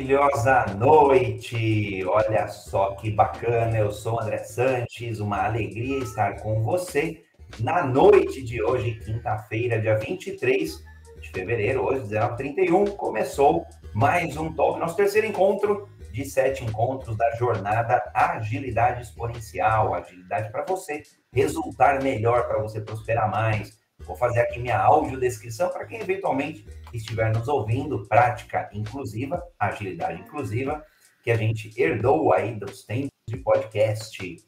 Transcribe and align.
Maravilhosa 0.00 0.64
noite! 0.78 2.02
Olha 2.06 2.48
só 2.48 2.92
que 2.92 3.10
bacana, 3.10 3.76
eu 3.76 3.92
sou 3.92 4.18
André 4.18 4.38
Santos, 4.38 5.20
uma 5.20 5.44
alegria 5.44 5.98
estar 5.98 6.40
com 6.40 6.62
você 6.62 7.22
na 7.58 7.84
noite 7.84 8.42
de 8.42 8.62
hoje, 8.62 8.98
quinta-feira, 9.04 9.78
dia 9.78 9.98
23 9.98 10.82
de 11.20 11.28
fevereiro, 11.28 11.84
hoje, 11.84 12.06
19h31, 12.14 12.96
começou 12.96 13.66
mais 13.92 14.38
um 14.38 14.50
Talk, 14.54 14.80
nosso 14.80 14.96
terceiro 14.96 15.26
encontro 15.26 15.86
de 16.10 16.24
sete 16.24 16.64
encontros 16.64 17.14
da 17.18 17.32
jornada 17.32 18.02
Agilidade 18.14 19.02
Exponencial, 19.02 19.94
agilidade 19.94 20.50
para 20.50 20.64
você 20.64 21.02
resultar 21.30 22.02
melhor, 22.02 22.48
para 22.48 22.62
você 22.62 22.80
prosperar 22.80 23.30
mais, 23.30 23.78
Vou 24.10 24.16
fazer 24.16 24.40
aqui 24.40 24.58
minha 24.58 24.76
audiodescrição 24.76 25.70
para 25.70 25.86
quem 25.86 26.00
eventualmente 26.00 26.66
estiver 26.92 27.32
nos 27.32 27.46
ouvindo, 27.46 28.08
prática 28.08 28.68
inclusiva, 28.72 29.40
agilidade 29.56 30.20
inclusiva, 30.20 30.84
que 31.22 31.30
a 31.30 31.36
gente 31.36 31.72
herdou 31.80 32.32
aí 32.32 32.56
dos 32.56 32.82
tempos 32.82 33.12
de 33.28 33.36
podcast. 33.36 34.44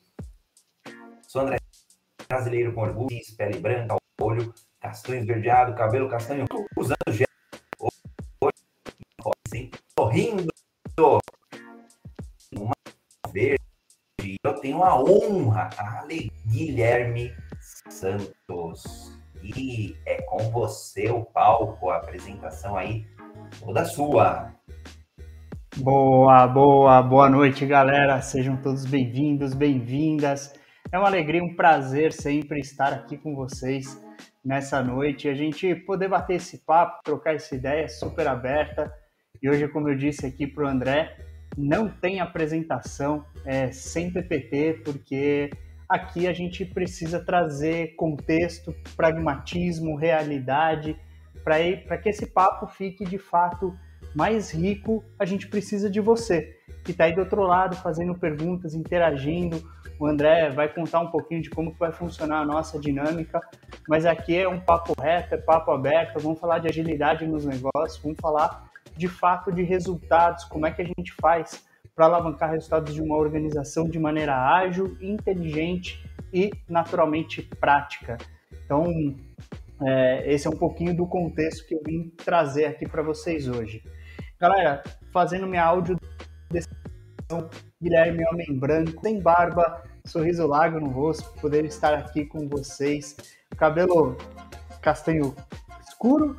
Sou 1.29 1.43
André, 1.43 1.59
brasileiro 2.29 2.73
com 2.73 2.81
orgulho, 2.81 3.17
pele 3.39 3.61
branca, 3.61 3.95
olho 4.21 4.53
castanho 4.81 5.21
esverdeado, 5.21 5.77
cabelo 5.77 6.09
castanho, 6.09 6.45
usando 6.77 7.13
gel, 7.13 7.29
assim, 9.47 9.71
sorrindo, 9.97 10.49
uma 12.53 12.75
verde. 13.33 13.63
Eu 14.43 14.55
tenho 14.55 14.83
a 14.83 15.01
honra, 15.01 15.71
a 15.79 16.05
Guilherme 16.49 17.33
Santos. 17.89 19.12
E 19.43 19.97
é 20.07 20.23
com 20.23 20.39
você 20.51 21.11
o 21.11 21.25
palco, 21.25 21.91
a 21.91 21.97
apresentação 21.97 22.77
aí, 22.77 23.05
toda 23.59 23.85
sua. 23.85 24.55
Boa, 25.79 26.47
boa, 26.47 27.03
boa 27.03 27.29
noite, 27.29 27.67
galera. 27.67 28.21
Sejam 28.23 28.57
todos 28.57 28.85
bem-vindos, 28.85 29.53
bem-vindas. 29.53 30.55
É 30.93 30.99
uma 30.99 31.09
alegria, 31.09 31.43
um 31.43 31.57
prazer 31.57 32.13
sempre 32.13 32.61
estar 32.61 32.93
aqui 32.93 33.17
com 33.17 33.35
vocês 33.35 34.01
nessa 34.45 34.81
noite. 34.81 35.29
A 35.29 35.35
gente 35.35 35.75
poder 35.75 36.09
bater 36.09 36.37
esse 36.37 36.59
papo, 36.59 37.01
trocar 37.03 37.35
essa 37.35 37.57
ideia 37.57 37.89
super 37.89 38.29
aberta. 38.29 38.95
E 39.43 39.51
hoje, 39.51 39.67
como 39.67 39.89
eu 39.89 39.97
disse 39.97 40.25
aqui 40.25 40.47
para 40.47 40.65
o 40.65 40.69
André, 40.69 41.17
não 41.59 41.89
tem 41.89 42.21
apresentação, 42.21 43.25
é 43.45 43.73
sem 43.73 44.13
PPT, 44.13 44.83
porque 44.85 45.51
Aqui 45.93 46.27
a 46.27 46.33
gente 46.33 46.65
precisa 46.65 47.23
trazer 47.23 47.97
contexto, 47.97 48.75
pragmatismo, 48.97 49.95
realidade, 49.95 50.97
para 51.45 51.99
que 51.99 52.09
esse 52.09 52.25
papo 52.25 52.67
fique 52.67 53.05
de 53.05 53.19
fato 53.19 53.79
mais 54.15 54.51
rico. 54.51 55.05
A 55.19 55.27
gente 55.27 55.47
precisa 55.49 55.91
de 55.91 56.01
você, 56.01 56.57
que 56.83 56.93
está 56.93 57.05
aí 57.05 57.15
do 57.15 57.21
outro 57.21 57.43
lado 57.43 57.77
fazendo 57.77 58.15
perguntas, 58.15 58.75
interagindo. 58.75 59.63
O 60.01 60.07
André 60.07 60.49
vai 60.49 60.67
contar 60.67 61.01
um 61.01 61.11
pouquinho 61.11 61.43
de 61.43 61.51
como 61.51 61.75
vai 61.79 61.93
funcionar 61.93 62.41
a 62.41 62.47
nossa 62.47 62.79
dinâmica, 62.79 63.39
mas 63.87 64.07
aqui 64.07 64.35
é 64.35 64.49
um 64.49 64.61
papo 64.61 64.99
reto, 64.99 65.35
é 65.35 65.37
papo 65.37 65.73
aberto. 65.73 66.19
Vamos 66.21 66.41
falar 66.41 66.59
de 66.59 66.69
agilidade 66.69 67.27
nos 67.27 67.45
negócios, 67.45 68.03
vamos 68.03 68.17
falar 68.19 68.65
de 68.97 69.09
fato 69.09 69.53
de 69.53 69.63
resultados, 69.63 70.45
como 70.45 70.65
é 70.67 70.71
que 70.71 70.81
a 70.81 70.87
gente 70.87 71.13
faz 71.21 71.71
para 71.95 72.07
alavancar 72.07 72.51
resultados 72.51 72.95
de 72.95 73.03
uma 73.03 73.17
organização 73.17 73.89
de 73.89 73.99
maneira 73.99 74.35
ágil, 74.35 74.97
inteligente 75.01 76.03
e 76.33 76.51
naturalmente 76.69 77.43
prática. 77.43 78.17
Então, 78.65 78.87
é, 79.83 80.33
esse 80.33 80.47
é 80.47 80.51
um 80.51 80.57
pouquinho 80.57 80.97
do 80.97 81.07
contexto 81.07 81.67
que 81.67 81.75
eu 81.75 81.83
vim 81.85 82.11
trazer 82.25 82.67
aqui 82.67 82.89
para 82.89 83.03
vocês 83.03 83.49
hoje. 83.49 83.83
Galera, 84.41 84.83
fazendo 85.13 85.47
minha 85.47 85.65
áudio 85.65 85.97
descrição, 86.51 87.49
Guilherme 87.81 88.25
Homem 88.31 88.59
Branco, 88.59 89.01
sem 89.03 89.21
barba, 89.21 89.83
sorriso 90.05 90.47
largo 90.47 90.81
no 90.81 90.89
rosto, 90.89 91.33
poder 91.41 91.65
estar 91.65 91.95
aqui 91.95 92.25
com 92.25 92.49
vocês. 92.49 93.17
Cabelo 93.57 94.17
castanho 94.81 95.35
escuro, 95.87 96.37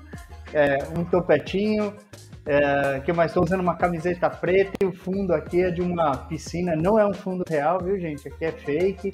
é, 0.54 0.80
um 0.98 1.06
topetinho, 1.06 1.96
é, 2.46 3.00
que 3.00 3.14
mais 3.14 3.32
estou 3.32 3.44
usando 3.44 3.62
uma 3.62 3.76
camiseta 3.76 4.30
preta 4.30 4.72
e 4.82 4.86
o 4.86 4.94
fundo 4.94 5.34
aqui 5.34 5.62
é 5.62 5.72
de 5.72 5.82
uma 5.82 6.18
piscina. 6.18 6.76
Não 6.76 7.00
é 7.00 7.06
um 7.06 7.14
fundo 7.14 7.44
real, 7.48 7.80
viu, 7.82 7.98
gente? 8.00 8.28
Aqui 8.28 8.46
é 8.46 8.52
fake. 8.52 9.12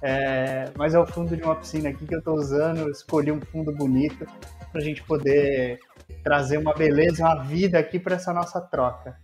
É, 0.00 0.70
mas 0.76 0.94
é 0.94 0.98
o 0.98 1.06
fundo 1.06 1.36
de 1.36 1.42
uma 1.42 1.54
piscina 1.54 1.90
aqui 1.90 2.06
que 2.06 2.14
eu 2.14 2.18
estou 2.18 2.34
usando. 2.34 2.78
Eu 2.78 2.90
escolhi 2.90 3.30
um 3.30 3.40
fundo 3.40 3.72
bonito 3.72 4.26
para 4.70 4.80
a 4.80 4.84
gente 4.84 5.02
poder 5.02 5.78
trazer 6.24 6.56
uma 6.56 6.74
beleza, 6.74 7.22
uma 7.22 7.42
vida 7.42 7.78
aqui 7.78 7.98
para 7.98 8.14
essa 8.14 8.32
nossa 8.32 8.60
troca. 8.60 9.16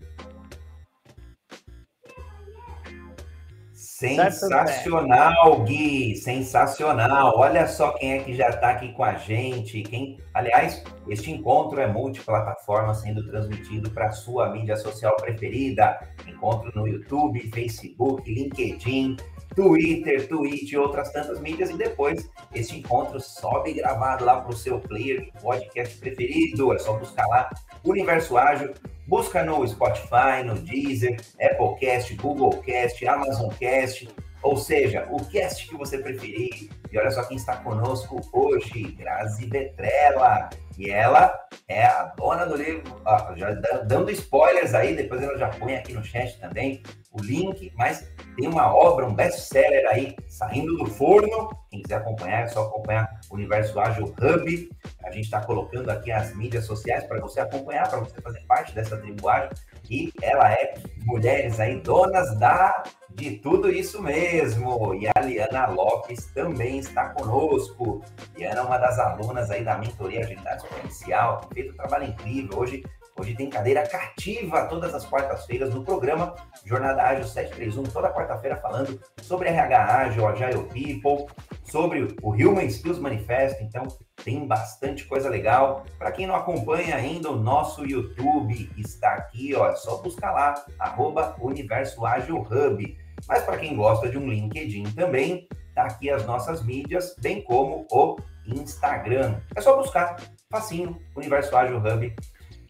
Sensacional, 3.99 5.65
Gui, 5.65 6.15
sensacional. 6.15 7.37
Olha 7.37 7.67
só 7.67 7.91
quem 7.95 8.13
é 8.13 8.19
que 8.21 8.33
já 8.33 8.49
está 8.49 8.71
aqui 8.71 8.93
com 8.93 9.03
a 9.03 9.15
gente. 9.15 9.83
Quem, 9.83 10.21
aliás, 10.33 10.85
este 11.09 11.33
encontro 11.33 11.81
é 11.81 11.87
multiplataforma 11.89 12.95
sendo 12.95 13.27
transmitido 13.27 13.91
para 13.91 14.07
a 14.07 14.13
sua 14.13 14.51
mídia 14.51 14.77
social 14.77 15.17
preferida. 15.17 15.99
Encontro 16.29 16.71
no 16.77 16.87
YouTube, 16.87 17.51
Facebook, 17.51 18.33
LinkedIn, 18.33 19.17
Twitter, 19.57 20.29
Twitch 20.29 20.71
e 20.71 20.77
outras 20.77 21.11
tantas 21.11 21.41
mídias. 21.41 21.69
E 21.71 21.77
depois 21.77 22.31
este 22.55 22.79
encontro 22.79 23.19
sobe 23.19 23.73
gravado 23.73 24.25
lá 24.25 24.41
para 24.41 24.51
o 24.51 24.57
seu 24.57 24.79
player 24.79 25.25
de 25.25 25.33
podcast 25.43 25.99
preferido. 25.99 26.73
É 26.73 26.79
só 26.79 26.97
buscar 26.97 27.27
lá 27.27 27.51
Universo 27.91 28.37
Ágil 28.37 28.75
Busca 29.09 29.43
no 29.43 29.67
Spotify, 29.67 30.45
no 30.45 30.55
Deezer, 30.55 31.19
Applecast, 31.41 32.15
Googlecast, 32.17 33.07
Amazoncast, 33.09 34.07
ou 34.43 34.59
seja, 34.59 35.09
o 35.11 35.25
cast 35.25 35.67
que 35.67 35.75
você 35.75 35.97
preferir. 35.97 36.69
E 36.93 36.99
olha 36.99 37.11
só 37.11 37.25
quem 37.25 37.39
está 37.39 37.57
conosco 37.57 38.21
hoje, 38.35 38.83
Grazi 38.99 39.47
Betrella. 39.47 40.51
E 40.79 40.91
ela 40.91 41.37
é 41.67 41.85
a 41.85 42.05
dona 42.17 42.47
do 42.47 42.57
livro, 42.57 43.03
ó, 43.05 43.35
já 43.35 43.51
dando 43.85 44.13
spoilers 44.13 44.75
aí, 44.75 44.95
depois 44.95 45.21
ela 45.21 45.37
já 45.37 45.49
põe 45.49 45.75
aqui 45.75 45.93
no 45.93 46.05
chat 46.05 46.39
também 46.39 46.83
o 47.11 47.21
link, 47.21 47.73
mas 47.77 48.09
tem 48.37 48.49
uma 48.49 48.73
obra, 48.73 49.05
um 49.05 49.13
best-seller 49.13 49.85
aí 49.89 50.15
saindo 50.29 50.77
do 50.77 50.87
forno. 50.87 51.51
Quem 51.69 51.83
quiser 51.83 51.97
acompanhar, 51.97 52.45
é 52.45 52.47
só 52.47 52.67
acompanhar 52.67 53.11
o 53.29 53.35
Universo 53.35 53.79
Ágil 53.81 54.07
Hub. 54.07 54.71
A 55.05 55.11
gente 55.11 55.25
está 55.25 55.41
colocando 55.41 55.91
aqui 55.91 56.13
as 56.13 56.35
mídias 56.37 56.65
sociais 56.65 57.05
para 57.05 57.21
você 57.21 57.41
acompanhar, 57.41 57.89
para 57.89 57.99
você 57.99 58.21
fazer 58.21 58.41
parte 58.47 58.73
dessa 58.73 58.97
tribo 58.97 59.29
ágil. 59.29 59.51
E 59.91 60.13
ela 60.21 60.53
é 60.53 60.75
mulheres 61.05 61.59
aí, 61.59 61.81
donas 61.81 62.39
da 62.39 62.85
de 63.11 63.33
tudo 63.39 63.71
isso 63.71 64.01
mesmo. 64.03 64.95
E 64.95 65.09
a 65.09 65.21
Liana 65.21 65.67
Lopes 65.67 66.27
também 66.27 66.79
está 66.79 67.09
conosco. 67.11 68.03
Liana 68.37 68.61
é 68.61 68.63
uma 68.63 68.79
das 68.79 68.99
alunas 68.99 69.51
aí 69.51 69.65
da 69.65 69.77
mentoria 69.79 70.21
Agilidade 70.21 70.63
Exponencial, 70.63 71.49
feito 71.53 71.73
um 71.73 71.77
trabalho 71.77 72.05
incrível. 72.05 72.59
Hoje 72.59 72.85
Hoje 73.19 73.35
tem 73.35 73.51
cadeira 73.51 73.85
cativa 73.85 74.67
todas 74.67 74.95
as 74.95 75.05
quartas-feiras 75.05 75.75
no 75.75 75.83
programa 75.83 76.37
Jornada 76.65 77.03
Ágil 77.03 77.25
731, 77.25 77.83
toda 77.93 78.13
quarta-feira 78.13 78.57
falando 78.59 79.01
sobre 79.23 79.49
RH 79.49 79.85
Ágil, 79.85 80.29
Agile 80.29 80.63
People, 80.69 81.27
sobre 81.65 82.15
o 82.23 82.31
Human 82.31 82.67
Skills 82.67 83.01
Manifesto. 83.01 83.61
Então, 83.65 83.89
tem 84.23 84.47
bastante 84.47 85.05
coisa 85.05 85.29
legal. 85.29 85.85
Para 85.99 86.13
quem 86.13 86.29
não 86.29 86.37
acompanha 86.37 86.95
ainda, 86.95 87.29
o 87.29 87.37
nosso 87.37 87.85
YouTube 87.85 88.71
está 88.79 89.15
aqui, 89.15 89.53
ó, 89.53 89.69
é 89.69 89.75
só 89.75 89.97
buscar 89.97 90.31
lá, 90.31 90.55
arroba 90.79 91.35
Universo 91.41 92.07
Ágil 92.07 92.39
Hub. 92.39 92.97
Mas 93.27 93.43
para 93.43 93.59
quem 93.59 93.75
gosta 93.75 94.09
de 94.09 94.17
um 94.17 94.29
LinkedIn 94.29 94.93
também, 94.93 95.49
tá 95.75 95.87
aqui 95.87 96.09
as 96.09 96.25
nossas 96.25 96.65
mídias, 96.65 97.17
bem 97.19 97.43
como 97.43 97.85
o 97.91 98.17
Instagram. 98.47 99.41
É 99.57 99.61
só 99.61 99.77
buscar, 99.77 100.17
facinho, 100.49 100.97
Universo 101.17 101.57
Ágil 101.57 101.79
Hub 101.79 102.15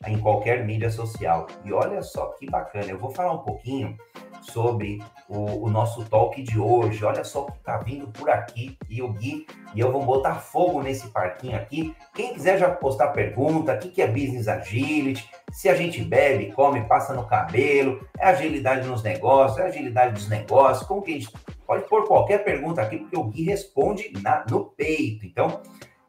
em 0.06 0.18
qualquer 0.18 0.64
mídia 0.64 0.90
social. 0.90 1.46
E 1.64 1.72
olha 1.72 2.02
só 2.02 2.26
que 2.38 2.46
bacana, 2.46 2.86
eu 2.86 2.98
vou 2.98 3.10
falar 3.10 3.32
um 3.32 3.38
pouquinho 3.38 3.96
sobre 4.40 5.02
o, 5.28 5.64
o 5.66 5.70
nosso 5.70 6.04
talk 6.04 6.40
de 6.42 6.58
hoje. 6.58 7.04
Olha 7.04 7.24
só 7.24 7.42
o 7.42 7.46
que 7.46 7.58
está 7.58 7.78
vindo 7.78 8.06
por 8.08 8.30
aqui 8.30 8.78
e 8.88 9.02
o 9.02 9.12
Gui 9.12 9.46
e 9.74 9.80
eu 9.80 9.92
vou 9.92 10.04
botar 10.04 10.36
fogo 10.36 10.82
nesse 10.82 11.08
parquinho 11.08 11.56
aqui. 11.56 11.94
Quem 12.14 12.32
quiser 12.32 12.58
já 12.58 12.70
postar 12.70 13.08
pergunta, 13.08 13.74
o 13.74 13.78
que, 13.78 13.88
que 13.88 14.02
é 14.02 14.06
business 14.06 14.48
agility, 14.48 15.28
se 15.52 15.68
a 15.68 15.74
gente 15.74 16.02
bebe, 16.02 16.52
come, 16.52 16.84
passa 16.84 17.12
no 17.14 17.26
cabelo, 17.26 18.06
é 18.18 18.26
agilidade 18.26 18.86
nos 18.86 19.02
negócios, 19.02 19.58
é 19.58 19.66
agilidade 19.66 20.14
dos 20.14 20.28
negócios, 20.28 20.86
como 20.86 21.02
que 21.02 21.12
a 21.12 21.14
gente 21.14 21.30
pode 21.66 21.88
pôr 21.88 22.06
qualquer 22.06 22.44
pergunta 22.44 22.80
aqui, 22.80 22.98
porque 22.98 23.16
o 23.16 23.24
Gui 23.24 23.44
responde 23.44 24.12
na, 24.22 24.44
no 24.48 24.64
peito. 24.64 25.26
Então, 25.26 25.60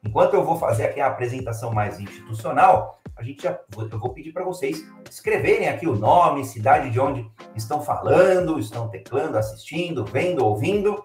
enquanto 0.03 0.33
eu 0.33 0.43
vou 0.43 0.57
fazer 0.57 0.85
aqui 0.85 1.01
a 1.01 1.07
apresentação 1.07 1.71
mais 1.71 1.99
institucional, 1.99 2.99
a 3.15 3.23
gente 3.23 3.43
já, 3.43 3.59
eu 3.77 3.99
vou 3.99 4.13
pedir 4.13 4.31
para 4.31 4.45
vocês 4.45 4.85
escreverem 5.09 5.67
aqui 5.67 5.85
o 5.87 5.95
nome, 5.95 6.45
cidade 6.45 6.89
de 6.89 6.99
onde 6.99 7.29
estão 7.53 7.81
falando, 7.81 8.57
estão 8.57 8.87
teclando, 8.87 9.37
assistindo, 9.37 10.05
vendo, 10.05 10.45
ouvindo. 10.45 11.03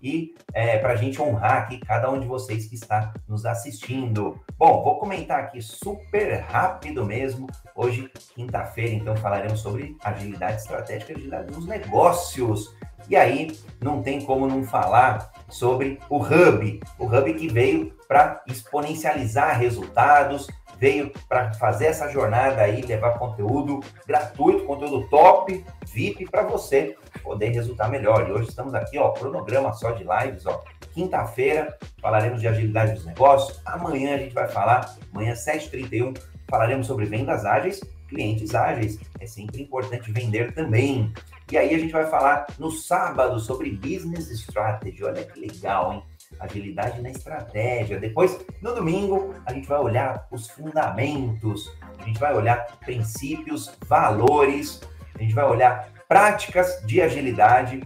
e 0.00 0.34
é, 0.52 0.78
para 0.78 0.94
a 0.94 0.96
gente 0.96 1.22
honrar 1.22 1.62
aqui 1.62 1.78
cada 1.78 2.10
um 2.10 2.18
de 2.18 2.26
vocês 2.26 2.66
que 2.66 2.74
está 2.74 3.14
nos 3.28 3.46
assistindo. 3.46 4.40
Bom, 4.64 4.80
vou 4.80 4.96
comentar 4.96 5.40
aqui 5.40 5.60
super 5.60 6.34
rápido 6.38 7.04
mesmo. 7.04 7.48
Hoje, 7.74 8.08
quinta-feira, 8.32 8.94
então 8.94 9.16
falaremos 9.16 9.58
sobre 9.58 9.96
agilidade 10.04 10.58
estratégica, 10.58 11.14
agilidade 11.14 11.50
nos 11.52 11.66
negócios. 11.66 12.72
E 13.08 13.16
aí, 13.16 13.58
não 13.80 14.04
tem 14.04 14.24
como 14.24 14.46
não 14.46 14.62
falar 14.62 15.32
sobre 15.48 15.98
o 16.08 16.18
Hub. 16.18 16.80
O 16.96 17.06
Hub 17.06 17.34
que 17.34 17.48
veio 17.48 17.92
para 18.06 18.40
exponencializar 18.46 19.58
resultados, 19.58 20.46
veio 20.82 21.12
para 21.28 21.54
fazer 21.54 21.86
essa 21.86 22.08
jornada 22.08 22.60
aí, 22.60 22.82
levar 22.82 23.16
conteúdo 23.16 23.78
gratuito, 24.04 24.64
conteúdo 24.64 25.08
top, 25.08 25.64
VIP 25.86 26.28
para 26.28 26.42
você 26.42 26.96
poder 27.22 27.50
resultar 27.50 27.88
melhor. 27.88 28.28
E 28.28 28.32
hoje 28.32 28.48
estamos 28.48 28.74
aqui, 28.74 28.98
ó, 28.98 29.10
cronograma 29.12 29.72
só 29.74 29.92
de 29.92 30.02
lives, 30.02 30.44
ó. 30.44 30.60
Quinta-feira 30.92 31.78
falaremos 32.00 32.40
de 32.40 32.48
agilidade 32.48 32.94
dos 32.94 33.06
negócios. 33.06 33.60
Amanhã 33.64 34.16
a 34.16 34.18
gente 34.18 34.34
vai 34.34 34.48
falar, 34.48 34.96
amanhã 35.14 35.34
7h31, 35.34 36.20
falaremos 36.50 36.88
sobre 36.88 37.06
vendas 37.06 37.44
ágeis, 37.44 37.80
clientes 38.08 38.52
ágeis. 38.52 38.98
É 39.20 39.26
sempre 39.26 39.62
importante 39.62 40.10
vender 40.10 40.52
também. 40.52 41.12
E 41.52 41.56
aí 41.56 41.72
a 41.72 41.78
gente 41.78 41.92
vai 41.92 42.06
falar 42.06 42.44
no 42.58 42.72
sábado 42.72 43.38
sobre 43.38 43.70
business 43.70 44.28
strategy. 44.32 45.04
Olha 45.04 45.24
que 45.24 45.38
legal, 45.38 45.92
hein? 45.92 46.02
Agilidade 46.38 47.00
na 47.00 47.10
estratégia. 47.10 47.98
Depois, 47.98 48.44
no 48.60 48.74
domingo, 48.74 49.34
a 49.46 49.52
gente 49.52 49.66
vai 49.66 49.78
olhar 49.78 50.26
os 50.30 50.48
fundamentos, 50.48 51.70
a 51.98 52.04
gente 52.04 52.18
vai 52.18 52.34
olhar 52.34 52.66
princípios, 52.84 53.72
valores, 53.86 54.80
a 55.14 55.22
gente 55.22 55.34
vai 55.34 55.44
olhar 55.44 55.88
práticas 56.08 56.82
de 56.86 57.00
agilidade 57.00 57.80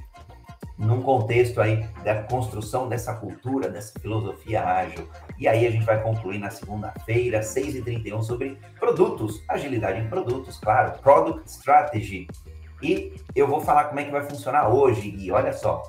num 0.78 1.02
contexto 1.02 1.60
aí 1.60 1.86
da 2.04 2.22
construção 2.22 2.88
dessa 2.88 3.14
cultura, 3.14 3.68
dessa 3.68 3.98
filosofia 3.98 4.62
ágil. 4.62 5.08
E 5.38 5.48
aí 5.48 5.66
a 5.66 5.70
gente 5.70 5.84
vai 5.84 6.02
concluir 6.02 6.38
na 6.38 6.50
segunda-feira, 6.50 7.40
6h31, 7.40 8.22
sobre 8.22 8.58
produtos, 8.78 9.42
agilidade 9.48 10.00
em 10.00 10.08
produtos, 10.08 10.58
claro, 10.58 10.98
Product 11.00 11.48
Strategy. 11.48 12.26
E 12.82 13.14
eu 13.34 13.48
vou 13.48 13.60
falar 13.60 13.84
como 13.84 14.00
é 14.00 14.04
que 14.04 14.10
vai 14.10 14.22
funcionar 14.22 14.68
hoje, 14.68 15.14
e 15.18 15.30
olha 15.30 15.52
só, 15.52 15.82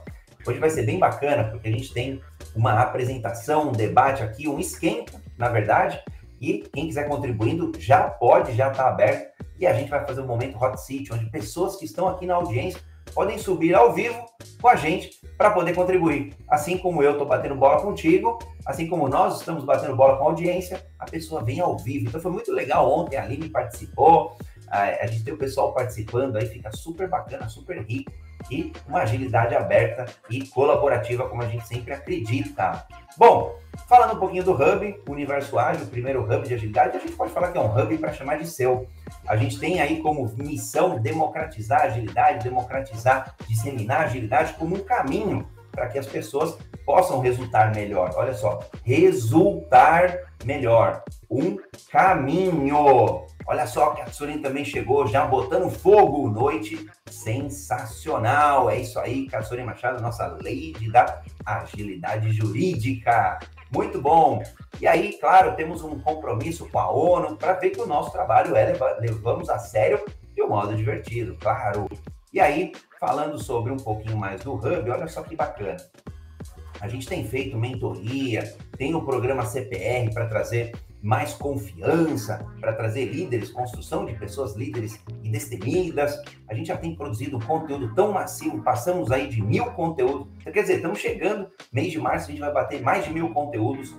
hoje 0.45 0.59
vai 0.59 0.69
ser 0.69 0.83
bem 0.83 0.97
bacana, 0.97 1.45
porque 1.45 1.67
a 1.67 1.71
gente 1.71 1.93
tem 1.93 2.21
uma 2.57 2.81
apresentação, 2.81 3.69
um 3.69 3.71
debate 3.71 4.23
aqui, 4.23 4.47
um 4.47 4.59
esquenta, 4.59 5.21
na 5.37 5.47
verdade. 5.47 6.01
E 6.41 6.59
quem 6.73 6.87
quiser 6.87 7.07
contribuindo 7.07 7.71
já 7.79 8.09
pode, 8.09 8.55
já 8.55 8.71
está 8.71 8.87
aberto. 8.87 9.31
E 9.59 9.65
a 9.65 9.73
gente 9.73 9.89
vai 9.89 10.05
fazer 10.05 10.21
um 10.21 10.27
momento 10.27 10.57
Hot 10.61 10.79
Seat, 10.81 11.13
onde 11.13 11.29
pessoas 11.29 11.75
que 11.75 11.85
estão 11.85 12.07
aqui 12.07 12.25
na 12.25 12.35
audiência 12.35 12.81
podem 13.13 13.37
subir 13.37 13.73
ao 13.73 13.93
vivo 13.93 14.25
com 14.59 14.67
a 14.67 14.75
gente 14.75 15.21
para 15.37 15.51
poder 15.51 15.73
contribuir. 15.73 16.35
Assim 16.49 16.77
como 16.77 17.01
eu 17.01 17.13
estou 17.13 17.27
batendo 17.27 17.55
bola 17.55 17.81
contigo, 17.81 18.39
assim 18.65 18.87
como 18.87 19.07
nós 19.07 19.39
estamos 19.39 19.63
batendo 19.63 19.95
bola 19.95 20.17
com 20.17 20.25
a 20.25 20.27
audiência, 20.27 20.85
a 20.99 21.05
pessoa 21.05 21.43
vem 21.43 21.59
ao 21.59 21.77
vivo. 21.77 22.07
Então 22.07 22.19
foi 22.19 22.31
muito 22.31 22.51
legal 22.51 22.91
ontem, 22.91 23.17
a 23.17 23.23
Aline 23.23 23.49
participou, 23.49 24.35
a, 24.67 25.07
gente 25.07 25.23
tem 25.23 25.33
o 25.33 25.37
pessoal 25.37 25.73
participando 25.73 26.35
aí, 26.35 26.45
fica 26.47 26.71
super 26.71 27.07
bacana, 27.07 27.47
super 27.47 27.83
rico 27.83 28.11
e 28.49 28.71
uma 28.87 29.01
agilidade 29.01 29.55
aberta 29.55 30.05
e 30.29 30.47
colaborativa, 30.47 31.27
como 31.27 31.43
a 31.43 31.47
gente 31.47 31.67
sempre 31.67 31.93
acredita. 31.93 32.85
Bom, 33.17 33.57
falando 33.87 34.15
um 34.15 34.19
pouquinho 34.19 34.43
do 34.43 34.53
Hub, 34.53 35.01
Universo 35.09 35.57
Ágil, 35.57 35.85
o 35.85 35.89
primeiro 35.89 36.23
Hub 36.23 36.47
de 36.47 36.53
agilidade, 36.53 36.97
a 36.97 36.99
gente 36.99 37.13
pode 37.13 37.31
falar 37.31 37.51
que 37.51 37.57
é 37.57 37.61
um 37.61 37.75
Hub 37.75 37.97
para 37.97 38.13
chamar 38.13 38.37
de 38.37 38.47
seu. 38.47 38.87
A 39.27 39.35
gente 39.35 39.59
tem 39.59 39.81
aí 39.81 40.01
como 40.01 40.31
missão 40.37 40.99
democratizar 40.99 41.81
a 41.81 41.85
agilidade, 41.85 42.43
democratizar, 42.43 43.35
disseminar 43.47 44.01
a 44.01 44.05
agilidade 44.05 44.53
como 44.53 44.75
um 44.75 44.83
caminho 44.83 45.47
para 45.71 45.87
que 45.87 45.99
as 45.99 46.07
pessoas 46.07 46.57
possam 46.85 47.19
resultar 47.19 47.73
melhor. 47.75 48.11
Olha 48.15 48.33
só, 48.33 48.59
resultar 48.83 50.17
melhor. 50.43 51.03
Um 51.29 51.57
caminho. 51.91 53.25
Olha 53.47 53.65
só 53.65 53.91
que 53.91 54.01
a 54.01 54.05
Tsurin 54.05 54.39
também 54.39 54.65
chegou 54.65 55.07
já 55.07 55.25
botando 55.25 55.71
fogo. 55.71 56.29
Noite 56.29 56.85
sensacional. 57.09 58.69
É 58.69 58.81
isso 58.81 58.99
aí, 58.99 59.25
Katsuri 59.27 59.63
Machado, 59.63 60.01
nossa 60.01 60.27
lady 60.27 60.91
da 60.91 61.21
agilidade 61.45 62.29
jurídica. 62.31 63.39
Muito 63.73 64.01
bom. 64.01 64.43
E 64.81 64.87
aí, 64.87 65.17
claro, 65.17 65.55
temos 65.55 65.81
um 65.81 65.97
compromisso 65.99 66.67
com 66.69 66.77
a 66.77 66.91
ONU 66.91 67.37
para 67.37 67.53
ver 67.53 67.69
que 67.69 67.79
o 67.79 67.87
nosso 67.87 68.11
trabalho 68.11 68.53
é 68.55 68.73
levamos 68.99 69.49
a 69.49 69.57
sério 69.57 70.03
de 70.35 70.43
um 70.43 70.49
modo 70.49 70.75
divertido, 70.75 71.37
claro. 71.39 71.87
E 72.33 72.41
aí, 72.41 72.73
falando 72.99 73.41
sobre 73.41 73.71
um 73.71 73.77
pouquinho 73.77 74.17
mais 74.17 74.41
do 74.41 74.55
Hub, 74.55 74.89
olha 74.89 75.07
só 75.07 75.23
que 75.23 75.35
bacana. 75.35 75.77
A 76.79 76.87
gente 76.87 77.07
tem 77.07 77.25
feito 77.25 77.57
mentoria, 77.57 78.43
tem 78.77 78.93
o 78.93 79.03
programa 79.03 79.45
CPR 79.45 80.13
para 80.13 80.27
trazer 80.27 80.73
mais 81.01 81.33
confiança, 81.33 82.45
para 82.59 82.73
trazer 82.73 83.05
líderes, 83.05 83.51
construção 83.51 84.05
de 84.05 84.13
pessoas 84.13 84.55
líderes 84.55 84.99
e 85.23 85.29
destemidas. 85.29 86.19
A 86.47 86.53
gente 86.53 86.67
já 86.67 86.77
tem 86.77 86.95
produzido 86.95 87.39
conteúdo 87.39 87.93
tão 87.93 88.11
massivo, 88.11 88.61
passamos 88.61 89.11
aí 89.11 89.27
de 89.27 89.41
mil 89.41 89.65
conteúdos. 89.71 90.27
Então, 90.39 90.53
quer 90.53 90.61
dizer, 90.61 90.75
estamos 90.77 90.99
chegando, 90.99 91.49
mês 91.71 91.91
de 91.91 91.99
março, 91.99 92.27
a 92.27 92.31
gente 92.31 92.39
vai 92.39 92.51
bater 92.51 92.81
mais 92.81 93.05
de 93.05 93.11
mil 93.11 93.33
conteúdos 93.33 93.95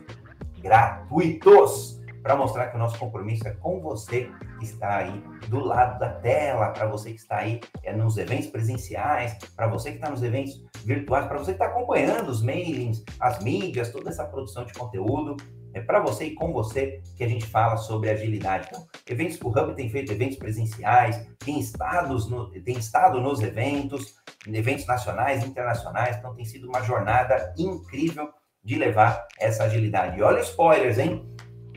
gratuitos 0.60 1.98
para 2.22 2.36
mostrar 2.36 2.66
que 2.66 2.76
o 2.76 2.78
nosso 2.78 2.98
compromisso 2.98 3.46
é 3.46 3.52
com 3.52 3.80
você 3.80 4.30
que 4.58 4.64
está 4.64 4.98
aí 4.98 5.22
do 5.48 5.60
lado 5.60 5.98
da 5.98 6.10
tela, 6.10 6.70
para 6.70 6.86
você 6.86 7.12
que 7.12 7.18
está 7.18 7.38
aí 7.38 7.60
é, 7.82 7.94
nos 7.94 8.18
eventos 8.18 8.48
presenciais, 8.48 9.38
para 9.56 9.66
você 9.66 9.90
que 9.90 9.96
está 9.96 10.10
nos 10.10 10.22
eventos 10.22 10.62
virtuais, 10.84 11.26
para 11.26 11.38
você 11.38 11.52
que 11.52 11.62
está 11.62 11.66
acompanhando 11.66 12.28
os 12.28 12.42
mailings, 12.42 13.02
as 13.20 13.42
mídias, 13.42 13.90
toda 13.90 14.10
essa 14.10 14.24
produção 14.24 14.64
de 14.64 14.74
conteúdo. 14.74 15.36
É 15.74 15.80
para 15.80 16.00
você 16.00 16.26
e 16.26 16.34
com 16.34 16.52
você 16.52 17.02
que 17.16 17.22
a 17.22 17.28
gente 17.28 17.46
fala 17.46 17.76
sobre 17.76 18.10
agilidade. 18.10 18.68
Então, 18.68 18.86
eventos, 19.08 19.40
o 19.40 19.48
Hub 19.48 19.74
tem 19.74 19.88
feito 19.90 20.12
eventos 20.12 20.38
presenciais, 20.38 21.26
tem, 21.38 21.58
estados 21.60 22.28
no, 22.28 22.50
tem 22.50 22.76
estado 22.78 23.20
nos 23.20 23.40
eventos, 23.40 24.14
eventos 24.46 24.86
nacionais, 24.86 25.44
internacionais, 25.44 26.16
então 26.16 26.34
tem 26.34 26.44
sido 26.44 26.68
uma 26.68 26.82
jornada 26.82 27.54
incrível 27.58 28.28
de 28.64 28.76
levar 28.76 29.26
essa 29.38 29.64
agilidade. 29.64 30.18
E 30.18 30.22
olha 30.22 30.40
spoilers, 30.40 30.98
hein? 30.98 31.24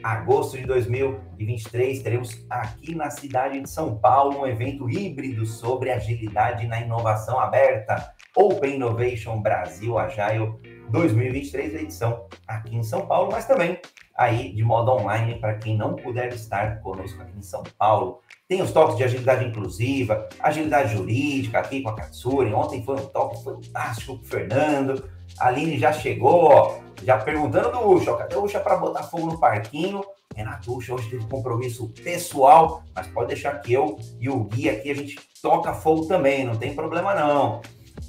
Agosto 0.04 0.58
de 0.58 0.66
2023, 0.66 2.02
teremos 2.02 2.44
aqui 2.50 2.96
na 2.96 3.12
cidade 3.12 3.62
de 3.62 3.70
São 3.70 4.00
Paulo 4.00 4.40
um 4.40 4.48
evento 4.48 4.90
híbrido 4.90 5.46
sobre 5.46 5.92
agilidade 5.92 6.66
na 6.66 6.82
inovação 6.82 7.40
aberta, 7.40 8.12
Open 8.36 8.76
Innovation 8.76 9.42
Brasil 9.42 10.00
Agile 10.00 10.56
2023, 10.92 11.76
edição 11.76 12.26
aqui 12.48 12.76
em 12.76 12.84
São 12.84 13.06
Paulo, 13.06 13.32
mas 13.32 13.46
também 13.46 13.80
aí 14.16 14.54
de 14.54 14.64
modo 14.64 14.92
online 14.92 15.40
para 15.40 15.56
quem 15.56 15.76
não 15.78 15.96
puder 15.96 16.34
estar 16.34 16.80
conosco 16.82 17.22
aqui 17.22 17.38
em 17.38 17.42
São 17.42 17.64
Paulo. 17.78 18.20
Tem 18.48 18.62
os 18.62 18.72
toques 18.72 18.98
de 18.98 19.04
agilidade 19.04 19.46
inclusiva, 19.46 20.28
agilidade 20.40 20.94
jurídica 20.94 21.60
aqui 21.60 21.82
com 21.82 21.90
a 21.90 21.96
Katsuri. 21.96 22.54
Ontem 22.54 22.84
foi 22.84 22.96
um 22.96 23.06
toque 23.06 23.44
fantástico 23.44 24.18
com 24.18 24.24
o 24.24 24.26
Fernando. 24.26 25.10
A 25.40 25.48
Aline 25.48 25.80
já 25.80 25.94
chegou, 25.94 26.44
ó, 26.44 26.80
já 27.04 27.18
perguntando 27.18 27.72
do 27.72 27.90
Ucha, 27.90 28.16
cadê 28.18 28.36
o 28.36 28.44
Ucha 28.44 28.60
para 28.60 28.76
botar 28.76 29.04
fogo 29.04 29.28
no 29.28 29.40
parquinho? 29.40 30.04
Renato 30.36 30.76
Ucha 30.76 30.94
hoje 30.94 31.10
teve 31.10 31.26
compromisso 31.28 31.90
pessoal, 32.04 32.84
mas 32.96 33.08
pode 33.08 33.28
deixar 33.28 33.60
que 33.62 33.74
eu 33.74 33.98
e 34.20 34.30
o 34.30 34.44
Gui 34.46 34.70
aqui 34.70 34.92
a 34.92 34.96
gente 34.96 35.20
toca 35.42 35.74
fogo 35.74 36.06
também, 36.06 36.46
não 36.46 36.56
tem 36.56 36.74
problema 36.74 37.14
não. 37.14 37.62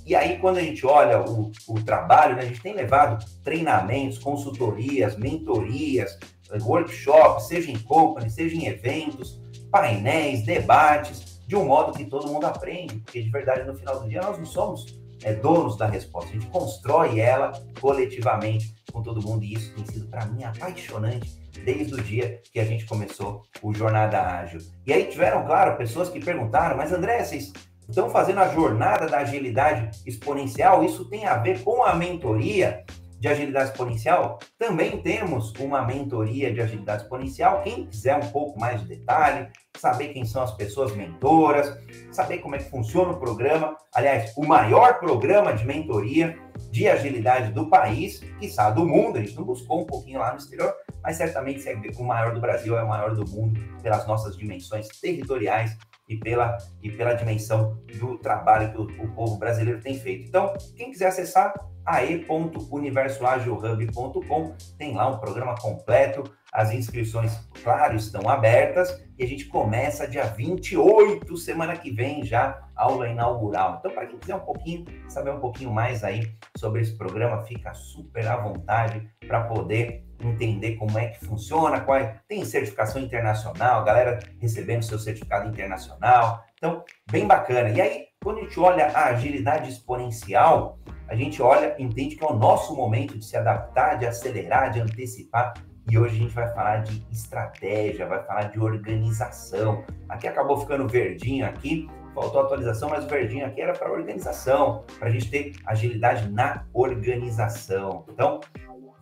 E 0.05 0.15
aí, 0.15 0.39
quando 0.39 0.59
a 0.59 0.62
gente 0.62 0.85
olha 0.87 1.21
o, 1.21 1.53
o 1.69 1.83
trabalho, 1.83 2.37
né, 2.37 2.43
a 2.43 2.47
gente 2.47 2.61
tem 2.61 2.75
levado 2.75 3.25
treinamentos, 3.43 4.19
consultorias, 4.19 5.17
mentorias, 5.17 6.19
workshops, 6.61 7.47
seja 7.47 7.71
em 7.71 7.79
company, 7.79 8.29
seja 8.31 8.57
em 8.57 8.67
eventos, 8.67 9.41
painéis, 9.71 10.43
debates, 10.43 11.41
de 11.47 11.57
um 11.57 11.65
modo 11.65 11.97
que 11.97 12.05
todo 12.05 12.29
mundo 12.29 12.45
aprende, 12.45 12.97
porque 13.01 13.23
de 13.23 13.31
verdade, 13.31 13.65
no 13.65 13.75
final 13.75 14.01
do 14.01 14.09
dia, 14.09 14.21
nós 14.21 14.39
não 14.39 14.47
somos 14.47 14.99
é, 15.23 15.33
donos 15.33 15.77
da 15.77 15.87
resposta, 15.87 16.31
a 16.31 16.33
gente 16.35 16.47
constrói 16.47 17.21
ela 17.21 17.53
coletivamente 17.81 18.75
com 18.93 19.03
todo 19.03 19.23
mundo, 19.23 19.45
e 19.45 19.55
isso 19.55 19.75
tem 19.75 19.87
sido, 19.87 20.07
para 20.09 20.27
mim, 20.27 20.45
apaixonante 20.45 21.41
desde 21.65 21.95
o 21.95 22.03
dia 22.03 22.41
que 22.53 22.59
a 22.61 22.65
gente 22.65 22.85
começou 22.87 23.43
o 23.62 23.73
Jornada 23.73 24.21
Ágil. 24.21 24.61
E 24.87 24.93
aí 24.93 25.05
tiveram, 25.05 25.47
claro, 25.47 25.77
pessoas 25.77 26.09
que 26.09 26.21
perguntaram, 26.21 26.77
mas 26.77 26.93
André, 26.93 27.25
vocês 27.25 27.53
estão 27.93 28.09
fazendo 28.09 28.39
a 28.41 28.49
jornada 28.49 29.07
da 29.07 29.19
agilidade 29.19 30.03
exponencial? 30.07 30.83
Isso 30.83 31.09
tem 31.09 31.27
a 31.27 31.37
ver 31.37 31.63
com 31.63 31.85
a 31.85 31.95
mentoria? 31.95 32.85
de 33.23 33.29
agilidade 33.29 33.71
exponencial, 33.71 34.41
também 34.59 35.01
temos 35.01 35.53
uma 35.61 35.87
mentoria 35.87 36.53
de 36.53 36.61
agilidade 36.61 37.05
exponencial. 37.05 37.63
Quem 37.63 37.87
quiser 37.87 38.17
um 38.17 38.29
pouco 38.31 38.59
mais 38.59 38.81
de 38.81 38.89
detalhe, 38.89 39.49
saber 39.77 40.09
quem 40.09 40.25
são 40.25 40.43
as 40.43 40.51
pessoas 40.57 40.93
mentoras, 40.97 41.73
saber 42.11 42.39
como 42.39 42.57
é 42.57 42.59
que 42.59 42.69
funciona 42.69 43.13
o 43.13 43.21
programa, 43.21 43.77
aliás, 43.95 44.37
o 44.37 44.45
maior 44.45 44.99
programa 44.99 45.53
de 45.53 45.65
mentoria 45.65 46.37
de 46.73 46.89
agilidade 46.89 47.53
do 47.53 47.71
país, 47.71 48.21
está 48.41 48.71
do 48.71 48.85
mundo, 48.85 49.19
a 49.19 49.21
gente 49.21 49.37
não 49.37 49.45
buscou 49.45 49.83
um 49.83 49.87
pouquinho 49.87 50.19
lá 50.19 50.33
no 50.33 50.39
exterior, 50.39 50.75
mas 51.01 51.17
certamente 51.17 51.69
é 51.69 51.77
o 51.97 52.05
maior 52.05 52.35
do 52.35 52.41
Brasil 52.41 52.77
é 52.77 52.83
o 52.83 52.89
maior 52.89 53.15
do 53.15 53.25
mundo 53.31 53.61
pelas 53.81 54.05
nossas 54.05 54.37
dimensões 54.37 54.89
territoriais 55.01 55.79
e 56.12 56.19
pela, 56.19 56.59
e 56.83 56.90
pela 56.90 57.14
dimensão 57.14 57.78
do 57.99 58.19
trabalho 58.19 58.71
que 58.71 58.76
o, 58.78 58.83
o 59.04 59.09
povo 59.12 59.38
brasileiro 59.38 59.81
tem 59.81 59.99
feito. 59.99 60.28
Então, 60.28 60.52
quem 60.76 60.90
quiser 60.90 61.07
acessar, 61.07 61.54
ae.universoagilhub.com. 61.85 64.54
Tem 64.78 64.95
lá 64.95 65.09
um 65.09 65.19
programa 65.19 65.57
completo, 65.57 66.23
as 66.53 66.71
inscrições, 66.71 67.49
claro, 67.65 67.97
estão 67.97 68.29
abertas 68.29 69.03
e 69.19 69.25
a 69.25 69.27
gente 69.27 69.47
começa 69.47 70.07
dia 70.07 70.25
28, 70.25 71.35
semana 71.37 71.77
que 71.77 71.91
vem, 71.91 72.25
já 72.25 72.61
aula 72.77 73.09
inaugural. 73.09 73.77
Então, 73.79 73.91
para 73.91 74.07
quem 74.07 74.19
quiser 74.19 74.35
um 74.35 74.41
pouquinho, 74.41 74.85
saber 75.09 75.31
um 75.31 75.41
pouquinho 75.41 75.73
mais 75.73 76.05
aí 76.05 76.31
sobre 76.57 76.83
esse 76.83 76.97
programa, 76.97 77.43
fica 77.45 77.73
super 77.73 78.29
à 78.29 78.37
vontade 78.37 79.09
para 79.27 79.45
poder 79.45 80.05
entender 80.21 80.77
como 80.77 80.99
é 80.99 81.09
que 81.09 81.25
funciona, 81.25 81.81
qual 81.81 81.97
é, 81.97 82.21
tem 82.29 82.45
certificação 82.45 83.01
internacional, 83.01 83.85
galera 83.85 84.21
recebendo 84.39 84.83
seu 84.83 84.99
certificado 84.99 85.49
internacional. 85.49 86.45
Então, 86.57 86.85
bem 87.11 87.27
bacana. 87.27 87.71
E 87.71 87.81
aí, 87.81 88.07
quando 88.23 88.39
a 88.39 88.43
gente 88.43 88.61
olha 88.61 88.87
a 88.89 89.07
agilidade 89.07 89.71
exponencial, 89.71 90.79
a 91.09 91.15
gente 91.15 91.43
olha, 91.43 91.75
entende 91.79 92.17
que 92.17 92.25
é 92.25 92.27
o 92.27 92.35
nosso 92.35 92.77
momento 92.77 93.19
de 93.19 93.25
se 93.25 93.37
adaptar, 93.37 93.99
de 93.99 94.07
acelerar, 94.07 94.71
de 94.71 94.81
antecipar. 94.81 95.55
E 95.91 95.99
hoje 95.99 96.17
a 96.17 96.19
gente 96.19 96.35
vai 96.35 96.49
falar 96.55 96.79
de 96.79 97.05
estratégia, 97.11 98.07
vai 98.07 98.23
falar 98.25 98.45
de 98.45 98.61
organização. 98.61 99.85
Aqui 100.09 100.29
acabou 100.29 100.59
ficando 100.59 100.87
verdinho 100.87 101.45
aqui, 101.45 101.89
faltou 102.15 102.41
atualização, 102.41 102.89
mas 102.89 103.05
o 103.05 103.09
verdinho 103.09 103.47
aqui 103.47 103.61
era 103.61 103.73
para 103.73 103.91
organização, 103.91 104.85
para 104.99 105.09
a 105.09 105.11
gente 105.11 105.31
ter 105.31 105.53
agilidade 105.67 106.31
na 106.31 106.65
organização. 106.73 108.05
Então, 108.09 108.41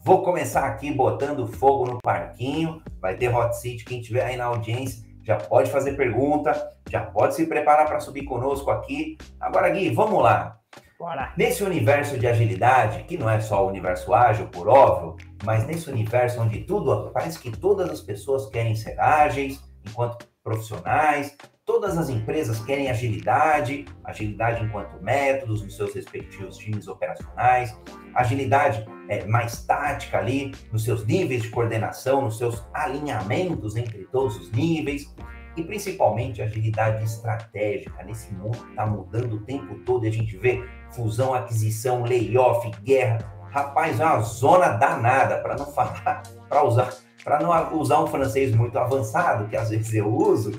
vou 0.03 0.23
começar 0.23 0.65
aqui 0.65 0.93
botando 0.93 1.47
fogo 1.47 1.87
no 1.87 1.99
parquinho. 1.99 2.83
Vai 3.01 3.17
ter 3.17 3.35
hot 3.35 3.57
seat, 3.57 3.85
quem 3.85 4.01
tiver 4.01 4.25
aí 4.25 4.37
na 4.37 4.47
audiência 4.47 5.09
já 5.23 5.37
pode 5.37 5.71
fazer 5.71 5.97
pergunta, 5.97 6.53
já 6.89 7.03
pode 7.03 7.35
se 7.35 7.47
preparar 7.47 7.87
para 7.87 8.01
subir 8.01 8.25
conosco 8.25 8.71
aqui. 8.71 9.17
Agora, 9.39 9.69
Gui, 9.71 9.91
vamos 9.91 10.23
lá. 10.23 10.60
Bora. 11.01 11.33
Nesse 11.35 11.65
universo 11.65 12.19
de 12.19 12.27
agilidade, 12.27 13.05
que 13.05 13.17
não 13.17 13.31
é 13.31 13.41
só 13.41 13.65
o 13.65 13.69
universo 13.71 14.13
ágil, 14.13 14.49
por 14.49 14.69
óbvio, 14.69 15.17
mas 15.43 15.67
nesse 15.67 15.89
universo 15.89 16.39
onde 16.39 16.61
tudo, 16.65 17.11
parece 17.11 17.39
que 17.39 17.51
todas 17.51 17.89
as 17.89 18.03
pessoas 18.03 18.51
querem 18.51 18.77
ser 18.77 19.01
ágeis 19.01 19.65
enquanto 19.89 20.29
profissionais, 20.45 21.35
todas 21.65 21.97
as 21.97 22.11
empresas 22.11 22.63
querem 22.67 22.91
agilidade, 22.91 23.87
agilidade 24.05 24.63
enquanto 24.63 25.03
métodos 25.03 25.63
nos 25.63 25.75
seus 25.75 25.95
respectivos 25.95 26.59
times 26.59 26.87
operacionais, 26.87 27.75
agilidade 28.15 28.87
é, 29.09 29.25
mais 29.25 29.65
tática 29.65 30.19
ali, 30.19 30.53
nos 30.71 30.85
seus 30.85 31.07
níveis 31.07 31.45
de 31.45 31.49
coordenação, 31.49 32.21
nos 32.21 32.37
seus 32.37 32.63
alinhamentos 32.75 33.75
entre 33.75 34.05
todos 34.13 34.37
os 34.37 34.53
níveis, 34.53 35.15
e 35.57 35.63
principalmente 35.63 36.43
agilidade 36.43 37.05
estratégica. 37.05 38.03
Nesse 38.05 38.33
mundo 38.35 38.59
que 38.59 38.71
está 38.71 38.87
mudando 38.87 39.35
o 39.35 39.41
tempo 39.41 39.75
todo, 39.85 40.05
e 40.05 40.09
a 40.09 40.13
gente 40.13 40.37
vê 40.37 40.65
fusão, 40.91 41.35
aquisição, 41.35 42.03
layoff, 42.05 42.71
guerra. 42.83 43.19
Rapaz, 43.51 43.99
é 43.99 44.05
uma 44.05 44.21
zona 44.21 44.69
danada, 44.69 45.39
para 45.39 45.57
não 45.57 45.67
falar, 45.73 46.23
para 46.49 46.65
usar, 46.65 46.95
para 47.25 47.41
não 47.41 47.79
usar 47.79 48.03
um 48.03 48.07
francês 48.07 48.55
muito 48.55 48.79
avançado, 48.79 49.49
que 49.49 49.57
às 49.57 49.71
vezes 49.71 49.93
eu 49.95 50.09
uso, 50.09 50.53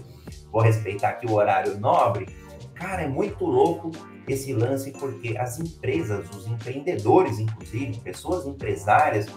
vou 0.52 0.62
respeitar 0.62 1.10
aqui 1.10 1.28
o 1.28 1.34
horário 1.34 1.80
nobre. 1.80 2.28
Cara, 2.76 3.04
é 3.04 3.08
muito 3.08 3.46
louco 3.46 3.92
esse 4.28 4.54
lance 4.54 4.92
porque 4.92 5.38
as 5.38 5.60
empresas, 5.60 6.30
os 6.32 6.48
empreendedores, 6.48 7.40
inclusive, 7.40 8.00
pessoas 8.00 8.46
empresárias, 8.46 9.28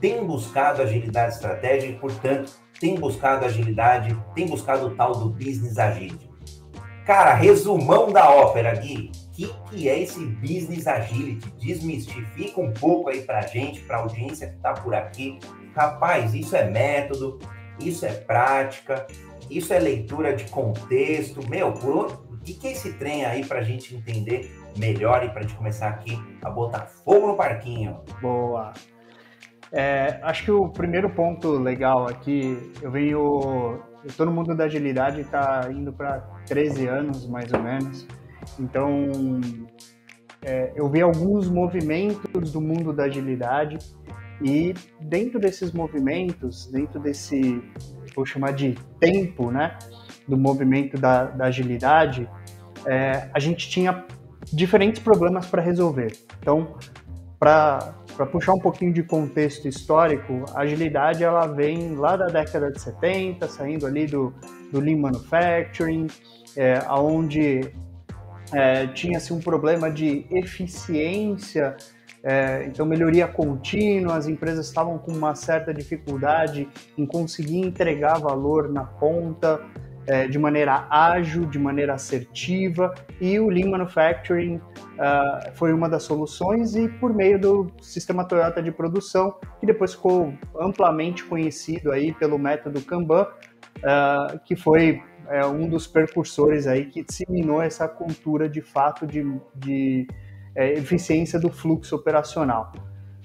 têm 0.00 0.24
buscado 0.24 0.82
agilidade 0.82 1.34
estratégica 1.34 1.92
e, 1.92 1.98
portanto, 1.98 2.52
têm 2.80 2.94
buscado 2.94 3.44
agilidade, 3.44 4.16
têm 4.34 4.46
buscado 4.46 4.86
o 4.86 4.94
tal 4.94 5.12
do 5.12 5.30
business 5.30 5.78
agility. 5.78 6.30
Cara, 7.04 7.34
resumão 7.34 8.10
da 8.10 8.28
ópera, 8.28 8.74
Gui. 8.74 9.12
O 9.28 9.30
que, 9.30 9.54
que 9.70 9.88
é 9.88 10.00
esse 10.00 10.18
business 10.26 10.86
agility? 10.86 11.48
Desmistifica 11.58 12.60
um 12.60 12.72
pouco 12.72 13.10
aí 13.10 13.22
pra 13.22 13.42
gente, 13.42 13.80
pra 13.80 13.98
audiência 13.98 14.48
que 14.48 14.58
tá 14.58 14.72
por 14.72 14.94
aqui. 14.94 15.38
Rapaz, 15.74 16.34
isso 16.34 16.56
é 16.56 16.68
método, 16.68 17.38
isso 17.78 18.04
é 18.04 18.12
prática, 18.12 19.06
isso 19.50 19.72
é 19.72 19.78
leitura 19.78 20.34
de 20.34 20.44
contexto. 20.50 21.46
Meu, 21.48 21.72
por 21.72 22.24
o 22.30 22.38
que, 22.46 22.54
que 22.54 22.66
é 22.68 22.72
esse 22.72 22.92
trem 22.94 23.24
aí 23.24 23.44
para 23.44 23.60
a 23.60 23.62
gente 23.62 23.94
entender 23.94 24.50
melhor 24.76 25.24
e 25.24 25.28
para 25.28 25.40
a 25.40 25.42
gente 25.42 25.54
começar 25.54 25.88
aqui 25.88 26.18
a 26.42 26.50
botar 26.50 26.86
fogo 26.86 27.28
no 27.28 27.36
parquinho? 27.36 28.00
Boa. 28.20 28.72
É, 29.72 30.20
acho 30.22 30.44
que 30.44 30.50
o 30.50 30.68
primeiro 30.68 31.10
ponto 31.10 31.50
legal 31.58 32.08
aqui, 32.08 32.72
eu 32.80 32.90
venho. 32.90 33.80
No 34.18 34.30
mundo 34.30 34.54
da 34.54 34.64
agilidade, 34.64 35.22
está 35.22 35.68
indo 35.72 35.92
para 35.92 36.20
13 36.46 36.86
anos 36.86 37.26
mais 37.28 37.52
ou 37.52 37.60
menos. 37.60 38.06
Então, 38.60 39.10
é, 40.42 40.72
eu 40.76 40.88
vi 40.88 41.02
alguns 41.02 41.48
movimentos 41.48 42.52
do 42.52 42.60
mundo 42.60 42.92
da 42.92 43.04
agilidade 43.04 43.78
e 44.40 44.74
dentro 45.00 45.40
desses 45.40 45.72
movimentos, 45.72 46.66
dentro 46.66 47.00
desse, 47.00 47.60
vou 48.14 48.24
chamar 48.24 48.52
de 48.52 48.76
tempo, 49.00 49.50
né, 49.50 49.76
do 50.28 50.36
movimento 50.36 50.98
da, 50.98 51.24
da 51.24 51.46
agilidade, 51.46 52.28
é, 52.86 53.28
a 53.32 53.40
gente 53.40 53.68
tinha 53.68 54.04
diferentes 54.52 55.02
problemas 55.02 55.46
para 55.46 55.62
resolver. 55.62 56.12
Então, 56.38 56.76
para 57.38 57.94
puxar 58.24 58.54
um 58.54 58.58
pouquinho 58.58 58.92
de 58.92 59.02
contexto 59.02 59.68
histórico, 59.68 60.44
a 60.54 60.60
agilidade 60.60 61.22
ela 61.22 61.46
vem 61.46 61.94
lá 61.96 62.16
da 62.16 62.26
década 62.26 62.70
de 62.70 62.80
70, 62.80 63.48
saindo 63.48 63.86
ali 63.86 64.06
do, 64.06 64.32
do 64.72 64.80
Lean 64.80 64.98
Manufacturing, 64.98 66.06
é, 66.56 66.80
onde 66.88 67.72
é, 68.52 68.86
tinha-se 68.86 69.32
um 69.32 69.40
problema 69.40 69.90
de 69.90 70.24
eficiência 70.30 71.76
é, 72.28 72.64
então, 72.66 72.84
melhoria 72.84 73.28
contínua, 73.28 74.16
as 74.16 74.26
empresas 74.26 74.66
estavam 74.66 74.98
com 74.98 75.12
uma 75.12 75.36
certa 75.36 75.72
dificuldade 75.72 76.68
em 76.98 77.06
conseguir 77.06 77.60
entregar 77.60 78.18
valor 78.18 78.68
na 78.68 78.82
ponta 78.82 79.60
é, 80.06 80.28
de 80.28 80.38
maneira 80.38 80.86
ágil, 80.90 81.46
de 81.46 81.58
maneira 81.58 81.94
assertiva, 81.94 82.94
e 83.20 83.38
o 83.38 83.48
Lean 83.48 83.70
Manufacturing 83.70 84.56
uh, 84.56 85.52
foi 85.54 85.72
uma 85.72 85.88
das 85.88 86.04
soluções, 86.04 86.76
e 86.76 86.88
por 86.88 87.12
meio 87.14 87.38
do 87.38 87.72
sistema 87.80 88.24
Toyota 88.24 88.62
de 88.62 88.70
produção, 88.70 89.34
que 89.60 89.66
depois 89.66 89.94
ficou 89.94 90.32
amplamente 90.60 91.24
conhecido 91.24 91.92
aí 91.92 92.12
pelo 92.14 92.38
método 92.38 92.80
Kanban, 92.82 93.26
uh, 93.78 94.38
que 94.44 94.54
foi 94.54 95.02
é, 95.28 95.44
um 95.44 95.68
dos 95.68 95.86
percursores 95.86 96.66
aí 96.66 96.86
que 96.86 97.02
disseminou 97.02 97.60
essa 97.60 97.88
cultura 97.88 98.48
de 98.48 98.60
fato 98.60 99.06
de, 99.06 99.24
de 99.54 100.06
é, 100.54 100.72
eficiência 100.74 101.38
do 101.38 101.50
fluxo 101.50 101.96
operacional. 101.96 102.72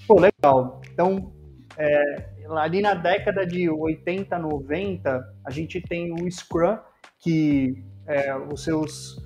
Pô, 0.07 0.19
legal. 0.19 0.81
Então, 0.91 1.31
é, 1.77 2.30
ali 2.57 2.81
na 2.81 2.93
década 2.93 3.45
de 3.45 3.69
80, 3.69 4.37
90, 4.37 5.35
a 5.45 5.51
gente 5.51 5.81
tem 5.81 6.13
o 6.13 6.29
Scrum, 6.29 6.77
que 7.19 7.83
é, 8.07 8.35
os 8.35 8.63
seus, 8.63 9.17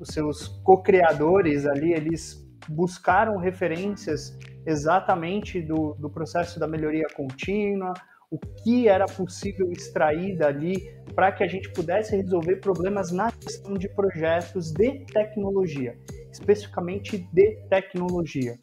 os 0.00 0.08
seus 0.08 0.48
co-criadores 0.64 1.66
ali, 1.66 1.92
eles 1.92 2.44
buscaram 2.68 3.36
referências 3.36 4.36
exatamente 4.66 5.60
do, 5.62 5.94
do 5.94 6.10
processo 6.10 6.58
da 6.58 6.66
melhoria 6.66 7.06
contínua, 7.14 7.94
o 8.28 8.38
que 8.38 8.88
era 8.88 9.06
possível 9.06 9.70
extrair 9.70 10.36
dali 10.36 10.90
para 11.14 11.30
que 11.30 11.44
a 11.44 11.46
gente 11.46 11.70
pudesse 11.72 12.16
resolver 12.16 12.56
problemas 12.56 13.12
na 13.12 13.30
gestão 13.40 13.74
de 13.74 13.88
projetos 13.88 14.72
de 14.72 15.04
tecnologia 15.06 15.96
especificamente 16.36 17.18
de 17.32 17.56
tecnologia. 17.68 18.58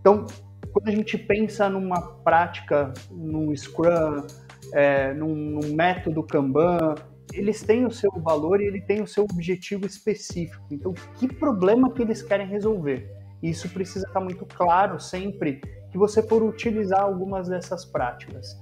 Então, 0.00 0.26
quando 0.72 0.88
a 0.88 0.92
gente 0.92 1.18
pensa 1.18 1.68
numa 1.68 2.00
prática, 2.22 2.92
num 3.10 3.54
Scrum, 3.54 4.26
é, 4.72 5.12
num, 5.14 5.34
num, 5.34 5.74
método 5.74 6.22
Kanban, 6.22 6.94
eles 7.32 7.62
têm 7.62 7.84
o 7.84 7.90
seu 7.90 8.10
valor 8.22 8.60
e 8.60 8.66
ele 8.66 8.80
tem 8.80 9.02
o 9.02 9.06
seu 9.06 9.24
objetivo 9.24 9.86
específico. 9.86 10.66
Então, 10.70 10.92
que 11.16 11.28
problema 11.28 11.92
que 11.92 12.02
eles 12.02 12.22
querem 12.22 12.46
resolver? 12.46 13.08
Isso 13.42 13.68
precisa 13.70 14.06
estar 14.06 14.20
muito 14.20 14.44
claro 14.44 15.00
sempre 15.00 15.60
que 15.90 15.98
você 15.98 16.22
for 16.22 16.42
utilizar 16.42 17.00
algumas 17.00 17.48
dessas 17.48 17.84
práticas. 17.84 18.60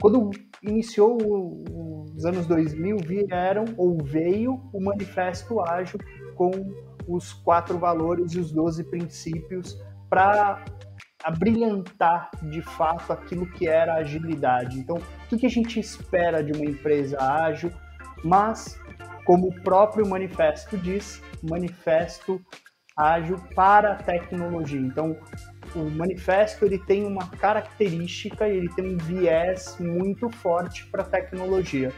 Quando 0.00 0.30
iniciou 0.62 1.62
os 2.14 2.24
anos 2.24 2.46
2000, 2.46 2.98
vieram 2.98 3.64
ou 3.76 3.98
veio 4.02 4.60
o 4.72 4.80
Manifesto 4.80 5.60
Ágil 5.60 5.98
com 6.34 6.50
os 7.06 7.32
quatro 7.32 7.78
valores 7.78 8.32
e 8.32 8.40
os 8.40 8.50
doze 8.50 8.84
princípios 8.84 9.78
para 10.08 10.64
abrilhantar 11.22 12.30
de 12.42 12.62
fato 12.62 13.12
aquilo 13.12 13.46
que 13.46 13.68
era 13.68 13.94
agilidade. 13.94 14.78
Então, 14.78 14.98
o 15.30 15.36
que 15.36 15.46
a 15.46 15.50
gente 15.50 15.78
espera 15.78 16.42
de 16.42 16.52
uma 16.52 16.64
empresa 16.64 17.20
ágil, 17.20 17.72
mas, 18.24 18.78
como 19.24 19.48
o 19.48 19.62
próprio 19.62 20.06
manifesto 20.06 20.76
diz, 20.78 21.22
manifesto 21.42 22.40
ágil 22.96 23.38
para 23.54 23.92
a 23.92 23.96
tecnologia. 23.96 24.80
Então, 24.80 25.16
o 25.74 25.90
manifesto 25.90 26.64
ele 26.64 26.78
tem 26.78 27.06
uma 27.06 27.28
característica, 27.28 28.48
ele 28.48 28.68
tem 28.74 28.94
um 28.94 28.98
viés 28.98 29.76
muito 29.78 30.28
forte 30.28 30.86
para 30.86 31.02
a 31.02 31.06
tecnologia 31.06 31.92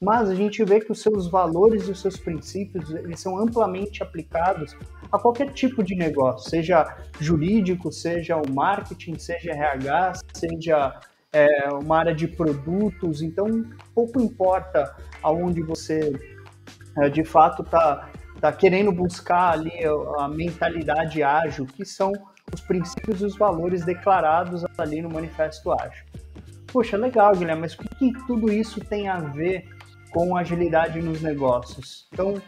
mas 0.00 0.28
a 0.28 0.34
gente 0.34 0.64
vê 0.64 0.80
que 0.80 0.92
os 0.92 1.02
seus 1.02 1.28
valores 1.28 1.88
e 1.88 1.90
os 1.90 2.00
seus 2.00 2.16
princípios 2.16 2.90
eles 2.90 3.20
são 3.20 3.38
amplamente 3.38 4.02
aplicados 4.02 4.76
a 5.10 5.18
qualquer 5.18 5.52
tipo 5.52 5.82
de 5.82 5.94
negócio, 5.94 6.50
seja 6.50 6.96
jurídico, 7.20 7.90
seja 7.90 8.36
o 8.36 8.50
marketing, 8.50 9.18
seja 9.18 9.52
RH, 9.52 10.12
seja 10.34 11.00
é, 11.32 11.68
uma 11.72 11.98
área 11.98 12.14
de 12.14 12.28
produtos. 12.28 13.22
Então, 13.22 13.64
pouco 13.94 14.20
importa 14.20 14.94
aonde 15.22 15.62
você 15.62 16.12
é, 16.98 17.08
de 17.08 17.24
fato 17.24 17.62
está 17.62 18.10
tá 18.40 18.52
querendo 18.52 18.92
buscar 18.92 19.52
ali 19.52 19.72
a 20.18 20.28
mentalidade 20.28 21.22
ágil, 21.22 21.66
que 21.66 21.84
são 21.84 22.12
os 22.52 22.60
princípios 22.60 23.20
e 23.20 23.24
os 23.24 23.36
valores 23.36 23.84
declarados 23.84 24.64
ali 24.76 25.02
no 25.02 25.10
Manifesto 25.10 25.72
Ágil. 25.72 26.04
Poxa, 26.72 26.96
legal, 26.96 27.34
Guilherme, 27.34 27.62
mas 27.62 27.74
o 27.74 27.78
que, 27.78 28.12
que 28.12 28.26
tudo 28.26 28.52
isso 28.52 28.80
tem 28.80 29.08
a 29.08 29.18
ver 29.18 29.68
com 30.10 30.36
agilidade 30.36 31.00
nos 31.00 31.20
negócios? 31.20 32.08
Então, 32.12 32.40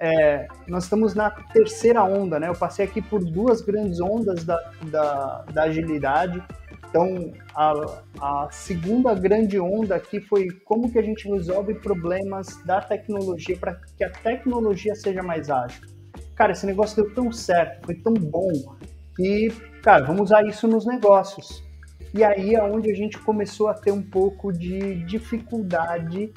é, 0.00 0.48
nós 0.66 0.84
estamos 0.84 1.14
na 1.14 1.30
terceira 1.30 2.02
onda, 2.02 2.40
né? 2.40 2.48
Eu 2.48 2.54
passei 2.54 2.86
aqui 2.86 3.02
por 3.02 3.22
duas 3.22 3.60
grandes 3.60 4.00
ondas 4.00 4.42
da, 4.44 4.56
da, 4.84 5.44
da 5.52 5.62
agilidade. 5.64 6.42
Então, 6.88 7.32
a, 7.54 7.72
a, 8.20 8.48
segunda 8.50 9.14
grande 9.14 9.60
onda 9.60 9.94
aqui 9.94 10.18
foi 10.18 10.48
como 10.64 10.90
que 10.90 10.98
a 10.98 11.02
gente 11.02 11.28
resolve 11.28 11.74
problemas 11.74 12.58
da 12.64 12.80
tecnologia 12.80 13.56
para 13.58 13.78
que 13.96 14.02
a 14.02 14.10
tecnologia 14.10 14.94
seja 14.94 15.22
mais 15.22 15.50
ágil. 15.50 15.86
Cara, 16.34 16.52
esse 16.52 16.64
negócio 16.64 17.04
deu 17.04 17.14
tão 17.14 17.30
certo, 17.30 17.84
foi 17.84 17.94
tão 17.96 18.14
bom, 18.14 18.50
que, 19.14 19.50
cara, 19.82 20.04
vamos 20.06 20.22
usar 20.22 20.44
isso 20.46 20.66
nos 20.66 20.86
negócios. 20.86 21.62
E 22.14 22.24
aí 22.24 22.54
é 22.54 22.62
onde 22.62 22.90
a 22.90 22.94
gente 22.94 23.18
começou 23.18 23.68
a 23.68 23.74
ter 23.74 23.92
um 23.92 24.02
pouco 24.02 24.50
de 24.50 25.04
dificuldade, 25.04 26.32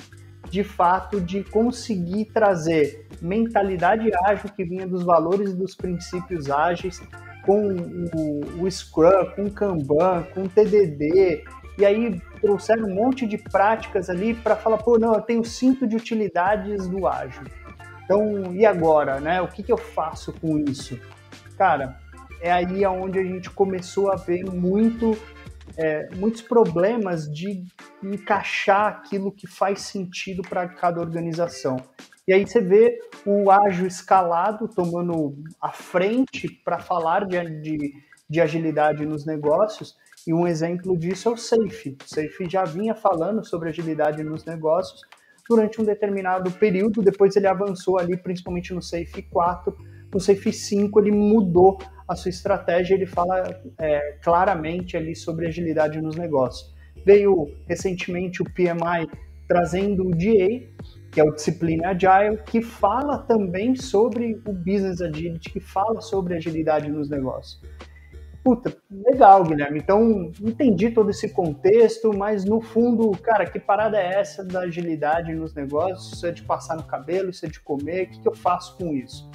de 0.50 0.64
fato, 0.64 1.20
de 1.20 1.44
conseguir 1.46 2.26
trazer 2.26 3.08
mentalidade 3.24 4.12
ágil 4.26 4.50
que 4.54 4.66
vinha 4.66 4.86
dos 4.86 5.04
valores 5.04 5.52
e 5.52 5.56
dos 5.56 5.74
princípios 5.74 6.52
ágeis 6.52 7.02
com 7.46 7.70
o, 7.70 8.64
o 8.64 8.72
Scrum, 8.72 9.32
com 9.36 9.46
o 9.46 9.52
Kanban, 9.52 10.24
com 10.34 10.44
o 10.44 10.50
TDD, 10.50 11.44
e 11.78 11.86
aí 11.86 12.22
trouxeram 12.42 12.86
um 12.86 12.94
monte 12.94 13.26
de 13.26 13.38
práticas 13.38 14.10
ali 14.10 14.34
para 14.34 14.56
falar, 14.56 14.78
pô, 14.78 14.98
não, 15.00 15.14
eu 15.14 15.22
tenho 15.22 15.44
cinto 15.44 15.88
de 15.88 15.96
utilidades 15.96 16.88
do 16.88 17.08
ágil. 17.08 17.44
Então, 18.04 18.54
e 18.54 18.66
agora, 18.66 19.20
né? 19.20 19.42
O 19.42 19.48
que, 19.48 19.64
que 19.64 19.72
eu 19.72 19.78
faço 19.78 20.34
com 20.34 20.60
isso? 20.60 21.00
Cara, 21.58 21.98
é 22.42 22.52
aí 22.52 22.86
onde 22.86 23.18
a 23.18 23.24
gente 23.24 23.50
começou 23.50 24.12
a 24.12 24.16
ver 24.16 24.44
muito, 24.46 25.18
é, 25.78 26.10
muitos 26.16 26.42
problemas 26.42 27.26
de 27.32 27.66
encaixar 28.04 28.88
aquilo 28.88 29.32
que 29.32 29.48
faz 29.48 29.82
sentido 29.82 30.42
para 30.44 30.68
cada 30.68 31.00
organização. 31.00 31.78
E 32.28 32.34
aí 32.34 32.46
você 32.46 32.62
vê 32.62 33.00
o 33.26 33.52
ágil 33.52 33.86
escalado 33.86 34.68
tomando 34.68 35.36
a 35.62 35.72
frente 35.72 36.48
para 36.64 36.80
falar 36.80 37.26
de, 37.26 37.38
de, 37.62 37.94
de, 38.30 38.42
agilidade 38.42 39.06
nos 39.06 39.26
negócios, 39.26 39.98
e 40.26 40.34
um 40.34 40.48
exemplo 40.48 40.98
disso 40.98 41.28
é 41.28 41.32
o 41.34 41.38
Safe. 41.38 41.98
O 42.02 42.08
Safe 42.08 42.50
já 42.50 42.64
vinha 42.64 42.96
falando 42.96 43.46
sobre 43.46 43.70
agilidade 43.70 44.24
nos 44.24 44.46
negócios 44.46 45.02
durante 45.50 45.82
um 45.82 45.84
determinado 45.84 46.50
período, 46.52 47.02
depois 47.02 47.36
ele 47.36 47.48
avançou 47.48 48.00
ali, 48.00 48.16
principalmente 48.16 48.74
no 48.74 48.82
Safe 48.82 49.22
4, 49.24 49.76
no 50.14 50.20
Safe 50.20 50.54
5 50.54 51.00
ele 51.02 51.12
mudou 51.12 51.78
a 52.08 52.16
sua 52.16 52.30
estratégia, 52.30 52.96
ele 52.96 53.06
fala 53.06 53.44
é, 53.78 54.18
claramente 54.24 54.96
ali 54.96 55.16
sobre 55.16 55.48
agilidade 55.48 56.02
nos 56.02 56.16
negócios. 56.16 56.74
Veio 57.06 57.48
recentemente 57.68 58.42
o 58.42 58.46
PMI 58.46 59.10
trazendo 59.48 60.08
o 60.08 60.12
DA, 60.12 60.64
que 61.14 61.22
é 61.22 61.24
o 61.24 61.32
Disciplina 61.32 61.90
Agile, 61.90 62.40
que 62.44 62.62
fala 62.62 63.20
também 63.20 63.76
sobre 63.76 64.42
o 64.46 64.52
Business 64.52 65.00
Agility, 65.00 65.52
que 65.52 65.60
fala 65.60 66.02
sobre 66.02 66.36
agilidade 66.36 66.90
nos 66.90 67.10
negócios. 67.10 67.62
Puta, 68.44 68.76
legal, 68.92 69.44
Guilherme. 69.44 69.80
Então, 69.80 70.32
entendi 70.42 70.90
todo 70.90 71.10
esse 71.10 71.30
contexto, 71.30 72.12
mas 72.14 72.44
no 72.44 72.60
fundo, 72.60 73.10
cara, 73.20 73.46
que 73.46 73.58
parada 73.58 73.98
é 73.98 74.20
essa 74.20 74.44
da 74.44 74.62
agilidade 74.62 75.34
nos 75.34 75.54
negócios? 75.54 76.12
Isso 76.12 76.28
é 76.28 76.32
de 76.32 76.44
passar 76.44 76.76
no 76.76 76.84
cabelo, 76.84 77.30
isso 77.30 77.46
é 77.46 77.50
de 77.50 77.62
comer, 77.62 78.04
o 78.04 78.10
que, 78.10 78.20
que 78.20 78.28
eu 78.28 78.36
faço 78.36 78.76
com 78.78 78.92
isso? 78.94 79.30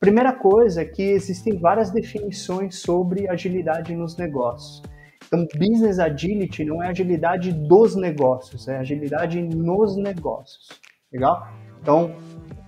Primeira 0.00 0.32
coisa 0.32 0.82
é 0.82 0.84
que 0.84 1.02
existem 1.02 1.58
várias 1.58 1.90
definições 1.90 2.80
sobre 2.80 3.28
agilidade 3.28 3.94
nos 3.94 4.16
negócios. 4.16 4.82
Então, 5.26 5.46
business 5.58 5.98
agility 5.98 6.64
não 6.64 6.82
é 6.82 6.88
agilidade 6.88 7.52
dos 7.52 7.96
negócios, 7.96 8.66
é 8.66 8.78
agilidade 8.78 9.42
nos 9.42 9.96
negócios. 9.96 10.87
Legal? 11.12 11.48
Então, 11.80 12.14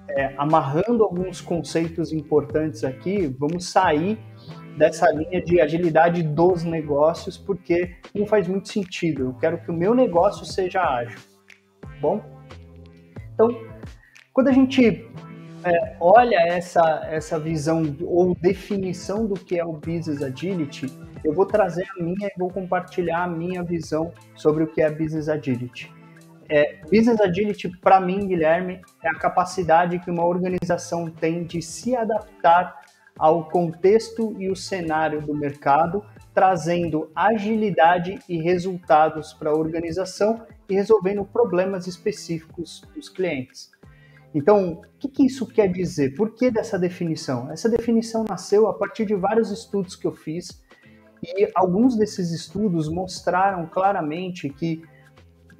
é, 0.08 0.34
amarrando 0.36 1.04
alguns 1.04 1.40
conceitos 1.40 2.12
importantes 2.12 2.84
aqui, 2.84 3.26
vamos 3.38 3.70
sair 3.70 4.18
dessa 4.76 5.10
linha 5.10 5.42
de 5.44 5.60
agilidade 5.60 6.22
dos 6.22 6.64
negócios, 6.64 7.36
porque 7.36 7.96
não 8.14 8.26
faz 8.26 8.48
muito 8.48 8.68
sentido. 8.68 9.24
Eu 9.24 9.34
quero 9.34 9.58
que 9.62 9.70
o 9.70 9.74
meu 9.74 9.94
negócio 9.94 10.46
seja 10.46 10.82
ágil. 10.82 11.18
Bom? 12.00 12.22
Então, 13.34 13.48
quando 14.32 14.48
a 14.48 14.52
gente 14.52 15.06
é, 15.64 15.96
olha 16.00 16.36
essa, 16.36 17.06
essa 17.10 17.38
visão 17.38 17.82
ou 18.02 18.34
definição 18.34 19.26
do 19.26 19.34
que 19.34 19.58
é 19.58 19.64
o 19.64 19.72
Business 19.74 20.22
Agility, 20.22 20.86
eu 21.22 21.34
vou 21.34 21.44
trazer 21.44 21.86
a 21.98 22.02
minha 22.02 22.28
e 22.28 22.38
vou 22.38 22.50
compartilhar 22.50 23.24
a 23.24 23.28
minha 23.28 23.62
visão 23.62 24.12
sobre 24.34 24.64
o 24.64 24.66
que 24.66 24.80
é 24.80 24.90
Business 24.90 25.28
Agility. 25.28 25.99
É, 26.52 26.80
business 26.82 27.20
Agility, 27.20 27.68
para 27.78 28.00
mim, 28.00 28.26
Guilherme, 28.26 28.80
é 29.04 29.08
a 29.08 29.14
capacidade 29.14 30.00
que 30.00 30.10
uma 30.10 30.26
organização 30.26 31.08
tem 31.08 31.44
de 31.44 31.62
se 31.62 31.94
adaptar 31.94 32.80
ao 33.16 33.48
contexto 33.48 34.34
e 34.36 34.50
o 34.50 34.56
cenário 34.56 35.22
do 35.22 35.32
mercado, 35.32 36.04
trazendo 36.34 37.08
agilidade 37.14 38.18
e 38.28 38.42
resultados 38.42 39.32
para 39.32 39.50
a 39.50 39.54
organização 39.54 40.44
e 40.68 40.74
resolvendo 40.74 41.24
problemas 41.24 41.86
específicos 41.86 42.82
dos 42.96 43.08
clientes. 43.08 43.70
Então, 44.34 44.72
o 44.72 44.98
que, 44.98 45.08
que, 45.08 45.26
isso 45.26 45.46
quer 45.46 45.68
dizer? 45.68 46.16
Por 46.16 46.34
que 46.34 46.50
dessa 46.50 46.76
definição? 46.76 47.48
Essa 47.52 47.68
definição 47.68 48.24
nasceu 48.28 48.66
a 48.66 48.74
partir 48.74 49.04
de 49.04 49.14
vários 49.14 49.52
estudos 49.52 49.94
que 49.94 50.06
eu 50.06 50.12
fiz 50.12 50.60
e 51.22 51.48
alguns 51.54 51.96
desses 51.96 52.32
estudos 52.32 52.88
mostraram 52.88 53.66
claramente 53.66 54.48
que 54.48 54.82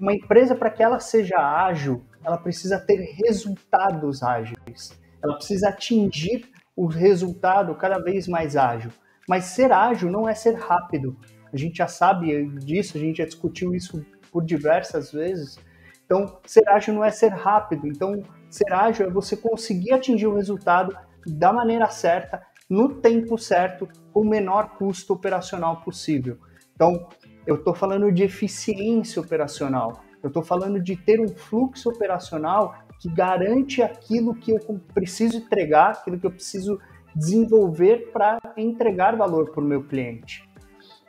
uma 0.00 0.14
empresa, 0.14 0.54
para 0.54 0.70
que 0.70 0.82
ela 0.82 0.98
seja 0.98 1.36
ágil, 1.36 2.02
ela 2.24 2.38
precisa 2.38 2.78
ter 2.80 2.96
resultados 3.22 4.22
ágeis. 4.22 4.98
Ela 5.22 5.34
precisa 5.34 5.68
atingir 5.68 6.48
o 6.74 6.86
resultado 6.86 7.74
cada 7.74 7.98
vez 7.98 8.26
mais 8.26 8.56
ágil. 8.56 8.90
Mas 9.28 9.44
ser 9.44 9.70
ágil 9.70 10.10
não 10.10 10.26
é 10.26 10.34
ser 10.34 10.54
rápido. 10.54 11.16
A 11.52 11.56
gente 11.56 11.76
já 11.76 11.86
sabe 11.86 12.46
disso, 12.60 12.96
a 12.96 13.00
gente 13.00 13.18
já 13.18 13.26
discutiu 13.26 13.74
isso 13.74 14.04
por 14.32 14.42
diversas 14.42 15.12
vezes. 15.12 15.58
Então, 16.06 16.40
ser 16.46 16.66
ágil 16.68 16.94
não 16.94 17.04
é 17.04 17.10
ser 17.10 17.28
rápido. 17.28 17.86
Então, 17.86 18.22
ser 18.48 18.72
ágil 18.72 19.06
é 19.06 19.10
você 19.10 19.36
conseguir 19.36 19.92
atingir 19.92 20.26
o 20.26 20.34
resultado 20.34 20.96
da 21.26 21.52
maneira 21.52 21.88
certa, 21.90 22.42
no 22.68 23.00
tempo 23.00 23.36
certo, 23.36 23.86
com 24.12 24.20
o 24.20 24.28
menor 24.28 24.70
custo 24.78 25.12
operacional 25.12 25.82
possível. 25.82 26.38
Então, 26.74 27.08
eu 27.50 27.56
estou 27.56 27.74
falando 27.74 28.12
de 28.12 28.22
eficiência 28.22 29.20
operacional. 29.20 30.04
Eu 30.22 30.28
estou 30.28 30.42
falando 30.42 30.80
de 30.80 30.94
ter 30.94 31.20
um 31.20 31.26
fluxo 31.26 31.88
operacional 31.88 32.76
que 33.00 33.12
garante 33.12 33.82
aquilo 33.82 34.34
que 34.34 34.52
eu 34.52 34.58
preciso 34.94 35.38
entregar, 35.38 35.90
aquilo 35.90 36.20
que 36.20 36.26
eu 36.26 36.30
preciso 36.30 36.78
desenvolver 37.14 38.12
para 38.12 38.38
entregar 38.56 39.16
valor 39.16 39.50
para 39.50 39.64
o 39.64 39.66
meu 39.66 39.82
cliente. 39.82 40.48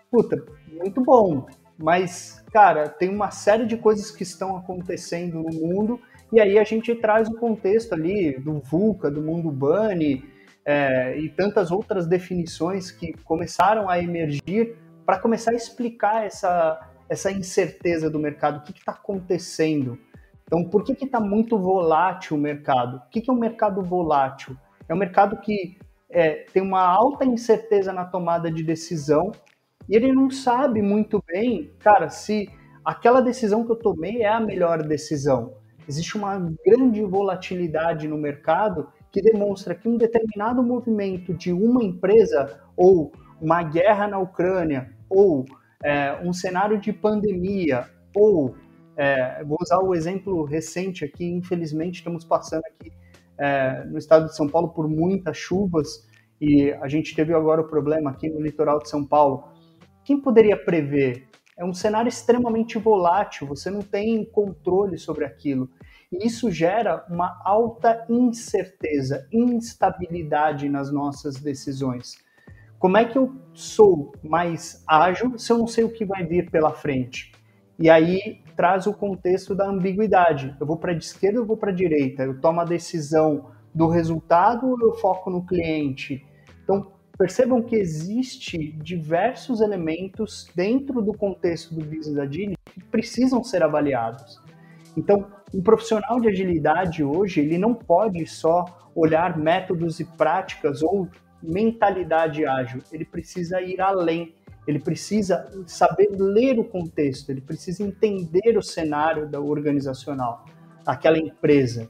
Puta, 0.09 0.43
muito 0.67 1.01
bom, 1.01 1.45
mas, 1.77 2.43
cara, 2.51 2.89
tem 2.89 3.09
uma 3.09 3.29
série 3.29 3.67
de 3.67 3.77
coisas 3.77 4.09
que 4.09 4.23
estão 4.23 4.57
acontecendo 4.57 5.43
no 5.43 5.51
mundo 5.51 5.99
e 6.33 6.39
aí 6.39 6.57
a 6.57 6.63
gente 6.63 6.95
traz 6.95 7.27
o 7.27 7.35
contexto 7.35 7.93
ali 7.93 8.39
do 8.39 8.59
VUCA, 8.59 9.11
do 9.11 9.21
mundo 9.21 9.51
Bunny 9.51 10.23
é, 10.65 11.19
e 11.19 11.29
tantas 11.29 11.69
outras 11.71 12.07
definições 12.07 12.89
que 12.89 13.13
começaram 13.23 13.87
a 13.87 13.99
emergir 13.99 14.75
para 15.11 15.19
começar 15.19 15.51
a 15.51 15.55
explicar 15.55 16.25
essa, 16.25 16.79
essa 17.09 17.29
incerteza 17.29 18.09
do 18.09 18.17
mercado, 18.17 18.59
o 18.59 18.61
que 18.61 18.71
está 18.71 18.93
acontecendo. 18.93 19.99
Então, 20.45 20.63
por 20.63 20.85
que 20.85 20.93
está 20.93 21.19
muito 21.19 21.59
volátil 21.59 22.37
o 22.37 22.39
mercado? 22.39 22.95
O 22.95 23.09
que, 23.09 23.19
que 23.19 23.29
é 23.29 23.33
um 23.33 23.37
mercado 23.37 23.83
volátil? 23.83 24.55
É 24.87 24.93
um 24.93 24.97
mercado 24.97 25.35
que 25.41 25.77
é, 26.09 26.45
tem 26.53 26.63
uma 26.63 26.79
alta 26.79 27.25
incerteza 27.25 27.91
na 27.91 28.05
tomada 28.05 28.49
de 28.49 28.63
decisão 28.63 29.33
e 29.89 29.97
ele 29.97 30.13
não 30.13 30.29
sabe 30.29 30.81
muito 30.81 31.21
bem, 31.27 31.73
cara, 31.79 32.09
se 32.09 32.49
aquela 32.85 33.19
decisão 33.19 33.65
que 33.65 33.71
eu 33.73 33.75
tomei 33.75 34.21
é 34.21 34.29
a 34.29 34.39
melhor 34.39 34.81
decisão 34.81 35.55
existe 35.89 36.15
uma 36.15 36.37
grande 36.65 37.03
volatilidade 37.03 38.07
no 38.07 38.17
mercado 38.17 38.87
que 39.11 39.21
demonstra 39.21 39.75
que 39.75 39.89
um 39.89 39.97
determinado 39.97 40.63
movimento 40.63 41.33
de 41.33 41.51
uma 41.51 41.83
empresa 41.83 42.61
ou 42.77 43.11
uma 43.41 43.63
guerra 43.63 44.07
na 44.07 44.19
Ucrânia 44.19 44.90
ou 45.11 45.45
é, 45.83 46.19
um 46.23 46.31
cenário 46.31 46.79
de 46.79 46.93
pandemia 46.93 47.89
ou 48.15 48.55
é, 48.95 49.43
vou 49.43 49.57
usar 49.61 49.79
o 49.79 49.93
exemplo 49.95 50.43
recente 50.43 51.03
aqui, 51.05 51.25
infelizmente 51.25 51.95
estamos 51.95 52.23
passando 52.23 52.63
aqui 52.65 52.91
é, 53.37 53.83
no 53.85 53.97
estado 53.97 54.27
de 54.27 54.35
São 54.35 54.47
Paulo 54.47 54.69
por 54.69 54.87
muitas 54.87 55.37
chuvas 55.37 56.07
e 56.39 56.71
a 56.73 56.87
gente 56.87 57.15
teve 57.15 57.33
agora 57.33 57.61
o 57.61 57.67
problema 57.67 58.11
aqui 58.11 58.29
no 58.29 58.41
litoral 58.41 58.79
de 58.79 58.89
São 58.89 59.05
Paulo. 59.05 59.43
Quem 60.03 60.19
poderia 60.19 60.57
prever? 60.57 61.27
É 61.57 61.63
um 61.63 61.73
cenário 61.73 62.09
extremamente 62.09 62.77
volátil, 62.79 63.45
você 63.45 63.69
não 63.69 63.81
tem 63.81 64.25
controle 64.25 64.97
sobre 64.97 65.25
aquilo. 65.25 65.69
E 66.11 66.25
isso 66.25 66.51
gera 66.51 67.05
uma 67.09 67.39
alta 67.45 68.05
incerteza, 68.09 69.27
instabilidade 69.31 70.67
nas 70.67 70.91
nossas 70.91 71.35
decisões. 71.35 72.17
Como 72.81 72.97
é 72.97 73.05
que 73.05 73.15
eu 73.15 73.31
sou 73.53 74.11
mais 74.23 74.83
ágil 74.87 75.37
se 75.37 75.53
eu 75.53 75.59
não 75.59 75.67
sei 75.67 75.83
o 75.83 75.91
que 75.91 76.03
vai 76.03 76.25
vir 76.25 76.49
pela 76.49 76.71
frente? 76.71 77.31
E 77.77 77.91
aí 77.91 78.41
traz 78.55 78.87
o 78.87 78.93
contexto 78.93 79.53
da 79.53 79.69
ambiguidade. 79.69 80.55
Eu 80.59 80.65
vou 80.65 80.77
para 80.77 80.91
a 80.91 80.95
esquerda 80.95 81.39
ou 81.39 81.45
vou 81.45 81.55
para 81.55 81.69
a 81.69 81.75
direita? 81.75 82.23
Eu 82.23 82.41
tomo 82.41 82.59
a 82.59 82.65
decisão 82.65 83.51
do 83.71 83.87
resultado 83.87 84.67
ou 84.67 84.81
eu 84.81 84.95
foco 84.95 85.29
no 85.29 85.45
cliente? 85.45 86.25
Então, 86.63 86.91
percebam 87.15 87.61
que 87.61 87.75
existe 87.75 88.71
diversos 88.81 89.61
elementos 89.61 90.49
dentro 90.55 91.03
do 91.03 91.13
contexto 91.13 91.75
do 91.75 91.85
business 91.85 92.17
agility 92.17 92.57
que 92.65 92.83
precisam 92.85 93.43
ser 93.43 93.61
avaliados. 93.61 94.41
Então, 94.97 95.27
um 95.53 95.61
profissional 95.61 96.19
de 96.19 96.29
agilidade 96.29 97.03
hoje, 97.03 97.41
ele 97.41 97.59
não 97.59 97.75
pode 97.75 98.25
só 98.25 98.65
olhar 98.95 99.37
métodos 99.37 99.99
e 99.99 100.05
práticas 100.05 100.81
ou 100.81 101.07
mentalidade 101.41 102.45
ágil, 102.45 102.81
ele 102.91 103.05
precisa 103.05 103.61
ir 103.61 103.81
além, 103.81 104.35
ele 104.67 104.79
precisa 104.79 105.49
saber 105.65 106.09
ler 106.11 106.59
o 106.59 106.63
contexto, 106.63 107.29
ele 107.29 107.41
precisa 107.41 107.83
entender 107.83 108.57
o 108.57 108.61
cenário 108.61 109.27
da 109.27 109.39
organizacional, 109.39 110.45
daquela 110.83 111.17
empresa. 111.17 111.89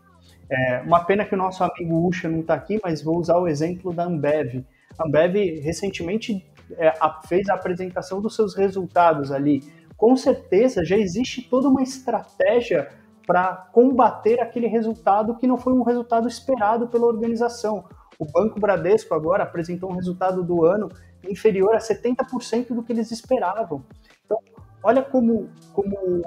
É, 0.50 0.82
uma 0.86 1.04
pena 1.04 1.24
que 1.26 1.34
o 1.34 1.38
nosso 1.38 1.64
amigo 1.64 2.08
Usha 2.08 2.28
não 2.28 2.42
está 2.42 2.54
aqui, 2.54 2.80
mas 2.84 3.02
vou 3.02 3.18
usar 3.18 3.38
o 3.38 3.48
exemplo 3.48 3.94
da 3.94 4.04
Ambev. 4.04 4.66
A 4.98 5.08
Ambev 5.08 5.62
recentemente 5.62 6.46
é, 6.78 6.90
a, 7.00 7.22
fez 7.28 7.48
a 7.50 7.54
apresentação 7.54 8.22
dos 8.22 8.36
seus 8.36 8.56
resultados 8.56 9.32
ali. 9.32 9.64
Com 9.96 10.16
certeza 10.16 10.84
já 10.84 10.98
existe 10.98 11.42
toda 11.42 11.68
uma 11.68 11.82
estratégia 11.82 12.90
para 13.26 13.56
combater 13.72 14.42
aquele 14.42 14.68
resultado 14.68 15.38
que 15.38 15.48
não 15.48 15.58
foi 15.58 15.74
um 15.74 15.84
resultado 15.84 16.28
esperado 16.28 16.88
pela 16.88 17.06
organização. 17.06 17.86
O 18.22 18.26
Banco 18.26 18.60
Bradesco 18.60 19.16
agora 19.16 19.42
apresentou 19.42 19.90
um 19.90 19.96
resultado 19.96 20.44
do 20.44 20.64
ano 20.64 20.90
inferior 21.28 21.74
a 21.74 21.80
70% 21.80 22.68
do 22.68 22.84
que 22.84 22.94
eles 22.94 23.10
esperavam. 23.10 23.84
Então, 24.24 24.38
olha 24.84 25.02
como, 25.02 25.50
como 25.74 26.22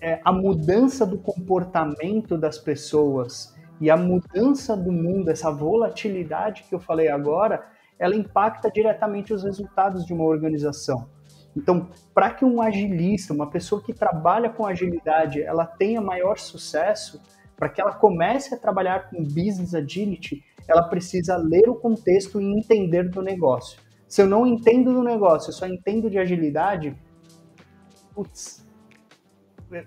é, 0.00 0.20
a 0.24 0.32
mudança 0.32 1.06
do 1.06 1.16
comportamento 1.16 2.36
das 2.36 2.58
pessoas 2.58 3.54
e 3.80 3.88
a 3.88 3.96
mudança 3.96 4.76
do 4.76 4.90
mundo, 4.90 5.30
essa 5.30 5.48
volatilidade 5.48 6.64
que 6.64 6.74
eu 6.74 6.80
falei 6.80 7.08
agora, 7.08 7.68
ela 8.00 8.16
impacta 8.16 8.68
diretamente 8.68 9.32
os 9.32 9.44
resultados 9.44 10.04
de 10.04 10.12
uma 10.12 10.24
organização. 10.24 11.08
Então, 11.56 11.88
para 12.12 12.30
que 12.30 12.44
um 12.44 12.60
agilista, 12.60 13.32
uma 13.32 13.48
pessoa 13.48 13.80
que 13.80 13.92
trabalha 13.92 14.50
com 14.50 14.66
agilidade, 14.66 15.40
ela 15.40 15.66
tenha 15.66 16.00
maior 16.00 16.36
sucesso, 16.36 17.22
para 17.56 17.68
que 17.68 17.80
ela 17.80 17.92
comece 17.92 18.52
a 18.52 18.58
trabalhar 18.58 19.08
com 19.08 19.22
business 19.22 19.72
agility, 19.72 20.42
ela 20.68 20.82
precisa 20.82 21.36
ler 21.36 21.68
o 21.68 21.74
contexto 21.74 22.40
e 22.40 22.44
entender 22.44 23.08
do 23.08 23.22
negócio. 23.22 23.80
Se 24.06 24.20
eu 24.20 24.26
não 24.26 24.46
entendo 24.46 24.92
do 24.92 25.02
negócio, 25.02 25.50
eu 25.50 25.54
só 25.54 25.66
entendo 25.66 26.10
de 26.10 26.18
agilidade, 26.18 26.94
putz, 28.14 28.66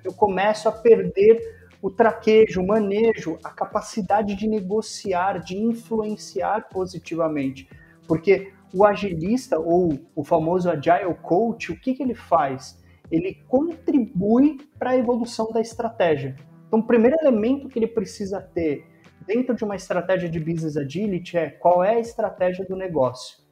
eu 0.03 0.13
começo 0.13 0.67
a 0.67 0.71
perder 0.71 1.39
o 1.81 1.91
traquejo, 1.91 2.61
o 2.61 2.65
manejo, 2.65 3.38
a 3.43 3.51
capacidade 3.51 4.33
de 4.33 4.47
negociar, 4.47 5.39
de 5.39 5.55
influenciar 5.55 6.67
positivamente. 6.69 7.69
Porque 8.07 8.51
o 8.73 8.83
agilista 8.83 9.59
ou 9.59 9.99
o 10.15 10.23
famoso 10.23 10.69
agile 10.69 11.13
coach, 11.21 11.71
o 11.71 11.79
que, 11.79 11.93
que 11.93 12.01
ele 12.01 12.15
faz? 12.15 12.83
Ele 13.11 13.35
contribui 13.47 14.57
para 14.79 14.91
a 14.91 14.97
evolução 14.97 15.51
da 15.51 15.61
estratégia. 15.61 16.35
Então, 16.67 16.79
o 16.79 16.83
primeiro 16.83 17.15
elemento 17.21 17.69
que 17.69 17.77
ele 17.77 17.88
precisa 17.88 18.41
ter 18.41 18.88
dentro 19.25 19.56
de 19.56 19.63
uma 19.63 19.75
estratégia 19.75 20.30
de 20.30 20.39
business 20.39 20.78
agility 20.78 21.38
é 21.38 21.49
qual 21.49 21.84
é 21.84 21.95
a 21.95 21.99
estratégia 21.99 22.65
do 22.65 22.75
negócio. 22.75 23.43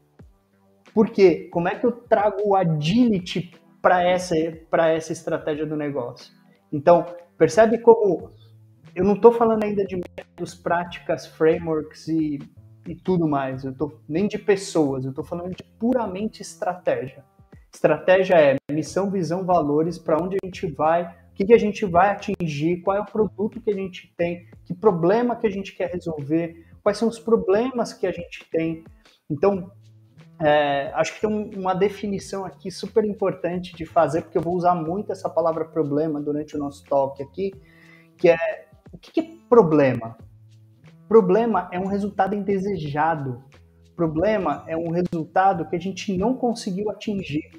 Por 0.93 1.10
quê? 1.10 1.49
Como 1.52 1.67
é 1.67 1.76
que 1.76 1.86
eu 1.86 1.91
trago 1.91 2.41
o 2.45 2.56
agility 2.56 3.52
para 3.82 4.04
essa, 4.04 4.36
essa 4.38 5.12
estratégia 5.12 5.65
do 5.65 5.76
negócio? 5.76 6.34
Então, 6.71 7.06
percebe 7.38 7.80
como 7.80 8.32
eu 8.95 9.04
não 9.04 9.15
estou 9.15 9.32
falando 9.32 9.63
ainda 9.63 9.84
de 9.86 9.95
métodos, 9.95 10.54
práticas, 10.54 11.26
frameworks 11.26 12.08
e 12.08 12.39
e 12.88 12.95
tudo 12.95 13.28
mais. 13.28 13.63
Eu 13.63 13.73
tô 13.73 13.93
nem 14.08 14.28
de 14.28 14.38
pessoas, 14.38 15.04
eu 15.04 15.12
estou 15.12 15.23
falando 15.23 15.56
de 15.56 15.63
puramente 15.80 16.41
estratégia. 16.41 17.23
Estratégia 17.73 18.36
é 18.36 18.56
missão, 18.71 19.10
visão, 19.10 19.43
valores, 19.43 19.97
para 19.97 20.21
onde 20.21 20.38
a 20.41 20.45
gente 20.45 20.67
vai, 20.71 21.15
o 21.34 21.36
que, 21.36 21.46
que 21.46 21.54
a 21.54 21.58
gente 21.58 21.84
vai 21.84 22.12
atingir, 22.12 22.82
qual 22.82 22.96
é 22.96 23.02
o 23.02 23.06
produto 23.06 23.60
que 23.60 23.72
a 23.72 23.74
gente 23.74 24.13
tem, 24.15 24.46
que 24.65 24.74
problema 24.74 25.36
que 25.36 25.48
a 25.48 25.50
gente 25.50 25.76
quer 25.76 25.89
resolver, 25.91 26.63
quais 26.84 26.96
são 26.96 27.08
os 27.08 27.17
problemas 27.17 27.91
que 27.91 28.06
a 28.06 28.12
gente 28.12 28.48
tem. 28.52 28.84
Então, 29.28 29.72
é, 30.39 30.91
acho 30.93 31.15
que 31.15 31.22
tem 31.22 31.58
uma 31.58 31.74
definição 31.74 32.46
aqui 32.46 32.69
super 32.69 33.04
importante 33.04 33.76
de 33.76 33.84
fazer, 33.84 34.22
porque 34.22 34.38
eu 34.38 34.43
vou 34.43 34.54
usar 34.54 34.76
muito 34.76 35.12
essa 35.12 35.28
palavra 35.28 35.65
problema 35.65 36.22
durante 36.22 36.56
o 36.56 36.60
nosso 36.60 36.84
talk 36.84 37.24
aqui, 37.24 37.52
que 38.15 38.30
é 38.30 38.67
o 38.91 38.98
que, 39.00 39.12
que 39.12 39.19
é 39.22 39.28
problema? 39.50 40.15
Problema 41.08 41.67
é 41.72 41.80
um 41.80 41.88
resultado 41.88 42.36
indesejado. 42.36 43.43
Problema 43.96 44.63
é 44.67 44.78
um 44.78 44.91
resultado 44.91 45.67
que 45.67 45.76
a 45.76 45.80
gente 45.80 46.15
não 46.15 46.36
conseguiu 46.36 46.91
atingir. 46.91 47.50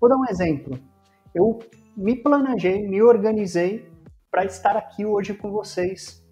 Vou 0.00 0.08
dar 0.08 0.16
um 0.16 0.26
exemplo. 0.26 0.78
Eu 1.34 1.58
me 2.00 2.16
planejei, 2.16 2.88
me 2.88 3.02
organizei 3.02 3.86
para 4.30 4.46
estar 4.46 4.74
aqui 4.74 5.04
hoje 5.04 5.34
com 5.34 5.50
vocês, 5.50 6.24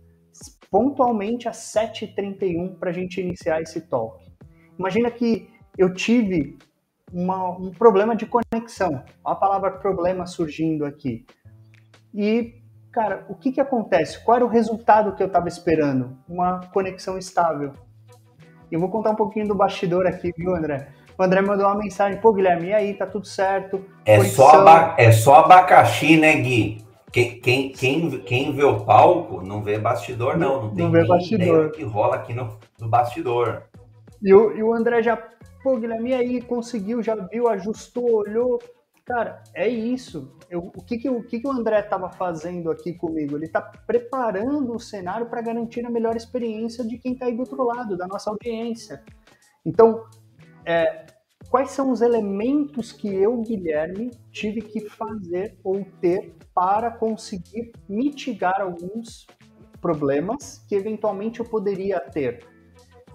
pontualmente 0.70 1.46
às 1.46 1.58
7h31 1.58 2.78
para 2.78 2.88
a 2.88 2.92
gente 2.92 3.20
iniciar 3.20 3.60
esse 3.60 3.82
talk. 3.82 4.24
Imagina 4.78 5.10
que 5.10 5.50
eu 5.76 5.92
tive 5.92 6.56
uma, 7.12 7.50
um 7.50 7.70
problema 7.70 8.16
de 8.16 8.24
conexão, 8.24 9.04
a 9.22 9.34
palavra 9.34 9.72
problema 9.72 10.24
surgindo 10.24 10.86
aqui. 10.86 11.26
E 12.14 12.62
cara, 12.90 13.26
o 13.28 13.34
que 13.34 13.52
que 13.52 13.60
acontece? 13.60 14.24
Qual 14.24 14.36
era 14.36 14.46
o 14.46 14.48
resultado 14.48 15.14
que 15.14 15.22
eu 15.22 15.26
estava 15.26 15.48
esperando? 15.48 16.16
Uma 16.26 16.60
conexão 16.68 17.18
estável. 17.18 17.72
Eu 18.72 18.80
vou 18.80 18.88
contar 18.88 19.10
um 19.10 19.16
pouquinho 19.16 19.46
do 19.46 19.54
bastidor 19.54 20.06
aqui, 20.06 20.32
viu, 20.34 20.54
André? 20.54 20.88
O 21.18 21.22
André 21.22 21.42
mandou 21.42 21.66
uma 21.66 21.76
mensagem, 21.76 22.20
pô, 22.20 22.32
Guilherme, 22.32 22.68
e 22.68 22.74
aí, 22.74 22.94
tá 22.94 23.06
tudo 23.06 23.26
certo? 23.26 23.84
É, 24.04 24.22
só, 24.24 24.60
aba 24.60 24.94
é 24.96 25.10
só 25.10 25.36
abacaxi, 25.36 26.16
né, 26.16 26.36
Gui? 26.36 26.78
Quem, 27.10 27.40
quem, 27.40 27.72
quem, 27.72 28.20
quem 28.20 28.52
vê 28.52 28.64
o 28.64 28.84
palco 28.84 29.42
não 29.42 29.62
vê 29.62 29.78
bastidor, 29.78 30.36
não. 30.36 30.64
Não 30.64 30.74
tem 30.74 30.84
não 30.84 30.92
vê 30.92 31.04
bastidor. 31.04 31.70
que 31.72 31.82
rola 31.82 32.16
aqui 32.16 32.32
no, 32.32 32.56
no 32.78 32.88
bastidor. 32.88 33.62
E 34.22 34.32
o, 34.32 34.56
e 34.56 34.62
o 34.62 34.72
André 34.72 35.02
já, 35.02 35.16
pô, 35.62 35.76
Guilherme, 35.76 36.10
e 36.10 36.14
aí, 36.14 36.40
conseguiu, 36.40 37.02
já 37.02 37.14
viu, 37.14 37.48
ajustou, 37.48 38.18
olhou. 38.18 38.60
Cara, 39.04 39.42
é 39.54 39.66
isso 39.66 40.38
eu, 40.50 40.72
o, 40.74 40.82
que, 40.82 40.96
que, 40.98 41.10
o 41.10 41.22
que, 41.22 41.40
que 41.40 41.46
o 41.46 41.52
André 41.52 41.80
estava 41.80 42.08
fazendo 42.10 42.70
aqui 42.70 42.94
comigo? 42.94 43.36
Ele 43.36 43.44
está 43.44 43.60
preparando 43.60 44.74
o 44.74 44.80
cenário 44.80 45.26
para 45.26 45.42
garantir 45.42 45.84
a 45.84 45.90
melhor 45.90 46.16
experiência 46.16 46.84
de 46.84 46.96
quem 46.98 47.12
está 47.12 47.26
aí 47.26 47.34
do 47.34 47.40
outro 47.40 47.62
lado, 47.62 47.96
da 47.96 48.06
nossa 48.06 48.30
audiência. 48.30 49.02
Então, 49.64 50.04
é, 50.68 51.06
quais 51.48 51.70
são 51.70 51.90
os 51.90 52.02
elementos 52.02 52.92
que 52.92 53.08
eu, 53.08 53.40
Guilherme, 53.40 54.10
tive 54.30 54.60
que 54.60 54.86
fazer 54.86 55.58
ou 55.64 55.82
ter 55.98 56.36
para 56.54 56.90
conseguir 56.90 57.72
mitigar 57.88 58.60
alguns 58.60 59.26
problemas 59.80 60.62
que 60.68 60.74
eventualmente 60.74 61.40
eu 61.40 61.46
poderia 61.46 61.98
ter? 61.98 62.46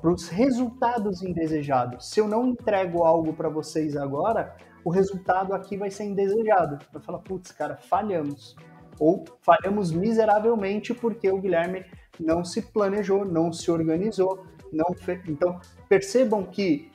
Para 0.02 0.12
os 0.12 0.30
resultados 0.30 1.22
indesejados. 1.22 2.10
Se 2.10 2.20
eu 2.20 2.28
não 2.28 2.48
entrego 2.48 3.04
algo 3.04 3.34
para 3.34 3.50
vocês 3.50 3.96
agora, 3.96 4.58
o 4.84 4.90
resultado 4.90 5.54
aqui 5.54 5.78
vai 5.78 5.92
ser 5.92 6.06
indesejado. 6.06 6.84
Vai 6.92 7.04
falar, 7.04 7.20
putz, 7.20 7.52
cara, 7.52 7.78
falhamos. 7.78 8.56
Ou 9.00 9.24
falhamos 9.42 9.92
miseravelmente 9.92 10.92
porque 10.92 11.30
o 11.30 11.40
Guilherme 11.40 11.86
não 12.20 12.44
se 12.44 12.64
planejou, 12.64 13.24
não 13.24 13.54
se 13.54 13.70
organizou, 13.70 14.44
não 14.72 14.94
fez. 14.96 15.22
Então, 15.30 15.60
percebam 15.88 16.44
que 16.44 16.92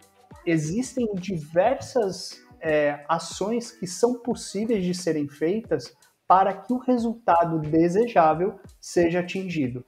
existem 0.51 1.07
diversas 1.15 2.41
é, 2.61 3.05
ações 3.09 3.71
que 3.71 3.87
são 3.87 4.15
possíveis 4.15 4.85
de 4.85 4.95
serem 4.95 5.29
feitas 5.29 5.95
para 6.27 6.53
que 6.53 6.73
o 6.73 6.79
resultado 6.79 7.59
desejável 7.59 8.59
seja 8.81 9.21
atingido. 9.21 9.85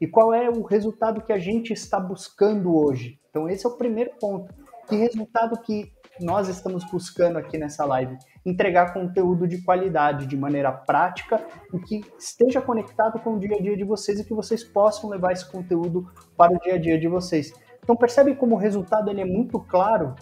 E 0.00 0.06
qual 0.06 0.32
é 0.32 0.48
o 0.48 0.62
resultado 0.62 1.22
que 1.22 1.32
a 1.32 1.38
gente 1.38 1.72
está 1.72 2.00
buscando 2.00 2.74
hoje? 2.74 3.18
Então, 3.28 3.48
esse 3.48 3.66
é 3.66 3.68
o 3.68 3.76
primeiro 3.76 4.10
ponto. 4.18 4.52
Que 4.88 4.96
resultado 4.96 5.60
que 5.60 5.92
nós 6.20 6.48
estamos 6.48 6.84
buscando 6.90 7.38
aqui 7.38 7.56
nessa 7.56 7.84
live 7.84 8.16
entregar 8.44 8.92
conteúdo 8.92 9.46
de 9.46 9.62
qualidade, 9.62 10.26
de 10.26 10.36
maneira 10.36 10.72
prática 10.72 11.46
e 11.72 11.78
que 11.80 12.00
esteja 12.18 12.60
conectado 12.60 13.20
com 13.20 13.34
o 13.34 13.38
dia 13.38 13.56
a 13.56 13.60
dia 13.60 13.76
de 13.76 13.84
vocês 13.84 14.18
e 14.18 14.24
que 14.24 14.34
vocês 14.34 14.64
possam 14.64 15.10
levar 15.10 15.32
esse 15.32 15.50
conteúdo 15.50 16.10
para 16.36 16.52
o 16.52 16.58
dia 16.58 16.74
a 16.74 16.78
dia 16.78 16.98
de 16.98 17.08
vocês. 17.08 17.52
Então 17.90 17.98
percebe 17.98 18.36
como 18.36 18.54
o 18.54 18.58
resultado 18.58 19.10
ele 19.10 19.20
é 19.20 19.24
muito 19.24 19.58
claro 19.58 20.14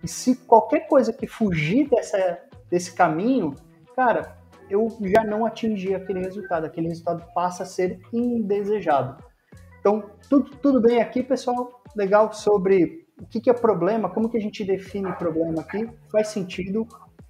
e 0.00 0.06
se 0.06 0.36
qualquer 0.36 0.86
coisa 0.86 1.12
que 1.12 1.26
fugir 1.26 1.90
dessa, 1.90 2.38
desse 2.70 2.94
caminho, 2.94 3.52
cara, 3.96 4.36
eu 4.70 4.96
já 5.00 5.24
não 5.24 5.44
atingi 5.44 5.92
aquele 5.92 6.20
resultado, 6.20 6.66
aquele 6.66 6.86
resultado 6.86 7.24
passa 7.34 7.64
a 7.64 7.66
ser 7.66 7.98
indesejado. 8.12 9.20
Então, 9.80 10.04
tudo, 10.30 10.50
tudo 10.62 10.80
bem 10.80 11.00
aqui, 11.00 11.20
pessoal? 11.20 11.82
Legal 11.96 12.32
sobre 12.32 13.04
o 13.20 13.26
que, 13.26 13.40
que 13.40 13.50
é 13.50 13.52
problema, 13.52 14.08
como 14.08 14.28
que 14.28 14.36
a 14.36 14.40
gente 14.40 14.64
define 14.64 15.12
problema 15.14 15.62
aqui, 15.62 15.90
faz 16.12 16.28
sentido. 16.28 16.86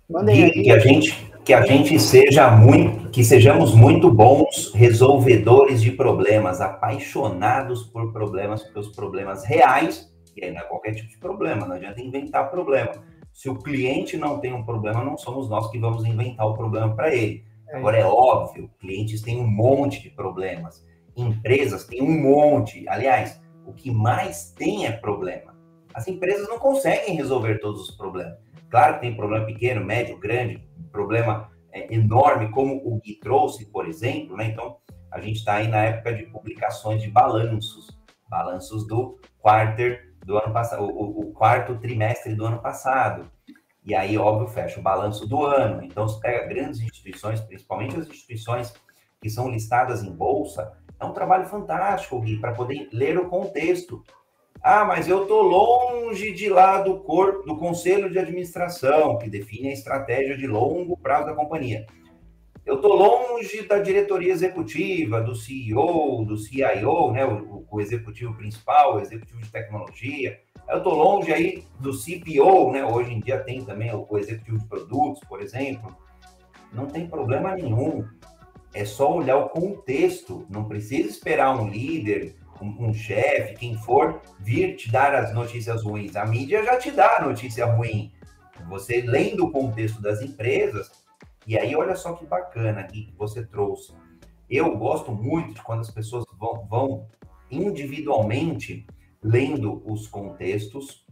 Mandem. 0.09 0.51
Que 0.51 0.71
a 0.71 0.79
gente, 0.79 1.33
que 1.45 1.55
a 1.55 1.63
gente 1.63 1.99
seja 1.99 2.51
muito, 2.51 3.11
que 3.11 3.25
sejamos 3.25 3.75
muito 3.75 4.11
bons 4.11 4.73
resolvedores 4.75 5.83
de 5.83 5.93
problemas, 5.93 6.61
apaixonados 6.61 7.85
por 7.85 8.13
problemas, 8.13 8.63
pelos 8.63 8.89
problemas 8.89 9.45
reais, 9.45 10.13
e 10.37 10.45
aí 10.45 10.53
não 10.53 10.61
é 10.61 10.65
qualquer 10.65 10.95
tipo 10.95 11.09
de 11.09 11.19
problema, 11.19 11.67
não 11.67 11.77
adianta 11.77 12.01
inventar 12.01 12.51
problema 12.51 12.93
se 13.37 13.51
o 13.51 13.55
cliente 13.55 14.17
não 14.17 14.41
tem 14.41 14.55
um 14.55 14.65
problema, 14.65 15.05
não 15.05 15.19
somos 15.19 15.47
nós 15.51 15.71
que 15.71 15.79
vamos 15.79 16.07
inventar 16.07 16.47
o 16.47 16.55
problema 16.55 16.97
para 16.97 17.15
ele. 17.15 17.45
É 17.69 17.77
Agora, 17.77 17.99
é 17.99 18.05
óbvio, 18.05 18.71
clientes 18.81 19.21
têm 19.21 19.39
um 19.39 19.47
monte 19.47 20.01
de 20.01 20.09
problemas, 20.09 20.83
empresas 21.15 21.85
têm 21.85 22.01
um 22.01 22.19
monte. 22.19 22.89
Aliás, 22.89 23.39
o 23.67 23.75
que 23.75 23.91
mais 23.91 24.53
tem 24.53 24.87
é 24.87 24.93
problema. 24.93 25.55
As 25.93 26.09
empresas 26.09 26.49
não 26.49 26.59
conseguem 26.59 27.15
resolver 27.15 27.59
todos 27.59 27.83
os 27.83 27.95
problemas. 27.95 28.39
Claro 28.71 28.95
que 28.95 29.01
tem 29.01 29.17
problema 29.17 29.47
pequeno, 29.47 29.85
médio, 29.85 30.19
grande, 30.19 30.67
problema 30.91 31.51
é, 31.73 31.93
enorme, 31.95 32.51
como 32.51 32.77
o 32.77 33.01
Gui 33.01 33.19
trouxe, 33.21 33.67
por 33.67 33.87
exemplo, 33.87 34.37
né? 34.37 34.47
Então, 34.47 34.79
a 35.11 35.21
gente 35.21 35.37
está 35.37 35.55
aí 35.55 35.69
na 35.69 35.85
época 35.85 36.15
de 36.15 36.25
publicações 36.25 37.03
de 37.03 37.11
balanços, 37.11 37.89
balanços 38.29 38.87
do 38.87 39.19
quarter 39.39 40.15
do 40.25 40.37
ano 40.37 40.53
passado, 40.53 40.85
o, 40.85 41.33
quarto 41.33 41.79
trimestre 41.79 42.35
do 42.35 42.45
ano 42.45 42.59
passado. 42.59 43.31
E 43.85 43.95
aí, 43.95 44.19
óbvio, 44.19 44.49
fecha 44.49 44.81
o 44.81 44.83
balanço 44.83 45.29
do 45.29 45.45
ano. 45.45 45.85
Então, 45.85 46.09
você 46.09 46.19
pega 46.19 46.49
grandes 46.49 46.81
instituições, 46.81 47.41
principalmente 47.41 47.97
as 47.97 48.09
instituições 48.09 48.75
que 49.21 49.31
são 49.31 49.49
listadas 49.49 50.03
em 50.03 50.11
bolsa, 50.11 50.77
é 50.99 51.05
um 51.05 51.13
trabalho 51.13 51.47
fantástico, 51.47 52.21
Gui, 52.21 52.39
para 52.41 52.53
poder 52.53 52.89
ler 52.93 53.19
o 53.19 53.29
contexto. 53.29 54.03
Ah, 54.69 54.85
mas 54.85 55.07
eu 55.07 55.23
estou 55.23 55.43
longe 55.43 56.33
de 56.33 56.49
lá 56.49 56.83
do 56.83 56.99
corpo, 56.99 57.47
do 57.47 57.57
conselho 57.57 58.11
de 58.11 58.19
administração, 58.19 59.17
que 59.17 59.31
define 59.31 59.69
a 59.69 59.73
estratégia 59.73 60.37
de 60.37 60.45
longo 60.49 60.97
prazo 60.97 61.27
da 61.27 61.35
companhia. 61.35 61.87
Eu 62.65 62.75
estou 62.75 62.97
longe 62.97 63.63
da 63.63 63.79
diretoria 63.79 64.33
executiva, 64.33 65.21
do 65.21 65.37
CEO, 65.37 66.25
do 66.25 66.37
CIO, 66.37 67.13
né, 67.13 67.25
o, 67.25 67.65
o 67.71 67.81
executivo 67.81 68.35
principal, 68.35 68.97
o 68.97 69.01
executivo 69.01 69.41
de 69.41 69.53
tecnologia. 69.53 70.41
Eu 70.69 70.79
estou 70.79 70.95
longe 70.95 71.33
aí 71.33 71.63
do 71.79 71.93
CPO, 71.93 72.73
né? 72.73 72.85
Hoje 72.85 73.15
em 73.15 73.21
dia 73.21 73.39
tem 73.39 73.65
também 73.65 73.95
o, 73.95 74.05
o 74.11 74.19
executivo 74.19 74.59
de 74.59 74.67
produtos, 74.67 75.23
por 75.29 75.41
exemplo. 75.41 75.97
Não 76.73 76.87
tem 76.87 77.07
problema 77.07 77.55
nenhum. 77.55 78.05
É 78.75 78.85
só 78.85 79.15
olhar 79.15 79.37
o 79.37 79.49
contexto. 79.49 80.45
Não 80.51 80.65
precisa 80.65 81.09
esperar 81.09 81.57
um 81.57 81.69
líder, 81.69 82.35
um, 82.61 82.89
um 82.89 82.95
chefe, 82.95 83.55
quem 83.55 83.77
for, 83.79 84.21
vir 84.41 84.77
te 84.77 84.91
dar 84.91 85.15
as 85.15 85.35
notícias 85.35 85.83
ruins. 85.83 86.17
A 86.17 86.27
mídia 86.27 86.65
já 86.65 86.79
te 86.79 86.91
dá 86.91 87.17
a 87.17 87.25
notícia 87.25 87.67
ruim. 87.67 88.13
Você 88.69 89.03
lendo 89.03 89.47
o 89.47 89.51
contexto 89.51 90.01
das 90.01 90.23
empresas, 90.23 90.91
e 91.47 91.57
aí, 91.57 91.77
olha 91.77 91.95
só 91.95 92.13
que 92.15 92.27
bacana 92.27 92.81
aqui 92.81 93.05
que 93.05 93.17
você 93.17 93.45
trouxe. 93.45 93.93
Eu 94.51 94.77
gosto 94.77 95.13
muito 95.13 95.55
de 95.55 95.63
quando 95.63 95.81
as 95.81 95.91
pessoas 95.91 96.25
vão, 96.37 96.67
vão 96.67 97.07
individualmente 97.49 98.85
lendo 99.23 99.81
os 99.87 100.09
contextos 100.09 101.07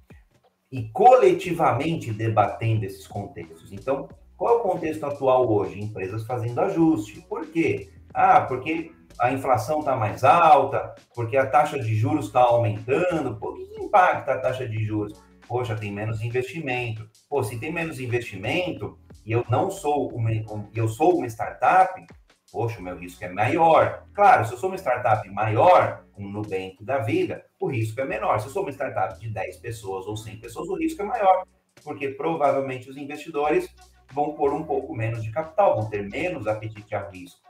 e 0.73 0.89
coletivamente 0.89 2.13
debatendo 2.13 2.85
esses 2.85 3.07
contextos. 3.07 3.71
Então, 3.71 4.09
qual 4.37 4.57
é 4.57 4.59
o 4.59 4.63
contexto 4.63 5.07
atual 5.07 5.49
hoje? 5.49 5.81
Empresas 5.81 6.27
fazendo 6.27 6.61
ajuste. 6.61 7.21
Por 7.29 7.47
quê? 7.47 7.93
Ah, 8.13 8.41
porque 8.41 8.91
a 9.19 9.33
inflação 9.33 9.81
está 9.81 9.97
mais 9.97 10.25
alta, 10.25 10.95
porque 11.15 11.37
a 11.37 11.47
taxa 11.47 11.79
de 11.79 11.95
juros 11.95 12.27
está 12.27 12.41
aumentando. 12.41 13.37
Por 13.37 13.55
que 13.55 13.63
impacta 13.83 14.35
a 14.35 14.39
taxa 14.39 14.69
de 14.69 14.85
juros? 14.85 15.23
Poxa, 15.47 15.77
tem 15.77 15.93
menos 15.93 16.23
investimento. 16.23 17.09
Pô, 17.29 17.43
se 17.43 17.59
tem 17.59 17.73
menos 17.73 18.01
investimento, 18.01 18.99
e 19.25 19.33
eu 19.33 19.45
não 19.49 19.71
sou 19.71 20.09
uma, 20.09 20.31
eu 20.75 20.89
sou 20.89 21.19
uma 21.19 21.27
startup, 21.27 22.05
poxa, 22.51 22.79
o 22.79 22.83
meu 22.83 22.97
risco 22.97 23.25
é 23.25 23.29
maior. 23.29 24.05
Claro, 24.15 24.45
se 24.45 24.53
eu 24.53 24.59
sou 24.59 24.71
uma 24.71 24.79
startup 24.79 25.29
maior, 25.31 26.05
um 26.17 26.29
Nubank 26.29 26.77
da 26.83 26.99
vida, 26.99 27.45
o 27.61 27.69
risco 27.69 28.01
é 28.01 28.05
menor. 28.05 28.39
Se 28.41 28.47
eu 28.47 28.53
sou 28.53 28.63
uma 28.63 28.73
startup 28.73 29.19
de 29.19 29.29
10 29.29 29.57
pessoas 29.59 30.07
ou 30.07 30.17
100 30.17 30.39
pessoas, 30.39 30.69
o 30.69 30.77
risco 30.77 31.03
é 31.03 31.05
maior, 31.05 31.45
porque 31.83 32.09
provavelmente 32.09 32.89
os 32.89 32.97
investidores 32.97 33.69
vão 34.13 34.35
pôr 34.35 34.53
um 34.53 34.63
pouco 34.63 34.95
menos 34.95 35.23
de 35.23 35.31
capital, 35.31 35.81
vão 35.81 35.91
ter 35.91 36.09
menos 36.09 36.47
apetite 36.47 36.95
a 36.95 37.09
risco. 37.09 37.44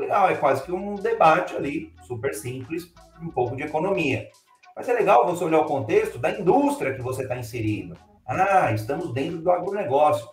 Legal, 0.00 0.30
é 0.30 0.34
quase 0.34 0.62
que 0.62 0.72
um 0.72 0.94
debate 0.94 1.54
ali, 1.54 1.92
super 2.06 2.32
simples, 2.34 2.90
um 3.20 3.28
pouco 3.28 3.54
de 3.54 3.64
economia. 3.64 4.30
Mas 4.74 4.88
é 4.88 4.94
legal 4.94 5.26
você 5.26 5.44
olhar 5.44 5.60
o 5.60 5.66
contexto 5.66 6.18
da 6.18 6.30
indústria 6.30 6.94
que 6.94 7.02
você 7.02 7.24
está 7.24 7.36
inserido. 7.36 7.94
Ah, 8.26 8.72
estamos 8.72 9.12
dentro 9.12 9.42
do 9.42 9.50
agronegócio. 9.50 10.26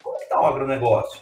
Como 0.00 0.14
é 0.14 0.18
que 0.18 0.24
está 0.24 0.40
o 0.40 0.46
agronegócio? 0.46 1.20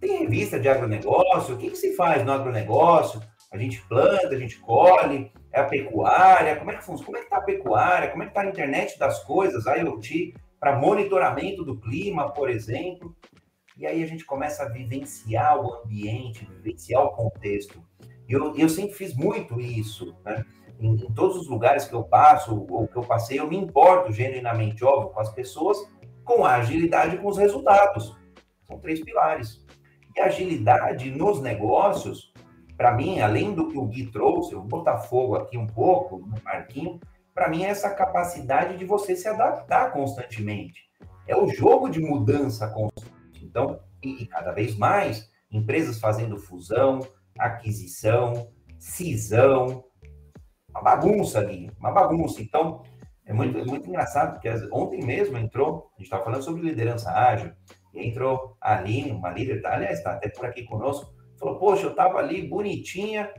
Tem 0.00 0.18
revista 0.18 0.58
de 0.58 0.68
agronegócio? 0.68 1.54
O 1.54 1.58
que, 1.58 1.70
que 1.70 1.76
se 1.76 1.94
faz 1.94 2.24
no 2.24 2.32
agronegócio? 2.32 3.22
A 3.52 3.56
gente 3.56 3.80
planta, 3.82 4.26
a 4.26 4.38
gente 4.38 4.58
colhe, 4.58 5.30
é 5.52 5.60
a 5.60 5.64
pecuária, 5.64 6.56
como 6.56 6.72
é 6.72 6.76
que 6.76 6.84
funciona? 6.84 7.06
Como 7.06 7.16
é 7.18 7.20
que 7.20 7.26
está 7.26 7.36
a 7.36 7.42
pecuária? 7.42 8.10
Como 8.10 8.24
é 8.24 8.26
que 8.26 8.32
está 8.32 8.40
a 8.40 8.46
internet 8.46 8.98
das 8.98 9.22
coisas, 9.22 9.64
a 9.68 9.76
IoT, 9.76 10.34
para 10.58 10.76
monitoramento 10.76 11.64
do 11.64 11.78
clima, 11.78 12.32
por 12.32 12.50
exemplo? 12.50 13.14
E 13.76 13.86
aí 13.86 14.02
a 14.02 14.06
gente 14.06 14.24
começa 14.24 14.62
a 14.62 14.68
vivenciar 14.68 15.60
o 15.60 15.74
ambiente, 15.74 16.46
vivenciar 16.46 17.04
o 17.04 17.10
contexto. 17.10 17.82
E 18.26 18.32
eu, 18.32 18.56
eu 18.56 18.68
sempre 18.68 18.94
fiz 18.94 19.14
muito 19.14 19.60
isso, 19.60 20.16
né? 20.24 20.44
Em, 20.80 20.94
em, 20.94 21.12
todos 21.12 21.36
os 21.36 21.48
lugares 21.48 21.86
que 21.86 21.94
eu 21.94 22.02
passo, 22.02 22.66
ou 22.70 22.88
que 22.88 22.96
eu 22.96 23.02
passei, 23.02 23.38
eu 23.38 23.46
me 23.46 23.56
importo 23.56 24.12
genuinamente, 24.12 24.84
óbvio, 24.84 25.10
com 25.10 25.20
as 25.20 25.32
pessoas, 25.32 25.78
com 26.24 26.44
a 26.44 26.56
agilidade 26.56 27.16
e 27.16 27.18
com 27.18 27.28
os 27.28 27.36
resultados. 27.36 28.16
São 28.66 28.78
três 28.78 29.02
pilares. 29.02 29.64
E 30.14 30.20
agilidade 30.20 31.10
nos 31.10 31.40
negócios, 31.42 32.32
para 32.76 32.94
mim, 32.94 33.20
além 33.20 33.54
do 33.54 33.68
que 33.68 33.78
o 33.78 33.86
Gui 33.86 34.10
trouxe, 34.10 34.52
eu 34.52 34.60
vou 34.60 34.68
botar 34.68 34.98
fogo 34.98 35.36
aqui 35.36 35.56
um 35.56 35.66
pouco 35.66 36.18
no 36.18 36.42
marquinho, 36.42 36.98
para 37.34 37.48
mim 37.48 37.64
é 37.64 37.68
essa 37.68 37.90
capacidade 37.90 38.78
de 38.78 38.84
você 38.86 39.14
se 39.14 39.28
adaptar 39.28 39.92
constantemente. 39.92 40.86
É 41.26 41.36
o 41.36 41.48
jogo 41.48 41.88
de 41.90 42.00
mudança 42.00 42.68
constante. 42.68 43.15
Então, 43.56 43.80
e, 44.04 44.24
e 44.24 44.26
cada 44.26 44.52
vez 44.52 44.76
mais, 44.76 45.30
empresas 45.50 45.98
fazendo 45.98 46.36
fusão, 46.36 47.00
aquisição, 47.38 48.52
cisão, 48.78 49.82
uma 50.68 50.82
bagunça 50.82 51.38
ali, 51.38 51.70
uma 51.80 51.90
bagunça. 51.90 52.42
Então, 52.42 52.82
é 53.24 53.32
muito, 53.32 53.58
é 53.58 53.64
muito 53.64 53.88
engraçado, 53.88 54.34
porque 54.34 54.50
ontem 54.70 55.02
mesmo 55.02 55.38
entrou, 55.38 55.90
a 55.94 55.96
gente 55.96 56.04
estava 56.04 56.24
falando 56.24 56.42
sobre 56.42 56.60
liderança 56.60 57.10
ágil, 57.10 57.50
e 57.94 58.06
entrou 58.06 58.58
a 58.60 58.76
Aline, 58.76 59.12
uma 59.12 59.30
líder, 59.30 59.62
tá, 59.62 59.72
aliás, 59.72 59.98
está 59.98 60.12
até 60.12 60.28
por 60.28 60.44
aqui 60.44 60.64
conosco, 60.64 61.14
falou, 61.38 61.58
poxa, 61.58 61.84
eu 61.84 61.90
estava 61.90 62.18
ali 62.18 62.46
bonitinha, 62.46 63.32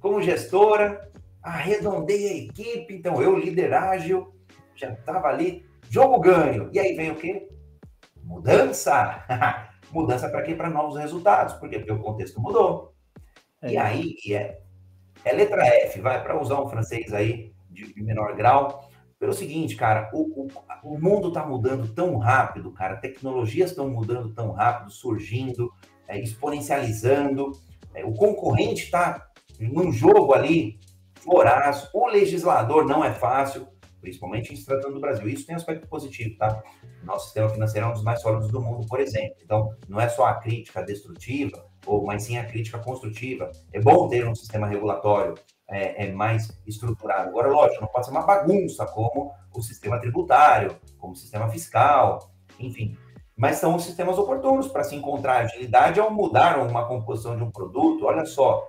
como 0.00 0.20
gestora, 0.20 1.08
arredondei 1.40 2.28
a 2.28 2.36
equipe, 2.38 2.92
então 2.92 3.22
eu, 3.22 3.38
líder 3.38 3.72
ágil, 3.72 4.34
já 4.74 4.90
estava 4.92 5.28
ali, 5.28 5.64
jogo 5.88 6.18
ganho. 6.18 6.68
E 6.72 6.78
aí 6.80 6.96
vem 6.96 7.12
o 7.12 7.16
quê? 7.16 7.48
Mudança! 8.30 9.24
Mudança 9.90 10.28
para 10.28 10.42
quê? 10.42 10.54
Para 10.54 10.70
novos 10.70 10.96
resultados. 10.96 11.54
Por 11.54 11.68
quê? 11.68 11.80
Porque 11.80 11.92
o 11.92 11.98
contexto 11.98 12.40
mudou. 12.40 12.94
É. 13.60 13.72
E 13.72 13.76
aí 13.76 14.14
é, 14.30 14.60
é 15.24 15.32
letra 15.32 15.66
F, 15.66 16.00
vai, 16.00 16.22
para 16.22 16.40
usar 16.40 16.62
um 16.62 16.68
francês 16.68 17.12
aí 17.12 17.52
de 17.68 18.00
menor 18.00 18.36
grau, 18.36 18.88
pelo 19.18 19.32
seguinte, 19.32 19.76
cara, 19.76 20.10
o, 20.12 20.44
o, 20.44 20.48
o 20.84 20.98
mundo 20.98 21.28
está 21.28 21.44
mudando 21.44 21.92
tão 21.92 22.16
rápido, 22.18 22.72
cara, 22.72 22.96
tecnologias 22.96 23.70
estão 23.70 23.88
mudando 23.88 24.32
tão 24.32 24.52
rápido, 24.52 24.90
surgindo, 24.90 25.70
é, 26.08 26.18
exponencializando, 26.18 27.52
é, 27.94 28.04
o 28.04 28.14
concorrente 28.14 28.84
está 28.84 29.28
num 29.58 29.92
jogo 29.92 30.34
ali 30.34 30.80
voraz, 31.24 31.88
o 31.92 32.06
legislador 32.06 32.86
não 32.86 33.04
é 33.04 33.12
fácil, 33.12 33.68
principalmente 34.00 34.56
se 34.56 34.64
tratando 34.64 34.94
do 34.94 35.00
Brasil. 35.00 35.28
Isso 35.28 35.46
tem 35.46 35.54
aspecto 35.54 35.86
positivo, 35.86 36.36
tá? 36.36 36.62
Nosso 37.02 37.26
sistema 37.26 37.48
financeiro 37.48 37.86
é 37.86 37.90
um 37.90 37.92
dos 37.92 38.02
mais 38.02 38.20
sólidos 38.20 38.48
do 38.48 38.60
mundo, 38.60 38.86
por 38.86 39.00
exemplo. 39.00 39.36
Então, 39.42 39.74
não 39.88 40.00
é 40.00 40.08
só 40.08 40.26
a 40.26 40.34
crítica 40.34 40.82
destrutiva, 40.82 41.64
ou 41.86 42.04
mas 42.04 42.24
sim 42.24 42.38
a 42.38 42.44
crítica 42.44 42.78
construtiva. 42.78 43.50
É 43.72 43.80
bom 43.80 44.08
ter 44.08 44.26
um 44.26 44.34
sistema 44.34 44.66
regulatório 44.66 45.34
é, 45.68 46.06
é, 46.06 46.12
mais 46.12 46.50
estruturado. 46.66 47.28
Agora, 47.28 47.48
lógico, 47.48 47.82
não 47.82 47.88
pode 47.88 48.06
ser 48.06 48.12
uma 48.12 48.26
bagunça 48.26 48.84
como 48.86 49.32
o 49.54 49.62
sistema 49.62 49.98
tributário, 49.98 50.76
como 50.98 51.12
o 51.12 51.16
sistema 51.16 51.48
fiscal, 51.48 52.30
enfim. 52.58 52.96
Mas 53.36 53.56
são 53.56 53.74
os 53.74 53.84
sistemas 53.84 54.18
oportunos 54.18 54.68
para 54.68 54.84
se 54.84 54.94
encontrar 54.94 55.38
agilidade 55.38 55.98
ao 55.98 56.10
mudar 56.10 56.58
uma 56.58 56.86
composição 56.86 57.36
de 57.36 57.42
um 57.42 57.50
produto. 57.50 58.04
Olha 58.04 58.26
só, 58.26 58.66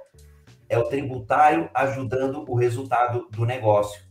é 0.70 0.80
o 0.80 0.86
tributário 0.86 1.70
ajudando 1.74 2.46
o 2.48 2.56
resultado 2.56 3.28
do 3.32 3.46
negócio. 3.46 4.02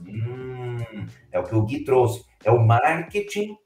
Hum, 0.00 1.06
é 1.32 1.38
o 1.38 1.44
que 1.44 1.54
o 1.54 1.62
Gui 1.62 1.84
trouxe. 1.84 2.24
É 2.44 2.50
o 2.50 2.64
marketing. 2.64 3.56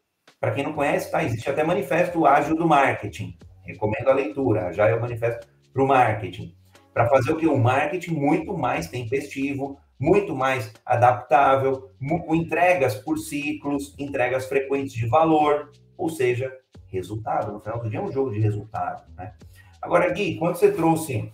Para 0.40 0.52
quem 0.52 0.64
não 0.64 0.72
conhece, 0.72 1.10
tá? 1.10 1.22
Existe 1.22 1.48
até 1.48 1.62
manifesto 1.62 2.26
ágil 2.26 2.56
do 2.56 2.66
marketing. 2.66 3.36
Recomendo 3.64 4.08
a 4.08 4.14
leitura. 4.14 4.72
Já 4.72 4.88
é 4.88 4.94
o 4.94 5.00
manifesto 5.00 5.46
para 5.72 5.82
o 5.82 5.86
marketing. 5.86 6.54
Para 6.92 7.08
fazer 7.08 7.32
o 7.32 7.36
que? 7.36 7.46
Um 7.46 7.58
marketing 7.58 8.12
muito 8.12 8.56
mais 8.56 8.88
tempestivo, 8.88 9.78
muito 9.98 10.34
mais 10.34 10.72
adaptável, 10.84 11.90
com 12.26 12.34
entregas 12.34 12.94
por 12.96 13.18
ciclos, 13.18 13.94
entregas 13.98 14.46
frequentes 14.46 14.92
de 14.92 15.06
valor, 15.06 15.70
ou 15.96 16.10
seja, 16.10 16.52
resultado. 16.88 17.52
No 17.52 17.60
final 17.60 17.80
do 17.80 17.88
dia 17.88 18.00
é 18.00 18.02
um 18.02 18.12
jogo 18.12 18.30
de 18.30 18.40
resultado. 18.40 19.04
Né? 19.16 19.32
Agora, 19.80 20.10
Gui, 20.12 20.36
quando 20.38 20.56
você 20.56 20.70
trouxe. 20.70 21.32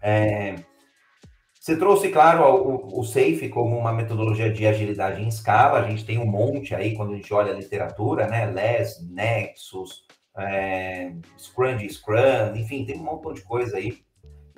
É, 0.00 0.56
você 1.64 1.78
trouxe, 1.78 2.10
claro, 2.10 2.44
o, 2.44 3.00
o, 3.00 3.02
SAFE 3.02 3.48
como 3.48 3.74
uma 3.74 3.90
metodologia 3.90 4.52
de 4.52 4.66
agilidade 4.66 5.22
em 5.22 5.28
escala. 5.28 5.78
A 5.78 5.88
gente 5.88 6.04
tem 6.04 6.18
um 6.18 6.26
monte 6.26 6.74
aí, 6.74 6.94
quando 6.94 7.14
a 7.14 7.16
gente 7.16 7.32
olha 7.32 7.54
a 7.54 7.56
literatura, 7.56 8.26
né? 8.26 8.44
LES, 8.44 9.00
Nexus, 9.08 10.04
é, 10.36 11.14
Scrum 11.38 11.78
de 11.78 11.88
Scrum, 11.88 12.54
enfim, 12.54 12.84
tem 12.84 13.00
um 13.00 13.04
montão 13.04 13.32
de 13.32 13.40
coisa 13.40 13.78
aí. 13.78 14.04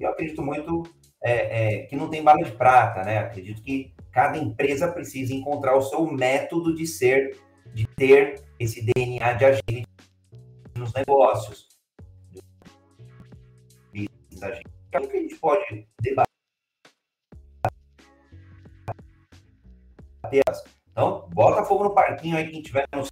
E 0.01 0.03
eu 0.03 0.11
acredito 0.11 0.42
muito 0.42 0.83
é, 1.23 1.77
é, 1.77 1.87
que 1.87 1.95
não 1.95 2.11
tem 2.11 2.25
bala 2.25 2.42
de 2.42 2.51
prata, 2.51 3.05
né? 3.05 3.19
Acredito 3.19 3.62
que 3.62 3.95
cada 4.11 4.37
empresa 4.37 4.90
precisa 4.90 5.33
encontrar 5.33 5.77
o 5.77 5.83
seu 5.83 6.05
método 6.11 6.75
de 6.75 6.88
ser, 6.88 7.38
de 7.73 7.87
ter 7.87 8.42
esse 8.59 8.85
DNA 8.85 9.33
de 9.35 9.45
agilidade 9.45 9.87
nos 10.75 10.92
negócios. 10.92 11.69
O 13.95 15.09
que 15.09 15.16
a 15.16 15.21
gente 15.21 15.37
pode 15.37 15.87
debater? 16.03 16.36
Então, 20.91 21.29
bota 21.33 21.65
fogo 21.65 21.85
no 21.85 21.95
parquinho 21.95 22.37
aí, 22.37 22.51
quem 22.51 22.62
tiver 22.62 22.87
nos, 22.95 23.11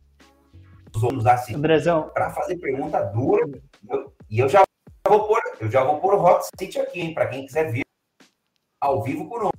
nos 0.94 1.26
assistindo. 1.26 1.60
Para 2.12 2.30
fazer 2.30 2.56
pergunta 2.58 3.02
dura. 3.04 3.46
Eu, 3.88 4.12
e 4.30 4.38
eu 4.38 4.48
já 4.48 4.62
vou 5.06 5.26
pôr, 5.26 5.40
eu 5.60 5.70
já 5.70 5.84
vou 5.84 6.00
pôr 6.00 6.14
o 6.14 6.24
hot 6.24 6.44
seat 6.58 6.78
aqui, 6.80 7.00
hein? 7.00 7.14
Para 7.14 7.26
quem 7.26 7.44
quiser 7.44 7.70
vir 7.70 7.84
ao 8.80 9.02
vivo 9.02 9.28
conosco. 9.28 9.52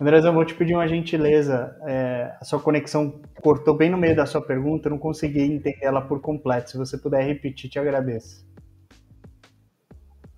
Andrezão, 0.00 0.32
vou 0.32 0.44
te 0.44 0.54
pedir 0.54 0.74
uma 0.74 0.86
gentileza. 0.86 1.76
É, 1.86 2.36
a 2.40 2.44
sua 2.44 2.60
conexão 2.60 3.20
cortou 3.42 3.76
bem 3.76 3.90
no 3.90 3.98
meio 3.98 4.14
da 4.14 4.26
sua 4.26 4.40
pergunta, 4.40 4.86
eu 4.86 4.90
não 4.90 4.98
consegui 4.98 5.40
entender 5.40 5.78
ela 5.82 6.00
por 6.00 6.20
completo. 6.20 6.70
Se 6.70 6.78
você 6.78 6.96
puder 6.96 7.24
repetir, 7.24 7.68
te 7.68 7.78
agradeço. 7.78 8.46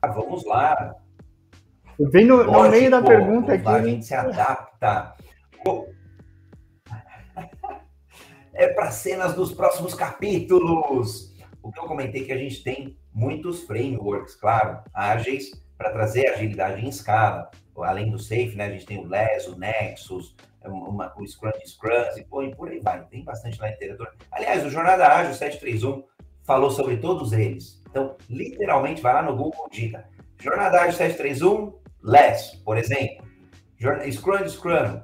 Ah, 0.00 0.08
vamos 0.08 0.46
lá. 0.46 0.96
Vem 1.98 2.24
no, 2.24 2.36
Lógico, 2.36 2.62
no 2.62 2.70
meio 2.70 2.90
da 2.90 3.02
pergunta 3.02 3.52
aqui. 3.52 3.68
A 3.68 3.82
gente 3.82 4.06
se 4.06 4.14
adapta. 4.14 5.14
É 8.52 8.68
para 8.68 8.90
cenas 8.90 9.34
dos 9.34 9.52
próximos 9.52 9.94
capítulos. 9.94 11.34
O 11.62 11.70
que 11.70 11.78
eu 11.78 11.84
comentei 11.84 12.24
que 12.24 12.32
a 12.32 12.36
gente 12.36 12.62
tem 12.62 12.98
muitos 13.12 13.62
frameworks, 13.64 14.34
claro, 14.34 14.82
ágeis 14.92 15.50
para 15.76 15.90
trazer 15.90 16.28
agilidade 16.28 16.84
em 16.84 16.88
escala 16.88 17.50
além 17.82 18.10
do 18.10 18.18
Safe, 18.18 18.54
né? 18.56 18.66
A 18.66 18.70
gente 18.70 18.86
tem 18.86 18.98
o 18.98 19.06
LES, 19.06 19.46
o 19.48 19.58
Nexus, 19.58 20.34
uma, 20.64 21.12
o 21.16 21.26
Scrum 21.26 21.50
de 21.52 21.68
Scrums 21.68 22.16
e, 22.16 22.24
por 22.24 22.68
aí 22.68 22.80
vai. 22.80 23.04
Tem 23.06 23.24
bastante 23.24 23.58
lá 23.58 23.66
na 23.66 23.72
literatura. 23.72 24.12
Aliás, 24.30 24.64
o 24.64 24.70
Jornada 24.70 25.06
Ágil 25.08 25.34
731 25.34 26.04
falou 26.44 26.70
sobre 26.70 26.96
todos 26.98 27.32
eles. 27.32 27.82
Então, 27.88 28.16
literalmente, 28.28 29.00
vai 29.00 29.14
lá 29.14 29.22
no 29.22 29.36
Google 29.36 29.68
e 29.72 29.92
Jornada 30.38 30.80
Ágil 30.80 30.92
731, 30.92 31.78
LES, 32.02 32.62
por 32.64 32.76
exemplo. 32.76 33.28
Scrum 34.10 34.42
de 34.42 34.50
Scrum. 34.50 35.00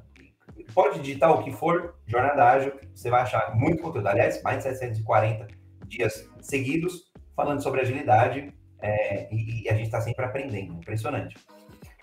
Pode 0.74 1.00
digitar 1.00 1.30
o 1.32 1.42
que 1.42 1.52
for, 1.52 1.94
Jornada 2.06 2.44
Ágil, 2.44 2.72
você 2.94 3.10
vai 3.10 3.22
achar 3.22 3.54
muito 3.54 3.82
conteúdo. 3.82 4.06
Aliás, 4.08 4.42
mais 4.42 4.58
de 4.58 4.64
740 4.64 5.46
dias 5.86 6.28
seguidos 6.40 7.10
falando 7.34 7.62
sobre 7.62 7.80
agilidade 7.80 8.52
é, 8.80 9.32
e, 9.32 9.64
e 9.64 9.68
a 9.68 9.74
gente 9.74 9.86
está 9.86 10.00
sempre 10.00 10.24
aprendendo. 10.24 10.74
Impressionante. 10.74 11.36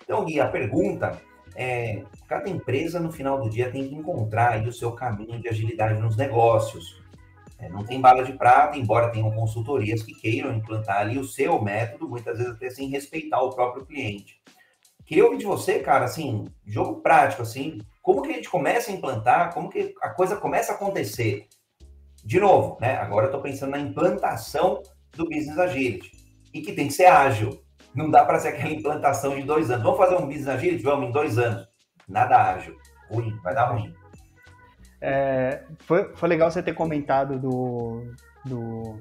Então, 0.02 0.24
Gui, 0.24 0.40
a 0.40 0.48
pergunta 0.48 1.20
é: 1.54 2.02
cada 2.28 2.48
empresa 2.48 3.00
no 3.00 3.12
final 3.12 3.40
do 3.40 3.48
dia 3.48 3.70
tem 3.70 3.88
que 3.88 3.94
encontrar 3.94 4.66
o 4.66 4.72
seu 4.72 4.92
caminho 4.92 5.40
de 5.40 5.48
agilidade 5.48 6.00
nos 6.00 6.16
negócios. 6.16 7.02
É, 7.58 7.68
não 7.68 7.84
tem 7.84 8.00
bala 8.00 8.24
de 8.24 8.32
prata, 8.32 8.76
embora 8.76 9.10
tenham 9.10 9.30
consultorias 9.30 10.02
que 10.02 10.12
queiram 10.14 10.52
implantar 10.52 10.98
ali 10.98 11.18
o 11.18 11.24
seu 11.24 11.62
método, 11.62 12.08
muitas 12.08 12.36
vezes 12.36 12.52
até 12.52 12.68
sem 12.68 12.88
respeitar 12.88 13.40
o 13.40 13.50
próprio 13.50 13.86
cliente. 13.86 14.40
Queria 15.06 15.24
ouvir 15.24 15.38
de 15.38 15.44
você, 15.44 15.80
cara, 15.80 16.04
assim, 16.04 16.46
jogo 16.66 17.00
prático, 17.00 17.42
assim, 17.42 17.78
como 18.02 18.22
que 18.22 18.30
a 18.30 18.34
gente 18.34 18.48
começa 18.48 18.90
a 18.90 18.94
implantar, 18.94 19.52
como 19.52 19.68
que 19.68 19.94
a 20.00 20.10
coisa 20.10 20.36
começa 20.36 20.72
a 20.72 20.74
acontecer? 20.74 21.46
De 22.24 22.40
novo, 22.40 22.78
né? 22.80 22.96
Agora 22.96 23.26
eu 23.26 23.28
estou 23.28 23.42
pensando 23.42 23.72
na 23.72 23.78
implantação 23.78 24.82
do 25.12 25.24
Business 25.24 25.58
Agility 25.58 26.10
e 26.54 26.62
que 26.62 26.72
tem 26.72 26.86
que 26.86 26.94
ser 26.94 27.06
ágil. 27.06 27.62
Não 27.94 28.10
dá 28.10 28.24
para 28.24 28.40
ser 28.40 28.48
aquela 28.48 28.72
implantação 28.72 29.36
de 29.36 29.42
dois 29.42 29.70
anos. 29.70 29.84
Vamos 29.84 29.98
fazer 29.98 30.16
um 30.16 30.26
business 30.26 30.48
agility? 30.48 30.82
Vamos, 30.82 31.08
em 31.08 31.12
dois 31.12 31.38
anos. 31.38 31.66
Nada 32.08 32.52
ágil. 32.52 32.76
Ruim, 33.10 33.38
vai 33.42 33.54
dar 33.54 33.66
ruim. 33.66 33.94
É, 35.00 35.62
foi, 35.80 36.14
foi 36.14 36.28
legal 36.28 36.50
você 36.50 36.62
ter 36.62 36.72
comentado 36.72 37.38
do, 37.38 38.04
do 38.44 38.98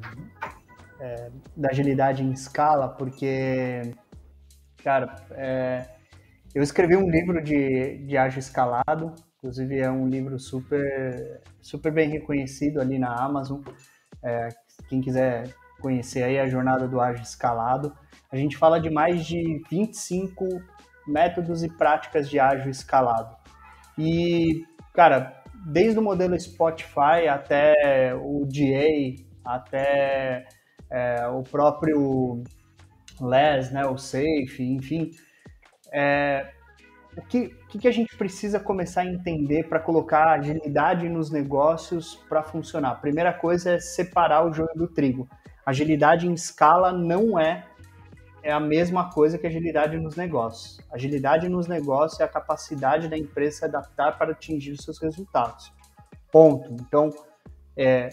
é, 0.99 1.31
da 1.55 1.69
agilidade 1.69 2.23
em 2.23 2.31
escala, 2.31 2.89
porque, 2.89 3.81
cara, 4.83 5.15
é, 5.31 5.87
eu 6.53 6.61
escrevi 6.61 6.95
um 6.95 7.09
livro 7.09 7.41
de, 7.41 7.97
de 8.05 8.17
ágil 8.17 8.39
escalado, 8.39 9.13
inclusive 9.37 9.79
é 9.79 9.89
um 9.89 10.07
livro 10.07 10.37
super, 10.37 11.41
super 11.61 11.91
bem 11.91 12.09
reconhecido 12.09 12.79
ali 12.79 12.99
na 12.99 13.13
Amazon. 13.15 13.61
É, 14.23 14.49
quem 14.87 15.01
quiser 15.01 15.53
conhecer 15.81 16.23
aí 16.23 16.39
a 16.39 16.47
jornada 16.47 16.87
do 16.87 17.01
ágil 17.01 17.23
escalado. 17.23 17.93
A 18.31 18.37
gente 18.37 18.57
fala 18.57 18.79
de 18.79 18.89
mais 18.89 19.25
de 19.25 19.61
25 19.69 20.45
métodos 21.07 21.63
e 21.63 21.69
práticas 21.69 22.29
de 22.29 22.39
ágil 22.39 22.71
escalado. 22.71 23.35
E, 23.97 24.65
cara, 24.93 25.43
desde 25.65 25.99
o 25.99 26.01
modelo 26.01 26.39
Spotify 26.39 27.27
até 27.29 28.15
o 28.15 28.45
DA, 28.45 29.23
até 29.43 30.45
é, 30.89 31.27
o 31.27 31.43
próprio 31.43 32.43
LES, 33.21 33.71
né, 33.71 33.85
o 33.85 33.97
Safe, 33.97 34.63
enfim, 34.63 35.11
é, 35.91 36.51
o 37.15 37.21
que, 37.21 37.49
que, 37.79 37.87
a 37.87 37.91
gente 37.91 38.15
precisa 38.17 38.59
começar 38.59 39.01
a 39.01 39.05
entender 39.05 39.69
para 39.69 39.79
colocar 39.79 40.33
agilidade 40.33 41.07
nos 41.07 41.29
negócios 41.29 42.15
para 42.27 42.41
funcionar? 42.41 42.95
Primeira 43.01 43.31
coisa 43.31 43.73
é 43.73 43.79
separar 43.79 44.45
o 44.45 44.51
joio 44.51 44.73
do 44.75 44.87
trigo. 44.87 45.27
Agilidade 45.65 46.27
em 46.27 46.33
escala 46.33 46.91
não 46.91 47.39
é 47.39 47.65
é 48.43 48.51
a 48.51 48.59
mesma 48.59 49.09
coisa 49.09 49.37
que 49.37 49.47
agilidade 49.47 49.97
nos 49.97 50.17
negócios. 50.17 50.77
Agilidade 50.91 51.47
nos 51.47 51.65
negócios 51.65 52.19
é 52.19 52.25
a 52.25 52.27
capacidade 52.27 53.07
da 53.07 53.17
empresa 53.17 53.59
se 53.59 53.65
adaptar 53.65 54.17
para 54.17 54.33
atingir 54.33 54.73
os 54.73 54.83
seus 54.83 54.99
resultados. 54.99 55.71
Ponto. 56.29 56.73
Então, 56.73 57.09
é, 57.75 58.09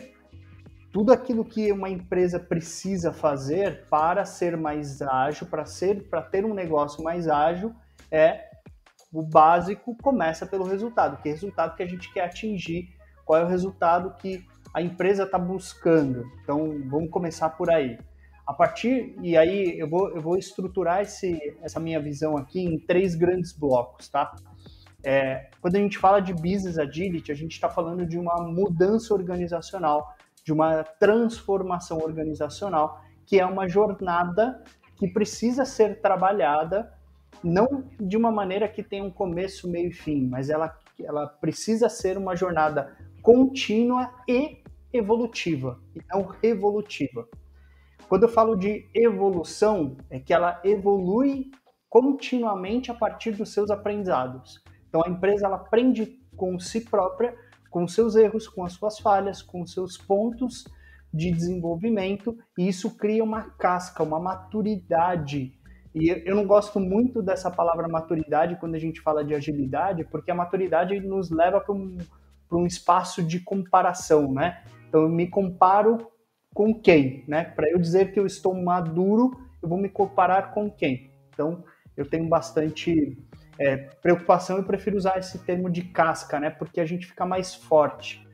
tudo 0.93 1.13
aquilo 1.13 1.45
que 1.45 1.71
uma 1.71 1.89
empresa 1.89 2.39
precisa 2.39 3.13
fazer 3.13 3.87
para 3.89 4.25
ser 4.25 4.57
mais 4.57 5.01
ágil, 5.01 5.47
para 5.47 5.65
ser, 5.65 6.09
para 6.09 6.23
ter 6.23 6.45
um 6.45 6.55
negócio 6.55 7.03
mais 7.03 7.29
ágil, 7.29 7.73
é 8.11 8.51
o 9.13 9.23
básico 9.23 9.97
começa 10.03 10.47
pelo 10.47 10.65
resultado. 10.65 11.21
Que 11.23 11.29
resultado 11.29 11.77
que 11.77 11.83
a 11.83 11.87
gente 11.87 12.13
quer 12.13 12.25
atingir? 12.25 12.89
Qual 13.25 13.39
é 13.39 13.45
o 13.45 13.49
resultado 13.49 14.15
que 14.17 14.45
a 14.75 14.83
empresa 14.83 15.25
está 15.25 15.39
buscando? 15.39 16.25
Então, 16.43 16.81
vamos 16.89 17.11
começar 17.11 17.51
por 17.51 17.71
aí. 17.71 17.99
A 18.47 18.53
partir, 18.53 19.15
e 19.23 19.37
aí 19.37 19.79
eu 19.79 19.89
vou, 19.89 20.11
eu 20.11 20.21
vou 20.21 20.37
estruturar 20.37 21.03
esse, 21.03 21.57
essa 21.63 21.79
minha 21.79 22.01
visão 22.01 22.37
aqui 22.37 22.61
em 22.61 22.79
três 22.79 23.15
grandes 23.15 23.53
blocos, 23.53 24.09
tá? 24.09 24.35
É, 25.05 25.49
quando 25.61 25.77
a 25.77 25.79
gente 25.79 25.97
fala 25.99 26.21
de 26.21 26.33
business 26.35 26.77
agility, 26.77 27.31
a 27.31 27.35
gente 27.35 27.53
está 27.53 27.69
falando 27.69 28.05
de 28.05 28.19
uma 28.19 28.35
mudança 28.43 29.15
organizacional, 29.15 30.15
de 30.45 30.53
uma 30.53 30.83
transformação 30.83 31.99
organizacional, 31.99 33.03
que 33.27 33.39
é 33.39 33.47
uma 33.47 33.69
jornada 33.69 34.63
que 34.97 35.09
precisa 35.09 35.65
ser 35.65 36.01
trabalhada 36.01 36.93
não 37.43 37.85
de 37.99 38.17
uma 38.17 38.31
maneira 38.31 38.69
que 38.69 38.83
tenha 38.83 39.05
um 39.05 39.11
começo, 39.11 39.71
meio 39.71 39.89
e 39.89 39.93
fim, 39.93 40.27
mas 40.27 40.51
ela, 40.51 40.77
ela 41.03 41.27
precisa 41.27 41.89
ser 41.89 42.19
uma 42.19 42.37
jornada 42.37 42.97
contínua 43.23 44.13
e 44.29 44.63
evolutiva, 44.93 45.81
e 45.95 46.01
não 46.11 46.23
revolutiva. 46.23 47.27
Quando 48.09 48.25
eu 48.25 48.29
falo 48.29 48.57
de 48.57 48.89
evolução, 48.93 49.97
é 50.11 50.19
que 50.19 50.35
ela 50.35 50.61
evolui 50.65 51.51
continuamente 51.89 52.91
a 52.91 52.95
partir 52.95 53.33
dos 53.33 53.53
seus 53.53 53.71
aprendizados. 53.71 54.63
Então 54.89 55.03
a 55.05 55.09
empresa 55.09 55.47
ela 55.47 55.57
aprende 55.57 56.19
com 56.37 56.59
si 56.59 56.81
própria, 56.81 57.37
com 57.71 57.87
seus 57.87 58.17
erros, 58.17 58.49
com 58.49 58.65
as 58.65 58.73
suas 58.73 58.99
falhas, 58.99 59.41
com 59.41 59.65
seus 59.65 59.97
pontos 59.97 60.65
de 61.13 61.31
desenvolvimento, 61.31 62.37
e 62.59 62.69
isso 62.69 62.97
cria 62.97 63.25
uma 63.25 63.43
casca, 63.43 64.03
uma 64.03 64.21
maturidade 64.21 65.53
E 65.93 66.09
eu 66.25 66.37
não 66.37 66.47
gosto 66.47 66.79
muito 66.79 67.21
dessa 67.21 67.51
palavra 67.51 67.89
maturidade 67.89 68.57
quando 68.61 68.77
a 68.77 68.79
gente 68.79 69.01
fala 69.01 69.25
de 69.25 69.35
agilidade, 69.35 70.05
porque 70.05 70.31
a 70.31 70.35
maturidade 70.35 71.01
nos 71.01 71.31
leva 71.31 71.61
para 71.61 71.75
um, 71.75 71.99
um 72.53 72.65
espaço 72.65 73.23
de 73.23 73.41
comparação, 73.41 74.33
né? 74.33 74.63
Então 74.89 75.03
eu 75.03 75.09
me 75.09 75.27
comparo 75.27 75.99
com 76.55 76.73
quem, 76.73 77.25
né? 77.27 77.43
Para 77.45 77.69
eu 77.71 77.79
dizer 77.79 78.13
que 78.13 78.21
eu 78.21 78.27
estou 78.27 78.55
maduro, 78.55 79.33
eu 79.61 79.69
vou 79.69 79.79
me 79.79 79.89
comparar 79.89 80.53
com 80.53 80.71
quem. 80.71 81.11
Então 81.33 81.65
eu 81.97 82.09
tenho 82.09 82.29
bastante 82.29 83.19
é, 83.61 83.77
preocupação 83.77 84.59
e 84.59 84.65
prefiro 84.65 84.97
usar 84.97 85.19
esse 85.19 85.39
termo 85.41 85.69
de 85.69 85.83
casca, 85.83 86.41
né? 86.41 86.49
Porque 86.49 86.81
a 86.81 86.87
gente 86.87 87.07
fica 87.07 87.27
mais 87.27 87.55
forte. 87.55 88.27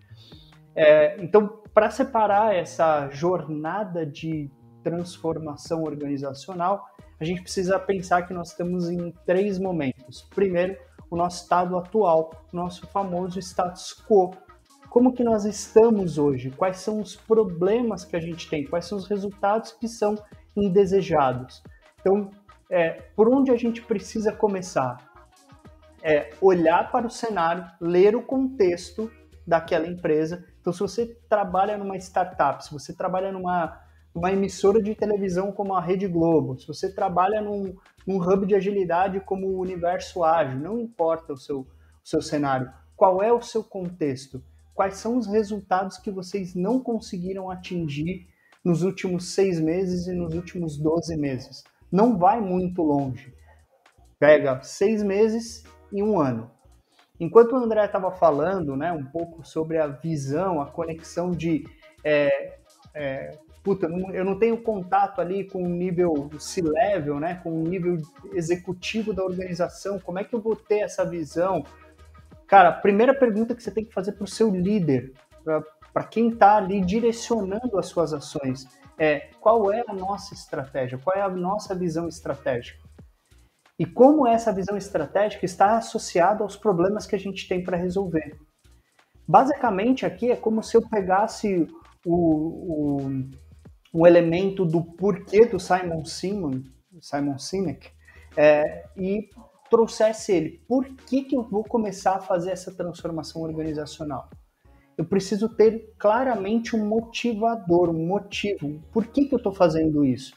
É, 0.75 1.21
então, 1.21 1.61
para 1.75 1.91
separar 1.91 2.55
essa 2.55 3.09
jornada 3.11 4.07
de 4.07 4.49
transformação 4.85 5.83
organizacional, 5.83 6.87
a 7.19 7.25
gente 7.25 7.43
precisa 7.43 7.77
pensar 7.77 8.23
que 8.23 8.33
nós 8.33 8.51
estamos 8.51 8.89
em 8.89 9.13
três 9.25 9.59
momentos. 9.59 10.23
Primeiro, 10.33 10.77
o 11.11 11.17
nosso 11.17 11.43
estado 11.43 11.77
atual, 11.77 12.31
nosso 12.53 12.87
famoso 12.87 13.41
status 13.41 13.93
quo. 14.07 14.31
Como 14.89 15.13
que 15.13 15.25
nós 15.25 15.45
estamos 15.45 16.19
hoje? 16.19 16.51
Quais 16.51 16.77
são 16.79 17.01
os 17.01 17.17
problemas 17.17 18.05
que 18.05 18.15
a 18.15 18.21
gente 18.21 18.49
tem? 18.49 18.65
Quais 18.65 18.85
são 18.85 18.97
os 18.97 19.09
resultados 19.09 19.73
que 19.73 19.89
são 19.89 20.17
indesejados? 20.57 21.63
Então, 22.01 22.31
é, 22.71 22.91
por 23.17 23.29
onde 23.29 23.51
a 23.51 23.57
gente 23.57 23.83
precisa 23.83 24.33
começar? 24.33 25.06
É 26.09 26.31
olhar 26.41 26.93
para 26.93 27.07
o 27.07 27.11
cenário, 27.11 27.69
ler 27.81 28.15
o 28.15 28.23
contexto 28.23 29.11
daquela 29.45 29.89
empresa. 29.89 30.45
Então, 30.61 30.73
se 30.73 30.79
você 30.79 31.07
trabalha 31.29 31.77
numa 31.77 31.97
startup, 31.97 32.65
se 32.65 32.73
você 32.73 32.95
trabalha 32.95 33.33
numa 33.33 33.81
uma 34.15 34.33
emissora 34.33 34.83
de 34.83 34.95
televisão 34.95 35.53
como 35.53 35.75
a 35.75 35.81
Rede 35.81 36.09
Globo, 36.09 36.59
se 36.59 36.67
você 36.67 36.91
trabalha 36.91 37.43
num, 37.43 37.77
num 38.07 38.17
hub 38.17 38.47
de 38.47 38.55
agilidade 38.55 39.21
como 39.21 39.47
o 39.47 39.61
Universo 39.61 40.25
Ágil, 40.25 40.59
não 40.59 40.81
importa 40.81 41.35
o 41.35 41.37
seu, 41.37 41.61
o 41.61 41.67
seu 42.03 42.23
cenário, 42.23 42.73
qual 42.97 43.23
é 43.23 43.31
o 43.31 43.43
seu 43.43 43.63
contexto, 43.63 44.43
quais 44.75 44.97
são 44.97 45.19
os 45.19 45.27
resultados 45.27 45.99
que 45.99 46.11
vocês 46.11 46.55
não 46.55 46.81
conseguiram 46.81 47.51
atingir 47.51 48.27
nos 48.65 48.83
últimos 48.83 49.35
seis 49.35 49.61
meses 49.61 50.07
e 50.07 50.13
nos 50.13 50.35
últimos 50.35 50.79
12 50.79 51.15
meses. 51.17 51.63
Não 51.93 52.19
vai 52.19 52.41
muito 52.41 52.83
longe. 52.83 53.35
Pega 54.19 54.63
seis 54.63 55.03
meses 55.03 55.63
e 55.93 56.03
um 56.03 56.21
ano. 56.21 56.51
Enquanto 57.19 57.53
o 57.53 57.57
André 57.57 57.85
estava 57.85 58.11
falando 58.11 58.77
né, 58.77 58.93
um 58.93 59.05
pouco 59.05 59.47
sobre 59.47 59.79
a 59.79 59.87
visão, 59.87 60.61
a 60.61 60.67
conexão 60.67 61.31
de 61.31 61.65
é, 62.05 62.59
é, 62.95 63.39
puta, 63.67 63.89
eu 64.13 64.25
não 64.25 64.39
tenho 64.39 64.57
contato 64.63 65.21
ali 65.21 65.43
com 65.43 65.61
o 65.61 65.69
nível 65.69 66.31
C-level, 66.39 67.19
né, 67.19 67.41
com 67.43 67.51
o 67.51 67.67
nível 67.67 67.99
executivo 68.33 69.13
da 69.13 69.25
organização, 69.25 69.99
como 69.99 70.21
é 70.21 70.25
que 70.25 70.33
eu 70.33 70.41
vou 70.41 70.55
ter 70.55 70.81
essa 70.81 71.05
visão? 71.05 71.65
Cara, 72.47 72.69
a 72.69 72.73
primeira 72.73 73.13
pergunta 73.13 73.57
que 73.57 73.63
você 73.63 73.73
tem 73.73 73.85
que 73.85 73.93
fazer 73.93 74.13
para 74.13 74.23
o 74.23 74.29
seu 74.29 74.51
líder, 74.51 75.13
para 75.93 76.05
quem 76.05 76.29
está 76.29 76.57
ali 76.57 76.81
direcionando 76.81 77.77
as 77.77 77.87
suas 77.87 78.13
ações, 78.13 78.69
é 78.97 79.31
qual 79.41 79.73
é 79.73 79.83
a 79.89 79.93
nossa 79.93 80.33
estratégia, 80.33 80.97
qual 80.99 81.17
é 81.17 81.23
a 81.23 81.29
nossa 81.29 81.75
visão 81.75 82.07
estratégica? 82.07 82.86
E 83.79 83.85
como 83.85 84.27
essa 84.27 84.53
visão 84.53 84.77
estratégica 84.77 85.45
está 85.45 85.77
associada 85.77 86.43
aos 86.43 86.57
problemas 86.57 87.07
que 87.07 87.15
a 87.15 87.19
gente 87.19 87.47
tem 87.47 87.63
para 87.63 87.77
resolver. 87.77 88.39
Basicamente, 89.29 90.07
aqui 90.07 90.31
é 90.31 90.37
como 90.37 90.63
se 90.63 90.77
eu 90.77 90.89
pegasse 90.89 91.67
o, 92.05 92.15
o 92.15 93.11
um 93.93 94.07
elemento 94.07 94.65
do 94.65 94.83
porquê 94.83 95.47
do 95.47 95.59
Simon 95.59 96.05
Simon, 96.05 96.63
Simon 97.01 97.39
Sinek, 97.39 97.91
é, 98.37 98.85
e 98.97 99.29
trouxesse 99.71 100.33
ele. 100.33 100.63
Por 100.69 100.85
que, 100.85 101.25
que 101.25 101.37
eu 101.37 101.43
vou 101.43 101.65
começar 101.65 102.17
a 102.17 102.21
fazer 102.21 102.51
essa 102.51 102.73
transformação 102.73 103.43
organizacional? 103.43 104.29
Eu 104.97 105.05
preciso 105.05 105.49
ter 105.49 105.95
claramente 105.99 106.77
um 106.77 106.87
motivador, 106.87 107.91
um 107.91 108.07
motivo. 108.07 108.81
Por 108.93 109.07
que, 109.07 109.27
que 109.27 109.35
eu 109.35 109.39
estou 109.39 109.53
fazendo 109.53 110.05
isso? 110.05 110.35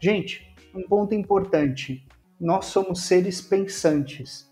Gente, 0.00 0.54
um 0.74 0.82
ponto 0.82 1.14
importante: 1.14 2.06
nós 2.40 2.66
somos 2.66 3.02
seres 3.02 3.40
pensantes. 3.40 4.48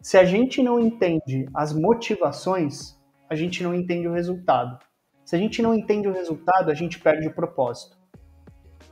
Se 0.00 0.16
a 0.16 0.24
gente 0.24 0.62
não 0.62 0.80
entende 0.80 1.48
as 1.54 1.72
motivações, 1.72 2.98
a 3.28 3.34
gente 3.34 3.62
não 3.62 3.74
entende 3.74 4.08
o 4.08 4.12
resultado. 4.12 4.78
Se 5.24 5.36
a 5.36 5.38
gente 5.38 5.60
não 5.60 5.74
entende 5.74 6.08
o 6.08 6.12
resultado, 6.12 6.70
a 6.70 6.74
gente 6.74 6.98
perde 6.98 7.26
o 7.26 7.34
propósito. 7.34 7.98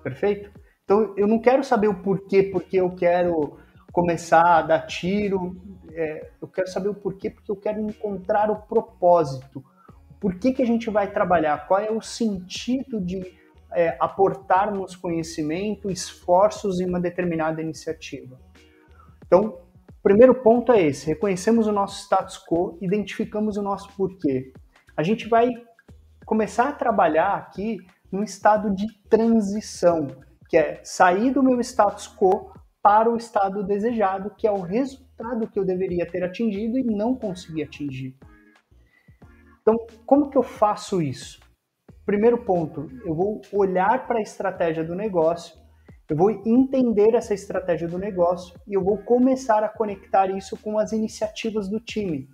Perfeito? 0.02 0.50
Então, 0.84 1.14
eu 1.16 1.26
não 1.26 1.38
quero 1.38 1.64
saber 1.64 1.88
o 1.88 2.02
porquê, 2.02 2.42
porque 2.42 2.78
eu 2.78 2.90
quero 2.90 3.58
começar 3.90 4.58
a 4.58 4.62
dar 4.62 4.80
tiro. 4.82 5.56
É, 5.92 6.30
eu 6.40 6.46
quero 6.46 6.68
saber 6.68 6.88
o 6.88 6.94
porquê, 6.94 7.30
porque 7.30 7.50
eu 7.50 7.56
quero 7.56 7.80
encontrar 7.80 8.50
o 8.50 8.56
propósito. 8.56 9.64
Por 10.20 10.34
que, 10.34 10.52
que 10.52 10.62
a 10.62 10.66
gente 10.66 10.90
vai 10.90 11.10
trabalhar? 11.10 11.66
Qual 11.66 11.80
é 11.80 11.90
o 11.90 12.02
sentido 12.02 13.00
de 13.00 13.34
é, 13.76 13.96
aportarmos 14.00 14.96
conhecimento, 14.96 15.90
esforços 15.90 16.80
em 16.80 16.88
uma 16.88 16.98
determinada 16.98 17.60
iniciativa? 17.60 18.40
Então, 19.26 19.60
o 19.88 20.02
primeiro 20.02 20.34
ponto 20.34 20.72
é 20.72 20.82
esse: 20.82 21.06
reconhecemos 21.06 21.66
o 21.66 21.72
nosso 21.72 22.02
status 22.02 22.38
quo, 22.38 22.78
identificamos 22.80 23.56
o 23.56 23.62
nosso 23.62 23.92
porquê. 23.96 24.52
A 24.96 25.02
gente 25.02 25.28
vai 25.28 25.50
começar 26.24 26.70
a 26.70 26.72
trabalhar 26.72 27.34
aqui 27.34 27.78
num 28.10 28.22
estado 28.22 28.74
de 28.74 28.86
transição, 29.10 30.06
que 30.48 30.56
é 30.56 30.80
sair 30.82 31.30
do 31.32 31.42
meu 31.42 31.60
status 31.60 32.08
quo 32.08 32.52
para 32.82 33.10
o 33.10 33.16
estado 33.16 33.62
desejado, 33.62 34.30
que 34.30 34.46
é 34.46 34.50
o 34.50 34.60
resultado 34.60 35.48
que 35.48 35.58
eu 35.58 35.64
deveria 35.64 36.06
ter 36.06 36.22
atingido 36.22 36.78
e 36.78 36.84
não 36.84 37.14
consegui 37.14 37.62
atingir. 37.62 38.16
Então, 39.60 39.74
como 40.06 40.30
que 40.30 40.38
eu 40.38 40.42
faço 40.42 41.02
isso? 41.02 41.40
Primeiro 42.06 42.38
ponto, 42.38 42.88
eu 43.04 43.12
vou 43.12 43.42
olhar 43.52 44.06
para 44.06 44.20
a 44.20 44.22
estratégia 44.22 44.84
do 44.84 44.94
negócio, 44.94 45.58
eu 46.08 46.16
vou 46.16 46.30
entender 46.30 47.16
essa 47.16 47.34
estratégia 47.34 47.88
do 47.88 47.98
negócio 47.98 48.56
e 48.64 48.74
eu 48.74 48.80
vou 48.80 48.98
começar 48.98 49.64
a 49.64 49.68
conectar 49.68 50.30
isso 50.30 50.56
com 50.56 50.78
as 50.78 50.92
iniciativas 50.92 51.68
do 51.68 51.80
time. 51.80 52.28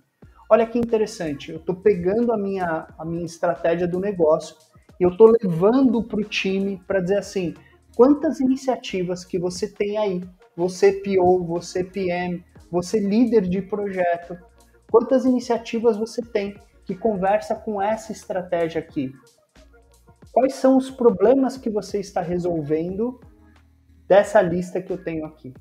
Olha 0.47 0.67
que 0.67 0.77
interessante, 0.77 1.49
eu 1.49 1.57
estou 1.57 1.75
pegando 1.75 2.31
a 2.31 2.37
minha, 2.37 2.85
a 2.95 3.03
minha 3.03 3.25
estratégia 3.25 3.87
do 3.87 3.99
negócio 3.99 4.55
e 4.99 5.03
eu 5.03 5.09
estou 5.09 5.33
levando 5.41 6.03
para 6.03 6.19
o 6.19 6.23
time 6.23 6.79
para 6.85 7.01
dizer 7.01 7.17
assim, 7.17 7.55
quantas 7.95 8.39
iniciativas 8.39 9.25
que 9.25 9.39
você 9.39 9.67
tem 9.67 9.97
aí, 9.97 10.21
você 10.55 10.91
PO, 10.91 11.43
você 11.45 11.83
PM, 11.83 12.45
você 12.69 12.99
líder 12.99 13.49
de 13.49 13.63
projeto, 13.63 14.37
quantas 14.91 15.25
iniciativas 15.25 15.97
você 15.97 16.21
tem 16.21 16.59
que 16.85 16.93
conversa 16.93 17.55
com 17.55 17.81
essa 17.81 18.11
estratégia 18.11 18.79
aqui? 18.79 19.11
Quais 20.33 20.55
são 20.55 20.75
os 20.75 20.89
problemas 20.89 21.57
que 21.57 21.69
você 21.69 21.99
está 21.99 22.19
resolvendo 22.19 23.21
dessa 24.07 24.41
lista 24.41 24.81
que 24.81 24.91
eu 24.91 24.97
tenho 24.97 25.27
aqui? 25.27 25.53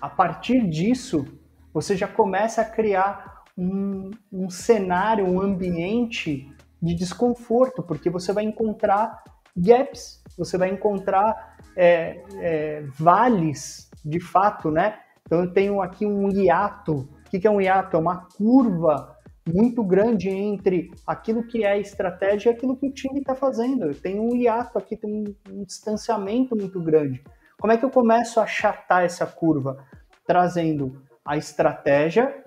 A 0.00 0.08
partir 0.08 0.70
disso, 0.70 1.26
você 1.74 1.96
já 1.96 2.06
começa 2.06 2.62
a 2.62 2.64
criar 2.64 3.42
um, 3.58 4.12
um 4.32 4.48
cenário, 4.48 5.26
um 5.26 5.40
ambiente 5.40 6.48
de 6.80 6.94
desconforto, 6.94 7.82
porque 7.82 8.08
você 8.08 8.32
vai 8.32 8.44
encontrar 8.44 9.20
gaps, 9.56 10.22
você 10.38 10.56
vai 10.56 10.70
encontrar 10.70 11.58
é, 11.76 12.22
é, 12.36 12.82
vales 12.96 13.90
de 14.04 14.20
fato, 14.20 14.70
né? 14.70 15.00
Então 15.26 15.40
eu 15.40 15.52
tenho 15.52 15.82
aqui 15.82 16.06
um 16.06 16.30
hiato. 16.30 17.08
O 17.26 17.30
que 17.30 17.46
é 17.46 17.50
um 17.50 17.60
hiato? 17.60 17.96
É 17.96 18.00
uma 18.00 18.28
curva 18.36 19.18
muito 19.46 19.82
grande 19.82 20.28
entre 20.28 20.90
aquilo 21.06 21.46
que 21.46 21.64
é 21.64 21.72
a 21.72 21.78
estratégia 21.78 22.50
e 22.50 22.52
aquilo 22.52 22.76
que 22.76 22.86
o 22.86 22.92
time 22.92 23.20
está 23.20 23.34
fazendo. 23.34 23.94
Tenho 23.94 24.22
um 24.22 24.36
hiato 24.36 24.78
aqui, 24.78 24.96
tem 24.96 25.10
um, 25.10 25.34
um 25.52 25.64
distanciamento 25.64 26.56
muito 26.56 26.80
grande. 26.80 27.22
Como 27.58 27.72
é 27.72 27.76
que 27.76 27.84
eu 27.84 27.90
começo 27.90 28.40
a 28.40 28.44
achatar 28.44 29.04
essa 29.04 29.26
curva? 29.26 29.84
Trazendo 30.26 31.02
a 31.24 31.36
estratégia 31.36 32.44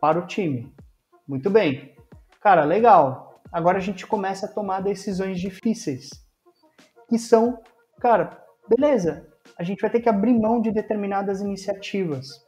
para 0.00 0.18
o 0.18 0.26
time. 0.26 0.72
Muito 1.26 1.50
bem. 1.50 1.94
Cara, 2.40 2.64
legal. 2.64 3.40
Agora 3.52 3.78
a 3.78 3.80
gente 3.80 4.06
começa 4.06 4.46
a 4.46 4.52
tomar 4.52 4.80
decisões 4.80 5.40
difíceis. 5.40 6.10
Que 7.08 7.18
são, 7.18 7.58
cara, 8.00 8.44
beleza, 8.68 9.28
a 9.58 9.62
gente 9.62 9.80
vai 9.80 9.90
ter 9.90 10.00
que 10.00 10.08
abrir 10.08 10.34
mão 10.34 10.60
de 10.60 10.72
determinadas 10.72 11.40
iniciativas. 11.40 12.44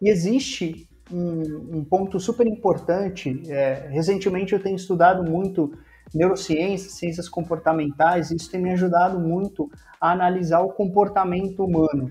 E 0.00 0.08
existe 0.08 0.88
um, 1.12 1.78
um 1.78 1.84
ponto 1.84 2.18
super 2.18 2.46
importante. 2.46 3.42
É, 3.50 3.88
recentemente 3.90 4.52
eu 4.52 4.62
tenho 4.62 4.76
estudado 4.76 5.28
muito 5.28 5.72
neurociências, 6.14 6.92
ciências 6.92 7.28
comportamentais, 7.28 8.30
e 8.30 8.36
isso 8.36 8.50
tem 8.50 8.60
me 8.60 8.72
ajudado 8.72 9.18
muito 9.18 9.70
a 10.00 10.12
analisar 10.12 10.60
o 10.60 10.72
comportamento 10.72 11.64
humano. 11.64 12.08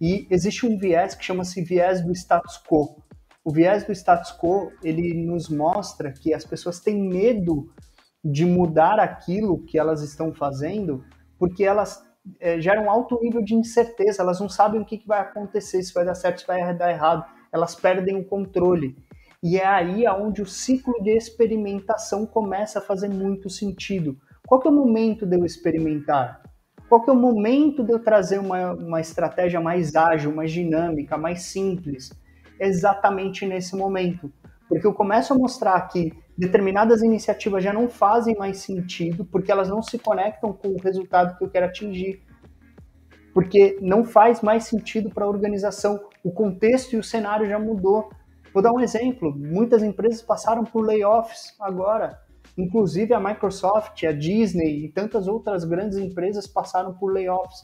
E 0.00 0.26
existe 0.30 0.66
um 0.66 0.78
viés 0.78 1.14
que 1.14 1.24
chama-se 1.24 1.62
viés 1.62 2.04
do 2.04 2.12
status 2.12 2.60
quo. 2.68 2.96
O 3.44 3.52
viés 3.52 3.84
do 3.84 3.92
status 3.92 4.32
quo, 4.32 4.72
ele 4.82 5.14
nos 5.14 5.48
mostra 5.48 6.12
que 6.12 6.32
as 6.32 6.44
pessoas 6.44 6.80
têm 6.80 7.08
medo 7.08 7.70
de 8.24 8.44
mudar 8.44 9.00
aquilo 9.00 9.64
que 9.64 9.78
elas 9.78 10.02
estão 10.02 10.32
fazendo, 10.32 11.04
porque 11.38 11.64
elas 11.64 12.02
é, 12.38 12.60
gera 12.60 12.80
um 12.80 12.90
alto 12.90 13.18
nível 13.20 13.42
de 13.42 13.54
incerteza, 13.54 14.22
elas 14.22 14.40
não 14.40 14.48
sabem 14.48 14.80
o 14.80 14.84
que, 14.84 14.98
que 14.98 15.08
vai 15.08 15.20
acontecer, 15.20 15.82
se 15.82 15.92
vai 15.92 16.04
dar 16.04 16.14
certo, 16.14 16.40
se 16.40 16.46
vai 16.46 16.74
dar 16.76 16.90
errado, 16.90 17.24
elas 17.52 17.74
perdem 17.74 18.16
o 18.16 18.24
controle. 18.24 18.96
E 19.42 19.58
é 19.58 19.66
aí 19.66 20.06
onde 20.08 20.40
o 20.40 20.46
ciclo 20.46 20.94
de 21.02 21.10
experimentação 21.10 22.24
começa 22.24 22.78
a 22.78 22.82
fazer 22.82 23.08
muito 23.08 23.50
sentido. 23.50 24.16
Qual 24.46 24.60
que 24.60 24.68
é 24.68 24.70
o 24.70 24.74
momento 24.74 25.26
de 25.26 25.36
eu 25.36 25.44
experimentar? 25.44 26.42
Qual 26.88 27.02
que 27.02 27.10
é 27.10 27.12
o 27.12 27.16
momento 27.16 27.82
de 27.82 27.92
eu 27.92 27.98
trazer 27.98 28.38
uma, 28.38 28.72
uma 28.72 29.00
estratégia 29.00 29.60
mais 29.60 29.96
ágil, 29.96 30.34
mais 30.34 30.52
dinâmica, 30.52 31.16
mais 31.16 31.42
simples? 31.42 32.12
Exatamente 32.60 33.46
nesse 33.46 33.74
momento. 33.74 34.32
Porque 34.68 34.86
eu 34.86 34.92
começo 34.92 35.32
a 35.32 35.36
mostrar 35.36 35.80
que 35.88 36.12
determinadas 36.36 37.02
iniciativas 37.02 37.64
já 37.64 37.72
não 37.72 37.88
fazem 37.88 38.36
mais 38.36 38.58
sentido, 38.58 39.24
porque 39.24 39.50
elas 39.50 39.68
não 39.68 39.82
se 39.82 39.98
conectam 39.98 40.52
com 40.52 40.68
o 40.68 40.80
resultado 40.80 41.36
que 41.36 41.44
eu 41.44 41.50
quero 41.50 41.66
atingir. 41.66 42.22
Porque 43.34 43.78
não 43.80 44.04
faz 44.04 44.40
mais 44.42 44.64
sentido 44.64 45.10
para 45.10 45.24
a 45.24 45.28
organização. 45.28 45.98
O 46.22 46.30
contexto 46.30 46.94
e 46.94 46.98
o 46.98 47.02
cenário 47.02 47.48
já 47.48 47.58
mudou. 47.58 48.10
Vou 48.52 48.62
dar 48.62 48.72
um 48.72 48.80
exemplo: 48.80 49.34
muitas 49.36 49.82
empresas 49.82 50.22
passaram 50.22 50.64
por 50.64 50.84
layoffs 50.84 51.54
agora. 51.60 52.20
Inclusive 52.56 53.14
a 53.14 53.20
Microsoft, 53.20 54.04
a 54.04 54.12
Disney 54.12 54.84
e 54.84 54.88
tantas 54.88 55.26
outras 55.26 55.64
grandes 55.64 55.96
empresas 55.98 56.46
passaram 56.46 56.92
por 56.94 57.12
layoffs. 57.12 57.62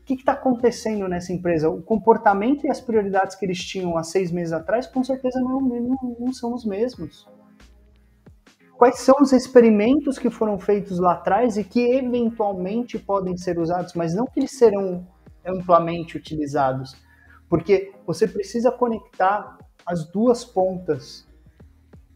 O 0.00 0.04
que 0.04 0.14
está 0.14 0.32
acontecendo 0.32 1.08
nessa 1.08 1.32
empresa? 1.32 1.70
O 1.70 1.80
comportamento 1.82 2.66
e 2.66 2.70
as 2.70 2.80
prioridades 2.80 3.36
que 3.36 3.46
eles 3.46 3.58
tinham 3.58 3.96
há 3.96 4.02
seis 4.02 4.30
meses 4.30 4.52
atrás, 4.52 4.86
com 4.86 5.02
certeza 5.02 5.40
não, 5.40 5.60
não, 5.60 6.16
não 6.18 6.32
são 6.32 6.52
os 6.52 6.64
mesmos. 6.64 7.26
Quais 8.76 8.98
são 8.98 9.14
os 9.20 9.32
experimentos 9.32 10.18
que 10.18 10.28
foram 10.28 10.58
feitos 10.58 10.98
lá 10.98 11.12
atrás 11.12 11.56
e 11.56 11.64
que 11.64 11.80
eventualmente 11.80 12.98
podem 12.98 13.36
ser 13.36 13.58
usados, 13.58 13.94
mas 13.94 14.14
não 14.14 14.26
que 14.26 14.40
eles 14.40 14.50
serão 14.50 15.06
amplamente 15.46 16.18
utilizados? 16.18 16.94
Porque 17.48 17.92
você 18.06 18.26
precisa 18.26 18.70
conectar 18.70 19.58
as 19.86 20.04
duas 20.04 20.44
pontas. 20.44 21.26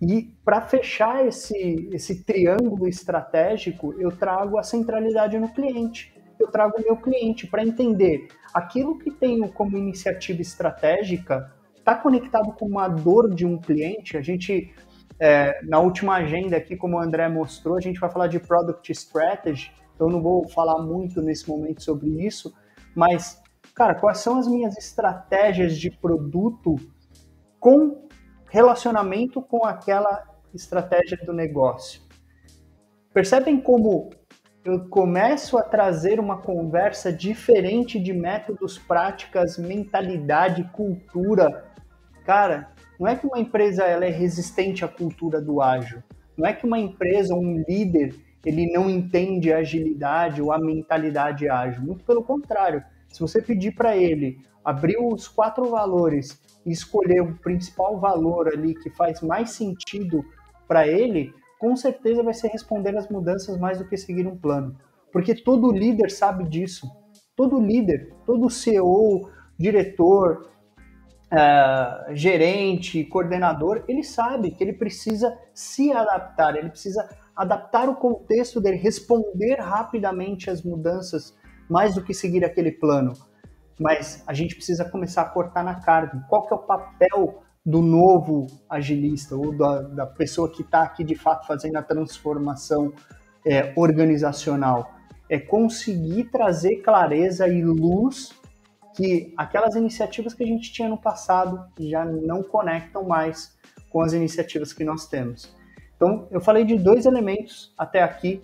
E 0.01 0.35
para 0.45 0.61
fechar 0.61 1.27
esse, 1.27 1.89
esse 1.93 2.23
triângulo 2.23 2.89
estratégico, 2.89 3.95
eu 3.99 4.11
trago 4.11 4.59
a 4.59 4.63
centralidade 4.63 5.39
no 5.39 5.49
cliente. 5.49 6.15
Eu 6.39 6.49
trago 6.49 6.79
o 6.79 6.85
meu 6.85 6.97
cliente 6.97 7.47
para 7.47 7.65
entender 7.65 8.29
aquilo 8.55 8.99
que 8.99 9.11
tenho 9.11 9.49
como 9.49 9.77
iniciativa 9.77 10.41
estratégica 10.41 11.53
está 11.89 11.95
conectado 11.95 12.53
com 12.53 12.67
uma 12.67 12.87
dor 12.87 13.35
de 13.35 13.47
um 13.47 13.59
cliente. 13.59 14.17
A 14.17 14.21
gente, 14.21 14.73
é, 15.19 15.65
na 15.65 15.81
última 15.81 16.17
agenda 16.17 16.57
aqui, 16.57 16.77
como 16.77 16.97
o 16.97 17.01
André 17.01 17.29
mostrou, 17.29 17.77
a 17.77 17.81
gente 17.81 17.99
vai 17.99 18.11
falar 18.11 18.27
de 18.27 18.39
Product 18.39 18.93
Strategy. 18.93 19.73
Então, 19.95 20.09
eu 20.09 20.13
não 20.13 20.23
vou 20.23 20.47
falar 20.49 20.83
muito 20.83 21.23
nesse 21.23 21.49
momento 21.49 21.83
sobre 21.83 22.09
isso, 22.25 22.55
mas, 22.95 23.43
cara, 23.79 23.95
quais 23.95 24.19
são 24.19 24.37
as 24.37 24.49
minhas 24.49 24.77
estratégias 24.77 25.79
de 25.79 25.89
produto 25.89 26.75
com 27.61 28.09
relacionamento 28.51 29.41
com 29.41 29.65
aquela 29.65 30.27
estratégia 30.53 31.17
do 31.25 31.33
negócio. 31.33 32.03
Percebem 33.15 33.61
como 33.61 34.11
eu 34.65 34.89
começo 34.89 35.57
a 35.57 35.63
trazer 35.63 36.19
uma 36.19 36.39
conversa 36.39 37.13
diferente 37.13 38.01
de 38.01 38.13
métodos, 38.13 38.77
práticas, 38.77 39.57
mentalidade, 39.57 40.65
cultura. 40.73 41.65
Cara, 42.25 42.73
não 42.99 43.07
é 43.07 43.15
que 43.15 43.29
uma 43.29 43.39
empresa 43.39 43.85
ela 43.85 44.05
é 44.05 44.11
resistente 44.11 44.85
à 44.85 44.89
cultura 44.89 45.41
do 45.41 45.63
ágil. 45.63 46.03
Não 46.37 46.45
é 46.45 46.53
que 46.53 46.67
uma 46.67 46.81
empresa, 46.81 47.33
um 47.33 47.63
líder, 47.69 48.13
ele 48.45 48.73
não 48.73 48.91
entende 48.91 49.53
a 49.53 49.59
agilidade 49.59 50.43
ou 50.43 50.51
a 50.51 50.59
mentalidade 50.59 51.49
ágil. 51.49 51.83
Muito 51.83 52.05
pelo 52.05 52.25
contrário. 52.25 52.83
Se 53.09 53.21
você 53.21 53.41
pedir 53.43 53.75
para 53.75 53.97
ele 53.97 54.39
abrir 54.65 54.99
os 54.99 55.27
quatro 55.27 55.71
valores 55.71 56.41
e 56.65 56.71
escolher 56.71 57.23
o 57.23 57.37
principal 57.39 57.99
valor 57.99 58.49
ali 58.49 58.75
que 58.75 58.91
faz 58.91 59.21
mais 59.23 59.51
sentido 59.51 60.25
para 60.67 60.87
ele, 60.87 61.33
com 61.59 61.75
certeza 61.75 62.23
vai 62.23 62.35
ser 62.35 62.49
responder 62.49 62.97
às 62.97 63.09
mudanças 63.09 63.59
mais 63.59 63.79
do 63.79 63.89
que 63.89 63.97
seguir 63.97 64.27
um 64.27 64.37
plano. 64.37 64.77
Porque 65.13 65.35
todo 65.35 65.73
líder 65.73 66.11
sabe 66.11 66.45
disso. 66.45 66.87
Todo 67.35 67.61
líder, 67.61 68.13
todo 68.27 68.51
CEO, 68.51 69.31
diretor, 69.59 70.51
uh, 71.33 72.15
gerente, 72.15 73.05
coordenador, 73.05 73.85
ele 73.89 74.03
sabe 74.03 74.51
que 74.51 74.63
ele 74.63 74.73
precisa 74.73 75.37
se 75.55 75.93
adaptar, 75.93 76.57
ele 76.57 76.71
precisa 76.71 77.09
adaptar 77.35 77.89
o 77.89 77.97
contexto 77.97 78.61
dele, 78.61 78.77
responder 78.77 79.61
rapidamente 79.61 80.51
às 80.51 80.63
mudanças, 80.63 81.37
mais 81.69 81.95
do 81.95 82.03
que 82.03 82.15
seguir 82.15 82.45
aquele 82.45 82.73
plano 82.73 83.15
mas 83.79 84.23
a 84.27 84.35
gente 84.35 84.57
precisa 84.57 84.85
começar 84.85 85.23
a 85.23 85.27
cortar 85.27 85.63
na 85.63 85.77
carne. 85.77 86.23
Qual 86.29 86.47
que 86.47 86.53
é 86.53 86.57
o 86.57 86.61
papel 86.61 87.43
do 87.65 87.81
novo 87.81 88.47
agilista 88.69 89.37
ou 89.37 89.57
da, 89.57 89.83
da 89.83 90.07
pessoa 90.07 90.51
que 90.51 90.63
está 90.63 90.83
aqui 90.83 91.05
de 91.05 91.15
fato 91.15 91.47
fazendo 91.47 91.77
a 91.77 91.83
transformação 91.83 92.93
é, 93.47 93.73
organizacional? 93.77 94.95
É 95.31 95.39
conseguir 95.39 96.25
trazer 96.25 96.77
clareza 96.77 97.47
e 97.47 97.63
luz 97.63 98.35
que 98.97 99.33
aquelas 99.37 99.77
iniciativas 99.77 100.35
que 100.35 100.43
a 100.43 100.47
gente 100.47 100.73
tinha 100.73 100.89
no 100.89 100.99
passado 100.99 101.65
já 101.79 102.05
não 102.05 102.43
conectam 102.43 103.05
mais 103.05 103.57
com 103.91 104.01
as 104.01 104.13
iniciativas 104.13 104.73
que 104.73 104.83
nós 104.83 105.07
temos. 105.07 105.55
Então, 105.95 106.27
eu 106.31 106.41
falei 106.41 106.65
de 106.65 106.77
dois 106.77 107.07
elementos 107.07 107.73
até 107.79 108.03
aqui. 108.03 108.43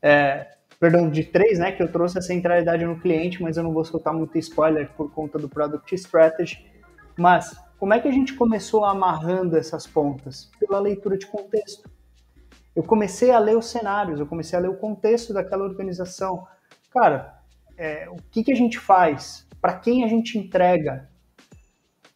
É, 0.00 0.55
perdão, 0.78 1.10
de 1.10 1.24
três, 1.24 1.58
né, 1.58 1.72
que 1.72 1.82
eu 1.82 1.90
trouxe 1.90 2.18
a 2.18 2.22
centralidade 2.22 2.84
no 2.84 2.98
cliente, 3.00 3.42
mas 3.42 3.56
eu 3.56 3.62
não 3.62 3.72
vou 3.72 3.84
soltar 3.84 4.12
muito 4.12 4.36
spoiler 4.38 4.90
por 4.96 5.10
conta 5.10 5.38
do 5.38 5.48
Product 5.48 5.94
Strategy. 5.94 6.64
Mas 7.16 7.56
como 7.78 7.92
é 7.92 8.00
que 8.00 8.08
a 8.08 8.12
gente 8.12 8.34
começou 8.34 8.84
amarrando 8.84 9.56
essas 9.56 9.86
pontas? 9.86 10.50
Pela 10.58 10.80
leitura 10.80 11.18
de 11.18 11.26
contexto. 11.26 11.90
Eu 12.74 12.82
comecei 12.82 13.30
a 13.30 13.38
ler 13.38 13.56
os 13.56 13.66
cenários, 13.66 14.20
eu 14.20 14.26
comecei 14.26 14.58
a 14.58 14.62
ler 14.62 14.68
o 14.68 14.76
contexto 14.76 15.32
daquela 15.32 15.64
organização. 15.64 16.46
Cara, 16.90 17.38
é, 17.76 18.08
o 18.10 18.16
que, 18.30 18.44
que 18.44 18.52
a 18.52 18.56
gente 18.56 18.78
faz? 18.78 19.46
Para 19.60 19.74
quem 19.78 20.04
a 20.04 20.08
gente 20.08 20.38
entrega? 20.38 21.08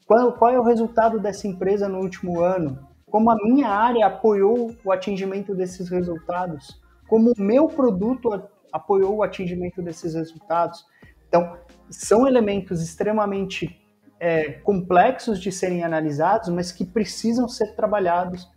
Qual, 0.06 0.32
qual 0.32 0.50
é 0.50 0.58
o 0.58 0.64
resultado 0.64 1.20
dessa 1.20 1.46
empresa 1.46 1.88
no 1.88 1.98
último 1.98 2.40
ano? 2.40 2.88
Como 3.06 3.30
a 3.30 3.36
minha 3.36 3.68
área 3.68 4.06
apoiou 4.06 4.74
o 4.84 4.92
atingimento 4.92 5.54
desses 5.54 5.88
resultados? 5.88 6.79
Como 7.10 7.32
o 7.36 7.42
meu 7.42 7.66
produto 7.66 8.40
apoiou 8.72 9.16
o 9.16 9.22
atingimento 9.24 9.82
desses 9.82 10.14
resultados. 10.14 10.86
Então, 11.26 11.58
são 11.90 12.24
elementos 12.24 12.80
extremamente 12.80 13.84
é, 14.20 14.52
complexos 14.52 15.40
de 15.40 15.50
serem 15.50 15.82
analisados, 15.82 16.48
mas 16.50 16.70
que 16.70 16.84
precisam 16.84 17.48
ser 17.48 17.74
trabalhados 17.74 18.48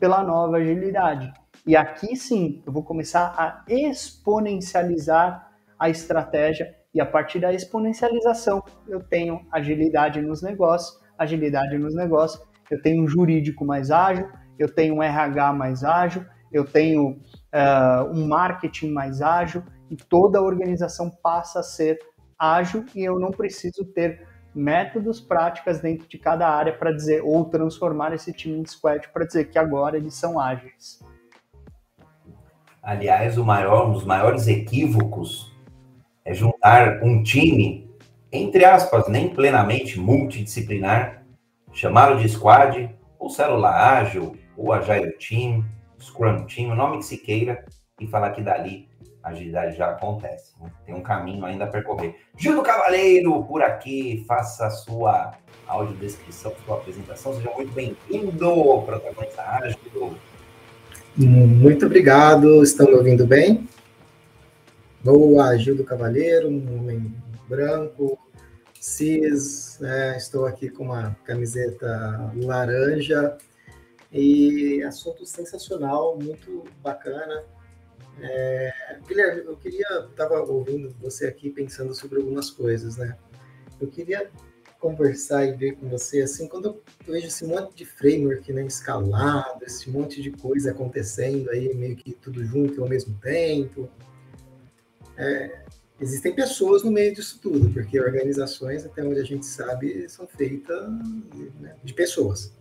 pela 0.00 0.24
nova 0.24 0.56
agilidade. 0.56 1.30
E 1.66 1.76
aqui 1.76 2.16
sim, 2.16 2.62
eu 2.66 2.72
vou 2.72 2.82
começar 2.82 3.34
a 3.36 3.62
exponencializar 3.68 5.52
a 5.78 5.90
estratégia, 5.90 6.74
e 6.94 7.02
a 7.02 7.06
partir 7.06 7.40
da 7.40 7.52
exponencialização, 7.52 8.62
eu 8.88 9.00
tenho 9.00 9.46
agilidade 9.52 10.22
nos 10.22 10.40
negócios, 10.40 10.98
agilidade 11.18 11.76
nos 11.76 11.94
negócios, 11.94 12.42
eu 12.70 12.80
tenho 12.80 13.04
um 13.04 13.06
jurídico 13.06 13.66
mais 13.66 13.90
ágil, 13.90 14.26
eu 14.58 14.74
tenho 14.74 14.94
um 14.94 15.02
RH 15.02 15.52
mais 15.52 15.84
ágil, 15.84 16.24
eu 16.50 16.64
tenho 16.64 17.20
uh, 17.54 18.04
um 18.10 18.26
marketing 18.26 18.90
mais 18.90 19.22
ágil 19.22 19.62
e 19.90 19.96
toda 19.96 20.38
a 20.38 20.42
organização 20.42 21.10
passa 21.10 21.60
a 21.60 21.62
ser 21.62 21.98
ágil 22.38 22.84
e 22.94 23.04
eu 23.04 23.18
não 23.18 23.30
preciso 23.30 23.84
ter 23.84 24.26
métodos, 24.54 25.20
práticas 25.20 25.80
dentro 25.80 26.08
de 26.08 26.18
cada 26.18 26.48
área 26.48 26.72
para 26.72 26.92
dizer, 26.92 27.22
ou 27.22 27.44
transformar 27.44 28.12
esse 28.12 28.32
time 28.32 28.58
em 28.58 28.66
squad 28.66 29.08
para 29.12 29.24
dizer 29.24 29.50
que 29.50 29.58
agora 29.58 29.96
eles 29.96 30.14
são 30.14 30.38
ágeis. 30.38 31.00
Aliás, 32.82 33.36
maior, 33.36 33.88
um 33.88 33.92
dos 33.92 34.04
maiores 34.04 34.48
equívocos 34.48 35.54
é 36.24 36.32
juntar 36.32 37.02
um 37.02 37.22
time, 37.22 37.88
entre 38.32 38.64
aspas, 38.64 39.08
nem 39.08 39.28
plenamente 39.28 39.98
multidisciplinar, 39.98 41.22
chamá-lo 41.72 42.18
de 42.18 42.28
squad, 42.28 42.90
ou 43.18 43.30
célula 43.30 43.70
ágil, 43.70 44.36
ou 44.56 44.72
agile 44.72 45.12
team, 45.12 45.64
Scrum 46.00 46.46
Team, 46.46 46.70
o 46.70 46.74
nome 46.74 46.98
que 46.98 47.04
se 47.04 47.18
queira, 47.18 47.64
e 48.00 48.06
falar 48.06 48.30
que 48.30 48.42
dali 48.42 48.88
a 49.22 49.30
agilidade 49.30 49.76
já 49.76 49.90
acontece. 49.90 50.52
Né? 50.60 50.70
Tem 50.86 50.94
um 50.94 51.02
caminho 51.02 51.44
ainda 51.44 51.64
a 51.64 51.68
percorrer. 51.68 52.14
Gil 52.36 52.54
do 52.54 52.62
Cavaleiro, 52.62 53.44
por 53.44 53.62
aqui, 53.62 54.24
faça 54.26 54.66
a 54.66 54.70
sua 54.70 55.32
audiodescrição, 55.66 56.52
sua 56.64 56.76
apresentação. 56.76 57.34
Seja 57.34 57.50
muito 57.54 57.72
bem-vindo, 57.72 58.82
protagonista 58.82 59.42
ágil. 59.42 60.16
Muito 61.16 61.86
obrigado, 61.86 62.62
estão 62.62 62.86
me 62.86 62.94
ouvindo 62.94 63.26
bem? 63.26 63.68
Boa, 65.02 65.56
Gil 65.56 65.76
do 65.76 65.84
Cavaleiro, 65.84 66.48
um 66.48 66.78
homem 66.78 67.14
branco, 67.48 68.18
cis, 68.80 69.78
né? 69.80 70.16
estou 70.16 70.46
aqui 70.46 70.68
com 70.68 70.84
uma 70.84 71.16
camiseta 71.24 72.32
laranja, 72.36 73.36
e 74.12 74.82
assunto 74.82 75.24
sensacional, 75.26 76.18
muito 76.18 76.64
bacana. 76.82 77.44
É, 78.20 78.98
Guilherme, 79.06 79.42
eu 79.44 79.56
queria, 79.56 79.86
estava 80.10 80.40
ouvindo 80.40 80.94
você 81.00 81.26
aqui 81.26 81.50
pensando 81.50 81.94
sobre 81.94 82.18
algumas 82.18 82.50
coisas, 82.50 82.96
né? 82.96 83.16
Eu 83.80 83.88
queria 83.88 84.30
conversar 84.80 85.44
e 85.44 85.52
ver 85.52 85.76
com 85.76 85.88
você, 85.88 86.22
assim, 86.22 86.48
quando 86.48 86.66
eu 86.66 86.82
vejo 87.06 87.26
esse 87.26 87.44
monte 87.44 87.74
de 87.74 87.84
framework, 87.84 88.52
né, 88.52 88.64
escalado, 88.64 89.64
esse 89.64 89.90
monte 89.90 90.22
de 90.22 90.30
coisa 90.30 90.70
acontecendo 90.70 91.50
aí, 91.50 91.74
meio 91.74 91.96
que 91.96 92.12
tudo 92.12 92.44
junto 92.44 92.82
ao 92.82 92.88
mesmo 92.88 93.18
tempo, 93.20 93.88
é, 95.16 95.64
existem 96.00 96.32
pessoas 96.32 96.84
no 96.84 96.92
meio 96.92 97.12
disso 97.12 97.40
tudo, 97.42 97.70
porque 97.70 98.00
organizações, 98.00 98.86
até 98.86 99.02
onde 99.02 99.18
a 99.18 99.24
gente 99.24 99.44
sabe, 99.46 100.08
são 100.08 100.28
feitas 100.28 100.88
né, 101.60 101.74
de 101.82 101.92
pessoas. 101.92 102.52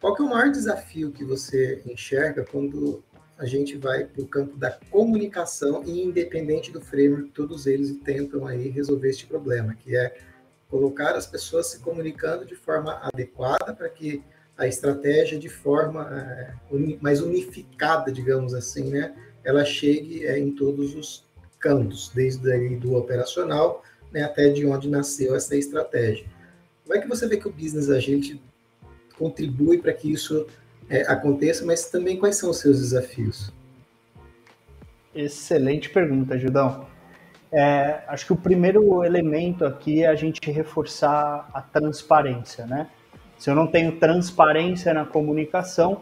Qual 0.00 0.14
que 0.14 0.22
é 0.22 0.24
o 0.24 0.28
maior 0.28 0.50
desafio 0.50 1.10
que 1.10 1.24
você 1.24 1.82
enxerga 1.86 2.44
quando 2.44 3.02
a 3.38 3.44
gente 3.44 3.76
vai 3.76 4.04
para 4.04 4.22
o 4.22 4.26
campo 4.26 4.56
da 4.56 4.70
comunicação 4.90 5.82
e 5.84 6.02
independente 6.02 6.72
do 6.72 6.80
framework, 6.80 7.30
todos 7.30 7.66
eles 7.66 7.94
tentam 8.04 8.46
aí 8.46 8.68
resolver 8.68 9.10
este 9.10 9.26
problema, 9.26 9.74
que 9.74 9.96
é 9.96 10.16
colocar 10.68 11.14
as 11.14 11.26
pessoas 11.26 11.66
se 11.66 11.80
comunicando 11.80 12.44
de 12.44 12.54
forma 12.54 12.98
adequada 13.02 13.74
para 13.74 13.88
que 13.88 14.22
a 14.56 14.66
estratégia 14.66 15.38
de 15.38 15.50
forma 15.50 16.08
é, 16.10 16.54
mais 17.00 17.20
unificada, 17.20 18.10
digamos 18.10 18.54
assim, 18.54 18.90
né, 18.90 19.14
ela 19.44 19.64
chegue 19.64 20.26
é, 20.26 20.38
em 20.38 20.50
todos 20.52 20.94
os 20.94 21.26
cantos, 21.58 22.10
desde 22.14 22.50
aí 22.50 22.74
do 22.76 22.94
operacional 22.94 23.82
né, 24.10 24.22
até 24.22 24.48
de 24.48 24.66
onde 24.66 24.88
nasceu 24.88 25.34
essa 25.34 25.54
estratégia. 25.56 26.26
Como 26.84 26.96
é 26.96 27.00
que 27.00 27.08
você 27.08 27.26
vê 27.26 27.36
que 27.36 27.48
o 27.48 27.52
business 27.52 27.90
agility 27.90 28.40
contribui 29.18 29.78
para 29.78 29.92
que 29.92 30.12
isso 30.12 30.46
é, 30.88 31.02
aconteça, 31.02 31.64
mas 31.64 31.90
também 31.90 32.16
quais 32.16 32.36
são 32.36 32.50
os 32.50 32.58
seus 32.58 32.80
desafios? 32.80 33.52
Excelente 35.14 35.88
pergunta, 35.88 36.38
Judão. 36.38 36.86
É, 37.50 38.02
acho 38.08 38.26
que 38.26 38.32
o 38.32 38.36
primeiro 38.36 39.02
elemento 39.04 39.64
aqui 39.64 40.02
é 40.02 40.08
a 40.08 40.14
gente 40.14 40.50
reforçar 40.50 41.48
a 41.54 41.62
transparência, 41.62 42.66
né? 42.66 42.88
Se 43.38 43.50
eu 43.50 43.54
não 43.54 43.66
tenho 43.66 43.92
transparência 43.98 44.92
na 44.92 45.04
comunicação, 45.04 46.00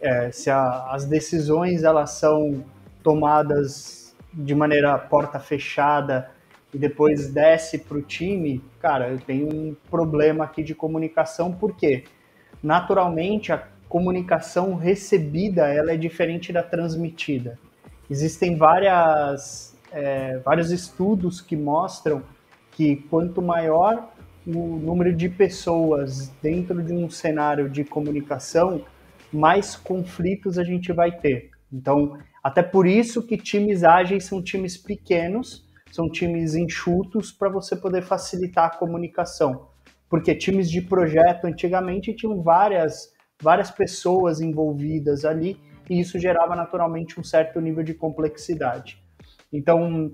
é, 0.00 0.30
se 0.30 0.50
a, 0.50 0.86
as 0.90 1.04
decisões 1.04 1.82
elas 1.82 2.10
são 2.12 2.64
tomadas 3.02 4.14
de 4.32 4.54
maneira 4.54 4.96
porta 4.98 5.38
fechada 5.38 6.30
e 6.72 6.78
depois 6.78 7.32
desce 7.32 7.78
para 7.78 7.96
o 7.96 8.02
time, 8.02 8.62
cara, 8.80 9.08
eu 9.08 9.18
tenho 9.18 9.48
um 9.48 9.76
problema 9.90 10.44
aqui 10.44 10.62
de 10.62 10.74
comunicação, 10.74 11.52
porque 11.52 12.04
naturalmente 12.64 13.52
a 13.52 13.62
comunicação 13.88 14.74
recebida 14.74 15.68
ela 15.68 15.92
é 15.92 15.96
diferente 15.96 16.52
da 16.52 16.62
transmitida. 16.62 17.58
Existem 18.10 18.56
várias, 18.56 19.76
é, 19.92 20.38
vários 20.38 20.70
estudos 20.70 21.40
que 21.40 21.56
mostram 21.56 22.22
que 22.72 22.96
quanto 23.08 23.40
maior 23.40 24.10
o 24.46 24.76
número 24.76 25.14
de 25.14 25.28
pessoas 25.28 26.28
dentro 26.42 26.82
de 26.82 26.92
um 26.92 27.08
cenário 27.08 27.68
de 27.68 27.84
comunicação, 27.84 28.82
mais 29.32 29.76
conflitos 29.76 30.58
a 30.58 30.64
gente 30.64 30.92
vai 30.92 31.12
ter. 31.12 31.50
Então, 31.72 32.18
até 32.42 32.62
por 32.62 32.86
isso 32.86 33.22
que 33.22 33.36
times 33.36 33.84
ágeis 33.84 34.24
são 34.24 34.42
times 34.42 34.76
pequenos, 34.76 35.64
são 35.90 36.10
times 36.10 36.54
enxutos 36.54 37.30
para 37.30 37.48
você 37.48 37.76
poder 37.76 38.02
facilitar 38.02 38.66
a 38.66 38.76
comunicação. 38.76 39.73
Porque 40.08 40.34
times 40.34 40.70
de 40.70 40.80
projeto 40.80 41.46
antigamente 41.46 42.14
tinham 42.14 42.42
várias 42.42 43.14
várias 43.42 43.70
pessoas 43.70 44.40
envolvidas 44.40 45.24
ali, 45.24 45.60
e 45.88 46.00
isso 46.00 46.18
gerava 46.18 46.56
naturalmente 46.56 47.20
um 47.20 47.24
certo 47.24 47.60
nível 47.60 47.82
de 47.82 47.94
complexidade. 47.94 49.02
Então, 49.52 50.12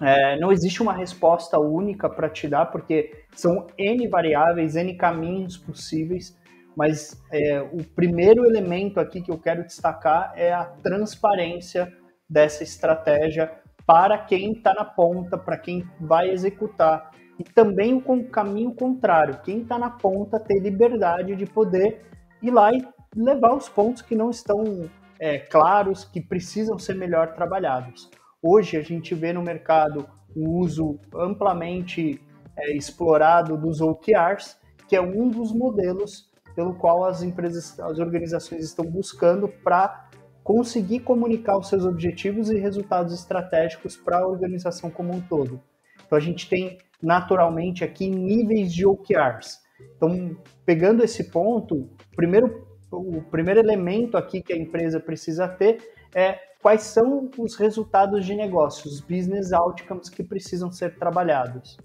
é, 0.00 0.38
não 0.38 0.52
existe 0.52 0.80
uma 0.80 0.92
resposta 0.92 1.58
única 1.58 2.08
para 2.08 2.28
te 2.28 2.48
dar, 2.48 2.66
porque 2.66 3.24
são 3.34 3.66
N 3.76 4.08
variáveis, 4.08 4.76
N 4.76 4.94
caminhos 4.96 5.56
possíveis, 5.56 6.38
mas 6.76 7.20
é, 7.32 7.60
o 7.60 7.84
primeiro 7.84 8.46
elemento 8.46 9.00
aqui 9.00 9.20
que 9.20 9.30
eu 9.30 9.38
quero 9.38 9.64
destacar 9.64 10.32
é 10.36 10.52
a 10.52 10.64
transparência 10.64 11.92
dessa 12.28 12.62
estratégia 12.62 13.52
para 13.84 14.16
quem 14.16 14.52
está 14.52 14.72
na 14.72 14.84
ponta, 14.84 15.36
para 15.36 15.58
quem 15.58 15.84
vai 16.00 16.30
executar. 16.30 17.10
E 17.40 17.42
também 17.42 17.94
o 17.94 18.24
caminho 18.24 18.74
contrário, 18.74 19.40
quem 19.42 19.62
está 19.62 19.78
na 19.78 19.88
ponta 19.88 20.38
ter 20.38 20.60
liberdade 20.60 21.34
de 21.34 21.46
poder 21.46 22.04
ir 22.42 22.50
lá 22.50 22.70
e 22.70 22.86
levar 23.16 23.56
os 23.56 23.66
pontos 23.66 24.02
que 24.02 24.14
não 24.14 24.28
estão 24.28 24.90
é, 25.18 25.38
claros, 25.38 26.04
que 26.04 26.20
precisam 26.20 26.78
ser 26.78 26.96
melhor 26.96 27.32
trabalhados. 27.32 28.10
Hoje 28.42 28.76
a 28.76 28.82
gente 28.82 29.14
vê 29.14 29.32
no 29.32 29.40
mercado 29.40 30.06
o 30.36 30.58
uso 30.58 31.00
amplamente 31.14 32.20
é, 32.58 32.76
explorado 32.76 33.56
dos 33.56 33.80
OKRs, 33.80 34.58
que 34.86 34.94
é 34.94 35.00
um 35.00 35.30
dos 35.30 35.50
modelos 35.50 36.30
pelo 36.54 36.74
qual 36.74 37.06
as 37.06 37.22
empresas, 37.22 37.80
as 37.80 37.98
organizações 37.98 38.66
estão 38.66 38.84
buscando 38.84 39.48
para 39.48 40.10
conseguir 40.44 41.00
comunicar 41.00 41.56
os 41.56 41.70
seus 41.70 41.86
objetivos 41.86 42.50
e 42.50 42.58
resultados 42.58 43.14
estratégicos 43.14 43.96
para 43.96 44.18
a 44.18 44.26
organização 44.26 44.90
como 44.90 45.14
um 45.14 45.22
todo. 45.22 45.58
Então 46.04 46.18
a 46.18 46.20
gente 46.20 46.46
tem 46.46 46.76
naturalmente 47.02 47.84
aqui 47.84 48.08
níveis 48.08 48.72
de 48.72 48.86
OKRs. 48.86 49.58
Então, 49.96 50.36
pegando 50.64 51.02
esse 51.02 51.30
ponto, 51.30 51.88
primeiro, 52.14 52.66
o 52.90 53.22
primeiro 53.22 53.60
elemento 53.60 54.16
aqui 54.16 54.42
que 54.42 54.52
a 54.52 54.56
empresa 54.56 55.00
precisa 55.00 55.48
ter 55.48 55.78
é 56.14 56.38
quais 56.60 56.82
são 56.82 57.30
os 57.38 57.56
resultados 57.56 58.26
de 58.26 58.34
negócio, 58.34 58.90
os 58.90 59.00
business 59.00 59.52
outcomes 59.52 60.08
que 60.08 60.22
precisam 60.22 60.70
ser 60.70 60.96
trabalhados. 60.98 61.78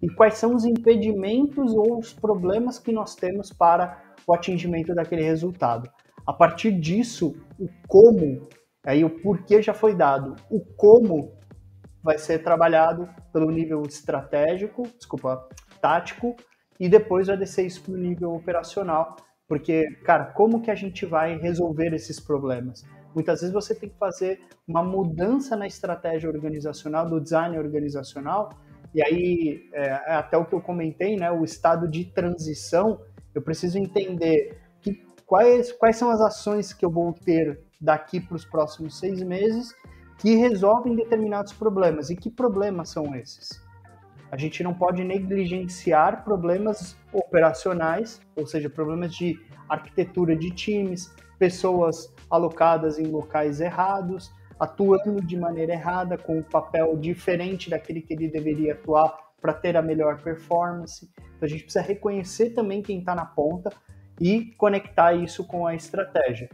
E 0.00 0.08
quais 0.08 0.34
são 0.34 0.54
os 0.54 0.64
impedimentos 0.64 1.74
ou 1.74 1.98
os 1.98 2.12
problemas 2.12 2.78
que 2.78 2.92
nós 2.92 3.14
temos 3.14 3.52
para 3.52 4.02
o 4.26 4.32
atingimento 4.32 4.94
daquele 4.94 5.22
resultado. 5.22 5.88
A 6.26 6.32
partir 6.32 6.72
disso, 6.72 7.36
o 7.58 7.68
como, 7.86 8.48
aí 8.84 9.04
o 9.04 9.10
porquê 9.10 9.60
já 9.60 9.74
foi 9.74 9.94
dado, 9.94 10.36
o 10.50 10.60
como 10.76 11.32
vai 12.02 12.18
ser 12.18 12.42
trabalhado 12.42 13.08
pelo 13.32 13.50
nível 13.50 13.82
estratégico, 13.82 14.82
desculpa, 14.96 15.48
tático, 15.80 16.36
e 16.78 16.88
depois 16.88 17.28
vai 17.28 17.36
descer 17.36 17.66
isso 17.66 17.82
para 17.82 17.94
o 17.94 17.96
nível 17.96 18.34
operacional, 18.34 19.16
porque, 19.46 19.84
cara, 20.04 20.26
como 20.26 20.60
que 20.60 20.70
a 20.70 20.74
gente 20.74 21.06
vai 21.06 21.38
resolver 21.38 21.94
esses 21.94 22.18
problemas? 22.18 22.84
Muitas 23.14 23.40
vezes 23.40 23.52
você 23.52 23.74
tem 23.74 23.88
que 23.88 23.98
fazer 23.98 24.40
uma 24.66 24.82
mudança 24.82 25.54
na 25.56 25.66
estratégia 25.66 26.30
organizacional, 26.30 27.08
do 27.08 27.20
design 27.20 27.58
organizacional, 27.58 28.50
e 28.94 29.02
aí, 29.02 29.68
é, 29.72 29.86
é 29.86 30.14
até 30.14 30.36
o 30.36 30.44
que 30.44 30.54
eu 30.54 30.60
comentei, 30.60 31.16
né, 31.16 31.30
o 31.30 31.44
estado 31.44 31.88
de 31.88 32.04
transição, 32.04 33.00
eu 33.34 33.42
preciso 33.42 33.78
entender 33.78 34.58
que, 34.80 35.06
quais, 35.26 35.72
quais 35.72 35.96
são 35.96 36.10
as 36.10 36.20
ações 36.20 36.72
que 36.72 36.84
eu 36.84 36.90
vou 36.90 37.12
ter 37.12 37.60
daqui 37.80 38.20
para 38.20 38.36
os 38.36 38.44
próximos 38.44 38.98
seis 38.98 39.22
meses 39.22 39.74
que 40.22 40.36
resolvem 40.36 40.94
determinados 40.94 41.52
problemas. 41.52 42.08
E 42.08 42.14
que 42.14 42.30
problemas 42.30 42.90
são 42.90 43.12
esses? 43.16 43.60
A 44.30 44.36
gente 44.36 44.62
não 44.62 44.72
pode 44.72 45.02
negligenciar 45.02 46.22
problemas 46.22 46.96
operacionais, 47.12 48.20
ou 48.36 48.46
seja, 48.46 48.70
problemas 48.70 49.12
de 49.12 49.38
arquitetura 49.68 50.36
de 50.36 50.50
times, 50.52 51.12
pessoas 51.40 52.14
alocadas 52.30 53.00
em 53.00 53.06
locais 53.08 53.60
errados, 53.60 54.32
atuando 54.60 55.20
de 55.20 55.36
maneira 55.36 55.72
errada, 55.72 56.16
com 56.16 56.38
um 56.38 56.42
papel 56.42 56.96
diferente 56.96 57.68
daquele 57.68 58.00
que 58.00 58.14
ele 58.14 58.28
deveria 58.28 58.74
atuar 58.74 59.18
para 59.40 59.52
ter 59.52 59.76
a 59.76 59.82
melhor 59.82 60.22
performance. 60.22 61.10
Então 61.18 61.42
a 61.42 61.48
gente 61.48 61.64
precisa 61.64 61.84
reconhecer 61.84 62.50
também 62.50 62.80
quem 62.80 63.00
está 63.00 63.12
na 63.12 63.26
ponta 63.26 63.70
e 64.20 64.54
conectar 64.56 65.14
isso 65.14 65.44
com 65.44 65.66
a 65.66 65.74
estratégia. 65.74 66.48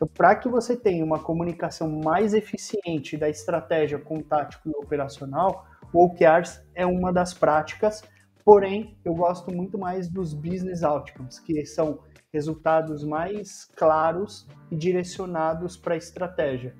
Então, 0.00 0.08
para 0.14 0.34
que 0.34 0.48
você 0.48 0.74
tenha 0.74 1.04
uma 1.04 1.18
comunicação 1.18 2.00
mais 2.02 2.32
eficiente 2.32 3.18
da 3.18 3.28
estratégia 3.28 3.98
com 3.98 4.16
o 4.16 4.22
tático 4.22 4.70
e 4.70 4.72
operacional, 4.82 5.66
o 5.92 6.06
OKRs 6.06 6.58
é 6.74 6.86
uma 6.86 7.12
das 7.12 7.34
práticas, 7.34 8.02
porém, 8.42 8.98
eu 9.04 9.12
gosto 9.12 9.54
muito 9.54 9.76
mais 9.76 10.08
dos 10.08 10.32
business 10.32 10.82
outcomes, 10.82 11.38
que 11.38 11.66
são 11.66 11.98
resultados 12.32 13.04
mais 13.04 13.66
claros 13.76 14.48
e 14.70 14.76
direcionados 14.76 15.76
para 15.76 15.92
a 15.92 15.98
estratégia. 15.98 16.74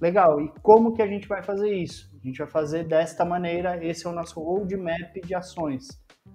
Legal, 0.00 0.40
e 0.40 0.52
como 0.60 0.94
que 0.94 1.02
a 1.02 1.06
gente 1.06 1.28
vai 1.28 1.44
fazer 1.44 1.72
isso? 1.72 2.10
A 2.20 2.26
gente 2.26 2.38
vai 2.38 2.48
fazer 2.48 2.88
desta 2.88 3.24
maneira, 3.24 3.84
esse 3.86 4.04
é 4.04 4.10
o 4.10 4.12
nosso 4.12 4.40
roadmap 4.40 5.14
de 5.24 5.32
ações. 5.32 5.86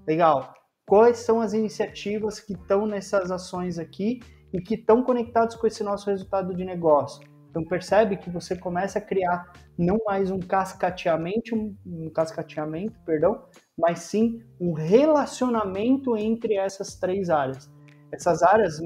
Legal, 0.08 0.54
quais 0.88 1.18
são 1.18 1.42
as 1.42 1.52
iniciativas 1.52 2.40
que 2.40 2.54
estão 2.54 2.88
nessas 2.88 3.30
ações 3.30 3.78
aqui 3.78 4.22
e 4.54 4.62
que 4.62 4.76
estão 4.76 5.04
conectados 5.04 5.56
com 5.56 5.68
esse 5.68 5.84
nosso 5.84 6.10
resultado 6.10 6.54
de 6.56 6.66
negócio? 6.66 7.28
Então 7.50 7.64
percebe 7.66 8.18
que 8.18 8.30
você 8.30 8.56
começa 8.56 9.00
a 9.00 9.02
criar 9.02 9.52
não 9.78 9.98
mais 10.06 10.30
um 10.30 10.40
cascateamento, 10.40 11.56
um, 11.56 11.76
um 11.86 12.10
cascateamento, 12.10 13.00
perdão, 13.04 13.44
mas 13.78 14.00
sim 14.00 14.44
um 14.60 14.74
relacionamento 14.74 16.16
entre 16.16 16.56
essas 16.56 16.96
três 16.96 17.30
áreas. 17.30 17.70
Essas 18.12 18.44
áreas, 18.44 18.80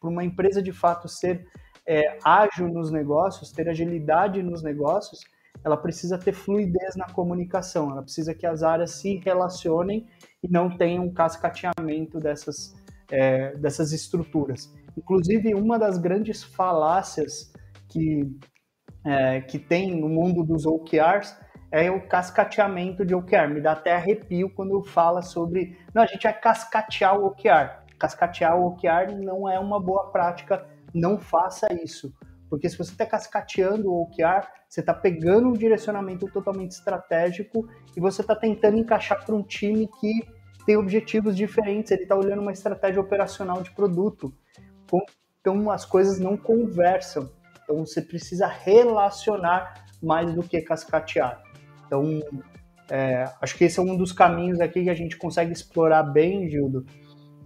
para 0.00 0.10
uma 0.10 0.24
empresa 0.24 0.62
de 0.62 0.72
fato 0.72 1.08
ser 1.08 1.46
é, 1.86 2.18
ágil 2.24 2.68
nos 2.68 2.90
negócios, 2.90 3.52
ter 3.52 3.68
agilidade 3.68 4.42
nos 4.42 4.62
negócios, 4.62 5.20
ela 5.64 5.76
precisa 5.76 6.18
ter 6.18 6.32
fluidez 6.32 6.96
na 6.96 7.06
comunicação, 7.12 7.90
ela 7.90 8.02
precisa 8.02 8.34
que 8.34 8.46
as 8.46 8.62
áreas 8.62 8.92
se 8.92 9.16
relacionem 9.16 10.06
e 10.42 10.48
não 10.48 10.76
tenham 10.76 11.04
um 11.04 11.12
cascateamento 11.12 12.20
dessas, 12.20 12.74
é, 13.10 13.52
dessas 13.56 13.92
estruturas. 13.92 14.72
Inclusive, 14.96 15.54
uma 15.54 15.78
das 15.78 15.98
grandes 15.98 16.42
falácias 16.42 17.52
que, 17.88 18.22
é, 19.04 19.40
que 19.40 19.58
tem 19.58 20.00
no 20.00 20.08
mundo 20.08 20.42
dos 20.42 20.64
OKRs 20.64 21.36
é 21.70 21.90
o 21.90 22.06
cascateamento 22.06 23.04
de 23.04 23.14
OKR. 23.14 23.48
Me 23.48 23.60
dá 23.60 23.72
até 23.72 23.94
arrepio 23.94 24.50
quando 24.50 24.82
fala 24.82 25.22
sobre. 25.22 25.78
Não, 25.94 26.02
a 26.02 26.06
gente 26.06 26.22
vai 26.22 26.38
cascatear 26.38 27.18
o 27.18 27.26
OKR. 27.26 27.84
Cascatear 27.98 28.58
o 28.58 28.66
OKR 28.66 29.14
não 29.22 29.48
é 29.48 29.58
uma 29.58 29.80
boa 29.80 30.10
prática, 30.10 30.66
não 30.94 31.18
faça 31.18 31.66
isso. 31.72 32.12
Porque 32.48 32.68
se 32.68 32.78
você 32.78 32.92
está 32.92 33.04
cascateando 33.04 33.90
o 33.90 34.02
OKR, 34.02 34.46
você 34.68 34.80
está 34.80 34.94
pegando 34.94 35.48
um 35.48 35.52
direcionamento 35.52 36.26
totalmente 36.30 36.72
estratégico 36.72 37.68
e 37.96 38.00
você 38.00 38.20
está 38.20 38.36
tentando 38.36 38.76
encaixar 38.76 39.24
para 39.24 39.34
um 39.34 39.42
time 39.42 39.88
que 40.00 40.36
tem 40.64 40.76
objetivos 40.76 41.36
diferentes, 41.36 41.92
ele 41.92 42.02
está 42.02 42.16
olhando 42.16 42.42
uma 42.42 42.52
estratégia 42.52 43.00
operacional 43.00 43.62
de 43.62 43.70
produto. 43.70 44.34
Então 45.40 45.70
as 45.70 45.84
coisas 45.84 46.18
não 46.18 46.36
conversam. 46.36 47.30
Então 47.62 47.84
você 47.84 48.00
precisa 48.02 48.46
relacionar 48.46 49.86
mais 50.02 50.32
do 50.34 50.42
que 50.42 50.60
cascatear. 50.60 51.42
Então 51.86 52.20
é, 52.90 53.24
acho 53.40 53.56
que 53.56 53.64
esse 53.64 53.78
é 53.78 53.82
um 53.82 53.96
dos 53.96 54.12
caminhos 54.12 54.60
aqui 54.60 54.84
que 54.84 54.90
a 54.90 54.94
gente 54.94 55.16
consegue 55.16 55.52
explorar 55.52 56.02
bem, 56.02 56.48
Gildo, 56.48 56.86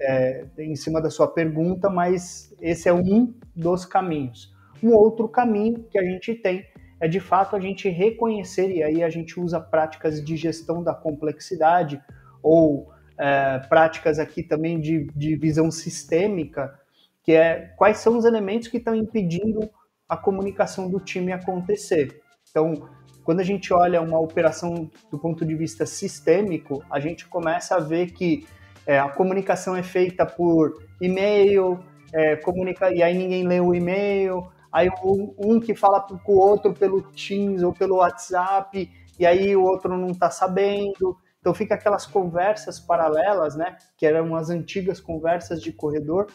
é, 0.01 0.47
em 0.59 0.75
cima 0.77 1.01
da 1.01 1.11
sua 1.11 1.29
pergunta, 1.29 1.89
mas 1.89 2.55
esse 2.61 2.89
é 2.89 2.93
um 2.93 3.35
dos 3.55 3.85
caminhos. 3.85 4.55
Um 4.83 4.93
outro 4.93 5.29
caminho 5.29 5.85
que 5.91 5.99
a 5.99 6.05
gente 6.05 6.35
tem 6.35 6.65
é 7.01 7.09
de 7.09 7.21
fato 7.21 7.57
a 7.57 7.61
gente 7.61 7.89
reconhecer, 7.89 8.71
e 8.71 8.83
aí 8.83 9.03
a 9.03 9.09
gente 9.09 9.41
usa 9.41 9.59
práticas 9.59 10.23
de 10.23 10.37
gestão 10.37 10.83
da 10.83 10.95
complexidade 10.95 12.01
ou 12.43 12.91
é, 13.19 13.59
práticas 13.61 14.19
aqui 14.19 14.43
também 14.43 14.79
de, 14.79 15.07
de 15.15 15.37
visão 15.37 15.71
sistêmica, 15.71 16.79
que 17.23 17.33
é 17.33 17.73
quais 17.77 17.99
são 17.99 18.17
os 18.17 18.25
elementos 18.25 18.69
que 18.69 18.79
estão 18.79 18.95
impedindo 18.95 19.69
a 20.09 20.17
comunicação 20.17 20.91
do 20.91 20.99
time 20.99 21.33
acontecer. 21.33 22.21
Então, 22.51 22.89
quando 23.25 23.41
a 23.41 23.45
gente 23.45 23.73
olha 23.73 24.01
uma 24.01 24.19
operação 24.19 24.91
do 25.11 25.19
ponto 25.19 25.45
de 25.45 25.55
vista 25.55 25.87
sistêmico, 25.87 26.83
a 26.91 26.99
gente 26.99 27.29
começa 27.29 27.77
a 27.77 27.81
ver 27.81 28.11
que 28.11 28.47
é, 28.87 28.99
a 28.99 29.09
comunicação 29.09 29.77
é 29.77 29.83
feita 29.83 30.27
por 30.27 30.83
e-mail, 31.01 31.79
é, 32.13 32.37
comunica, 32.37 32.93
e 32.93 33.03
aí 33.03 33.17
ninguém 33.17 33.47
lê 33.47 33.61
o 33.61 33.75
e-mail, 33.75 34.51
aí 34.73 34.89
um, 35.05 35.35
um 35.39 35.61
que 35.61 35.75
fala 35.75 36.01
com 36.01 36.33
o 36.33 36.39
outro 36.39 36.73
pelo 36.73 37.03
Teams 37.03 37.63
ou 37.63 37.73
pelo 37.73 37.97
WhatsApp, 37.97 38.91
e 39.19 39.27
aí 39.27 39.55
o 39.55 39.63
outro 39.63 39.97
não 39.97 40.09
está 40.09 40.31
sabendo. 40.31 41.17
Então 41.41 41.55
fica 41.55 41.75
aquelas 41.75 42.07
conversas 42.07 42.81
paralelas, 42.81 43.55
né? 43.55 43.77
Que 43.97 44.07
eram 44.07 44.35
as 44.35 44.51
antigas 44.51 45.01
conversas 45.01 45.63
de 45.63 45.73
corredor, 45.73 46.27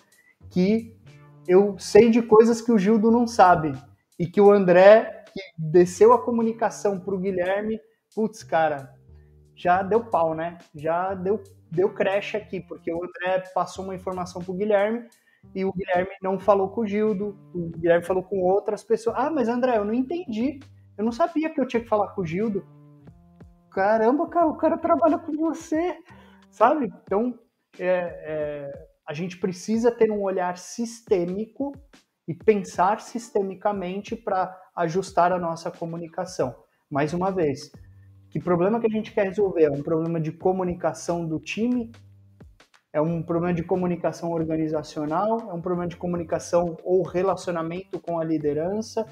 que 0.49 0.95
eu 1.47 1.77
sei 1.77 2.09
de 2.09 2.21
coisas 2.21 2.61
que 2.61 2.71
o 2.71 2.77
Gildo 2.77 3.11
não 3.11 3.27
sabe. 3.27 3.73
E 4.17 4.25
que 4.25 4.39
o 4.39 4.51
André, 4.51 5.25
que 5.33 5.41
desceu 5.57 6.13
a 6.13 6.21
comunicação 6.21 6.99
para 6.99 7.13
o 7.13 7.19
Guilherme, 7.19 7.79
putz, 8.13 8.43
cara, 8.43 8.93
já 9.55 9.83
deu 9.83 10.03
pau, 10.05 10.33
né? 10.33 10.57
Já 10.73 11.13
deu, 11.13 11.41
deu 11.71 11.93
creche 11.93 12.37
aqui, 12.37 12.61
porque 12.61 12.91
o 12.91 13.03
André 13.03 13.43
passou 13.53 13.83
uma 13.83 13.95
informação 13.95 14.41
para 14.41 14.51
o 14.51 14.57
Guilherme 14.57 15.07
e 15.53 15.63
o 15.63 15.73
Guilherme 15.73 16.11
não 16.21 16.39
falou 16.39 16.69
com 16.69 16.81
o 16.81 16.87
Gildo, 16.87 17.37
o 17.53 17.69
Guilherme 17.77 18.05
falou 18.05 18.23
com 18.23 18.41
outras 18.41 18.83
pessoas. 18.83 19.15
Ah, 19.17 19.29
mas 19.29 19.47
André, 19.47 19.77
eu 19.77 19.85
não 19.85 19.93
entendi. 19.93 20.59
Eu 20.97 21.03
não 21.03 21.11
sabia 21.11 21.49
que 21.49 21.59
eu 21.59 21.67
tinha 21.67 21.83
que 21.83 21.89
falar 21.89 22.07
com 22.09 22.21
o 22.21 22.25
Gildo 22.25 22.65
caramba, 23.75 24.29
cara, 24.29 24.47
o 24.47 24.55
cara 24.55 24.77
trabalha 24.77 25.19
com 25.19 25.33
você, 25.33 25.97
sabe? 26.49 26.85
Então, 27.03 27.37
é, 27.77 27.89
é, 28.23 28.87
a 29.07 29.13
gente 29.13 29.37
precisa 29.37 29.91
ter 29.91 30.11
um 30.11 30.21
olhar 30.21 30.57
sistêmico 30.57 31.71
e 32.27 32.33
pensar 32.33 33.01
sistemicamente 33.01 34.15
para 34.15 34.55
ajustar 34.75 35.31
a 35.31 35.37
nossa 35.37 35.69
comunicação. 35.69 36.55
Mais 36.89 37.13
uma 37.13 37.31
vez, 37.31 37.71
que 38.29 38.39
problema 38.39 38.79
que 38.79 38.87
a 38.87 38.89
gente 38.89 39.13
quer 39.13 39.27
resolver? 39.27 39.63
É 39.63 39.71
um 39.71 39.83
problema 39.83 40.19
de 40.19 40.31
comunicação 40.31 41.25
do 41.25 41.39
time? 41.39 41.91
É 42.91 42.99
um 42.99 43.21
problema 43.21 43.53
de 43.53 43.63
comunicação 43.63 44.31
organizacional? 44.31 45.51
É 45.51 45.53
um 45.53 45.61
problema 45.61 45.87
de 45.87 45.97
comunicação 45.97 46.75
ou 46.83 47.03
relacionamento 47.03 47.99
com 47.99 48.19
a 48.19 48.23
liderança? 48.23 49.05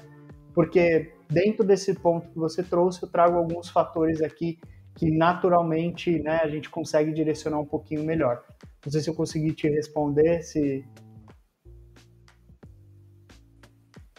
Porque 0.54 1.12
dentro 1.30 1.64
desse 1.64 1.94
ponto 1.94 2.28
que 2.28 2.38
você 2.38 2.62
trouxe, 2.62 3.02
eu 3.02 3.08
trago 3.08 3.36
alguns 3.36 3.68
fatores 3.68 4.22
aqui 4.22 4.58
que 4.94 5.10
naturalmente 5.10 6.20
né, 6.20 6.40
a 6.42 6.48
gente 6.48 6.70
consegue 6.70 7.12
direcionar 7.12 7.58
um 7.58 7.66
pouquinho 7.66 8.04
melhor. 8.04 8.44
Não 8.84 8.92
sei 8.92 9.00
se 9.00 9.10
eu 9.10 9.14
consegui 9.14 9.52
te 9.52 9.68
responder, 9.68 10.42
se... 10.42 10.84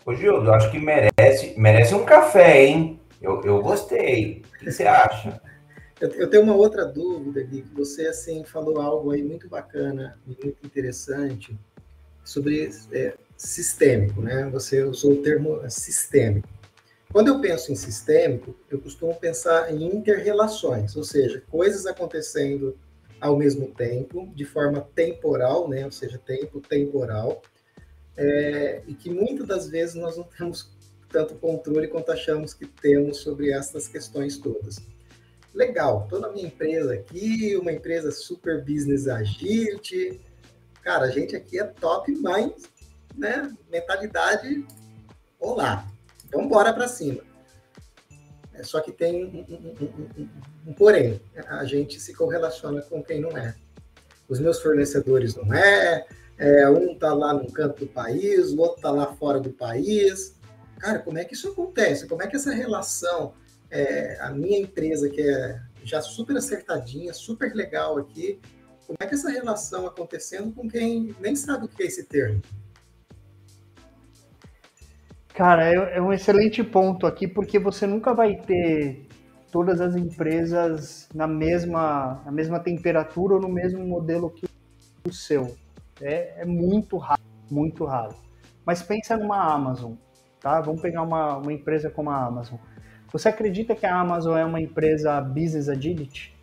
Ô 0.06 0.14
Gildo, 0.14 0.52
acho 0.52 0.70
que 0.72 0.80
merece, 0.80 1.58
merece 1.58 1.96
um 1.96 2.06
café, 2.06 2.66
hein? 2.66 3.00
Eu, 3.22 3.42
eu 3.44 3.62
gostei. 3.62 4.44
O 4.56 4.60
que 4.60 4.72
você 4.72 4.84
acha? 4.84 5.42
Eu, 6.00 6.10
eu 6.10 6.30
tenho 6.30 6.44
uma 6.44 6.54
outra 6.56 6.86
dúvida, 6.86 7.42
Gui, 7.42 7.62
que 7.64 7.74
você 7.74 8.08
assim 8.08 8.44
falou 8.44 8.80
algo 8.82 9.12
aí 9.12 9.24
muito 9.24 9.48
bacana 9.48 10.20
e 10.28 10.30
muito 10.44 10.66
interessante 10.66 11.58
sobre 12.24 12.70
é, 12.92 13.14
sistêmico, 13.38 14.22
né? 14.22 14.50
Você 14.52 14.84
usou 14.84 15.14
o 15.14 15.22
termo 15.24 15.62
sistêmico. 15.70 16.48
Quando 17.16 17.30
eu 17.30 17.40
penso 17.40 17.72
em 17.72 17.76
sistêmico, 17.76 18.54
eu 18.70 18.78
costumo 18.78 19.16
pensar 19.16 19.74
em 19.74 19.86
interrelações, 19.86 20.98
ou 20.98 21.04
seja, 21.06 21.42
coisas 21.50 21.86
acontecendo 21.86 22.78
ao 23.22 23.38
mesmo 23.38 23.68
tempo, 23.68 24.30
de 24.36 24.44
forma 24.44 24.82
temporal, 24.94 25.70
né? 25.70 25.86
Ou 25.86 25.92
seja, 25.94 26.18
tempo 26.18 26.60
temporal, 26.60 27.42
é, 28.18 28.82
e 28.86 28.94
que 28.94 29.10
muitas 29.10 29.48
das 29.48 29.70
vezes 29.70 29.96
nós 29.96 30.18
não 30.18 30.26
temos 30.26 30.70
tanto 31.10 31.36
controle 31.36 31.88
quanto 31.88 32.12
achamos 32.12 32.54
que 32.54 32.66
temos 32.66 33.20
sobre 33.20 33.50
essas 33.50 33.88
questões 33.88 34.38
todas. 34.38 34.82
Legal, 35.54 36.04
estou 36.04 36.20
na 36.20 36.34
minha 36.34 36.48
empresa 36.48 36.96
aqui, 36.96 37.56
uma 37.56 37.72
empresa 37.72 38.12
super 38.12 38.62
business 38.62 39.08
agility. 39.08 40.20
Cara, 40.84 41.06
a 41.06 41.12
gente 41.12 41.34
aqui 41.34 41.62
é 41.62 41.64
top, 41.64 42.14
mas 42.18 42.70
né? 43.16 43.56
Mentalidade, 43.72 44.68
olá, 45.40 45.88
então 46.36 46.48
bora 46.50 46.74
para 46.74 46.88
cima. 46.88 47.22
É, 48.54 48.64
só 48.64 48.82
que 48.82 48.92
tem 48.92 49.26
um, 49.26 49.46
um, 49.50 49.76
um, 50.20 50.30
um, 50.68 50.74
porém, 50.74 51.22
a 51.48 51.64
gente 51.64 52.00
se 52.00 52.14
correlaciona 52.14 52.82
com 52.82 53.02
quem 53.02 53.22
não 53.22 53.36
é. 53.38 53.56
Os 54.28 54.40
meus 54.40 54.62
fornecedores 54.62 55.36
não 55.36 55.54
é, 55.54 56.06
é 56.38 56.70
um 56.70 56.92
está 56.92 57.14
lá 57.14 57.34
num 57.34 57.50
canto 57.50 57.86
do 57.86 57.88
país, 57.88 58.52
o 58.52 58.60
outro 58.60 58.78
está 58.78 58.92
lá 58.92 59.14
fora 59.16 59.40
do 59.40 59.52
país. 59.52 60.36
Cara, 60.80 61.00
como 61.00 61.18
é 61.18 61.24
que 61.24 61.34
isso 61.34 61.50
acontece? 61.50 62.08
Como 62.08 62.22
é 62.22 62.28
que 62.28 62.36
essa 62.36 62.52
relação, 62.52 63.34
é, 63.70 64.18
a 64.20 64.30
minha 64.32 64.60
empresa 64.60 65.10
que 65.10 65.22
é 65.22 65.62
já 65.84 66.02
super 66.02 66.36
acertadinha, 66.36 67.14
super 67.14 67.54
legal 67.54 67.98
aqui, 67.98 68.42
como 68.86 68.98
é 69.00 69.06
que 69.06 69.16
essa 69.16 69.30
relação 69.30 69.86
acontecendo 69.86 70.52
com 70.52 70.68
quem 70.68 71.16
nem 71.20 71.36
sabe 71.36 71.66
o 71.66 71.68
que 71.68 71.84
é 71.84 71.86
esse 71.86 72.04
termo? 72.04 72.42
Cara, 75.36 75.70
é, 75.70 75.98
é 75.98 76.02
um 76.02 76.14
excelente 76.14 76.64
ponto 76.64 77.06
aqui, 77.06 77.28
porque 77.28 77.60
você 77.60 77.86
nunca 77.86 78.14
vai 78.14 78.38
ter 78.38 79.06
todas 79.52 79.82
as 79.82 79.94
empresas 79.94 81.10
na 81.14 81.28
mesma, 81.28 82.22
na 82.26 82.32
mesma 82.32 82.58
temperatura 82.58 83.36
ou 83.36 83.42
no 83.42 83.50
mesmo 83.50 83.86
modelo 83.86 84.30
que 84.30 84.48
o 85.06 85.12
seu. 85.12 85.54
É, 86.02 86.42
é 86.42 86.46
muito 86.46 86.96
raro, 86.98 87.22
muito 87.52 87.84
raro. 87.84 88.16
Mas 88.66 88.82
pensa 88.82 89.18
numa 89.18 89.54
Amazon, 89.54 89.94
tá? 90.40 90.62
Vamos 90.62 90.82
pegar 90.82 91.02
uma, 91.02 91.38
uma 91.38 91.52
empresa 91.52 91.90
como 91.90 92.10
a 92.10 92.26
Amazon. 92.26 92.58
Você 93.12 93.28
acredita 93.28 93.76
que 93.76 93.86
a 93.86 93.94
Amazon 93.94 94.38
é 94.38 94.46
uma 94.46 94.62
empresa 94.62 95.20
business 95.20 95.68
agility? 95.68 96.34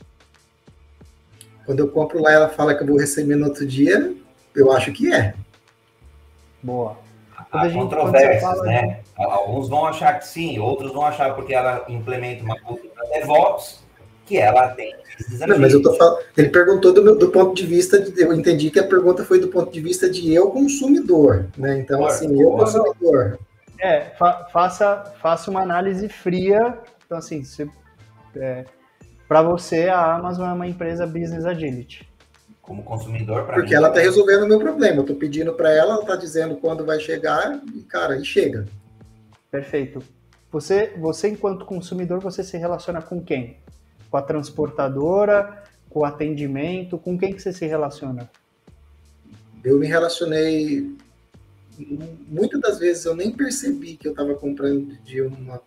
Quando 1.65 1.81
eu 1.81 1.89
compro 1.89 2.21
lá, 2.21 2.31
ela 2.31 2.49
fala 2.51 2.75
que 2.75 2.83
eu 2.83 2.87
vou 2.87 2.99
receber 2.99 3.37
no 3.37 3.47
outro 3.47 3.67
dia. 3.67 4.15
Eu 4.55 4.71
acho 4.71 4.93
que 4.93 5.13
é. 5.13 5.35
Boa. 6.63 7.02
Há 7.51 7.71
controvérsias, 7.71 8.63
né? 8.63 9.01
De... 9.17 9.25
Alguns 9.25 9.69
vão 9.69 9.87
achar 9.87 10.19
que 10.19 10.27
sim, 10.27 10.59
outros 10.59 10.93
vão 10.93 11.05
achar 11.05 11.35
porque 11.35 11.55
ela 11.55 11.85
implementa 11.89 12.45
uma 12.45 12.59
cultura 12.61 12.93
DevOps 13.13 13.83
que 14.27 14.37
ela 14.37 14.69
tem 14.69 14.95
não, 15.47 15.59
mas 15.59 15.73
eu 15.73 15.83
tô 15.83 15.95
falando, 15.95 16.19
ele 16.37 16.49
perguntou 16.49 16.93
do, 16.93 17.03
meu, 17.03 17.17
do 17.17 17.31
ponto 17.31 17.55
de 17.55 17.67
vista, 17.67 17.99
de, 17.99 18.21
eu 18.21 18.33
entendi 18.33 18.71
que 18.71 18.79
a 18.79 18.87
pergunta 18.87 19.25
foi 19.25 19.41
do 19.41 19.49
ponto 19.49 19.71
de 19.71 19.81
vista 19.81 20.09
de 20.09 20.33
eu 20.33 20.51
consumidor, 20.51 21.47
né? 21.57 21.79
Então, 21.79 22.01
por, 22.01 22.09
assim, 22.09 22.41
eu 22.41 22.51
consumidor. 22.53 23.39
É, 23.79 24.01
fa, 24.19 24.47
faça, 24.53 25.15
faça 25.21 25.51
uma 25.51 25.61
análise 25.61 26.09
fria. 26.09 26.79
Então, 27.05 27.19
assim, 27.19 27.45
se, 27.45 27.69
é, 28.37 28.65
para 29.29 29.43
você, 29.43 29.89
a 29.89 30.15
Amazon 30.15 30.49
é 30.49 30.53
uma 30.53 30.67
empresa 30.67 31.07
business 31.07 31.45
agility. 31.45 32.09
Como 32.63 32.83
consumidor, 32.83 33.45
para 33.45 33.57
Porque 33.57 33.75
ela 33.75 33.89
está 33.89 34.01
resolvendo 34.01 34.45
o 34.45 34.49
meu 34.49 34.59
problema. 34.59 34.97
Eu 34.97 35.03
estou 35.03 35.17
pedindo 35.17 35.53
para 35.53 35.71
ela, 35.71 35.95
ela 35.95 36.03
está 36.03 36.17
dizendo 36.17 36.57
quando 36.57 36.87
vai 36.87 36.99
chegar, 36.99 37.61
e, 37.75 37.81
cara, 37.83 38.17
e 38.17 38.25
chega. 38.25 38.67
Perfeito. 39.51 40.03
Você, 40.51 40.95
você, 40.97 41.29
enquanto 41.29 41.67
consumidor, 41.67 42.21
você 42.21 42.43
se 42.43 42.57
relaciona 42.57 43.03
com 43.03 43.21
quem? 43.21 43.59
Com 44.11 44.17
a 44.17 44.23
transportadora, 44.23 45.65
com 45.91 46.01
o 46.01 46.05
atendimento, 46.05 46.97
com 46.97 47.19
quem 47.19 47.35
que 47.35 47.43
você 47.43 47.53
se 47.53 47.67
relaciona? 47.67 48.31
Eu 49.65 49.79
me 49.79 49.87
relacionei 49.87 50.97
muitas 52.29 52.61
das 52.61 52.79
vezes 52.79 53.05
eu 53.05 53.17
nem 53.17 53.31
percebi 53.33 53.97
que 53.97 54.07
eu 54.07 54.13
estava 54.13 54.35
comprando 54.35 54.97
de 55.05 55.23
uma 55.23 55.61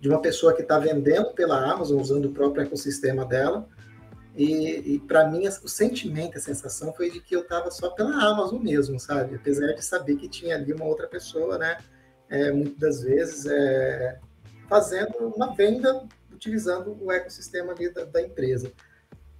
de 0.00 0.08
uma 0.08 0.18
pessoa 0.18 0.54
que 0.54 0.62
está 0.62 0.78
vendendo 0.78 1.30
pela 1.32 1.62
Amazon 1.70 2.00
usando 2.00 2.24
o 2.26 2.32
próprio 2.32 2.62
ecossistema 2.62 3.22
dela 3.24 3.68
e, 4.36 4.94
e 4.94 4.98
para 5.00 5.28
mim 5.28 5.46
o 5.46 5.68
sentimento, 5.68 6.38
a 6.38 6.40
sensação 6.40 6.92
foi 6.92 7.10
de 7.10 7.20
que 7.20 7.34
eu 7.34 7.40
estava 7.40 7.70
só 7.70 7.90
pela 7.90 8.10
Amazon 8.10 8.62
mesmo, 8.62 8.98
sabe? 8.98 9.36
Apesar 9.36 9.72
de 9.72 9.84
saber 9.84 10.16
que 10.16 10.28
tinha 10.28 10.54
ali 10.54 10.72
uma 10.72 10.84
outra 10.84 11.06
pessoa, 11.06 11.58
né? 11.58 11.78
É, 12.28 12.52
muitas 12.52 12.78
das 12.78 13.02
vezes 13.02 13.46
é, 13.46 14.18
fazendo 14.68 15.16
uma 15.34 15.52
venda 15.54 16.06
utilizando 16.32 16.96
o 17.00 17.10
ecossistema 17.10 17.74
da, 17.74 18.04
da 18.04 18.22
empresa. 18.22 18.72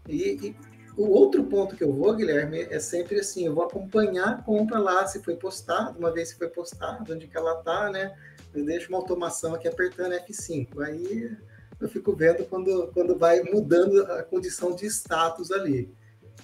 E, 0.09 0.49
e, 0.49 0.57
o 0.97 1.09
outro 1.09 1.45
ponto 1.45 1.77
que 1.77 1.85
eu 1.85 1.93
vou, 1.93 2.15
Guilherme, 2.15 2.63
é 2.63 2.79
sempre 2.81 3.21
assim, 3.21 3.47
eu 3.47 3.55
vou 3.55 3.65
acompanhar 3.65 4.29
a 4.29 4.43
compra 4.43 4.79
lá, 4.79 5.07
se 5.07 5.23
foi 5.23 5.37
postado, 5.37 5.99
uma 5.99 6.13
vez 6.13 6.31
se 6.31 6.37
foi 6.37 6.49
postado, 6.49 7.15
onde 7.15 7.29
que 7.29 7.37
ela 7.37 7.59
está, 7.59 7.89
né? 7.91 8.15
Eu 8.53 8.65
deixo 8.65 8.89
uma 8.89 8.99
automação 8.99 9.55
aqui 9.55 9.69
apertando 9.69 10.13
F5. 10.13 10.83
Aí 10.83 11.37
eu 11.81 11.89
fico 11.89 12.15
vendo 12.15 12.45
quando, 12.45 12.89
quando 12.93 13.19
vai 13.19 13.43
mudando 13.43 14.03
a 14.13 14.23
condição 14.23 14.75
de 14.75 14.87
status 14.87 15.51
ali. 15.51 15.93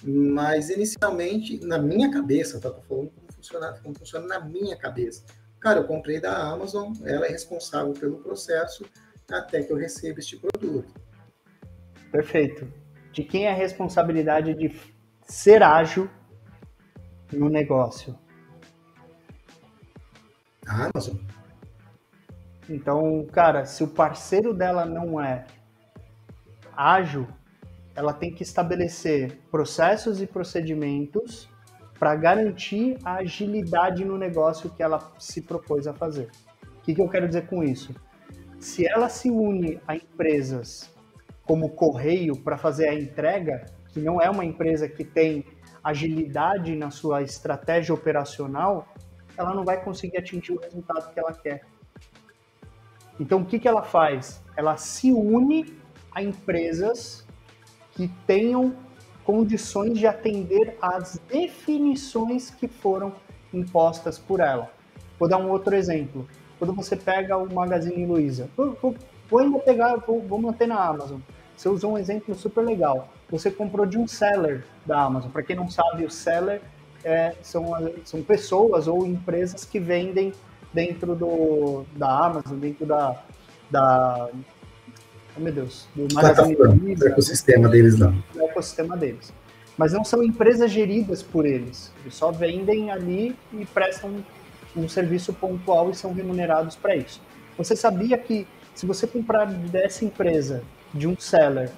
Mas 0.03 0.69
inicialmente, 0.69 1.63
na 1.65 1.77
minha 1.77 2.11
cabeça, 2.11 2.59
tá? 2.59 2.69
Tô 2.69 2.81
falando 2.81 3.11
como 3.11 3.33
funciona, 3.33 3.79
como 3.83 3.97
funciona 3.97 4.27
na 4.27 4.39
minha 4.39 4.75
cabeça. 4.75 5.23
Cara, 5.59 5.79
eu 5.79 5.87
comprei 5.87 6.19
da 6.19 6.35
Amazon, 6.51 6.93
ela 7.03 7.25
é 7.25 7.29
responsável 7.29 7.93
pelo 7.93 8.17
processo 8.17 8.85
até 9.29 9.63
que 9.63 9.71
eu 9.71 9.77
receba 9.77 10.19
este 10.19 10.37
produto. 10.37 10.93
Perfeito. 12.11 12.71
De 13.11 13.23
quem 13.23 13.45
é 13.45 13.51
a 13.51 13.55
responsabilidade 13.55 14.53
de 14.53 14.79
ser 15.27 15.63
ágil 15.63 16.09
no 17.31 17.49
negócio? 17.49 18.17
A 20.67 20.85
Amazon. 20.85 21.17
Então, 22.69 23.25
cara, 23.31 23.65
se 23.65 23.83
o 23.83 23.87
parceiro 23.87 24.53
dela 24.53 24.85
não 24.85 25.21
é 25.21 25.45
ágil, 26.75 27.27
ela 27.95 28.13
tem 28.13 28.31
que 28.31 28.43
estabelecer 28.43 29.39
processos 29.49 30.21
e 30.21 30.27
procedimentos 30.27 31.49
para 31.97 32.15
garantir 32.15 32.97
a 33.03 33.15
agilidade 33.15 34.05
no 34.05 34.17
negócio 34.17 34.69
que 34.69 34.83
ela 34.83 35.11
se 35.17 35.41
propôs 35.41 35.87
a 35.87 35.93
fazer. 35.93 36.29
O 36.77 36.81
que, 36.83 36.93
que 36.93 37.01
eu 37.01 37.09
quero 37.09 37.27
dizer 37.27 37.47
com 37.47 37.63
isso? 37.63 37.95
Se 38.59 38.87
ela 38.87 39.09
se 39.09 39.29
une 39.31 39.79
a 39.87 39.95
empresas 39.95 40.91
como 41.43 41.69
Correio 41.69 42.35
para 42.35 42.57
fazer 42.57 42.89
a 42.89 42.93
entrega, 42.93 43.65
que 43.89 43.99
não 43.99 44.21
é 44.21 44.29
uma 44.29 44.45
empresa 44.45 44.87
que 44.87 45.03
tem 45.03 45.45
agilidade 45.83 46.75
na 46.75 46.91
sua 46.91 47.21
estratégia 47.21 47.95
operacional, 47.95 48.87
ela 49.37 49.53
não 49.53 49.63
vai 49.63 49.81
conseguir 49.81 50.17
atingir 50.17 50.51
o 50.51 50.59
resultado 50.59 51.13
que 51.13 51.19
ela 51.19 51.33
quer. 51.33 51.61
Então, 53.19 53.41
o 53.41 53.45
que, 53.45 53.59
que 53.59 53.67
ela 53.67 53.83
faz? 53.83 54.41
Ela 54.55 54.77
se 54.77 55.11
une 55.11 55.77
a 56.11 56.21
empresas 56.21 57.25
que 57.93 58.07
tenham 58.25 58.75
condições 59.23 59.97
de 59.97 60.07
atender 60.07 60.77
às 60.81 61.19
definições 61.27 62.49
que 62.49 62.67
foram 62.67 63.11
impostas 63.53 64.17
por 64.17 64.39
ela. 64.39 64.71
Vou 65.19 65.27
dar 65.27 65.37
um 65.37 65.49
outro 65.49 65.75
exemplo. 65.75 66.27
Quando 66.57 66.73
você 66.73 66.95
pega 66.95 67.37
o 67.37 67.53
Magazine 67.53 68.05
Luiza, 68.05 68.49
vou, 68.55 68.97
ainda 69.39 69.59
pegar, 69.59 69.95
vou, 69.97 70.21
vou 70.21 70.39
manter 70.39 70.67
na 70.67 70.79
Amazon. 70.79 71.19
Você 71.55 71.69
usou 71.69 71.93
um 71.93 71.97
exemplo 71.97 72.33
super 72.35 72.61
legal. 72.61 73.09
Você 73.29 73.49
comprou 73.51 73.85
de 73.85 73.97
um 73.97 74.07
seller 74.07 74.63
da 74.85 75.01
Amazon. 75.01 75.31
Para 75.31 75.43
quem 75.43 75.55
não 75.55 75.69
sabe, 75.69 76.05
o 76.05 76.09
seller 76.09 76.61
é, 77.03 77.33
são, 77.41 77.65
são 78.05 78.21
pessoas 78.21 78.87
ou 78.87 79.05
empresas 79.05 79.65
que 79.65 79.79
vendem 79.79 80.33
dentro 80.73 81.15
do, 81.15 81.85
da 81.95 82.25
Amazon, 82.25 82.57
dentro 82.57 82.85
da, 82.85 83.21
da 83.69 84.29
oh 85.35 85.39
meu 85.39 85.53
Deus, 85.53 85.87
do 85.95 86.13
Magazine 86.13 86.95
do 86.95 87.07
ecossistema 87.07 87.69
deles 87.69 87.99
lá. 87.99 88.13
Do 88.33 88.41
ecossistema 88.43 88.97
deles. 88.97 89.33
Mas 89.77 89.93
não 89.93 90.03
são 90.03 90.23
empresas 90.23 90.71
geridas 90.71 91.21
por 91.21 91.45
eles. 91.45 91.91
Eles 92.01 92.15
só 92.15 92.31
vendem 92.31 92.89
ali 92.89 93.35
e 93.53 93.65
prestam 93.65 94.23
um 94.75 94.89
serviço 94.89 95.33
pontual 95.33 95.91
e 95.91 95.95
são 95.95 96.13
remunerados 96.13 96.75
para 96.75 96.95
isso. 96.95 97.21
Você 97.57 97.75
sabia 97.75 98.17
que 98.17 98.47
se 98.73 98.85
você 98.85 99.07
comprar 99.07 99.45
dessa 99.45 100.05
empresa, 100.05 100.63
de 100.93 101.07
um 101.07 101.17
seller, 101.17 101.71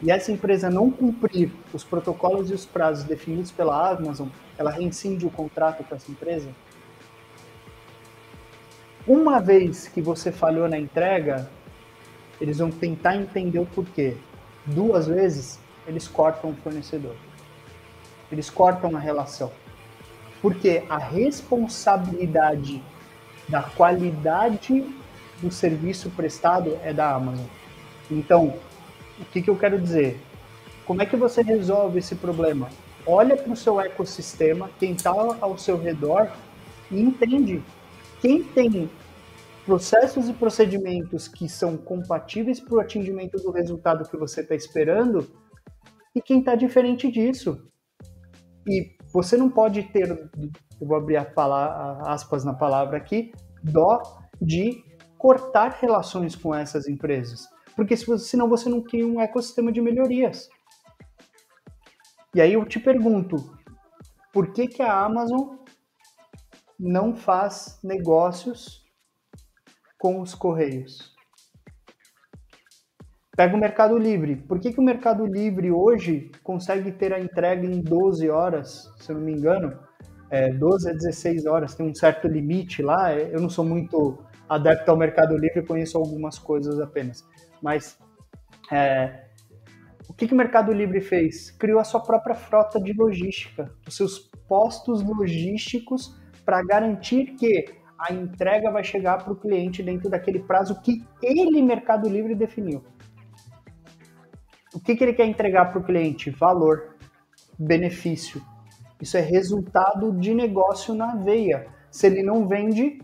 e 0.00 0.10
essa 0.10 0.30
empresa 0.30 0.70
não 0.70 0.90
cumprir 0.90 1.50
os 1.72 1.82
protocolos 1.82 2.50
e 2.50 2.54
os 2.54 2.64
prazos 2.64 3.04
definidos 3.04 3.50
pela 3.50 3.90
Amazon, 3.90 4.28
ela 4.56 4.70
reincide 4.70 5.26
o 5.26 5.30
contrato 5.30 5.82
com 5.84 5.94
essa 5.94 6.10
empresa? 6.10 6.48
Uma 9.08 9.40
vez 9.40 9.88
que 9.88 10.02
você 10.02 10.30
falhou 10.30 10.68
na 10.68 10.78
entrega, 10.78 11.48
eles 12.38 12.58
vão 12.58 12.70
tentar 12.70 13.16
entender 13.16 13.58
o 13.58 13.64
porquê. 13.64 14.18
Duas 14.66 15.06
vezes, 15.06 15.58
eles 15.86 16.06
cortam 16.06 16.50
o 16.50 16.54
fornecedor. 16.56 17.16
Eles 18.30 18.50
cortam 18.50 18.94
a 18.94 19.00
relação. 19.00 19.50
Porque 20.42 20.82
a 20.90 20.98
responsabilidade 20.98 22.82
da 23.48 23.62
qualidade 23.62 24.84
do 25.40 25.50
serviço 25.50 26.10
prestado 26.10 26.78
é 26.84 26.92
da 26.92 27.10
Amazon. 27.14 27.46
Então, 28.10 28.52
o 29.18 29.24
que, 29.24 29.40
que 29.40 29.48
eu 29.48 29.56
quero 29.56 29.80
dizer? 29.80 30.20
Como 30.84 31.00
é 31.00 31.06
que 31.06 31.16
você 31.16 31.40
resolve 31.40 31.98
esse 31.98 32.14
problema? 32.14 32.68
Olha 33.06 33.38
para 33.38 33.54
o 33.54 33.56
seu 33.56 33.80
ecossistema, 33.80 34.68
quem 34.78 34.92
está 34.92 35.12
ao 35.40 35.56
seu 35.56 35.80
redor 35.80 36.30
e 36.90 37.00
entende 37.00 37.62
quem 38.20 38.42
tem 38.42 38.90
processos 39.68 40.30
e 40.30 40.32
procedimentos 40.32 41.28
que 41.28 41.46
são 41.46 41.76
compatíveis 41.76 42.58
para 42.58 42.76
o 42.76 42.80
atingimento 42.80 43.36
do 43.36 43.50
resultado 43.50 44.08
que 44.08 44.16
você 44.16 44.40
está 44.40 44.54
esperando 44.54 45.30
e 46.14 46.22
quem 46.22 46.38
está 46.38 46.54
diferente 46.54 47.12
disso. 47.12 47.70
E 48.66 48.96
você 49.12 49.36
não 49.36 49.50
pode 49.50 49.82
ter, 49.82 50.08
eu 50.08 50.86
vou 50.86 50.96
abrir 50.96 51.22
palavra, 51.34 52.10
aspas 52.10 52.46
na 52.46 52.54
palavra 52.54 52.96
aqui, 52.96 53.30
dó 53.62 54.00
de 54.40 54.82
cortar 55.18 55.76
relações 55.78 56.34
com 56.34 56.54
essas 56.54 56.88
empresas. 56.88 57.46
Porque 57.76 57.94
senão 57.94 58.48
você 58.48 58.70
não 58.70 58.82
cria 58.82 59.06
um 59.06 59.20
ecossistema 59.20 59.70
de 59.70 59.82
melhorias. 59.82 60.48
E 62.34 62.40
aí 62.40 62.54
eu 62.54 62.64
te 62.64 62.80
pergunto, 62.80 63.36
por 64.32 64.50
que, 64.50 64.66
que 64.66 64.80
a 64.80 65.04
Amazon 65.04 65.56
não 66.80 67.14
faz 67.14 67.78
negócios 67.84 68.87
com 69.98 70.20
os 70.20 70.34
Correios. 70.34 71.16
Pega 73.36 73.54
o 73.54 73.60
Mercado 73.60 73.96
Livre. 73.96 74.36
Por 74.36 74.58
que, 74.58 74.72
que 74.72 74.80
o 74.80 74.82
Mercado 74.82 75.24
Livre 75.24 75.70
hoje 75.70 76.30
consegue 76.42 76.90
ter 76.90 77.12
a 77.12 77.20
entrega 77.20 77.66
em 77.66 77.80
12 77.80 78.28
horas, 78.28 78.92
se 78.98 79.12
eu 79.12 79.16
não 79.16 79.22
me 79.22 79.32
engano? 79.32 79.78
É, 80.30 80.52
12 80.52 80.90
a 80.90 80.92
16 80.92 81.46
horas, 81.46 81.74
tem 81.74 81.86
um 81.86 81.94
certo 81.94 82.26
limite 82.26 82.82
lá. 82.82 83.12
É, 83.12 83.32
eu 83.32 83.40
não 83.40 83.48
sou 83.48 83.64
muito 83.64 84.18
adepto 84.48 84.90
ao 84.90 84.96
Mercado 84.96 85.36
Livre, 85.36 85.64
conheço 85.64 85.96
algumas 85.98 86.38
coisas 86.38 86.80
apenas. 86.80 87.24
Mas 87.62 87.98
é, 88.72 89.26
o 90.08 90.12
que, 90.14 90.26
que 90.26 90.34
o 90.34 90.36
Mercado 90.36 90.72
Livre 90.72 91.00
fez? 91.00 91.50
Criou 91.52 91.78
a 91.78 91.84
sua 91.84 92.00
própria 92.00 92.34
frota 92.34 92.80
de 92.80 92.92
logística, 92.92 93.70
os 93.86 93.96
seus 93.96 94.18
postos 94.48 95.02
logísticos 95.02 96.18
para 96.44 96.64
garantir 96.64 97.36
que 97.36 97.77
a 97.98 98.12
entrega 98.12 98.70
vai 98.70 98.84
chegar 98.84 99.24
para 99.24 99.32
o 99.32 99.36
cliente 99.36 99.82
dentro 99.82 100.08
daquele 100.08 100.38
prazo 100.38 100.80
que 100.80 101.04
ele, 101.22 101.60
Mercado 101.60 102.08
Livre, 102.08 102.34
definiu. 102.34 102.84
O 104.74 104.80
que, 104.80 104.94
que 104.94 105.02
ele 105.02 105.14
quer 105.14 105.26
entregar 105.26 105.66
para 105.72 105.80
o 105.80 105.84
cliente? 105.84 106.30
Valor, 106.30 106.96
benefício. 107.58 108.40
Isso 109.00 109.16
é 109.16 109.20
resultado 109.20 110.12
de 110.12 110.34
negócio 110.34 110.94
na 110.94 111.16
veia. 111.16 111.66
Se 111.90 112.06
ele 112.06 112.22
não 112.22 112.46
vende, 112.46 113.00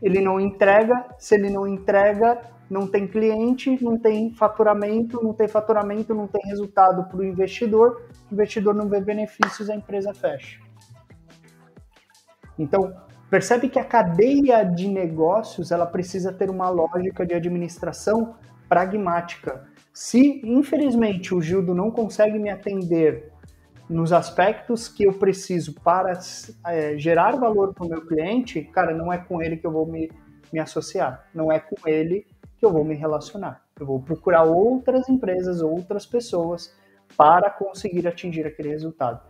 ele 0.00 0.20
não 0.20 0.40
entrega. 0.40 1.06
Se 1.18 1.34
ele 1.34 1.50
não 1.50 1.66
entrega, 1.66 2.40
não 2.70 2.86
tem 2.86 3.06
cliente, 3.06 3.82
não 3.82 3.98
tem 3.98 4.32
faturamento, 4.32 5.22
não 5.22 5.34
tem 5.34 5.48
faturamento, 5.48 6.14
não 6.14 6.26
tem 6.26 6.40
resultado 6.46 7.04
para 7.08 7.18
o 7.18 7.24
investidor. 7.24 8.08
O 8.30 8.34
investidor 8.34 8.74
não 8.74 8.88
vê 8.88 9.00
benefícios, 9.00 9.68
a 9.68 9.74
empresa 9.74 10.14
fecha. 10.14 10.60
Então, 12.58 12.94
percebe 13.30 13.68
que 13.68 13.78
a 13.78 13.84
cadeia 13.84 14.64
de 14.64 14.88
negócios 14.88 15.70
ela 15.70 15.86
precisa 15.86 16.32
ter 16.32 16.50
uma 16.50 16.68
lógica 16.68 17.26
de 17.26 17.34
administração 17.34 18.36
pragmática. 18.68 19.66
Se, 19.92 20.40
infelizmente, 20.44 21.34
o 21.34 21.40
Gildo 21.40 21.74
não 21.74 21.90
consegue 21.90 22.38
me 22.38 22.50
atender 22.50 23.32
nos 23.88 24.12
aspectos 24.12 24.86
que 24.86 25.04
eu 25.04 25.14
preciso 25.14 25.74
para 25.80 26.12
é, 26.66 26.96
gerar 26.98 27.36
valor 27.36 27.72
para 27.72 27.86
o 27.86 27.88
meu 27.88 28.06
cliente, 28.06 28.62
cara, 28.62 28.94
não 28.94 29.12
é 29.12 29.18
com 29.18 29.42
ele 29.42 29.56
que 29.56 29.66
eu 29.66 29.72
vou 29.72 29.86
me, 29.86 30.10
me 30.52 30.60
associar, 30.60 31.26
não 31.34 31.50
é 31.50 31.58
com 31.58 31.88
ele 31.88 32.26
que 32.58 32.66
eu 32.66 32.72
vou 32.72 32.84
me 32.84 32.94
relacionar. 32.94 33.62
Eu 33.78 33.86
vou 33.86 34.00
procurar 34.00 34.44
outras 34.44 35.08
empresas, 35.08 35.62
outras 35.62 36.04
pessoas 36.04 36.76
para 37.16 37.48
conseguir 37.50 38.06
atingir 38.06 38.46
aquele 38.46 38.68
resultado. 38.68 39.20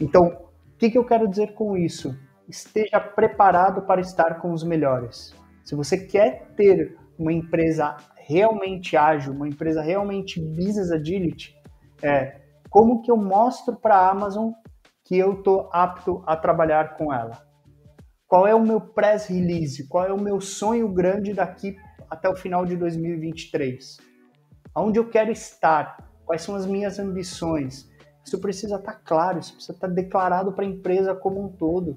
Então, 0.00 0.26
o 0.74 0.78
que, 0.78 0.90
que 0.90 0.98
eu 0.98 1.04
quero 1.04 1.28
dizer 1.28 1.54
com 1.54 1.76
isso? 1.76 2.18
Esteja 2.50 2.98
preparado 2.98 3.82
para 3.82 4.00
estar 4.00 4.40
com 4.40 4.52
os 4.52 4.64
melhores. 4.64 5.32
Se 5.64 5.76
você 5.76 5.96
quer 5.96 6.48
ter 6.56 6.98
uma 7.16 7.32
empresa 7.32 7.96
realmente 8.16 8.96
ágil, 8.96 9.32
uma 9.32 9.46
empresa 9.46 9.80
realmente 9.80 10.40
business 10.40 10.90
agility, 10.90 11.54
é 12.02 12.40
como 12.68 13.02
que 13.02 13.10
eu 13.10 13.16
mostro 13.16 13.76
para 13.76 13.94
a 13.94 14.10
Amazon 14.10 14.50
que 15.04 15.16
eu 15.16 15.34
estou 15.34 15.70
apto 15.72 16.24
a 16.26 16.36
trabalhar 16.36 16.96
com 16.96 17.14
ela? 17.14 17.40
Qual 18.26 18.48
é 18.48 18.54
o 18.54 18.62
meu 18.62 18.80
press 18.80 19.26
release? 19.26 19.86
Qual 19.86 20.04
é 20.04 20.12
o 20.12 20.20
meu 20.20 20.40
sonho 20.40 20.88
grande 20.92 21.32
daqui 21.32 21.76
até 22.08 22.28
o 22.28 22.34
final 22.34 22.66
de 22.66 22.76
2023? 22.76 23.98
Aonde 24.74 24.98
eu 24.98 25.08
quero 25.08 25.30
estar? 25.30 25.96
Quais 26.24 26.42
são 26.42 26.56
as 26.56 26.66
minhas 26.66 26.98
ambições? 26.98 27.88
Isso 28.24 28.40
precisa 28.40 28.74
estar 28.74 28.92
tá 28.92 29.00
claro, 29.04 29.38
isso 29.38 29.52
precisa 29.52 29.72
estar 29.72 29.88
tá 29.88 29.94
declarado 29.94 30.52
para 30.52 30.64
a 30.64 30.68
empresa 30.68 31.14
como 31.14 31.44
um 31.44 31.48
todo. 31.48 31.96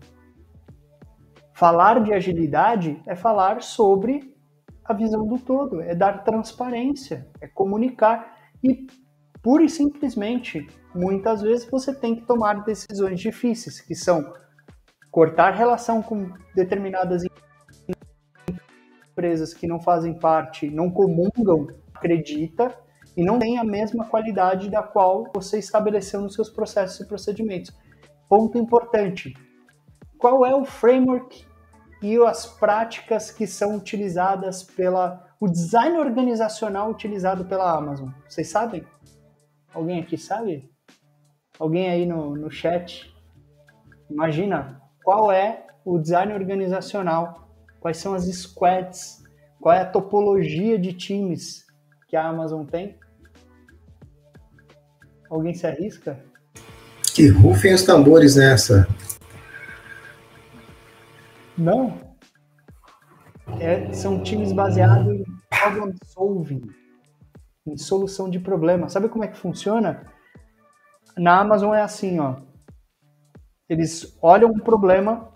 Falar 1.54 2.04
de 2.04 2.14
agilidade 2.14 3.02
é 3.06 3.16
falar 3.16 3.62
sobre 3.62 4.36
a 4.84 4.94
visão 4.94 5.26
do 5.26 5.38
todo, 5.38 5.82
é 5.82 5.94
dar 5.94 6.24
transparência, 6.24 7.28
é 7.40 7.48
comunicar. 7.48 8.38
E 8.64 8.88
pura 9.42 9.64
e 9.64 9.70
simplesmente, 9.70 10.68
muitas 10.96 11.42
vezes 11.42 11.70
você 11.70 11.94
tem 11.94 12.16
que 12.16 12.26
tomar 12.26 12.64
decisões 12.64 13.20
difíceis, 13.20 13.80
que 13.80 13.94
são 13.94 14.34
cortar 15.12 15.52
relação 15.52 16.02
com 16.02 16.34
determinadas 16.56 17.24
empresas 19.12 19.54
que 19.54 19.68
não 19.68 19.80
fazem 19.80 20.18
parte, 20.18 20.70
não 20.70 20.90
comungam, 20.90 21.68
acredita 21.94 22.76
e 23.16 23.24
não 23.24 23.38
tem 23.38 23.60
a 23.60 23.64
mesma 23.64 24.06
qualidade 24.06 24.72
da 24.72 24.82
qual 24.82 25.32
você 25.34 25.60
estabeleceu 25.60 26.20
nos 26.20 26.34
seus 26.34 26.50
processos 26.50 27.00
e 27.00 27.08
procedimentos. 27.08 27.72
Ponto 28.28 28.58
importante: 28.58 29.34
qual 30.24 30.46
é 30.46 30.56
o 30.56 30.64
framework 30.64 31.46
e 32.02 32.18
as 32.26 32.46
práticas 32.46 33.30
que 33.30 33.46
são 33.46 33.76
utilizadas 33.76 34.64
pela 34.64 35.22
o 35.38 35.50
design 35.50 35.98
organizacional 35.98 36.90
utilizado 36.90 37.44
pela 37.44 37.78
Amazon? 37.78 38.08
Vocês 38.26 38.48
sabem? 38.48 38.88
Alguém 39.74 40.00
aqui 40.00 40.18
sabe? 40.18 40.72
Alguém 41.60 41.90
aí 41.90 42.06
no, 42.06 42.38
no 42.38 42.50
chat? 42.50 43.14
Imagina 44.10 44.82
qual 45.04 45.30
é 45.30 45.68
o 45.84 46.00
design 46.00 46.32
organizacional, 46.32 47.50
quais 47.82 47.98
são 47.98 48.14
as 48.14 48.24
squads, 48.24 49.22
qual 49.60 49.76
é 49.76 49.82
a 49.82 49.86
topologia 49.86 50.80
de 50.80 50.94
times 50.94 51.66
que 52.08 52.16
a 52.16 52.26
Amazon 52.26 52.66
tem? 52.66 52.98
Alguém 55.30 55.54
se 55.54 55.68
arrisca? 55.68 56.18
Que 57.14 57.28
rufem 57.28 57.74
os 57.74 57.84
tambores 57.84 58.38
nessa. 58.38 58.88
Não. 61.58 62.16
É, 63.60 63.92
são 63.94 64.24
times 64.24 64.52
baseados 64.52 65.08
em 65.14 65.24
problem 65.50 65.94
solving 66.06 66.62
em 67.66 67.78
solução 67.78 68.30
de 68.30 68.40
problemas. 68.40 68.92
Sabe 68.92 69.10
como 69.10 69.24
é 69.24 69.28
que 69.28 69.38
funciona? 69.38 70.06
Na 71.18 71.40
Amazon 71.40 71.74
é 71.74 71.82
assim, 71.82 72.20
ó. 72.20 72.36
Eles 73.70 74.18
olham 74.22 74.52
um 74.52 74.60
problema, 74.60 75.32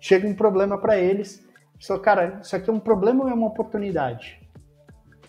chega 0.00 0.26
um 0.26 0.34
problema 0.34 0.78
para 0.78 0.96
eles, 0.96 1.44
só 1.78 1.98
cara, 1.98 2.40
isso 2.42 2.54
aqui 2.54 2.70
é 2.70 2.72
um 2.72 2.80
problema 2.80 3.24
ou 3.24 3.30
é 3.30 3.34
uma 3.34 3.48
oportunidade? 3.48 4.40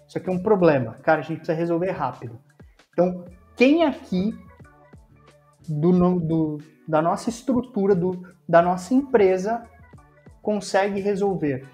Isso 0.08 0.18
aqui 0.18 0.30
é 0.30 0.34
um 0.34 0.44
problema, 0.44 0.94
cara, 1.02 1.20
a 1.20 1.24
gente 1.24 1.38
precisa 1.38 1.58
resolver 1.58 1.92
rápido. 1.92 2.40
Então, 2.92 3.26
quem 3.56 3.84
aqui 3.84 4.38
do, 5.68 6.20
do 6.20 6.58
da 6.88 7.02
nossa 7.02 7.30
estrutura, 7.30 7.96
do, 7.96 8.22
da 8.48 8.62
nossa 8.62 8.94
empresa, 8.94 9.64
consegue 10.42 11.00
resolver? 11.00 11.68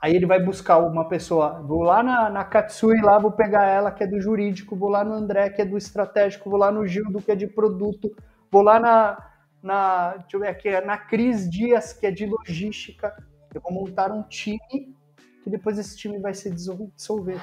Aí 0.00 0.14
ele 0.14 0.26
vai 0.26 0.42
buscar 0.42 0.78
uma 0.78 1.08
pessoa, 1.08 1.62
vou 1.62 1.82
lá 1.82 2.02
na, 2.02 2.30
na 2.30 2.44
Katsui, 2.44 3.00
lá 3.00 3.18
vou 3.18 3.32
pegar 3.32 3.64
ela 3.64 3.90
que 3.90 4.04
é 4.04 4.06
do 4.06 4.20
jurídico, 4.20 4.76
vou 4.76 4.88
lá 4.88 5.02
no 5.02 5.14
André 5.14 5.50
que 5.50 5.62
é 5.62 5.64
do 5.64 5.76
estratégico, 5.76 6.50
vou 6.50 6.58
lá 6.58 6.70
no 6.70 6.86
Gildo 6.86 7.20
que 7.20 7.32
é 7.32 7.34
de 7.34 7.46
produto, 7.46 8.14
vou 8.50 8.62
lá 8.62 8.78
na, 8.78 9.16
na 9.62 10.16
deixa 10.16 10.36
eu 10.36 10.40
ver 10.40 10.48
aqui, 10.48 10.80
na 10.82 10.98
Cris 10.98 11.48
Dias 11.48 11.92
que 11.92 12.06
é 12.06 12.10
de 12.10 12.26
logística. 12.26 13.16
Eu 13.54 13.60
vou 13.62 13.72
montar 13.72 14.12
um 14.12 14.22
time 14.22 14.94
que 15.42 15.50
depois 15.50 15.78
esse 15.78 15.96
time 15.96 16.18
vai 16.18 16.34
se 16.34 16.50
dissolver. 16.50 17.40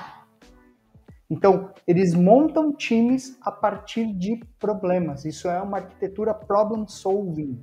Então, 1.30 1.72
eles 1.88 2.14
montam 2.14 2.72
times 2.72 3.38
a 3.42 3.52
partir 3.52 4.14
de 4.14 4.40
problemas. 4.60 5.26
Isso 5.26 5.48
é 5.50 5.60
uma 5.60 5.78
arquitetura 5.78 6.34
problem 6.34 6.88
solving. 6.88 7.60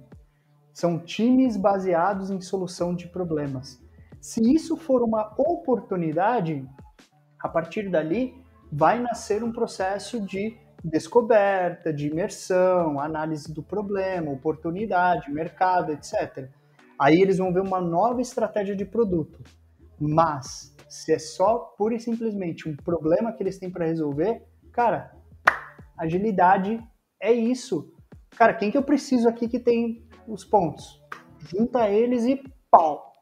São 0.72 0.98
times 0.98 1.56
baseados 1.56 2.30
em 2.30 2.40
solução 2.40 2.94
de 2.94 3.08
problemas. 3.08 3.82
Se 4.20 4.40
isso 4.54 4.76
for 4.76 5.02
uma 5.02 5.34
oportunidade, 5.38 6.68
a 7.38 7.48
partir 7.48 7.90
dali 7.90 8.34
vai 8.70 9.00
nascer 9.00 9.42
um 9.42 9.52
processo 9.52 10.20
de 10.20 10.56
descoberta, 10.82 11.92
de 11.92 12.08
imersão, 12.08 13.00
análise 13.00 13.52
do 13.52 13.62
problema, 13.62 14.30
oportunidade, 14.30 15.30
mercado, 15.30 15.92
etc. 15.92 16.48
Aí 16.98 17.20
eles 17.20 17.38
vão 17.38 17.52
ver 17.52 17.60
uma 17.60 17.80
nova 17.80 18.20
estratégia 18.20 18.76
de 18.76 18.84
produto. 18.84 19.42
Mas 19.98 20.74
se 20.88 21.12
é 21.12 21.18
só 21.18 21.58
pura 21.76 21.94
e 21.94 22.00
simplesmente 22.00 22.68
um 22.68 22.76
problema 22.76 23.32
que 23.32 23.42
eles 23.42 23.58
têm 23.58 23.70
para 23.70 23.86
resolver, 23.86 24.42
cara, 24.72 25.12
agilidade 25.96 26.82
é 27.20 27.32
isso. 27.32 27.92
Cara, 28.30 28.54
quem 28.54 28.70
que 28.70 28.78
eu 28.78 28.82
preciso 28.82 29.28
aqui 29.28 29.48
que 29.48 29.58
tem 29.58 30.08
os 30.30 30.44
pontos? 30.44 31.02
Junta 31.38 31.88
eles 31.88 32.24
e 32.24 32.42
pau, 32.70 33.12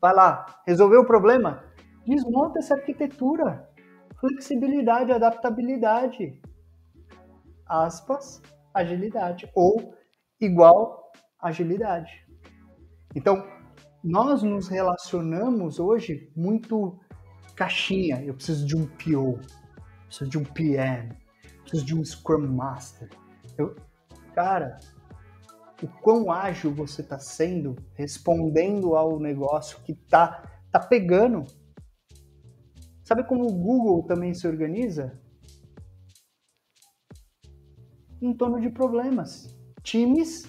vai 0.00 0.14
lá, 0.14 0.46
resolveu 0.66 1.00
o 1.00 1.06
problema? 1.06 1.64
Desmonta 2.06 2.58
essa 2.58 2.74
arquitetura. 2.74 3.68
Flexibilidade, 4.18 5.12
adaptabilidade. 5.12 6.40
Aspas, 7.66 8.40
agilidade. 8.72 9.50
Ou 9.54 9.94
igual 10.40 11.12
agilidade. 11.40 12.26
Então, 13.14 13.44
nós 14.02 14.42
nos 14.42 14.68
relacionamos 14.68 15.78
hoje 15.78 16.30
muito 16.36 16.98
caixinha. 17.54 18.22
Eu 18.24 18.34
preciso 18.34 18.66
de 18.66 18.76
um 18.76 18.86
PO, 18.86 19.38
preciso 20.06 20.30
de 20.30 20.38
um 20.38 20.44
PM, 20.44 21.16
preciso 21.60 21.84
de 21.84 21.94
um 21.94 22.04
Scrum 22.04 22.48
Master. 22.48 23.08
Eu, 23.56 23.76
cara, 24.34 24.78
o 25.82 25.88
quão 26.00 26.30
ágil 26.30 26.72
você 26.72 27.02
está 27.02 27.18
sendo 27.18 27.76
respondendo 27.94 28.94
ao 28.94 29.18
negócio 29.18 29.80
que 29.82 29.92
está 29.92 30.42
tá 30.70 30.78
pegando. 30.78 31.44
Sabe 33.02 33.24
como 33.24 33.46
o 33.46 33.52
Google 33.52 34.04
também 34.04 34.32
se 34.32 34.46
organiza? 34.46 35.20
Em 38.20 38.32
torno 38.32 38.60
de 38.60 38.70
problemas. 38.70 39.54
Times 39.82 40.46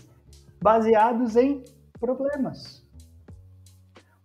baseados 0.62 1.36
em 1.36 1.64
problemas. 2.00 2.88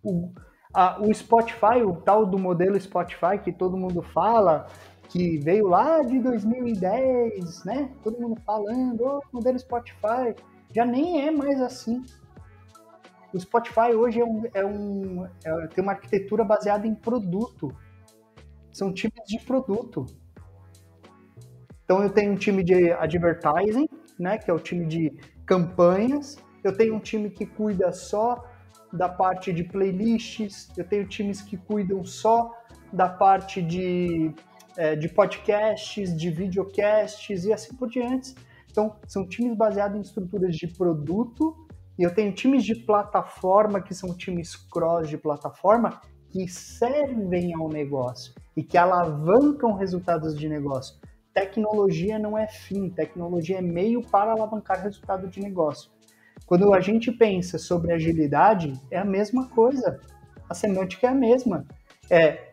O, 0.02 0.30
a, 0.74 1.00
o 1.00 1.12
Spotify, 1.12 1.82
o 1.84 1.96
tal 1.96 2.26
do 2.26 2.38
modelo 2.38 2.78
Spotify 2.78 3.38
que 3.42 3.50
todo 3.50 3.76
mundo 3.76 4.02
fala, 4.02 4.66
que 5.08 5.38
veio 5.38 5.66
lá 5.66 6.02
de 6.02 6.18
2010, 6.20 7.64
né? 7.64 7.90
Todo 8.04 8.20
mundo 8.20 8.40
falando, 8.44 9.02
oh, 9.04 9.22
modelo 9.32 9.58
Spotify 9.58 10.36
já 10.78 10.84
nem 10.84 11.26
é 11.26 11.30
mais 11.32 11.60
assim. 11.60 12.04
O 13.34 13.40
Spotify 13.40 13.92
hoje 13.96 14.20
é 14.20 14.24
um, 14.24 14.42
é 14.54 14.64
um 14.64 15.26
é, 15.44 15.66
tem 15.66 15.82
uma 15.82 15.92
arquitetura 15.92 16.44
baseada 16.44 16.86
em 16.86 16.94
produto. 16.94 17.74
São 18.72 18.92
times 18.92 19.24
de 19.26 19.40
produto. 19.40 20.06
Então 21.84 22.00
eu 22.00 22.10
tenho 22.10 22.32
um 22.32 22.36
time 22.36 22.62
de 22.62 22.92
advertising, 22.92 23.88
né, 24.20 24.38
que 24.38 24.48
é 24.48 24.54
o 24.54 24.60
time 24.60 24.86
de 24.86 25.12
campanhas. 25.44 26.38
Eu 26.62 26.72
tenho 26.76 26.94
um 26.94 27.00
time 27.00 27.28
que 27.28 27.44
cuida 27.44 27.92
só 27.92 28.44
da 28.92 29.08
parte 29.08 29.52
de 29.52 29.64
playlists. 29.64 30.70
Eu 30.76 30.84
tenho 30.84 31.08
times 31.08 31.42
que 31.42 31.56
cuidam 31.56 32.04
só 32.04 32.52
da 32.92 33.08
parte 33.08 33.60
de, 33.60 34.32
é, 34.76 34.94
de 34.94 35.08
podcasts, 35.08 36.16
de 36.16 36.30
videocasts 36.30 37.44
e 37.44 37.52
assim 37.52 37.74
por 37.74 37.88
diante. 37.88 38.36
Então, 38.78 38.94
são 39.08 39.26
times 39.26 39.56
baseados 39.56 39.98
em 39.98 40.00
estruturas 40.02 40.54
de 40.54 40.68
produto, 40.68 41.66
e 41.98 42.04
eu 42.04 42.14
tenho 42.14 42.32
times 42.32 42.62
de 42.62 42.76
plataforma, 42.76 43.80
que 43.80 43.92
são 43.92 44.16
times 44.16 44.54
cross 44.54 45.08
de 45.08 45.18
plataforma, 45.18 46.00
que 46.30 46.46
servem 46.46 47.52
ao 47.56 47.68
negócio 47.68 48.32
e 48.56 48.62
que 48.62 48.78
alavancam 48.78 49.74
resultados 49.74 50.38
de 50.38 50.48
negócio. 50.48 50.94
tecnologia 51.34 52.20
não 52.20 52.38
é 52.38 52.46
fim, 52.46 52.88
tecnologia 52.88 53.58
é 53.58 53.62
meio 53.62 54.00
para 54.00 54.30
alavancar 54.30 54.80
resultado 54.80 55.26
de 55.26 55.40
negócio. 55.40 55.90
Quando 56.46 56.72
a 56.72 56.80
gente 56.80 57.10
pensa 57.10 57.58
sobre 57.58 57.92
agilidade, 57.92 58.80
é 58.92 58.98
a 58.98 59.04
mesma 59.04 59.48
coisa. 59.48 59.98
A 60.48 60.54
semântica 60.54 61.08
é 61.08 61.10
a 61.10 61.14
mesma. 61.14 61.66
É, 62.08 62.52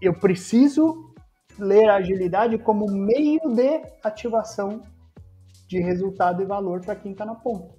eu 0.00 0.14
preciso 0.14 1.12
ler 1.58 1.88
a 1.88 1.96
agilidade 1.96 2.58
como 2.58 2.86
meio 2.88 3.40
de 3.54 3.82
ativação 4.04 4.82
de 5.68 5.78
resultado 5.78 6.42
e 6.42 6.46
valor 6.46 6.80
para 6.80 6.96
quem 6.96 7.12
está 7.12 7.24
na 7.24 7.34
ponta. 7.34 7.76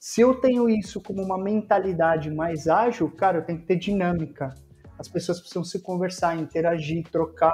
Se 0.00 0.20
eu 0.20 0.34
tenho 0.40 0.68
isso 0.68 1.00
como 1.00 1.22
uma 1.22 1.36
mentalidade 1.36 2.30
mais 2.30 2.66
ágil, 2.66 3.10
cara, 3.10 3.38
eu 3.38 3.44
tenho 3.44 3.60
que 3.60 3.66
ter 3.66 3.76
dinâmica. 3.76 4.54
As 4.98 5.08
pessoas 5.08 5.38
precisam 5.38 5.64
se 5.64 5.80
conversar, 5.80 6.36
interagir, 6.36 7.06
trocar. 7.10 7.52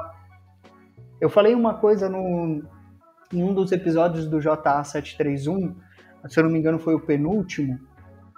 Eu 1.21 1.29
falei 1.29 1.55
uma 1.55 1.75
coisa 1.75 2.09
no, 2.09 2.63
em 3.33 3.43
um 3.43 3.53
dos 3.53 3.73
episódios 3.73 4.27
do 4.29 4.39
JA731, 4.39 5.75
se 6.29 6.39
eu 6.39 6.45
não 6.45 6.51
me 6.51 6.59
engano 6.59 6.79
foi 6.79 6.95
o 6.95 7.01
penúltimo, 7.01 7.79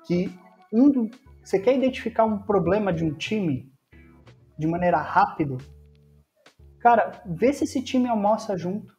que 0.07 0.33
um 0.73 0.91
do, 0.91 1.11
você 1.43 1.59
quer 1.59 1.77
identificar 1.77 2.25
um 2.25 2.39
problema 2.39 2.93
de 2.93 3.05
um 3.05 3.13
time 3.13 3.71
de 4.59 4.67
maneira 4.67 4.99
rápida, 4.99 5.59
cara, 6.79 7.21
vê 7.27 7.53
se 7.53 7.65
esse 7.65 7.83
time 7.83 8.09
almoça 8.09 8.57
junto. 8.57 8.94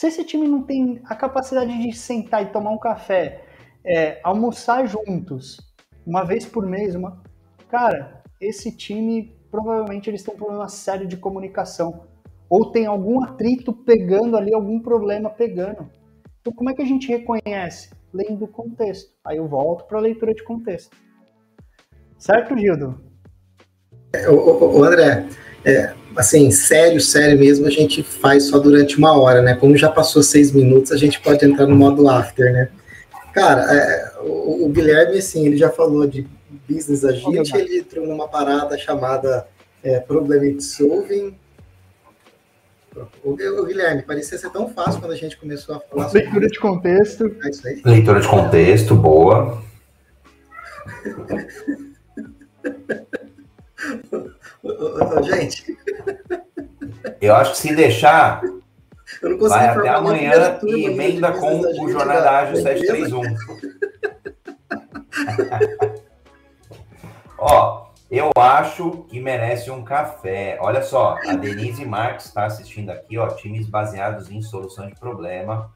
Se 0.00 0.06
esse 0.06 0.24
time 0.24 0.48
não 0.48 0.62
tem 0.62 0.98
a 1.04 1.14
capacidade 1.14 1.78
de 1.78 1.92
sentar 1.94 2.42
e 2.42 2.46
tomar 2.46 2.70
um 2.70 2.78
café, 2.78 3.44
é, 3.84 4.18
almoçar 4.24 4.86
juntos, 4.86 5.58
uma 6.06 6.24
vez 6.24 6.46
por 6.46 6.64
mês, 6.64 6.94
uma... 6.94 7.22
cara, 7.68 8.22
esse 8.40 8.74
time 8.74 9.36
provavelmente 9.50 10.08
eles 10.08 10.22
têm 10.22 10.32
um 10.32 10.38
problema 10.38 10.70
sério 10.70 11.06
de 11.06 11.18
comunicação. 11.18 12.06
Ou 12.48 12.72
tem 12.72 12.86
algum 12.86 13.22
atrito 13.22 13.74
pegando 13.74 14.38
ali, 14.38 14.54
algum 14.54 14.80
problema 14.80 15.28
pegando. 15.28 15.90
Então, 16.40 16.54
como 16.54 16.70
é 16.70 16.74
que 16.74 16.80
a 16.80 16.86
gente 16.86 17.06
reconhece? 17.06 17.90
Lendo 18.10 18.46
o 18.46 18.48
contexto. 18.48 19.12
Aí 19.22 19.36
eu 19.36 19.46
volto 19.46 19.84
para 19.84 19.98
a 19.98 20.00
leitura 20.00 20.32
de 20.32 20.42
contexto. 20.42 20.96
Certo, 22.16 22.56
Gildo? 22.56 22.98
O, 24.30 24.32
o, 24.32 24.78
o 24.78 24.82
André, 24.82 25.28
é, 25.62 25.94
assim, 26.16 26.50
sério, 26.50 27.00
sério 27.00 27.38
mesmo, 27.38 27.66
a 27.66 27.70
gente 27.70 28.02
faz 28.02 28.44
só 28.44 28.58
durante 28.58 28.98
uma 28.98 29.18
hora, 29.18 29.42
né? 29.42 29.54
Como 29.54 29.76
já 29.76 29.88
passou 29.88 30.22
seis 30.22 30.52
minutos, 30.52 30.92
a 30.92 30.96
gente 30.96 31.20
pode 31.20 31.44
entrar 31.44 31.66
no 31.66 31.76
modo 31.76 32.08
after, 32.08 32.52
né? 32.52 32.68
Cara, 33.32 33.62
é, 33.72 34.12
o, 34.22 34.66
o, 34.66 34.68
Guilherme, 34.68 35.18
assim, 35.18 35.46
ele 35.46 35.56
já 35.56 35.70
falou 35.70 36.06
de 36.06 36.26
business 36.68 37.04
agility, 37.04 37.56
ele 37.56 37.78
entrou 37.78 38.06
numa 38.06 38.28
parada 38.28 38.76
chamada 38.76 39.46
é, 39.82 40.00
problem 40.00 40.60
solving. 40.60 41.36
O, 43.22 43.30
o, 43.30 43.66
Guilherme, 43.66 44.02
parecia 44.02 44.36
ser 44.36 44.50
tão 44.50 44.68
fácil 44.68 45.00
quando 45.00 45.12
a 45.12 45.16
gente 45.16 45.36
começou 45.36 45.76
a 45.76 45.80
falar 45.80 46.12
Leitura 46.12 46.32
sobre... 46.32 46.48
de 46.48 46.58
contexto. 46.58 47.24
É 47.24 47.88
Leitura 47.88 48.20
de 48.20 48.28
contexto, 48.28 48.96
boa. 48.96 49.62
Gente. 55.22 55.76
Eu 57.20 57.34
acho 57.34 57.52
que 57.52 57.58
se 57.58 57.74
deixar, 57.74 58.42
vai 59.48 59.68
até 59.68 59.88
amanhã 59.88 60.58
e 60.62 60.86
emenda 60.86 61.32
com 61.32 61.60
o 61.60 61.90
Jornada 61.90 62.30
Ágil 62.30 62.56
731. 62.62 63.36
Ó, 67.38 67.90
eu 68.10 68.30
acho 68.36 69.06
que 69.08 69.18
merece 69.20 69.70
um 69.70 69.82
café. 69.82 70.58
Olha 70.60 70.82
só, 70.82 71.16
a 71.26 71.32
Denise 71.34 71.86
Marques 71.86 72.26
está 72.26 72.44
assistindo 72.44 72.90
aqui, 72.90 73.16
ó, 73.16 73.28
times 73.28 73.66
baseados 73.66 74.30
em 74.30 74.42
solução 74.42 74.86
de 74.86 74.94
problema, 74.94 75.72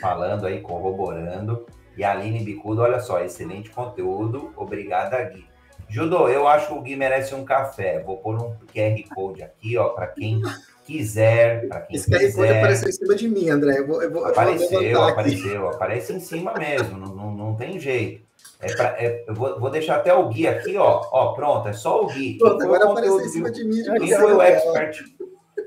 falando 0.00 0.46
aí, 0.46 0.60
corroborando. 0.60 1.64
E 1.96 2.04
a 2.04 2.10
Aline 2.12 2.44
Bicudo, 2.44 2.82
olha 2.82 3.00
só, 3.00 3.20
excelente 3.20 3.70
conteúdo. 3.70 4.52
Obrigada, 4.56 5.22
Gui. 5.24 5.46
Judô, 5.88 6.28
eu 6.28 6.46
acho 6.48 6.68
que 6.68 6.74
o 6.74 6.80
Gui 6.80 6.96
merece 6.96 7.34
um 7.34 7.44
café. 7.44 8.00
Vou 8.00 8.18
pôr 8.18 8.34
um 8.36 8.54
QR 8.72 9.14
Code 9.14 9.42
aqui, 9.42 9.76
ó, 9.76 9.90
para 9.90 10.08
quem 10.08 10.42
quiser. 10.84 11.68
Quem 11.86 11.96
Esse 11.96 12.10
QR 12.10 12.32
Code 12.34 12.52
apareceu 12.52 12.88
em 12.88 12.92
cima 12.92 13.14
de 13.14 13.28
mim, 13.28 13.48
André. 13.48 13.78
Eu 13.78 13.86
vou, 13.86 14.02
eu 14.02 14.10
vou, 14.10 14.24
apareceu, 14.24 14.82
eu 14.82 15.02
apareceu, 15.02 15.68
aparece 15.68 16.12
em 16.12 16.20
cima 16.20 16.54
mesmo, 16.54 16.98
não, 16.98 17.14
não, 17.14 17.30
não 17.32 17.54
tem 17.54 17.78
jeito. 17.78 18.26
É 18.60 18.74
pra, 18.74 18.96
é, 18.98 19.24
eu 19.26 19.34
vou, 19.34 19.60
vou, 19.60 19.70
deixar 19.70 19.96
até 19.96 20.12
o 20.14 20.28
Gui 20.28 20.46
aqui, 20.48 20.76
ó. 20.76 21.06
Ó, 21.12 21.34
pronto, 21.34 21.68
é 21.68 21.72
só 21.72 22.02
o 22.02 22.06
Gui. 22.06 22.38
Pronto, 22.38 22.62
agora 22.62 22.84
apareceu 22.84 23.20
em 23.20 23.28
cima 23.28 23.50
de 23.50 23.64
mim. 23.64 23.82
De 23.82 23.98
quem 23.98 24.14
foi 24.16 24.32
o 24.32 24.42
expert? 24.42 25.04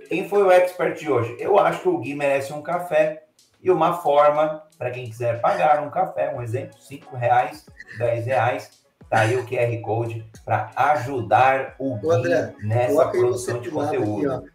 Quem 0.07 0.27
foi 0.27 0.43
o 0.43 0.51
expert 0.51 0.97
de 0.97 1.11
hoje? 1.11 1.37
Eu 1.39 1.59
acho 1.59 1.81
que 1.81 1.89
o 1.89 1.99
Gui 1.99 2.15
merece 2.15 2.51
um 2.51 2.61
café 2.61 3.23
e 3.61 3.69
uma 3.69 3.93
forma 3.97 4.63
para 4.77 4.89
quem 4.91 5.05
quiser 5.05 5.39
pagar 5.39 5.83
um 5.83 5.89
café, 5.89 6.33
um 6.33 6.41
exemplo, 6.41 6.77
cinco 6.79 7.15
reais, 7.15 7.65
dez 7.97 8.25
reais 8.25 8.78
Tá 9.09 9.21
aí 9.21 9.35
o 9.35 9.45
QR 9.45 9.81
Code 9.81 10.23
para 10.45 10.69
ajudar 10.75 11.75
o 11.79 11.95
Gui 11.95 12.11
André, 12.11 12.53
nessa 12.61 13.07
produção 13.07 13.59
de 13.59 13.71
conteúdo. 13.71 14.31
Aqui, 14.31 14.45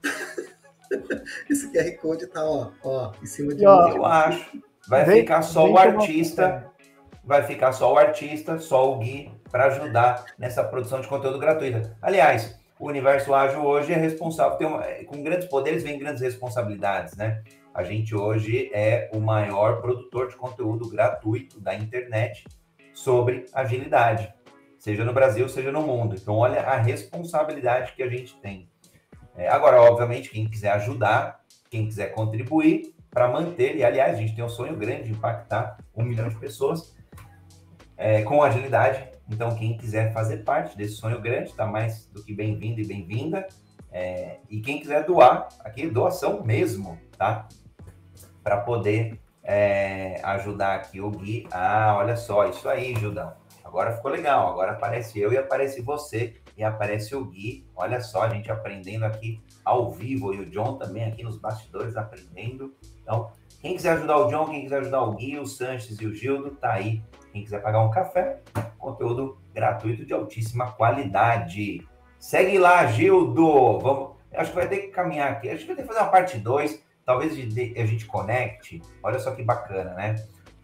Esse 1.51 1.73
QR 1.73 1.91
Code 2.01 2.27
tá 2.29 2.45
ó, 2.45 2.71
ó, 2.85 3.13
em 3.21 3.27
cima 3.27 3.55
de 3.55 3.67
ó, 3.67 3.89
Eu 3.89 4.07
acho. 4.07 4.63
Vai 4.89 5.05
vem, 5.05 5.21
ficar 5.23 5.43
só 5.43 5.67
o 5.67 5.79
artista, 5.79 6.71
vai 7.25 7.43
ficar 7.43 7.73
só 7.73 7.93
o 7.93 7.99
artista, 7.99 8.59
só 8.59 8.93
o 8.93 8.99
Gui 8.99 9.33
para 9.51 9.67
ajudar 9.67 10.27
nessa 10.39 10.63
produção 10.63 11.01
de 11.01 11.09
conteúdo 11.09 11.39
gratuita. 11.39 11.97
Aliás, 12.03 12.57
o 12.79 12.87
universo 12.87 13.33
ágil 13.33 13.65
hoje 13.65 13.93
é 13.93 13.97
responsável, 13.97 14.59
tem 14.59 14.67
uma, 14.67 14.83
com 15.07 15.23
grandes 15.23 15.49
poderes 15.49 15.83
vem 15.83 15.99
grandes 15.99 16.23
responsabilidades, 16.23 17.17
né? 17.17 17.43
A 17.73 17.83
gente 17.83 18.15
hoje 18.15 18.71
é 18.75 19.11
o 19.13 19.21
maior 19.21 19.81
produtor 19.81 20.29
de 20.29 20.37
conteúdo 20.37 20.89
gratuito 20.89 21.61
da 21.61 21.75
internet 21.75 22.45
sobre 22.93 23.47
agilidade 23.53 24.33
seja 24.85 25.03
no 25.03 25.15
Brasil, 25.15 25.49
seja 25.49 25.73
no 25.73 25.81
mundo. 25.81 26.15
Então, 26.15 26.37
olha 26.37 26.61
a 26.61 26.77
responsabilidade 26.77 27.93
que 27.95 28.03
a 28.03 28.07
gente 28.07 28.37
tem. 28.37 28.69
É, 29.35 29.49
agora, 29.49 29.81
obviamente, 29.81 30.29
quem 30.29 30.47
quiser 30.47 30.73
ajudar, 30.73 31.41
quem 31.71 31.87
quiser 31.87 32.09
contribuir 32.09 32.95
para 33.11 33.27
manter, 33.27 33.77
e 33.77 33.83
aliás, 33.83 34.15
a 34.15 34.21
gente 34.21 34.35
tem 34.35 34.45
um 34.45 34.49
sonho 34.49 34.77
grande 34.77 35.05
de 35.05 35.13
impactar 35.13 35.79
um 35.97 36.03
milhão 36.03 36.29
de 36.29 36.37
pessoas 36.37 36.95
é, 37.97 38.21
com 38.25 38.43
agilidade. 38.43 39.09
Então, 39.31 39.57
quem 39.57 39.75
quiser 39.79 40.13
fazer 40.13 40.45
parte 40.45 40.77
desse 40.77 40.97
sonho 40.97 41.19
grande, 41.19 41.49
está 41.49 41.67
mais 41.67 42.07
do 42.09 42.23
que 42.23 42.35
bem-vindo 42.35 42.79
e 42.83 42.87
bem-vinda. 42.87 43.49
É, 43.91 44.37
e 44.51 44.61
quem 44.61 44.81
quiser 44.81 45.07
doar, 45.07 45.49
aqui, 45.61 45.89
doação 45.89 46.45
mesmo, 46.45 46.99
tá? 47.17 47.49
Para 48.43 48.59
poder 48.59 49.19
é, 49.43 50.21
ajudar 50.23 50.75
aqui 50.75 51.01
o 51.01 51.11
Gui. 51.11 51.49
Ah, 51.51 51.95
olha 51.97 52.17
só, 52.17 52.47
isso 52.47 52.69
aí, 52.69 52.95
Judão. 52.97 53.33
Agora 53.65 53.97
ficou 53.97 54.11
legal. 54.11 54.51
Agora 54.51 54.73
aparece 54.73 55.19
eu 55.19 55.33
e 55.33 55.39
aparece 55.39 55.81
você 55.81 56.35
e 56.57 56.63
aparece 56.63 57.17
o 57.17 57.25
Gui. 57.25 57.67
Olha 57.75 58.01
só, 58.01 58.23
a 58.23 58.29
gente 58.29 58.51
aprendendo 58.53 59.05
aqui 59.05 59.41
ao 59.65 59.91
vivo 59.91 60.35
e 60.35 60.41
o 60.41 60.47
John 60.51 60.77
também 60.77 61.05
aqui 61.05 61.23
nos 61.23 61.39
bastidores 61.39 61.97
aprendendo. 61.97 62.75
Então, 63.03 63.33
quem 63.61 63.75
quiser 63.75 63.95
ajudar 63.95 64.19
o 64.19 64.29
John, 64.29 64.47
quem 64.47 64.63
quiser 64.63 64.81
ajudar 64.81 65.03
o 65.03 65.13
Gui, 65.15 65.39
o 65.39 65.47
Sanches 65.47 65.99
e 66.01 66.07
o 66.07 66.15
Gildo, 66.15 66.51
tá 66.53 66.75
aí. 66.75 67.03
Quem 67.33 67.43
quiser 67.43 67.63
pagar 67.63 67.81
um 67.81 67.91
café, 67.91 68.41
conteúdo 68.79 69.39
gratuito 69.53 70.05
de 70.05 70.13
altíssima 70.13 70.71
qualidade. 70.73 71.87
Segue 72.19 72.59
lá, 72.59 72.87
Gildo. 72.87 73.81
Vamos, 73.81 74.17
acho 74.35 74.51
que 74.51 74.57
vai 74.57 74.69
ter 74.69 74.79
que 74.79 74.89
caminhar 74.89 75.33
aqui. 75.33 75.49
Acho 75.49 75.63
que 75.63 75.67
vai 75.69 75.77
ter 75.77 75.83
que 75.83 75.89
fazer 75.89 76.01
uma 76.01 76.11
parte 76.11 76.39
2. 76.39 76.85
Talvez 77.05 77.33
a 77.33 77.87
gente 77.87 78.07
conecte. 78.07 78.81
Olha 79.03 79.19
só 79.19 79.35
que 79.35 79.43
bacana, 79.43 79.95
né? 79.95 80.15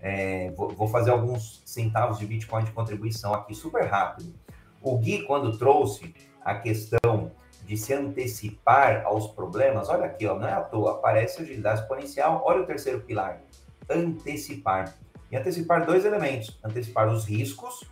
É, 0.00 0.50
vou, 0.52 0.70
vou, 0.70 0.88
fazer 0.88 1.10
alguns 1.10 1.62
centavos 1.66 2.18
de 2.18 2.26
Bitcoin 2.26 2.64
de 2.64 2.72
contribuição 2.72 3.34
aqui 3.34 3.54
super 3.54 3.84
rápido. 3.84 4.32
O 4.80 4.96
Gui, 4.98 5.22
quando 5.22 5.58
trouxe 5.58 6.14
a 6.42 6.54
questão 6.54 7.30
de 7.66 7.76
se 7.76 7.92
antecipar 7.92 9.04
aos 9.04 9.28
problemas, 9.28 9.88
olha 9.88 10.06
aqui, 10.06 10.26
ó, 10.26 10.38
não 10.38 10.48
é 10.48 10.52
à 10.52 10.60
toa, 10.60 10.92
aparece 10.92 11.42
agilidade 11.42 11.82
exponencial, 11.82 12.42
olha 12.44 12.62
o 12.62 12.66
terceiro 12.66 13.00
pilar, 13.02 13.42
antecipar. 13.88 14.94
E 15.30 15.36
antecipar 15.36 15.86
dois 15.86 16.04
elementos, 16.04 16.58
antecipar 16.64 17.08
os 17.08 17.24
riscos, 17.24 17.84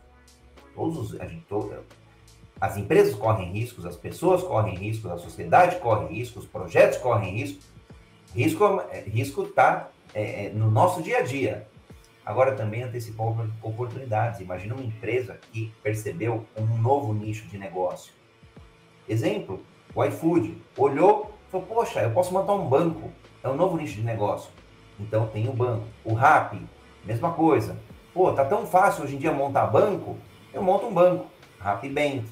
todos 0.74 1.12
os, 1.12 1.20
a 1.20 1.26
gente, 1.26 1.46
as 2.60 2.76
empresas 2.76 3.14
correm 3.14 3.52
riscos, 3.52 3.86
as 3.86 3.96
pessoas 3.96 4.42
correm 4.42 4.74
riscos, 4.74 5.10
a 5.10 5.18
sociedade 5.18 5.76
corre 5.76 6.06
riscos, 6.06 6.44
os 6.44 6.48
projetos 6.48 6.98
correm 6.98 7.36
riscos. 7.36 7.64
Risco, 8.34 8.82
é, 8.90 9.00
risco 9.00 9.42
está 9.44 9.90
é, 10.12 10.46
é, 10.46 10.50
no 10.50 10.70
nosso 10.70 11.02
dia 11.02 11.18
a 11.18 11.22
dia. 11.22 11.66
Agora 12.28 12.52
também 12.52 12.82
antecipou 12.82 13.34
oportunidades. 13.62 14.40
Imagina 14.40 14.74
uma 14.74 14.84
empresa 14.84 15.40
que 15.50 15.72
percebeu 15.82 16.44
um 16.54 16.76
novo 16.76 17.14
nicho 17.14 17.48
de 17.48 17.56
negócio. 17.56 18.12
Exemplo, 19.08 19.62
o 19.94 20.04
iFood 20.04 20.60
olhou 20.76 21.34
e 21.48 21.50
falou, 21.50 21.66
poxa, 21.66 22.02
eu 22.02 22.10
posso 22.10 22.30
montar 22.34 22.52
um 22.52 22.68
banco. 22.68 23.10
É 23.42 23.48
um 23.48 23.56
novo 23.56 23.78
nicho 23.78 23.94
de 23.94 24.02
negócio. 24.02 24.50
Então 25.00 25.26
tem 25.28 25.48
o 25.48 25.54
banco. 25.54 25.86
O 26.04 26.12
Rappi, 26.12 26.60
mesma 27.02 27.32
coisa. 27.32 27.78
Pô, 28.12 28.30
tá 28.30 28.44
tão 28.44 28.66
fácil 28.66 29.04
hoje 29.04 29.16
em 29.16 29.18
dia 29.18 29.32
montar 29.32 29.66
banco, 29.68 30.18
eu 30.52 30.62
monto 30.62 30.84
um 30.84 30.92
banco. 30.92 31.24
Rappi 31.58 31.88
Bank. 31.88 32.26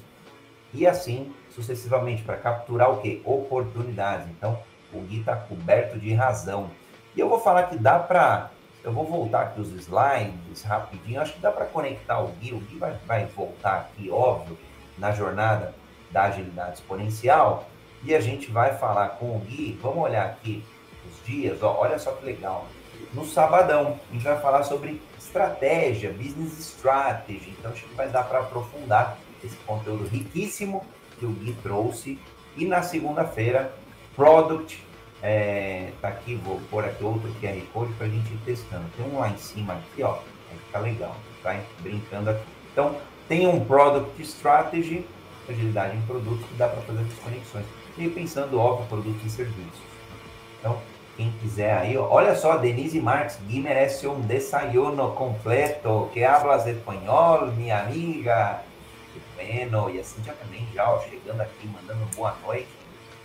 E 0.75 0.85
assim 0.85 1.33
sucessivamente, 1.49 2.21
para 2.21 2.37
capturar 2.37 2.91
o 2.91 3.01
quê? 3.01 3.19
Oportunidades. 3.25 4.27
Então, 4.29 4.59
O 4.93 5.01
Gui 5.01 5.21
está 5.21 5.35
coberto 5.35 5.97
de 5.99 6.13
razão. 6.13 6.69
E 7.15 7.19
eu 7.19 7.27
vou 7.27 7.39
falar 7.39 7.63
que 7.63 7.77
dá 7.77 7.97
para. 7.97 8.51
Eu 8.83 8.91
vou 8.91 9.05
voltar 9.05 9.41
aqui 9.41 9.61
os 9.61 9.71
slides 9.73 10.63
rapidinho. 10.63 11.21
Acho 11.21 11.33
que 11.33 11.39
dá 11.39 11.51
para 11.51 11.65
conectar 11.65 12.19
o 12.19 12.27
Gui. 12.27 12.53
O 12.53 12.59
Gui 12.59 12.77
vai, 12.77 12.97
vai 13.05 13.25
voltar 13.25 13.79
aqui, 13.79 14.09
óbvio, 14.09 14.57
na 14.97 15.11
jornada 15.11 15.73
da 16.11 16.23
agilidade 16.23 16.75
exponencial. 16.75 17.67
E 18.03 18.15
a 18.15 18.21
gente 18.21 18.51
vai 18.51 18.77
falar 18.77 19.09
com 19.09 19.35
o 19.35 19.39
Gui. 19.39 19.77
Vamos 19.81 20.03
olhar 20.03 20.25
aqui 20.25 20.63
os 21.05 21.25
dias. 21.25 21.61
Ó, 21.61 21.77
olha 21.79 21.99
só 21.99 22.11
que 22.11 22.25
legal. 22.25 22.65
No 23.13 23.25
sabadão, 23.25 23.99
a 24.09 24.13
gente 24.13 24.23
vai 24.23 24.39
falar 24.39 24.63
sobre 24.63 25.01
estratégia, 25.17 26.11
business 26.11 26.57
strategy. 26.59 27.55
Então, 27.57 27.71
acho 27.71 27.85
que 27.85 27.95
vai 27.95 28.09
dar 28.09 28.23
para 28.23 28.39
aprofundar 28.39 29.17
esse 29.43 29.55
conteúdo 29.57 30.07
riquíssimo 30.07 30.85
que 31.19 31.25
o 31.25 31.31
Gui 31.31 31.53
trouxe. 31.61 32.19
E 32.55 32.65
na 32.65 32.81
segunda-feira, 32.81 33.71
Product. 34.17 34.83
É, 35.21 35.91
tá 36.01 36.09
aqui, 36.09 36.35
vou 36.35 36.61
pôr 36.69 36.85
aqui 36.85 37.03
outro 37.03 37.33
QR 37.41 37.59
Code 37.73 37.93
para 37.93 38.07
a 38.07 38.09
gente 38.09 38.31
ir 38.31 38.39
testando. 38.45 38.85
Tem 38.95 39.05
um 39.05 39.19
lá 39.19 39.29
em 39.29 39.37
cima 39.37 39.73
aqui, 39.73 40.03
ó. 40.03 40.13
Vai 40.13 40.57
ficar 40.65 40.79
legal, 40.79 41.15
tá? 41.43 41.59
Brincando 41.79 42.29
aqui. 42.29 42.43
Então, 42.71 42.95
tem 43.27 43.47
um 43.47 43.65
Product 43.65 44.21
Strategy, 44.21 45.05
agilidade 45.49 45.97
em 45.97 46.01
produtos, 46.01 46.45
que 46.45 46.55
dá 46.55 46.67
para 46.67 46.81
fazer 46.81 47.01
as 47.01 47.19
conexões. 47.19 47.65
E 47.97 48.07
pensando, 48.09 48.59
óbvio, 48.59 48.85
produtos 48.87 49.25
e 49.25 49.29
serviços. 49.29 49.81
Então, 50.59 50.79
quem 51.15 51.31
quiser 51.41 51.75
aí, 51.75 51.97
olha 51.97 52.35
só, 52.35 52.57
Denise 52.57 53.01
Marques, 53.01 53.39
Gui 53.47 53.59
merece 53.59 54.07
um 54.07 54.21
desayuno 54.21 55.13
completo, 55.13 56.09
que 56.13 56.23
hablas 56.23 56.67
espanhol, 56.67 57.47
minha 57.47 57.79
amiga. 57.79 58.61
Bueno, 59.35 59.89
e 59.89 59.99
assim 59.99 60.23
já 60.23 60.33
também, 60.33 60.67
já 60.75 60.87
ó, 60.87 60.99
chegando 61.01 61.41
aqui, 61.41 61.67
mandando 61.67 62.05
boa 62.15 62.35
noite. 62.45 62.67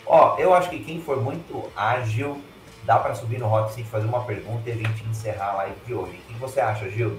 Ó, 0.06 0.36
eu 0.38 0.52
acho 0.54 0.70
que 0.70 0.82
quem 0.82 1.00
for 1.00 1.20
muito 1.20 1.70
ágil, 1.76 2.40
dá 2.84 2.98
para 2.98 3.14
subir 3.14 3.38
no 3.38 3.52
Hot 3.52 3.72
Seat, 3.72 3.88
fazer 3.88 4.06
uma 4.06 4.24
pergunta 4.24 4.68
e 4.68 4.72
a 4.72 4.76
gente 4.76 5.04
encerrar 5.04 5.50
a 5.50 5.54
live 5.54 5.76
de 5.86 5.94
hoje. 5.94 6.20
O 6.28 6.32
que 6.32 6.40
você 6.40 6.60
acha, 6.60 6.88
Gil? 6.90 7.18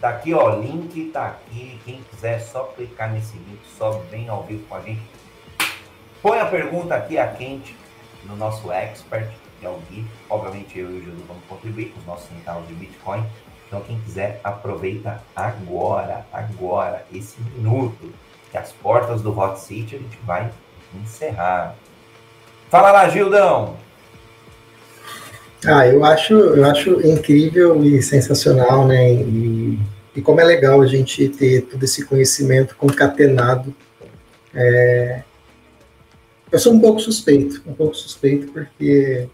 Tá 0.00 0.10
aqui, 0.10 0.34
ó, 0.34 0.56
link 0.56 1.10
tá 1.12 1.26
aqui. 1.26 1.80
Quem 1.84 2.02
quiser, 2.10 2.40
só 2.40 2.64
clicar 2.64 3.12
nesse 3.12 3.36
link, 3.36 3.60
sobe 3.78 4.04
bem 4.10 4.28
ao 4.28 4.42
vivo 4.42 4.64
com 4.66 4.74
a 4.74 4.80
gente. 4.80 5.02
Põe 6.20 6.40
a 6.40 6.46
pergunta 6.46 6.94
aqui 6.94 7.18
a 7.18 7.28
quente 7.28 7.76
no 8.24 8.36
nosso 8.36 8.70
expert 8.70 9.30
que 9.62 9.66
é 9.66 9.70
o 9.70 9.78
Gui. 9.88 10.04
Obviamente 10.28 10.76
eu 10.76 10.90
e 10.90 10.98
o 10.98 11.04
Júlio 11.04 11.24
vamos 11.26 11.44
contribuir 11.44 11.92
com 11.92 12.00
os 12.00 12.06
nossos 12.06 12.28
centavos 12.28 12.66
de 12.66 12.74
Bitcoin. 12.74 13.24
Então 13.68 13.80
quem 13.82 13.98
quiser, 14.00 14.40
aproveita 14.42 15.22
agora, 15.36 16.26
agora, 16.32 17.06
esse 17.12 17.40
minuto, 17.40 18.12
que 18.50 18.58
as 18.58 18.72
portas 18.72 19.22
do 19.22 19.38
Hot 19.38 19.58
City 19.60 19.96
a 19.96 19.98
gente 20.00 20.18
vai 20.24 20.50
encerrar. 21.00 21.76
Fala 22.70 22.90
lá, 22.90 23.08
Gildão! 23.08 23.76
Ah, 25.64 25.86
eu 25.86 26.04
acho, 26.04 26.34
eu 26.34 26.64
acho 26.64 27.06
incrível 27.06 27.84
e 27.84 28.02
sensacional, 28.02 28.86
né? 28.86 29.12
E, 29.12 29.78
e 30.16 30.20
como 30.20 30.40
é 30.40 30.44
legal 30.44 30.80
a 30.80 30.86
gente 30.86 31.28
ter 31.28 31.62
todo 31.62 31.82
esse 31.84 32.04
conhecimento 32.04 32.74
concatenado. 32.76 33.72
É... 34.54 35.22
Eu 36.50 36.58
sou 36.58 36.72
um 36.72 36.80
pouco 36.80 37.00
suspeito, 37.00 37.62
um 37.66 37.72
pouco 37.72 37.94
suspeito 37.94 38.52
porque 38.52 39.28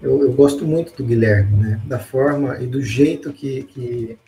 eu, 0.00 0.22
eu, 0.22 0.32
gosto 0.32 0.64
muito 0.64 0.94
do 0.96 1.04
Guilherme, 1.04 1.56
né? 1.56 1.80
Da 1.84 1.98
forma 1.98 2.58
e 2.60 2.66
do 2.66 2.80
jeito 2.80 3.32
que, 3.32 3.64
que, 3.64 4.18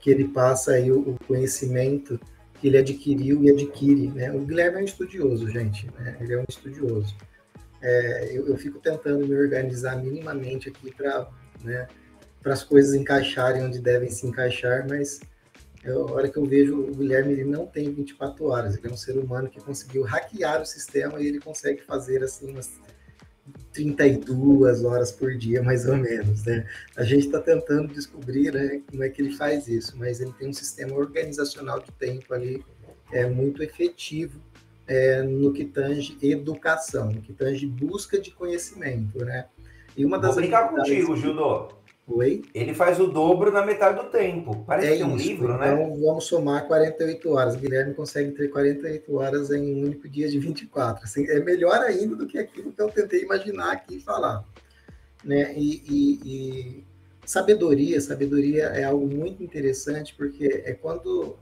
que 0.00 0.10
ele 0.10 0.24
passa 0.28 0.72
aí 0.72 0.90
o, 0.90 1.00
o, 1.00 1.16
conhecimento 1.26 2.18
que 2.60 2.68
ele 2.68 2.78
adquiriu 2.78 3.42
e 3.42 3.50
adquire, 3.50 4.08
né? 4.08 4.30
O 4.32 4.40
Guilherme 4.40 4.78
é 4.78 4.80
um 4.82 4.84
estudioso, 4.84 5.48
gente, 5.48 5.90
né? 5.98 6.16
Ele 6.20 6.34
é 6.34 6.38
um 6.38 6.44
estudioso. 6.48 7.16
É, 7.80 8.36
eu, 8.36 8.46
eu, 8.46 8.56
fico 8.58 8.78
tentando 8.78 9.26
me 9.26 9.34
organizar 9.34 9.96
minimamente 9.96 10.68
aqui 10.68 10.92
para 10.94 11.26
né, 11.64 11.88
as 12.44 12.62
coisas 12.62 12.94
encaixarem 12.94 13.64
onde 13.64 13.78
devem 13.80 14.10
se 14.10 14.26
encaixar, 14.26 14.86
mas 14.86 15.20
eu, 15.82 16.08
a 16.08 16.12
hora 16.12 16.28
que 16.28 16.36
eu 16.36 16.44
vejo 16.44 16.78
o 16.78 16.94
Guilherme, 16.94 17.32
ele 17.32 17.44
não 17.44 17.66
tem 17.66 17.90
24 17.90 18.44
horas, 18.44 18.76
ele 18.76 18.88
é 18.88 18.90
um 18.90 18.96
ser 18.96 19.16
humano 19.16 19.48
que 19.48 19.58
conseguiu 19.60 20.02
hackear 20.02 20.60
o 20.60 20.66
sistema 20.66 21.18
e 21.18 21.26
ele 21.26 21.40
consegue 21.40 21.80
fazer 21.80 22.22
assim 22.22 22.50
umas 22.50 22.70
32 23.72 24.84
horas 24.84 25.12
por 25.12 25.36
dia, 25.36 25.62
mais 25.62 25.86
ou 25.86 25.96
menos, 25.96 26.44
né? 26.44 26.66
A 26.96 27.04
gente 27.04 27.26
está 27.26 27.40
tentando 27.40 27.92
descobrir 27.92 28.52
né, 28.52 28.80
como 28.90 29.02
é 29.02 29.08
que 29.08 29.22
ele 29.22 29.32
faz 29.32 29.68
isso, 29.68 29.96
mas 29.96 30.20
ele 30.20 30.32
tem 30.38 30.48
um 30.48 30.52
sistema 30.52 30.94
organizacional 30.94 31.80
de 31.80 31.90
tempo 31.92 32.32
ali 32.34 32.64
é, 33.12 33.26
muito 33.26 33.62
efetivo 33.62 34.40
é, 34.86 35.22
no 35.22 35.52
que 35.52 35.64
tange 35.64 36.16
educação, 36.22 37.12
no 37.12 37.22
que 37.22 37.32
tange 37.32 37.66
busca 37.66 38.20
de 38.20 38.30
conhecimento, 38.30 39.24
né? 39.24 39.46
E 39.96 40.04
uma 40.04 40.18
das 40.18 40.34
Vou 40.34 40.42
brincar 40.42 40.68
contigo, 40.68 41.16
Gildo. 41.16 41.79
Oi? 42.12 42.42
Ele 42.52 42.74
faz 42.74 42.98
o 42.98 43.06
dobro 43.06 43.52
na 43.52 43.64
metade 43.64 44.02
do 44.02 44.10
tempo. 44.10 44.64
Parece 44.66 44.88
é 44.88 44.96
que 44.96 45.02
é 45.02 45.06
um 45.06 45.16
isso. 45.16 45.28
livro, 45.28 45.56
né? 45.56 45.72
Então 45.72 46.00
vamos 46.00 46.24
somar 46.24 46.66
48 46.66 47.30
horas. 47.30 47.54
Guilherme 47.54 47.94
consegue 47.94 48.32
ter 48.32 48.48
48 48.48 49.14
horas 49.14 49.50
em 49.52 49.74
um 49.76 49.84
único 49.84 50.08
dia 50.08 50.28
de 50.28 50.38
24. 50.38 51.04
Assim, 51.04 51.24
é 51.28 51.38
melhor 51.38 51.78
ainda 51.78 52.16
do 52.16 52.26
que 52.26 52.36
aquilo 52.36 52.72
que 52.72 52.82
eu 52.82 52.90
tentei 52.90 53.22
imaginar 53.22 53.72
aqui 53.72 53.96
e 53.96 54.00
falar. 54.00 54.44
Né? 55.24 55.54
E, 55.56 55.82
e, 55.88 56.20
e 56.24 56.84
sabedoria, 57.24 58.00
sabedoria 58.00 58.64
é 58.64 58.82
algo 58.82 59.06
muito 59.06 59.42
interessante 59.44 60.12
porque 60.16 60.64
é 60.64 60.72
quando 60.72 61.38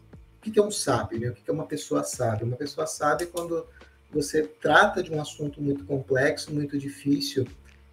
o 0.46 0.50
que 0.50 0.58
é 0.58 0.62
um 0.62 0.70
sábio, 0.70 1.18
né? 1.18 1.30
O 1.30 1.34
que 1.34 1.48
é 1.48 1.52
uma 1.52 1.66
pessoa 1.66 2.04
sábia? 2.04 2.46
Uma 2.46 2.56
pessoa 2.56 2.86
sábia 2.86 3.24
é 3.24 3.28
quando 3.28 3.66
você 4.12 4.42
trata 4.42 5.02
de 5.02 5.12
um 5.12 5.20
assunto 5.20 5.62
muito 5.62 5.84
complexo, 5.84 6.52
muito 6.52 6.78
difícil, 6.78 7.46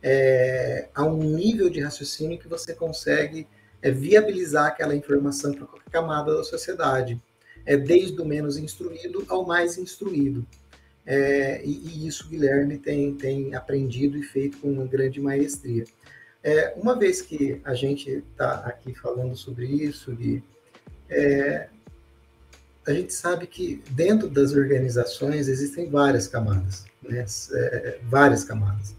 é, 0.08 0.88
a 0.94 1.04
um 1.04 1.18
nível 1.18 1.68
de 1.68 1.80
raciocínio 1.80 2.38
que 2.38 2.48
você 2.48 2.76
consegue 2.76 3.48
é, 3.82 3.90
viabilizar 3.90 4.68
aquela 4.68 4.96
informação 4.96 5.52
para 5.52 5.66
qualquer 5.66 5.90
camada 5.90 6.38
da 6.38 6.44
sociedade, 6.44 7.20
é, 7.66 7.76
desde 7.76 8.22
o 8.22 8.24
menos 8.24 8.56
instruído 8.56 9.26
ao 9.28 9.48
mais 9.48 9.80
instruído. 9.80 10.46
É, 11.08 11.60
e, 11.66 11.72
e, 11.88 12.08
isso 12.08 12.30
Guilherme 12.30 12.78
tem, 12.78 13.16
tem 13.16 13.56
aprendido 13.56 14.16
e 14.16 14.22
feito 14.22 14.60
com 14.60 14.72
uma 14.72 14.86
grande 14.86 15.20
maestria. 15.20 15.86
É, 16.44 16.76
uma 16.78 16.96
vez 16.96 17.24
que 17.24 17.60
a 17.64 17.74
gente 17.74 18.12
está 18.12 18.58
aqui 18.58 18.94
falando 18.94 19.36
sobre 19.36 19.66
isso, 19.66 20.14
de, 20.14 20.44
é, 21.10 21.68
a 22.86 22.94
gente 22.94 23.12
sabe 23.12 23.48
que 23.48 23.82
dentro 23.90 24.30
das 24.30 24.54
organizações 24.54 25.48
existem 25.48 25.90
várias 25.90 26.28
camadas, 26.28 26.86
né? 27.02 27.26
É, 27.54 28.00
várias 28.04 28.44
camadas. 28.44 28.96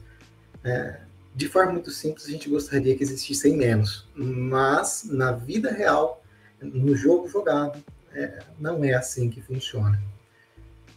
É, 0.66 0.96
de 1.32 1.48
forma 1.48 1.72
muito 1.72 1.92
simples, 1.92 2.26
a 2.26 2.30
gente 2.30 2.48
gostaria 2.48 2.96
que 2.96 3.04
existissem 3.04 3.56
menos, 3.56 4.08
mas 4.16 5.04
na 5.08 5.30
vida 5.30 5.70
real, 5.70 6.20
no 6.60 6.96
jogo 6.96 7.28
jogado, 7.28 7.78
é, 8.12 8.40
não 8.58 8.82
é 8.82 8.94
assim 8.94 9.30
que 9.30 9.40
funciona. 9.40 10.02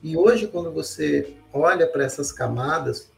E 0.01 0.17
hoje, 0.17 0.47
quando 0.47 0.71
você 0.71 1.35
olha 1.53 1.85
para 1.85 2.03
essas 2.03 2.31
camadas, 2.31 3.11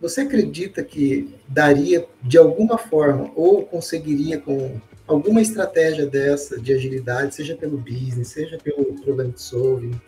você 0.00 0.22
acredita 0.22 0.82
que 0.82 1.34
daria 1.46 2.06
de 2.22 2.38
alguma 2.38 2.78
forma 2.78 3.30
ou 3.36 3.66
conseguiria 3.66 4.40
com 4.40 4.80
alguma 5.06 5.42
estratégia 5.42 6.06
dessa 6.06 6.58
de 6.58 6.72
agilidade, 6.72 7.34
seja 7.34 7.54
pelo 7.54 7.76
business, 7.76 8.28
seja 8.28 8.56
pelo 8.56 8.94
problem 9.02 9.34
solving, 9.36 10.00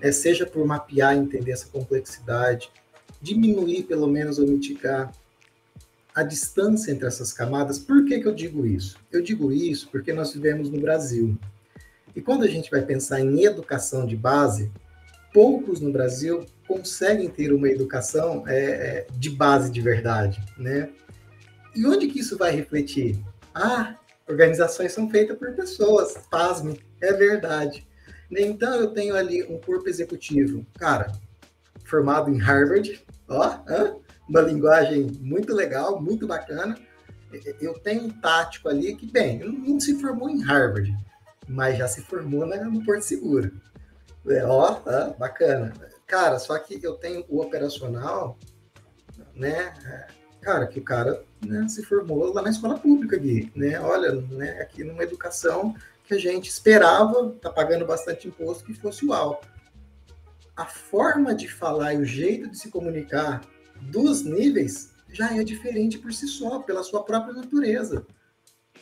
é, 0.00 0.12
seja 0.12 0.46
por 0.46 0.64
mapear 0.64 1.16
e 1.16 1.18
entender 1.18 1.50
essa 1.50 1.66
complexidade, 1.66 2.70
diminuir, 3.24 3.84
pelo 3.84 4.06
menos, 4.06 4.38
ou 4.38 4.46
mitigar 4.46 5.10
a 6.14 6.22
distância 6.22 6.92
entre 6.92 7.06
essas 7.06 7.32
camadas. 7.32 7.78
Por 7.78 8.04
que, 8.04 8.20
que 8.20 8.28
eu 8.28 8.34
digo 8.34 8.64
isso? 8.66 8.98
Eu 9.10 9.22
digo 9.22 9.50
isso 9.50 9.88
porque 9.90 10.12
nós 10.12 10.32
vivemos 10.32 10.70
no 10.70 10.80
Brasil. 10.80 11.36
E 12.14 12.20
quando 12.20 12.44
a 12.44 12.48
gente 12.48 12.70
vai 12.70 12.82
pensar 12.82 13.20
em 13.20 13.42
educação 13.42 14.06
de 14.06 14.14
base, 14.14 14.70
poucos 15.32 15.80
no 15.80 15.90
Brasil 15.90 16.46
conseguem 16.68 17.28
ter 17.28 17.52
uma 17.52 17.68
educação 17.68 18.44
é, 18.46 18.58
é 18.58 19.06
de 19.16 19.30
base 19.30 19.72
de 19.72 19.80
verdade, 19.80 20.40
né? 20.56 20.90
E 21.74 21.84
onde 21.84 22.06
que 22.06 22.20
isso 22.20 22.38
vai 22.38 22.52
refletir? 22.54 23.18
Ah, 23.52 23.96
organizações 24.28 24.92
são 24.92 25.10
feitas 25.10 25.36
por 25.36 25.52
pessoas, 25.52 26.14
pasme, 26.30 26.78
é 27.00 27.12
verdade. 27.12 27.84
Então 28.30 28.74
eu 28.76 28.88
tenho 28.88 29.16
ali 29.16 29.42
um 29.42 29.58
corpo 29.58 29.88
executivo, 29.88 30.64
cara, 30.78 31.12
formado 31.94 32.28
em 32.28 32.38
Harvard, 32.38 33.06
ó, 33.28 33.60
uma 34.28 34.40
linguagem 34.40 35.06
muito 35.20 35.54
legal, 35.54 36.02
muito 36.02 36.26
bacana. 36.26 36.76
Eu 37.60 37.78
tenho 37.78 38.04
um 38.04 38.10
tático 38.10 38.68
ali 38.68 38.96
que, 38.96 39.10
bem, 39.10 39.38
não 39.38 39.78
se 39.78 40.00
formou 40.00 40.28
em 40.28 40.42
Harvard, 40.42 40.92
mas 41.48 41.78
já 41.78 41.86
se 41.86 42.02
formou 42.02 42.46
né, 42.46 42.56
no 42.56 42.84
Porto 42.84 43.02
Seguro. 43.02 43.52
É, 44.28 44.44
ó, 44.44 44.80
bacana. 45.16 45.72
Cara, 46.04 46.38
só 46.40 46.58
que 46.58 46.80
eu 46.82 46.94
tenho 46.94 47.24
o 47.28 47.40
operacional, 47.40 48.38
né? 49.34 49.72
Cara, 50.40 50.66
que 50.66 50.80
o 50.80 50.84
cara 50.84 51.22
né, 51.46 51.66
se 51.68 51.84
formou 51.84 52.32
lá 52.32 52.42
na 52.42 52.50
escola 52.50 52.76
pública 52.76 53.16
aqui, 53.16 53.52
né? 53.54 53.78
Olha, 53.80 54.12
né, 54.12 54.60
aqui 54.60 54.82
numa 54.82 55.04
educação 55.04 55.74
que 56.04 56.14
a 56.14 56.18
gente 56.18 56.48
esperava, 56.48 57.30
tá 57.40 57.50
pagando 57.50 57.86
bastante 57.86 58.26
imposto, 58.26 58.64
que 58.64 58.74
fosse 58.74 59.06
o 59.06 59.12
alto 59.12 59.53
a 60.56 60.66
forma 60.66 61.34
de 61.34 61.48
falar 61.48 61.94
e 61.94 61.98
o 61.98 62.04
jeito 62.04 62.48
de 62.48 62.58
se 62.58 62.70
comunicar 62.70 63.42
dos 63.80 64.22
níveis 64.22 64.92
já 65.12 65.36
é 65.36 65.44
diferente 65.44 65.98
por 65.98 66.12
si 66.12 66.26
só, 66.26 66.60
pela 66.60 66.82
sua 66.82 67.04
própria 67.04 67.34
natureza. 67.34 68.06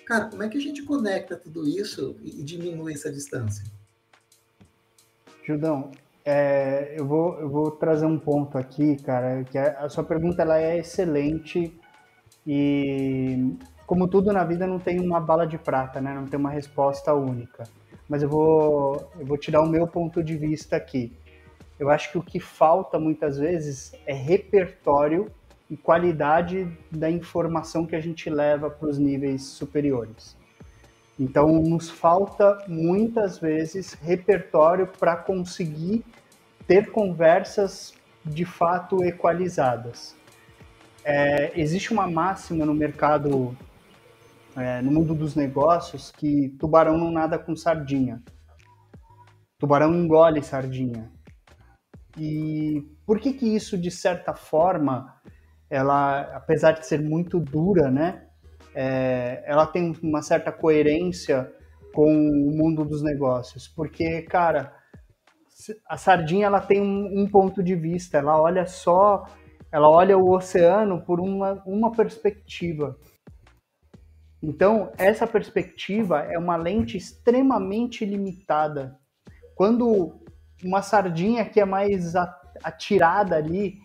Cara, 0.07 0.27
como 0.27 0.43
é 0.43 0.49
que 0.49 0.59
a 0.59 0.61
gente 0.61 0.83
conecta 0.83 1.37
tudo 1.37 1.67
isso 1.67 2.17
e 2.23 2.43
diminui 2.43 2.95
essa 2.95 3.11
distância? 3.11 3.65
Judão, 5.45 5.91
é, 6.25 6.95
eu, 6.97 7.07
vou, 7.07 7.39
eu 7.39 7.49
vou 7.49 7.71
trazer 7.71 8.07
um 8.07 8.19
ponto 8.19 8.57
aqui, 8.57 8.97
cara, 9.03 9.45
que 9.45 9.59
a, 9.59 9.81
a 9.81 9.89
sua 9.89 10.05
pergunta 10.05 10.43
ela 10.43 10.59
é 10.59 10.79
excelente 10.79 11.79
e, 12.47 13.55
como 13.87 14.09
tudo 14.09 14.33
na 14.33 14.45
vida, 14.45 14.67
não 14.67 14.79
tem 14.79 15.01
uma 15.01 15.21
bala 15.21 15.47
de 15.47 15.59
prata, 15.59 16.01
né? 16.01 16.15
Não 16.15 16.27
tem 16.27 16.39
uma 16.39 16.51
resposta 16.51 17.13
única. 17.15 17.65
Mas 18.09 18.23
eu 18.23 18.29
vou, 18.29 19.11
eu 19.19 19.27
vou 19.27 19.37
te 19.37 19.51
dar 19.51 19.63
o 19.63 19.69
meu 19.69 19.87
ponto 19.87 20.23
de 20.23 20.37
vista 20.37 20.77
aqui. 20.77 21.13
Eu 21.83 21.91
acho 21.91 22.13
que 22.13 22.19
o 22.19 22.23
que 22.23 22.39
falta 22.39 22.97
muitas 22.97 23.39
vezes 23.39 23.93
é 24.07 24.13
repertório 24.15 25.29
e 25.69 25.77
qualidade 25.77 26.71
da 26.89 27.11
informação 27.11 27.85
que 27.85 27.97
a 27.97 28.01
gente 28.01 28.31
leva 28.31 28.71
para 28.71 28.89
os 28.89 28.99
níveis 28.99 29.43
superiores. 29.43 30.37
Então, 31.19 31.61
nos 31.61 31.91
falta 31.91 32.65
muitas 32.69 33.37
vezes 33.37 33.95
repertório 33.95 34.87
para 34.87 35.17
conseguir 35.17 36.05
ter 36.69 36.93
conversas 36.93 37.95
de 38.25 38.45
fato 38.45 39.03
equalizadas. 39.03 40.15
É, 41.05 41.51
existe 41.61 41.93
uma 41.93 42.07
máxima 42.07 42.65
no 42.65 42.75
mercado, 42.75 43.57
é, 44.57 44.81
no 44.81 44.93
mundo 44.93 45.17
dos 45.17 45.35
negócios, 45.35 46.13
que 46.13 46.51
tubarão 46.61 46.97
não 46.97 47.11
nada 47.11 47.41
com 47.41 47.57
sardinha. 47.57 48.23
Tubarão 49.59 49.93
engole 49.93 50.45
sardinha. 50.45 51.11
E 52.17 52.83
por 53.07 53.19
que 53.19 53.33
que 53.33 53.55
isso, 53.55 53.79
de 53.79 53.91
certa 53.91 54.35
forma, 54.35 55.15
ela, 55.71 56.21
apesar 56.35 56.73
de 56.73 56.87
ser 56.87 57.01
muito 57.01 57.41
dura, 57.41 57.91
né, 57.91 58.27
é, 58.75 59.43
ela 59.47 59.67
tem 59.67 59.97
uma 60.03 60.23
certa 60.23 60.53
coerência 60.53 61.51
com 61.95 62.11
o 62.11 62.57
mundo 62.57 62.85
dos 62.85 63.03
negócios, 63.03 63.69
porque, 63.69 64.23
cara, 64.23 64.75
a 65.89 65.97
sardinha 65.97 66.47
ela 66.47 66.61
tem 66.61 66.81
um, 66.81 67.23
um, 67.23 67.27
ponto 67.29 67.63
de 67.63 67.75
vista, 67.75 68.19
ela 68.19 68.41
olha 68.41 68.67
só, 68.67 69.25
ela 69.71 69.89
olha 69.89 70.17
o 70.19 70.31
oceano 70.31 71.03
por 71.03 71.21
uma, 71.21 71.63
uma 71.67 71.93
perspectiva. 71.93 72.97
Então, 74.43 74.93
essa 74.99 75.27
perspectiva 75.27 76.21
é 76.21 76.37
uma 76.39 76.57
lente 76.57 76.97
extremamente 76.97 78.05
limitada. 78.05 78.99
Quando 79.55 80.22
uma 80.65 80.83
sardinha 80.83 81.45
que 81.45 81.61
é 81.61 81.65
mais 81.65 82.15
atirada 82.63 83.37
ali 83.37 83.79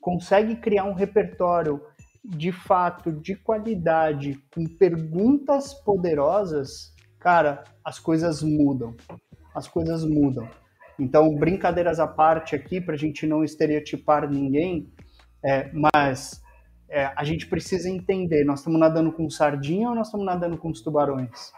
consegue 0.00 0.56
criar 0.56 0.84
um 0.84 0.92
repertório 0.92 1.80
de 2.24 2.50
fato, 2.50 3.12
de 3.12 3.34
qualidade, 3.34 4.38
com 4.54 4.64
perguntas 4.64 5.74
poderosas, 5.74 6.94
cara, 7.20 7.64
as 7.84 7.98
coisas 7.98 8.42
mudam. 8.42 8.96
As 9.54 9.68
coisas 9.68 10.04
mudam. 10.04 10.48
Então, 10.98 11.34
brincadeiras 11.34 12.00
à 12.00 12.06
parte 12.06 12.54
aqui, 12.54 12.80
para 12.80 12.94
a 12.94 12.98
gente 12.98 13.26
não 13.26 13.44
estereotipar 13.44 14.28
ninguém, 14.28 14.90
é, 15.44 15.70
mas 15.72 16.42
é, 16.88 17.12
a 17.14 17.24
gente 17.24 17.46
precisa 17.46 17.90
entender, 17.90 18.44
nós 18.44 18.60
estamos 18.60 18.80
nadando 18.80 19.12
com 19.12 19.28
sardinha 19.28 19.90
ou 19.90 19.94
nós 19.94 20.08
estamos 20.08 20.24
nadando 20.24 20.56
com 20.56 20.70
os 20.70 20.80
tubarões? 20.80 21.52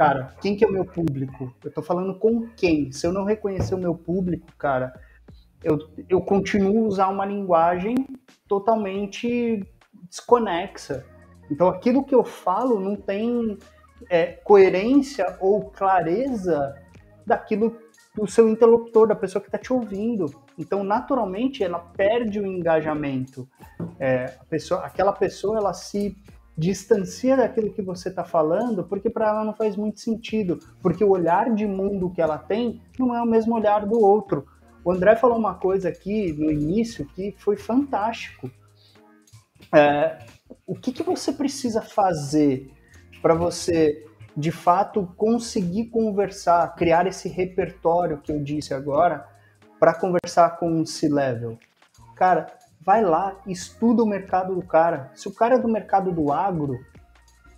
Cara, 0.00 0.34
quem 0.40 0.56
que 0.56 0.64
é 0.64 0.66
o 0.66 0.72
meu 0.72 0.86
público? 0.86 1.54
Eu 1.62 1.68
estou 1.68 1.84
falando 1.84 2.18
com 2.18 2.48
quem? 2.56 2.90
Se 2.90 3.06
eu 3.06 3.12
não 3.12 3.22
reconhecer 3.22 3.74
o 3.74 3.78
meu 3.78 3.94
público, 3.94 4.46
cara, 4.56 4.98
eu, 5.62 5.78
eu 6.08 6.22
continuo 6.22 6.86
a 6.86 6.88
usar 6.88 7.08
uma 7.08 7.26
linguagem 7.26 7.94
totalmente 8.48 9.62
desconexa. 10.08 11.04
Então, 11.50 11.68
aquilo 11.68 12.02
que 12.02 12.14
eu 12.14 12.24
falo 12.24 12.80
não 12.80 12.96
tem 12.96 13.58
é, 14.08 14.28
coerência 14.42 15.36
ou 15.38 15.68
clareza 15.68 16.74
daquilo 17.26 17.76
do 18.16 18.26
seu 18.26 18.48
interlocutor, 18.48 19.06
da 19.06 19.14
pessoa 19.14 19.42
que 19.42 19.48
está 19.48 19.58
te 19.58 19.70
ouvindo. 19.70 20.34
Então, 20.56 20.82
naturalmente, 20.82 21.62
ela 21.62 21.78
perde 21.78 22.40
o 22.40 22.46
engajamento. 22.46 23.46
É, 23.98 24.28
pessoa, 24.48 24.80
aquela 24.80 25.12
pessoa, 25.12 25.58
ela 25.58 25.74
se 25.74 26.16
distancia 26.56 27.36
daquilo 27.36 27.72
que 27.72 27.82
você 27.82 28.08
está 28.08 28.24
falando, 28.24 28.84
porque 28.84 29.08
para 29.08 29.28
ela 29.28 29.44
não 29.44 29.54
faz 29.54 29.76
muito 29.76 30.00
sentido, 30.00 30.58
porque 30.82 31.02
o 31.02 31.10
olhar 31.10 31.54
de 31.54 31.66
mundo 31.66 32.10
que 32.10 32.20
ela 32.20 32.38
tem 32.38 32.82
não 32.98 33.14
é 33.14 33.22
o 33.22 33.26
mesmo 33.26 33.54
olhar 33.54 33.86
do 33.86 33.98
outro. 33.98 34.46
O 34.84 34.92
André 34.92 35.16
falou 35.16 35.38
uma 35.38 35.54
coisa 35.54 35.88
aqui 35.88 36.32
no 36.32 36.50
início 36.50 37.06
que 37.06 37.34
foi 37.38 37.56
fantástico. 37.56 38.50
É, 39.74 40.18
o 40.66 40.74
que, 40.74 40.92
que 40.92 41.02
você 41.02 41.32
precisa 41.32 41.82
fazer 41.82 42.70
para 43.20 43.34
você, 43.34 44.06
de 44.36 44.50
fato, 44.50 45.06
conseguir 45.16 45.86
conversar, 45.86 46.74
criar 46.74 47.06
esse 47.06 47.28
repertório 47.28 48.20
que 48.20 48.32
eu 48.32 48.42
disse 48.42 48.72
agora, 48.72 49.26
para 49.78 49.94
conversar 49.94 50.58
com 50.58 50.70
um 50.70 50.86
C-level? 50.86 51.58
Cara, 52.16 52.46
vai 52.80 53.02
lá, 53.02 53.36
estuda 53.46 54.02
o 54.02 54.06
mercado 54.06 54.54
do 54.54 54.62
cara. 54.62 55.10
Se 55.14 55.28
o 55.28 55.34
cara 55.34 55.56
é 55.56 55.58
do 55.58 55.68
mercado 55.68 56.12
do 56.12 56.32
agro, 56.32 56.78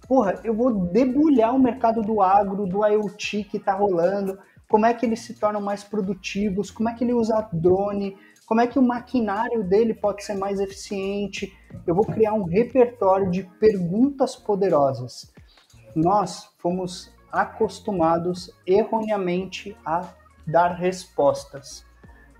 porra, 0.09 0.41
eu 0.45 0.55
vou 0.55 0.87
debulhar 0.87 1.55
o 1.55 1.59
mercado 1.59 2.03
do 2.03 2.21
agro, 2.21 2.67
do 2.67 2.85
IoT 2.87 3.45
que 3.45 3.57
está 3.57 3.73
rolando, 3.73 4.39
como 4.69 4.87
é 4.87 4.95
que 4.95 5.07
eles 5.07 5.21
se 5.21 5.35
tornam 5.35 5.61
mais 5.61 5.85
produtivos, 5.85 6.71
como 6.71 6.89
é 6.89 6.95
que 6.95 7.05
ele 7.05 7.13
usa 7.13 7.49
drone, 7.53 8.17
como 8.47 8.61
é 8.61 8.67
que 8.67 8.79
o 8.79 8.83
maquinário 8.83 9.63
dele 9.63 9.95
pode 9.95 10.25
ser 10.25 10.35
mais 10.35 10.61
eficiente. 10.61 11.53
Eu 11.87 11.95
vou 11.95 12.05
criar 12.05 12.35
um 12.35 12.45
repertório 12.45 13.31
de 13.31 13.45
perguntas 13.59 14.35
poderosas. 14.35 15.33
Nós 15.95 16.51
fomos 16.59 17.13
acostumados 17.31 18.51
erroneamente 18.67 19.77
a 19.85 20.09
dar 20.47 20.75
respostas. 20.75 21.85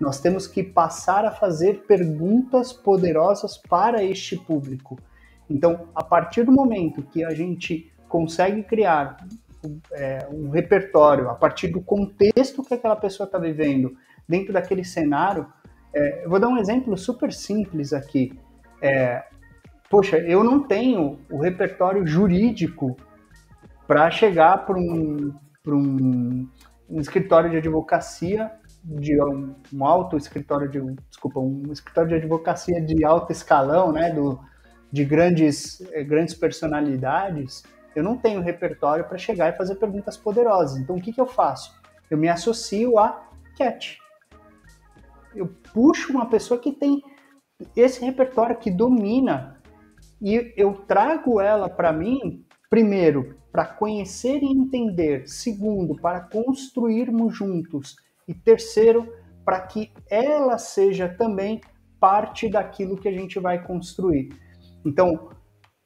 Nós 0.03 0.19
temos 0.19 0.47
que 0.47 0.61
passar 0.61 1.23
a 1.23 1.31
fazer 1.31 1.85
perguntas 1.87 2.73
poderosas 2.73 3.57
para 3.57 4.03
este 4.03 4.35
público. 4.35 4.99
Então, 5.49 5.87
a 5.95 6.03
partir 6.03 6.43
do 6.43 6.51
momento 6.51 7.01
que 7.03 7.23
a 7.23 7.33
gente 7.33 7.89
consegue 8.09 8.63
criar 8.63 9.15
é, 9.93 10.27
um 10.29 10.49
repertório, 10.49 11.29
a 11.29 11.35
partir 11.35 11.69
do 11.69 11.79
contexto 11.79 12.63
que 12.63 12.73
aquela 12.73 12.97
pessoa 12.97 13.25
está 13.25 13.37
vivendo, 13.37 13.95
dentro 14.27 14.51
daquele 14.51 14.83
cenário, 14.83 15.47
é, 15.93 16.25
eu 16.25 16.29
vou 16.29 16.37
dar 16.37 16.49
um 16.49 16.57
exemplo 16.57 16.97
super 16.97 17.31
simples 17.31 17.93
aqui. 17.93 18.37
É, 18.81 19.23
poxa, 19.89 20.17
eu 20.17 20.43
não 20.43 20.63
tenho 20.63 21.17
o 21.31 21.39
repertório 21.39 22.05
jurídico 22.05 22.97
para 23.87 24.11
chegar 24.11 24.65
para 24.65 24.77
um, 24.77 25.33
um, 25.65 26.49
um, 26.89 26.99
escritório 26.99 27.49
de 27.49 27.57
advocacia, 27.57 28.51
de 28.83 29.21
um, 29.21 29.55
um, 29.73 29.85
alto 29.85 30.17
escritório 30.17 30.69
de, 30.69 30.79
desculpa, 31.09 31.39
um 31.39 31.71
escritório 31.71 32.09
de 32.09 32.15
advocacia 32.15 32.81
de 32.81 33.05
alto 33.05 33.31
escalão, 33.31 33.91
né, 33.91 34.11
do, 34.11 34.39
de 34.91 35.05
grandes, 35.05 35.81
é, 35.91 36.03
grandes 36.03 36.33
personalidades, 36.33 37.63
eu 37.95 38.03
não 38.03 38.17
tenho 38.17 38.41
repertório 38.41 39.05
para 39.05 39.17
chegar 39.17 39.53
e 39.53 39.57
fazer 39.57 39.75
perguntas 39.75 40.17
poderosas. 40.17 40.79
Então, 40.79 40.97
o 40.97 41.01
que, 41.01 41.13
que 41.13 41.21
eu 41.21 41.27
faço? 41.27 41.73
Eu 42.09 42.17
me 42.17 42.27
associo 42.27 42.97
a 42.97 43.29
Cat 43.57 44.03
eu 45.35 45.47
puxo 45.73 46.11
uma 46.13 46.27
pessoa 46.27 46.59
que 46.59 46.71
tem 46.71 47.01
esse 47.75 48.03
repertório 48.03 48.57
que 48.57 48.71
domina 48.71 49.61
e 50.21 50.53
eu 50.55 50.73
trago 50.73 51.39
ela 51.41 51.69
para 51.69 51.91
mim, 51.91 52.45
primeiro, 52.69 53.37
para 53.51 53.65
conhecer 53.65 54.41
e 54.41 54.51
entender, 54.51 55.27
segundo, 55.27 55.95
para 55.95 56.21
construirmos 56.21 57.35
juntos 57.35 57.95
e 58.27 58.33
terceiro, 58.33 59.11
para 59.45 59.61
que 59.61 59.91
ela 60.09 60.57
seja 60.57 61.09
também 61.09 61.61
parte 61.99 62.49
daquilo 62.49 62.97
que 62.97 63.07
a 63.07 63.11
gente 63.11 63.39
vai 63.39 63.63
construir. 63.63 64.29
Então, 64.85 65.29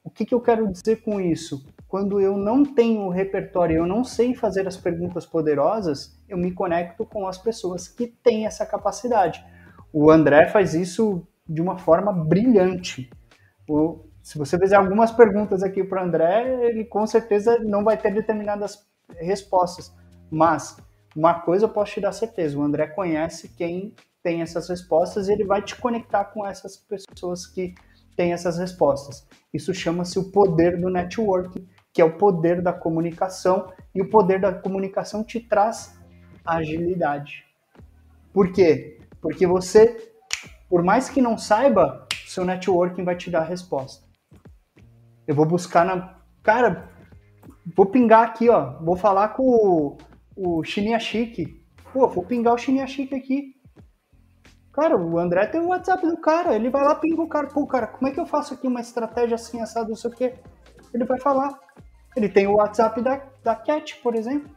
o 0.04 0.10
que, 0.10 0.26
que 0.26 0.34
eu 0.34 0.42
quero 0.42 0.72
dizer 0.72 1.02
com 1.04 1.20
isso? 1.20 1.66
Quando 1.88 2.20
eu 2.20 2.38
não 2.38 2.64
tenho 2.64 3.02
o 3.02 3.10
repertório, 3.10 3.78
eu 3.78 3.86
não 3.86 4.04
sei 4.04 4.34
fazer 4.34 4.68
as 4.68 4.76
perguntas 4.76 5.26
poderosas, 5.26 6.20
eu 6.28 6.38
me 6.38 6.52
conecto 6.52 7.06
com 7.06 7.28
as 7.28 7.38
pessoas 7.38 7.88
que 7.88 8.08
têm 8.08 8.46
essa 8.46 8.66
capacidade. 8.66 9.44
O 9.94 10.10
André 10.10 10.48
faz 10.48 10.74
isso 10.74 11.26
de 11.48 11.62
uma 11.62 11.78
forma 11.78 12.12
brilhante. 12.12 13.10
O, 13.70 14.06
se 14.22 14.38
você 14.38 14.58
fizer 14.58 14.76
algumas 14.76 15.12
perguntas 15.12 15.64
aqui 15.64 15.84
para 15.84 16.02
o 16.02 16.06
André, 16.06 16.66
ele 16.66 16.84
com 16.84 17.06
certeza 17.08 17.60
não 17.60 17.84
vai 17.84 17.98
ter 17.98 18.14
determinadas 18.14 18.86
respostas. 19.20 19.96
Mas 20.30 20.78
uma 21.18 21.34
coisa 21.34 21.66
eu 21.66 21.70
posso 21.70 21.94
te 21.94 22.02
dar 22.02 22.12
certeza: 22.12 22.56
o 22.56 22.62
André 22.62 22.86
conhece 22.86 23.50
quem 23.50 23.96
tem 24.22 24.44
essas 24.44 24.70
respostas 24.70 25.28
e 25.28 25.34
ele 25.34 25.44
vai 25.44 25.64
te 25.64 25.76
conectar 25.76 26.26
com 26.26 26.46
essas 26.46 26.78
pessoas 26.78 27.48
que 27.48 27.74
têm 28.16 28.34
essas 28.34 28.60
respostas. 28.60 29.28
Isso 29.52 29.74
chama-se 29.74 30.20
o 30.20 30.32
poder 30.32 30.80
do 30.80 30.92
networking, 30.92 31.68
que 31.92 32.02
é 32.02 32.06
o 32.06 32.18
poder 32.18 32.62
da 32.62 32.72
comunicação, 32.72 33.74
e 33.96 34.02
o 34.02 34.10
poder 34.10 34.40
da 34.40 34.54
comunicação 34.54 35.24
te 35.24 35.40
traz 35.40 35.98
agilidade. 36.46 37.44
Por 38.32 38.52
quê? 38.52 39.00
Porque 39.20 39.48
você, 39.48 40.14
por 40.70 40.84
mais 40.84 41.10
que 41.10 41.20
não 41.20 41.36
saiba, 41.36 42.08
seu 42.28 42.46
networking 42.46 43.04
vai 43.04 43.16
te 43.16 43.32
dar 43.32 43.40
a 43.40 43.46
resposta. 43.46 44.06
Eu 45.26 45.34
vou 45.34 45.48
buscar 45.48 45.84
na. 45.84 46.16
Cara, 46.44 46.90
vou 47.76 47.88
pingar 47.88 48.24
aqui, 48.24 48.50
ó. 48.50 48.78
Vou 48.84 48.96
falar 48.96 49.30
com 49.30 49.44
o, 49.44 49.98
o 50.38 50.64
Chininha 50.64 51.00
Chique. 51.00 51.60
Pô, 51.92 52.08
vou 52.08 52.24
pingar 52.24 52.54
o 52.54 52.58
Chininha 52.58 52.86
Chique 52.86 53.16
aqui. 53.16 53.56
Cara, 54.72 54.96
o 54.96 55.18
André 55.18 55.48
tem 55.48 55.60
o 55.60 55.70
WhatsApp 55.70 56.06
do 56.06 56.18
cara. 56.18 56.56
Ele 56.56 56.70
vai 56.70 56.84
lá, 56.84 56.94
pinga 56.94 57.22
o 57.22 57.28
cara. 57.28 57.48
Pô, 57.48 57.66
cara, 57.66 57.88
como 57.88 58.08
é 58.08 58.14
que 58.14 58.20
eu 58.20 58.28
faço 58.28 58.54
aqui 58.54 58.68
uma 58.68 58.80
estratégia 58.80 59.34
assim, 59.34 59.60
assado, 59.60 59.90
não 59.90 59.96
sei 59.96 60.12
o 60.12 60.14
quê? 60.14 60.36
Ele 60.94 61.04
vai 61.04 61.20
falar. 61.20 61.60
Ele 62.16 62.30
tem 62.30 62.46
o 62.46 62.58
WhatsApp 62.58 63.02
da, 63.02 63.24
da 63.44 63.56
Cat, 63.56 64.00
por 64.04 64.16
exemplo. 64.16 64.50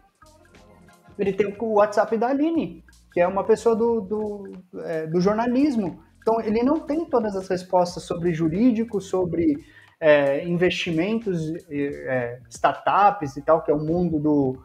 Ele 1.18 1.32
tem 1.32 1.54
o 1.58 1.72
WhatsApp 1.72 2.16
da 2.18 2.28
Aline, 2.28 2.84
que 3.12 3.20
é 3.20 3.26
uma 3.26 3.44
pessoa 3.44 3.74
do, 3.74 4.00
do, 4.00 4.52
é, 4.84 5.06
do 5.06 5.20
jornalismo. 5.20 6.02
Então, 6.18 6.40
ele 6.40 6.62
não 6.62 6.80
tem 6.80 7.04
todas 7.06 7.34
as 7.34 7.48
respostas 7.48 8.02
sobre 8.02 8.32
jurídico, 8.32 9.00
sobre 9.00 9.56
é, 9.98 10.46
investimentos, 10.46 11.52
é, 11.70 12.40
startups 12.48 13.36
e 13.36 13.42
tal, 13.42 13.62
que 13.62 13.70
é 13.70 13.74
o 13.74 13.78
mundo 13.78 14.18
do, 14.18 14.62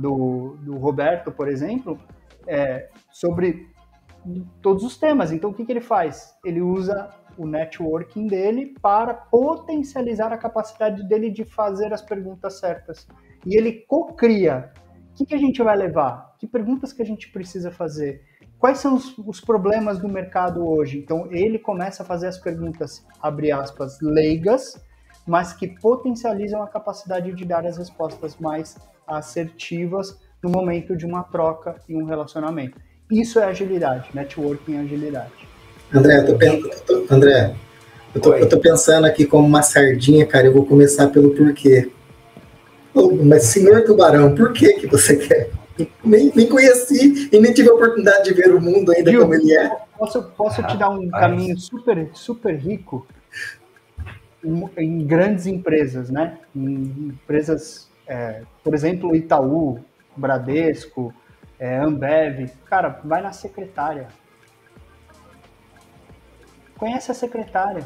do, 0.00 0.56
do 0.60 0.76
Roberto, 0.76 1.30
por 1.32 1.48
exemplo, 1.48 1.98
é, 2.46 2.88
sobre 3.10 3.68
todos 4.62 4.84
os 4.84 4.96
temas. 4.96 5.32
Então, 5.32 5.50
o 5.50 5.54
que, 5.54 5.64
que 5.64 5.72
ele 5.72 5.80
faz? 5.80 6.34
Ele 6.44 6.60
usa 6.60 7.10
o 7.36 7.46
networking 7.46 8.26
dele 8.26 8.74
para 8.80 9.14
potencializar 9.14 10.32
a 10.32 10.38
capacidade 10.38 11.06
dele 11.08 11.30
de 11.30 11.44
fazer 11.44 11.92
as 11.92 12.02
perguntas 12.02 12.58
certas. 12.58 13.06
E 13.46 13.56
ele 13.56 13.84
co-cria. 13.86 14.72
O 15.10 15.14
que, 15.14 15.26
que 15.26 15.34
a 15.34 15.38
gente 15.38 15.62
vai 15.62 15.76
levar? 15.76 16.34
Que 16.38 16.46
perguntas 16.46 16.92
que 16.92 17.02
a 17.02 17.06
gente 17.06 17.30
precisa 17.30 17.70
fazer? 17.70 18.22
Quais 18.58 18.78
são 18.78 18.94
os, 18.96 19.16
os, 19.18 19.40
problemas 19.40 19.98
do 19.98 20.08
mercado 20.08 20.68
hoje? 20.68 20.98
Então, 20.98 21.28
ele 21.30 21.58
começa 21.58 22.02
a 22.02 22.06
fazer 22.06 22.26
as 22.26 22.38
perguntas, 22.38 23.06
abre 23.20 23.52
aspas, 23.52 24.00
leigas, 24.00 24.80
mas 25.28 25.52
que 25.52 25.68
potencializam 25.68 26.62
a 26.62 26.66
capacidade 26.66 27.30
de 27.32 27.44
dar 27.44 27.66
as 27.66 27.76
respostas 27.76 28.36
mais 28.40 28.76
assertivas 29.06 30.16
no 30.42 30.48
momento 30.48 30.96
de 30.96 31.04
uma 31.04 31.22
troca 31.22 31.76
e 31.86 31.94
um 31.94 32.06
relacionamento. 32.06 32.80
Isso 33.10 33.38
é 33.38 33.44
agilidade, 33.44 34.08
networking 34.14 34.76
é 34.76 34.80
agilidade. 34.80 35.32
André, 35.92 36.20
eu 36.20 36.38
tô, 36.38 36.80
tô, 36.86 37.14
André, 37.14 37.54
eu 38.14 38.20
tô, 38.20 38.34
eu 38.34 38.48
tô, 38.48 38.58
pensando 38.58 39.06
aqui 39.06 39.26
como 39.26 39.46
uma 39.46 39.62
sardinha, 39.62 40.26
cara, 40.26 40.46
eu 40.46 40.52
vou 40.52 40.64
começar 40.64 41.08
pelo 41.08 41.34
porquê. 41.34 41.90
Oh, 42.94 43.14
mas, 43.22 43.44
senhor 43.44 43.84
Tubarão, 43.84 44.34
por 44.34 44.52
que 44.52 44.74
que 44.74 44.86
você 44.86 45.16
quer? 45.16 45.50
Nem, 46.02 46.32
nem 46.34 46.46
conheci 46.46 47.28
e 47.30 47.38
nem 47.38 47.52
tive 47.52 47.70
a 47.70 47.74
oportunidade 47.74 48.24
de 48.24 48.34
ver 48.34 48.54
o 48.54 48.60
mundo 48.60 48.92
ainda 48.92 49.10
Gil, 49.10 49.20
como 49.20 49.34
ele 49.34 49.54
é. 49.54 49.70
Posso, 49.96 50.22
posso 50.36 50.62
te 50.64 50.76
dar 50.76 50.90
um 50.90 51.08
caminho 51.08 51.58
super, 51.58 52.10
super 52.14 52.56
rico 52.56 53.06
em, 54.76 55.06
grandes 55.06 55.46
empresas, 55.46 56.10
né? 56.10 56.38
Em 56.54 57.08
empresas, 57.08 57.90
é, 58.06 58.42
por 58.62 58.74
exemplo, 58.74 59.14
Itaú, 59.14 59.80
Bradesco, 60.16 61.12
é, 61.58 61.76
Ambev. 61.76 62.50
Cara, 62.64 63.00
vai 63.04 63.22
na 63.22 63.32
secretária. 63.32 64.08
Conhece 66.76 67.10
a 67.10 67.14
secretária. 67.14 67.84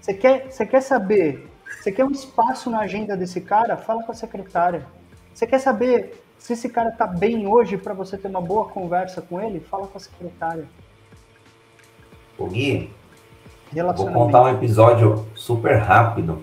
Você 0.00 0.14
quer, 0.14 0.50
você 0.50 0.66
quer 0.66 0.80
saber, 0.80 1.50
você 1.80 1.90
quer 1.90 2.04
um 2.04 2.10
espaço 2.10 2.70
na 2.70 2.80
agenda 2.80 3.16
desse 3.16 3.40
cara? 3.40 3.76
Fala 3.76 4.02
com 4.02 4.12
a 4.12 4.14
secretária. 4.14 4.86
Você 5.34 5.46
quer 5.46 5.58
saber 5.58 6.22
se 6.38 6.52
esse 6.52 6.68
cara 6.68 6.92
tá 6.92 7.06
bem 7.06 7.46
hoje 7.46 7.76
para 7.76 7.94
você 7.94 8.16
ter 8.16 8.28
uma 8.28 8.40
boa 8.40 8.68
conversa 8.68 9.20
com 9.20 9.40
ele? 9.40 9.60
Fala 9.60 9.86
com 9.86 9.98
a 9.98 10.00
secretária. 10.00 10.66
O 12.38 12.46
Gui, 12.46 12.90
vou 13.82 14.12
contar 14.12 14.42
um 14.42 14.48
episódio 14.48 15.26
super 15.34 15.76
rápido. 15.76 16.42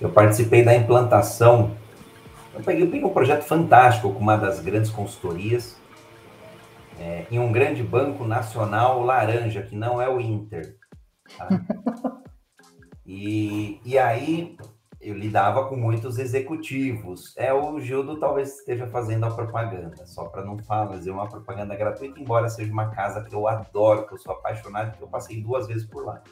Eu 0.00 0.10
participei 0.10 0.64
da 0.64 0.74
implantação 0.74 1.72
eu 2.54 2.62
peguei, 2.62 2.86
peguei 2.86 3.04
um 3.04 3.12
projeto 3.12 3.42
fantástico 3.42 4.12
com 4.12 4.20
uma 4.20 4.36
das 4.36 4.60
grandes 4.60 4.88
consultorias, 4.88 5.76
é, 7.00 7.26
em 7.28 7.38
um 7.38 7.50
grande 7.50 7.82
banco 7.82 8.24
nacional 8.24 9.02
laranja, 9.02 9.60
que 9.62 9.74
não 9.74 10.00
é 10.00 10.08
o 10.08 10.20
Inter. 10.20 10.76
Tá? 11.36 11.48
E, 13.06 13.82
e 13.84 13.98
aí 13.98 14.56
eu 14.98 15.14
lidava 15.14 15.68
com 15.68 15.76
muitos 15.76 16.18
executivos. 16.18 17.36
É 17.36 17.52
o 17.52 17.78
Gildo 17.78 18.18
talvez 18.18 18.60
esteja 18.60 18.86
fazendo 18.86 19.26
a 19.26 19.30
propaganda, 19.30 20.06
só 20.06 20.24
para 20.24 20.42
não 20.42 20.56
fazer 20.60 21.10
uma 21.10 21.28
propaganda 21.28 21.76
gratuita, 21.76 22.18
embora 22.18 22.48
seja 22.48 22.72
uma 22.72 22.88
casa 22.88 23.22
que 23.22 23.34
eu 23.34 23.46
adoro, 23.46 24.06
que 24.06 24.14
eu 24.14 24.18
sou 24.18 24.32
apaixonado, 24.32 24.96
que 24.96 25.02
eu 25.02 25.06
passei 25.06 25.38
duas 25.38 25.66
vezes 25.66 25.84
por 25.84 26.06
lá. 26.06 26.22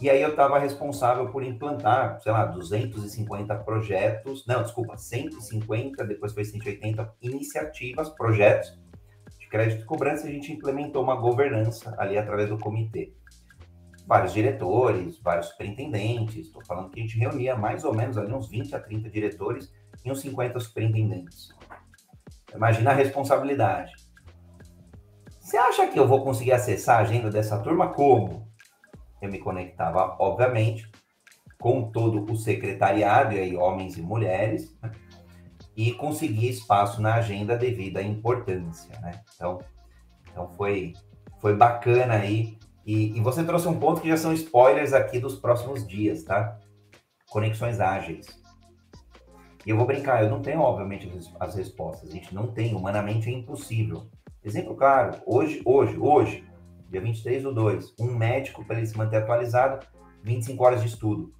E 0.00 0.10
aí 0.10 0.20
eu 0.22 0.30
estava 0.30 0.58
responsável 0.58 1.30
por 1.30 1.44
implantar, 1.44 2.20
sei 2.20 2.32
lá, 2.32 2.46
250 2.46 3.54
projetos, 3.56 4.46
não, 4.46 4.62
desculpa, 4.62 4.96
150, 4.96 6.04
depois 6.04 6.32
foi 6.32 6.44
180 6.44 7.14
iniciativas, 7.22 8.08
projetos 8.08 8.78
de 9.38 9.46
crédito 9.48 9.82
e 9.82 9.84
cobrança. 9.84 10.26
A 10.26 10.30
gente 10.30 10.52
implementou 10.52 11.02
uma 11.02 11.14
governança 11.14 11.94
ali 11.98 12.18
através 12.18 12.48
do 12.48 12.58
comitê. 12.58 13.12
Vários 14.06 14.32
diretores, 14.32 15.20
vários 15.20 15.46
superintendentes, 15.46 16.46
estou 16.46 16.64
falando 16.64 16.90
que 16.90 16.98
a 16.98 17.02
gente 17.02 17.18
reunia 17.18 17.54
mais 17.54 17.84
ou 17.84 17.94
menos 17.94 18.18
ali 18.18 18.32
uns 18.32 18.48
20 18.48 18.74
a 18.74 18.80
30 18.80 19.08
diretores 19.08 19.72
e 20.04 20.10
uns 20.10 20.20
50 20.20 20.58
superintendentes. 20.58 21.50
Imagina 22.54 22.90
a 22.90 22.94
responsabilidade. 22.94 23.92
Você 25.38 25.56
acha 25.56 25.86
que 25.86 25.98
eu 25.98 26.08
vou 26.08 26.24
conseguir 26.24 26.52
acessar 26.52 26.98
a 26.98 27.02
agenda 27.02 27.30
dessa 27.30 27.58
turma 27.58 27.92
como? 27.92 28.51
Eu 29.22 29.30
me 29.30 29.38
conectava, 29.38 30.16
obviamente, 30.18 30.90
com 31.58 31.90
todo 31.90 32.30
o 32.30 32.36
secretariado, 32.36 33.34
e 33.34 33.38
aí 33.38 33.56
homens 33.56 33.96
e 33.96 34.02
mulheres, 34.02 34.76
né? 34.82 34.90
e 35.76 35.92
consegui 35.92 36.48
espaço 36.48 37.00
na 37.00 37.14
agenda 37.14 37.56
devido 37.56 37.96
à 37.98 38.02
importância, 38.02 38.98
né? 39.00 39.22
Então, 39.34 39.58
então 40.30 40.48
foi, 40.50 40.92
foi 41.40 41.56
bacana 41.56 42.14
aí. 42.14 42.58
E, 42.84 43.16
e 43.16 43.20
você 43.20 43.44
trouxe 43.44 43.68
um 43.68 43.78
ponto 43.78 44.00
que 44.00 44.08
já 44.08 44.16
são 44.16 44.32
spoilers 44.32 44.92
aqui 44.92 45.20
dos 45.20 45.36
próximos 45.36 45.86
dias, 45.86 46.24
tá? 46.24 46.58
Conexões 47.30 47.80
ágeis. 47.80 48.26
E 49.64 49.70
eu 49.70 49.76
vou 49.76 49.86
brincar, 49.86 50.24
eu 50.24 50.30
não 50.30 50.42
tenho, 50.42 50.60
obviamente, 50.60 51.10
as 51.38 51.54
respostas. 51.54 52.10
A 52.10 52.12
gente 52.12 52.34
não 52.34 52.48
tem, 52.48 52.74
humanamente 52.74 53.30
é 53.30 53.32
impossível. 53.32 54.10
Exemplo 54.44 54.74
claro, 54.74 55.22
hoje, 55.24 55.62
hoje, 55.64 55.96
hoje, 55.96 56.44
dia 56.92 57.00
23 57.00 57.42
do 57.42 57.54
2, 57.54 57.94
um 57.98 58.14
médico 58.14 58.62
para 58.64 58.76
ele 58.76 58.86
se 58.86 58.96
manter 58.96 59.16
atualizado, 59.16 59.84
25 60.22 60.62
horas 60.62 60.82
de 60.82 60.88
estudo. 60.88 61.32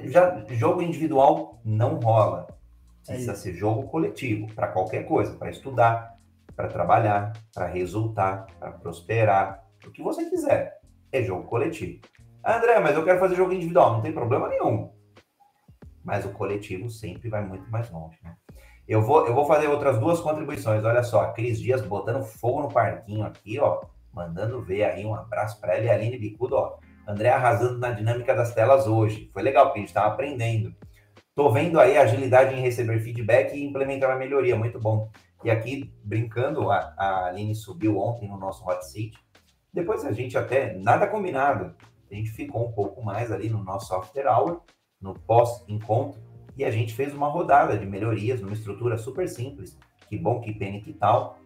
Já 0.00 0.44
jogo 0.50 0.82
individual 0.82 1.60
não 1.64 2.00
rola. 2.00 2.48
Precisa 3.06 3.32
é 3.32 3.34
ser 3.36 3.54
jogo 3.54 3.84
coletivo 3.84 4.52
para 4.52 4.68
qualquer 4.68 5.04
coisa, 5.04 5.36
para 5.36 5.50
estudar, 5.50 6.18
para 6.56 6.66
trabalhar, 6.66 7.32
para 7.54 7.66
resultar, 7.66 8.46
para 8.58 8.72
prosperar, 8.72 9.64
o 9.86 9.92
que 9.92 10.02
você 10.02 10.28
quiser. 10.28 10.80
É 11.12 11.22
jogo 11.22 11.44
coletivo. 11.44 12.00
André, 12.44 12.80
mas 12.80 12.96
eu 12.96 13.04
quero 13.04 13.20
fazer 13.20 13.36
jogo 13.36 13.52
individual, 13.52 13.92
não 13.92 14.02
tem 14.02 14.12
problema 14.12 14.48
nenhum. 14.48 14.90
Mas 16.02 16.24
o 16.24 16.32
coletivo 16.32 16.90
sempre 16.90 17.28
vai 17.28 17.46
muito 17.46 17.70
mais 17.70 17.88
longe, 17.90 18.18
né? 18.22 18.36
Eu 18.86 19.00
vou, 19.00 19.26
eu 19.26 19.34
vou 19.34 19.46
fazer 19.46 19.66
outras 19.68 19.98
duas 19.98 20.20
contribuições. 20.20 20.84
Olha 20.84 21.02
só, 21.02 21.32
Cris 21.32 21.58
Dias 21.58 21.80
botando 21.80 22.22
fogo 22.22 22.62
no 22.62 22.68
parquinho 22.68 23.24
aqui, 23.24 23.58
ó. 23.58 23.80
Mandando 24.12 24.62
ver 24.62 24.84
aí 24.84 25.04
um 25.04 25.14
abraço 25.14 25.58
para 25.60 25.74
ela 25.74 25.84
e 25.86 25.90
a 25.90 25.94
Aline 25.94 26.18
Bicudo, 26.18 26.56
ó. 26.56 26.76
André 27.06 27.30
arrasando 27.30 27.78
na 27.78 27.90
dinâmica 27.90 28.34
das 28.34 28.54
telas 28.54 28.86
hoje. 28.86 29.30
Foi 29.32 29.42
legal, 29.42 29.66
porque 29.66 29.78
a 29.78 29.82
gente 29.82 29.88
estava 29.88 30.08
aprendendo. 30.08 30.74
Tô 31.34 31.50
vendo 31.50 31.80
aí 31.80 31.96
a 31.96 32.02
agilidade 32.02 32.54
em 32.54 32.60
receber 32.60 33.00
feedback 33.00 33.54
e 33.54 33.64
implementar 33.64 34.10
uma 34.10 34.18
melhoria, 34.18 34.54
muito 34.54 34.78
bom. 34.78 35.10
E 35.42 35.50
aqui, 35.50 35.92
brincando, 36.02 36.70
a, 36.70 36.94
a 36.96 37.26
Aline 37.26 37.54
subiu 37.54 37.98
ontem 37.98 38.28
no 38.28 38.38
nosso 38.38 38.64
hot 38.66 38.86
seat. 38.86 39.18
Depois 39.72 40.04
a 40.04 40.12
gente 40.12 40.38
até, 40.38 40.74
nada 40.74 41.06
combinado, 41.06 41.74
a 42.10 42.14
gente 42.14 42.30
ficou 42.30 42.68
um 42.68 42.72
pouco 42.72 43.02
mais 43.02 43.32
ali 43.32 43.50
no 43.50 43.62
nosso 43.62 43.94
after 43.94 44.26
hour, 44.26 44.60
no 45.00 45.14
pós-encontro, 45.14 46.20
e 46.56 46.64
a 46.64 46.70
gente 46.70 46.94
fez 46.94 47.14
uma 47.14 47.28
rodada 47.28 47.76
de 47.76 47.86
melhorias 47.86 48.40
numa 48.40 48.52
estrutura 48.52 48.96
super 48.96 49.28
simples, 49.28 49.78
que 50.08 50.16
bom, 50.16 50.40
que 50.40 50.52
pena 50.52 50.76
e 50.76 50.80
que 50.80 50.92
tal. 50.92 51.38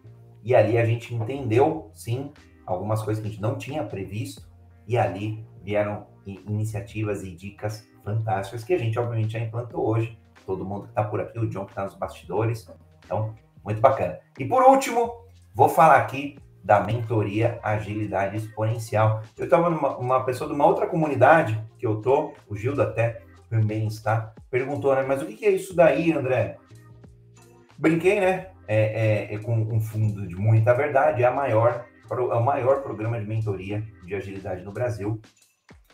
E 0.43 0.55
ali 0.55 0.77
a 0.77 0.85
gente 0.85 1.13
entendeu, 1.13 1.89
sim, 1.93 2.31
algumas 2.65 3.01
coisas 3.01 3.21
que 3.21 3.27
a 3.27 3.31
gente 3.31 3.41
não 3.41 3.57
tinha 3.57 3.83
previsto, 3.83 4.47
e 4.87 4.97
ali 4.97 5.43
vieram 5.63 6.07
iniciativas 6.25 7.23
e 7.23 7.31
dicas 7.31 7.87
fantásticas 8.03 8.63
que 8.63 8.73
a 8.73 8.77
gente, 8.77 8.97
obviamente, 8.97 9.33
já 9.33 9.39
implantou 9.39 9.87
hoje. 9.87 10.17
Todo 10.45 10.65
mundo 10.65 10.83
que 10.83 10.89
está 10.89 11.03
por 11.03 11.19
aqui, 11.19 11.37
o 11.37 11.47
John 11.47 11.65
que 11.65 11.71
está 11.71 11.83
nos 11.83 11.95
bastidores. 11.95 12.67
Então, 13.05 13.35
muito 13.63 13.81
bacana. 13.81 14.19
E 14.37 14.45
por 14.45 14.63
último, 14.63 15.13
vou 15.53 15.69
falar 15.69 15.97
aqui 15.97 16.37
da 16.63 16.79
mentoria 16.81 17.59
Agilidade 17.63 18.37
Exponencial. 18.37 19.21
Eu 19.37 19.45
estava 19.45 19.69
numa 19.69 19.97
uma 19.97 20.23
pessoa 20.23 20.47
de 20.47 20.55
uma 20.55 20.65
outra 20.65 20.87
comunidade 20.87 21.61
que 21.77 21.85
eu 21.85 22.01
tô, 22.01 22.33
o 22.47 22.55
Gildo 22.55 22.81
até 22.81 23.21
também 23.49 23.87
está, 23.87 24.33
perguntou, 24.49 24.95
né? 24.95 25.03
Mas 25.07 25.21
o 25.21 25.25
que 25.25 25.45
é 25.45 25.51
isso 25.51 25.75
daí, 25.75 26.11
André? 26.11 26.57
Brinquei, 27.77 28.19
né? 28.19 28.47
É, 28.67 29.27
é, 29.31 29.33
é 29.33 29.37
com 29.39 29.55
um 29.55 29.81
fundo 29.81 30.27
de 30.27 30.35
muita 30.35 30.73
verdade, 30.73 31.23
é 31.23 31.25
a 31.25 31.31
maior 31.31 31.85
é 32.11 32.35
o 32.35 32.43
maior 32.43 32.81
programa 32.81 33.19
de 33.19 33.27
mentoria 33.27 33.83
de 34.03 34.15
agilidade 34.15 34.63
no 34.63 34.71
Brasil. 34.71 35.21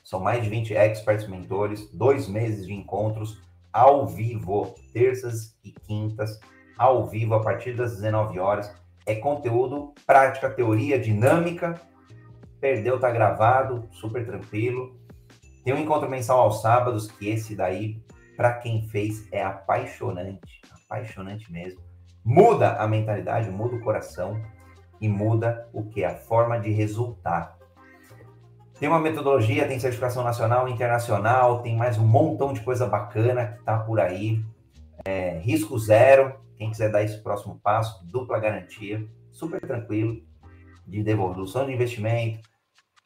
São 0.04 0.20
mais 0.20 0.42
de 0.44 0.50
20 0.50 0.74
experts 0.74 1.28
mentores, 1.28 1.90
dois 1.92 2.28
meses 2.28 2.66
de 2.66 2.74
encontros 2.74 3.42
ao 3.74 4.08
vivo, 4.08 4.74
terças 4.94 5.58
e 5.64 5.72
quintas, 5.72 6.40
ao 6.78 7.06
vivo, 7.08 7.34
a 7.34 7.42
partir 7.42 7.76
das 7.76 7.96
19 7.96 8.40
horas. 8.40 8.74
É 9.06 9.16
conteúdo, 9.16 9.94
prática, 10.08 10.50
teoria, 10.50 10.98
dinâmica. 10.98 11.82
Perdeu, 12.62 13.00
tá 13.00 13.12
gravado, 13.12 13.88
super 13.92 14.26
tranquilo. 14.26 14.98
Tem 15.66 15.74
um 15.74 15.80
encontro 15.80 16.08
mensal 16.08 16.42
aos 16.42 16.62
sábados, 16.62 17.10
que 17.10 17.28
esse 17.28 17.56
daí, 17.56 18.00
para 18.38 18.54
quem 18.54 18.88
fez, 18.88 19.28
é 19.32 19.44
apaixonante. 19.44 20.62
Apaixonante 20.86 21.52
mesmo. 21.52 21.82
Muda 22.24 22.74
a 22.74 22.88
mentalidade, 22.88 23.50
muda 23.50 23.76
o 23.76 23.82
coração 23.82 24.40
e 25.02 25.10
muda 25.10 25.68
o 25.74 25.84
que? 25.84 26.04
A 26.04 26.14
forma 26.14 26.60
de 26.60 26.70
resultar. 26.70 27.58
Tem 28.80 28.88
uma 28.88 29.00
metodologia, 29.00 29.68
tem 29.68 29.80
certificação 29.80 30.24
nacional, 30.24 30.70
internacional, 30.70 31.64
tem 31.64 31.76
mais 31.76 31.98
um 31.98 32.06
montão 32.06 32.54
de 32.54 32.62
coisa 32.62 32.86
bacana 32.86 33.48
que 33.48 33.64
tá 33.64 33.80
por 33.80 34.00
aí. 34.00 34.46
É, 35.04 35.40
risco 35.40 35.80
zero, 35.80 36.36
quem 36.58 36.70
quiser 36.70 36.92
dar 36.92 37.02
esse 37.02 37.18
próximo 37.24 37.60
passo, 37.64 38.06
dupla 38.06 38.40
garantia, 38.40 39.04
super 39.32 39.60
tranquilo, 39.62 40.22
de 40.86 41.02
devolução 41.02 41.66
de 41.66 41.74
investimento. 41.74 42.48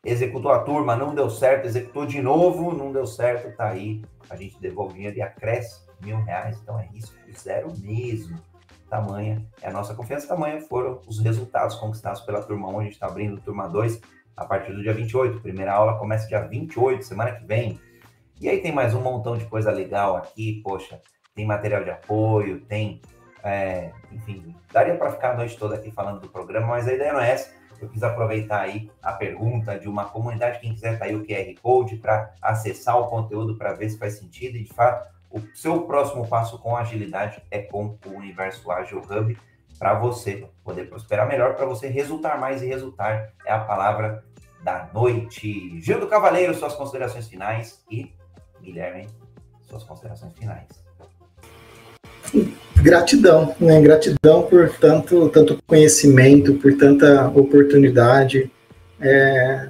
Executou 0.05 0.51
a 0.51 0.59
turma, 0.59 0.95
não 0.95 1.13
deu 1.13 1.29
certo, 1.29 1.65
executou 1.65 2.05
de 2.05 2.21
novo, 2.21 2.73
não 2.73 2.91
deu 2.91 3.05
certo, 3.05 3.55
tá 3.57 3.67
aí. 3.67 4.01
A 4.29 4.35
gente 4.35 4.59
devolve 4.59 4.93
dinheiro 4.93 5.17
e 5.17 5.21
acresce 5.21 5.81
mil 6.01 6.17
reais, 6.23 6.57
então 6.61 6.79
é 6.79 6.85
risco 6.85 7.15
zero 7.37 7.73
mesmo. 7.79 8.39
Tamanha 8.89 9.45
é 9.61 9.67
a 9.67 9.71
nossa 9.71 9.93
confiança, 9.93 10.27
tamanha 10.27 10.61
foram 10.61 11.01
os 11.05 11.19
resultados 11.19 11.75
conquistados 11.75 12.21
pela 12.21 12.41
turma 12.41 12.69
1. 12.69 12.79
A 12.79 12.83
gente 12.83 12.93
está 12.93 13.07
abrindo 13.07 13.41
turma 13.41 13.67
2 13.67 13.99
a 14.35 14.45
partir 14.45 14.73
do 14.73 14.81
dia 14.81 14.93
28. 14.93 15.41
Primeira 15.41 15.73
aula 15.73 15.99
começa 15.99 16.27
dia 16.27 16.41
28, 16.41 17.05
semana 17.05 17.33
que 17.33 17.45
vem. 17.45 17.79
E 18.39 18.47
aí 18.49 18.61
tem 18.61 18.71
mais 18.71 18.95
um 18.95 19.01
montão 19.01 19.37
de 19.37 19.45
coisa 19.45 19.69
legal 19.69 20.15
aqui, 20.15 20.61
poxa, 20.63 21.01
tem 21.35 21.45
material 21.45 21.83
de 21.83 21.91
apoio, 21.91 22.61
tem 22.61 23.01
é, 23.43 23.91
enfim, 24.11 24.55
daria 24.71 24.95
para 24.95 25.11
ficar 25.11 25.31
a 25.31 25.37
noite 25.37 25.57
toda 25.57 25.75
aqui 25.75 25.91
falando 25.91 26.21
do 26.21 26.29
programa, 26.29 26.67
mas 26.67 26.87
a 26.87 26.93
ideia 26.93 27.13
não 27.13 27.19
é 27.19 27.31
essa. 27.31 27.58
Eu 27.81 27.89
quis 27.89 28.03
aproveitar 28.03 28.61
aí 28.61 28.91
a 29.01 29.13
pergunta 29.13 29.79
de 29.79 29.87
uma 29.87 30.05
comunidade, 30.05 30.59
quem 30.59 30.73
quiser 30.73 30.97
tá 30.97 31.05
aí 31.05 31.15
o 31.15 31.25
QR 31.25 31.53
Code 31.61 31.97
para 31.97 32.33
acessar 32.41 32.97
o 32.97 33.07
conteúdo 33.07 33.55
para 33.55 33.73
ver 33.73 33.89
se 33.89 33.97
faz 33.97 34.17
sentido 34.17 34.57
e 34.57 34.63
de 34.63 34.73
fato 34.73 35.07
o 35.29 35.41
seu 35.55 35.83
próximo 35.83 36.27
passo 36.27 36.57
com 36.57 36.75
agilidade 36.75 37.41
é 37.51 37.59
com 37.59 37.97
o 38.05 38.09
Universo 38.09 38.71
Ágil 38.71 38.99
Hub 38.99 39.37
para 39.77 39.93
você 39.93 40.49
poder 40.63 40.89
prosperar 40.89 41.27
melhor, 41.27 41.55
para 41.55 41.65
você 41.65 41.87
resultar 41.87 42.37
mais 42.37 42.61
e 42.61 42.67
resultar 42.67 43.31
é 43.45 43.51
a 43.51 43.59
palavra 43.59 44.25
da 44.61 44.89
noite. 44.93 45.79
Gil 45.79 45.99
do 45.99 46.07
Cavaleiro, 46.07 46.53
suas 46.53 46.75
considerações 46.75 47.27
finais 47.27 47.83
e 47.89 48.13
Guilherme, 48.61 49.07
suas 49.61 49.83
considerações 49.83 50.33
finais 50.33 50.88
gratidão, 52.81 53.55
né? 53.59 53.81
Gratidão 53.81 54.43
por 54.43 54.69
tanto, 54.77 55.29
tanto 55.29 55.57
conhecimento, 55.65 56.55
por 56.55 56.75
tanta 56.77 57.27
oportunidade. 57.29 58.51
É... 58.99 59.69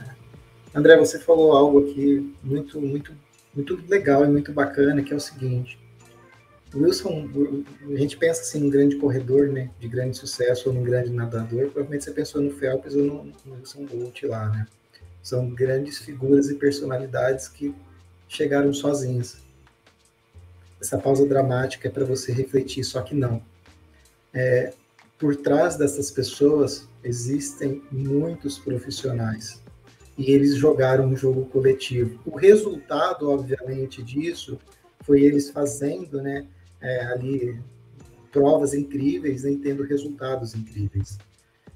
André, 0.73 0.97
você 0.97 1.19
falou 1.19 1.53
algo 1.53 1.79
aqui 1.79 2.33
muito, 2.43 2.79
muito, 2.79 3.11
muito 3.55 3.79
legal 3.87 4.23
e 4.25 4.27
muito 4.27 4.51
bacana, 4.51 5.01
que 5.01 5.13
é 5.13 5.15
o 5.15 5.19
seguinte. 5.19 5.79
Wilson, 6.73 7.27
a 7.89 7.97
gente 7.97 8.15
pensa 8.15 8.41
assim 8.41 8.59
num 8.59 8.69
grande 8.69 8.95
corredor, 8.97 9.47
né, 9.47 9.71
de 9.79 9.87
grande 9.87 10.15
sucesso 10.15 10.69
ou 10.69 10.75
num 10.75 10.83
grande 10.83 11.09
nadador, 11.09 11.63
provavelmente 11.69 12.03
você 12.03 12.11
pensou 12.11 12.41
no 12.41 12.51
Phelps 12.51 12.93
ou 12.93 13.03
no, 13.03 13.33
no 13.43 13.55
Wilson 13.55 13.85
Bolt 13.85 14.21
lá, 14.23 14.49
né? 14.49 14.67
São 15.23 15.49
grandes 15.49 15.97
figuras 15.97 16.47
e 16.47 16.55
personalidades 16.55 17.47
que 17.47 17.73
chegaram 18.27 18.71
sozinhas 18.71 19.37
essa 20.81 20.97
pausa 20.97 21.25
dramática 21.25 21.87
é 21.87 21.91
para 21.91 22.05
você 22.05 22.31
refletir, 22.31 22.83
só 22.83 23.01
que 23.01 23.13
não. 23.13 23.41
É, 24.33 24.73
por 25.17 25.35
trás 25.35 25.75
dessas 25.75 26.09
pessoas 26.09 26.87
existem 27.03 27.83
muitos 27.91 28.57
profissionais 28.57 29.61
e 30.17 30.31
eles 30.31 30.55
jogaram 30.55 31.05
um 31.05 31.15
jogo 31.15 31.45
coletivo. 31.45 32.19
O 32.25 32.35
resultado, 32.37 33.29
obviamente, 33.29 34.03
disso 34.03 34.59
foi 35.01 35.21
eles 35.21 35.49
fazendo, 35.49 36.21
né, 36.21 36.45
é, 36.81 37.05
ali 37.05 37.59
provas 38.31 38.73
incríveis, 38.73 39.43
nem 39.43 39.57
tendo 39.57 39.83
resultados 39.83 40.53
incríveis. 40.53 41.17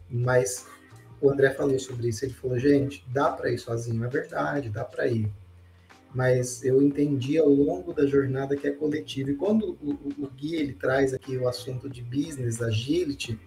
Mas 0.09 0.65
o 1.19 1.29
André 1.29 1.51
falou 1.51 1.79
sobre 1.79 2.09
isso. 2.09 2.25
Ele 2.25 2.33
falou, 2.33 2.59
gente, 2.59 3.05
dá 3.11 3.31
para 3.31 3.51
ir 3.51 3.57
sozinho, 3.57 4.03
é 4.03 4.07
verdade, 4.07 4.69
dá 4.69 4.83
para 4.83 5.07
ir 5.07 5.31
mas 6.13 6.63
eu 6.63 6.81
entendi 6.81 7.37
ao 7.37 7.49
longo 7.49 7.93
da 7.93 8.05
jornada 8.05 8.55
que 8.55 8.67
é 8.67 8.71
coletivo. 8.71 9.31
E 9.31 9.35
quando 9.35 9.77
o, 9.81 9.91
o, 9.91 10.25
o 10.25 10.29
Gui 10.29 10.55
ele 10.55 10.73
traz 10.73 11.13
aqui 11.13 11.37
o 11.37 11.47
assunto 11.47 11.89
de 11.89 12.01
business, 12.01 12.61
agility, 12.61 13.39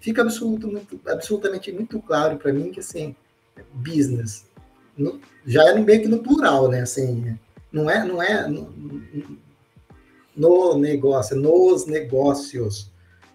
fica 0.00 0.22
absoluto, 0.22 0.68
muito, 0.68 1.00
absolutamente 1.06 1.72
muito 1.72 2.00
claro 2.00 2.36
para 2.36 2.52
mim 2.52 2.70
que 2.70 2.80
assim, 2.80 3.14
business 3.72 4.44
no, 4.96 5.20
já 5.46 5.64
é 5.68 5.78
meio 5.78 6.02
que 6.02 6.08
no 6.08 6.22
plural, 6.22 6.68
né? 6.68 6.82
Assim, 6.82 7.38
não 7.70 7.88
é, 7.88 8.04
não 8.04 8.22
é 8.22 8.46
no, 8.46 8.72
no 10.36 10.78
negócio, 10.78 11.36
é 11.36 11.38
nos 11.38 11.86
negócios. 11.86 12.90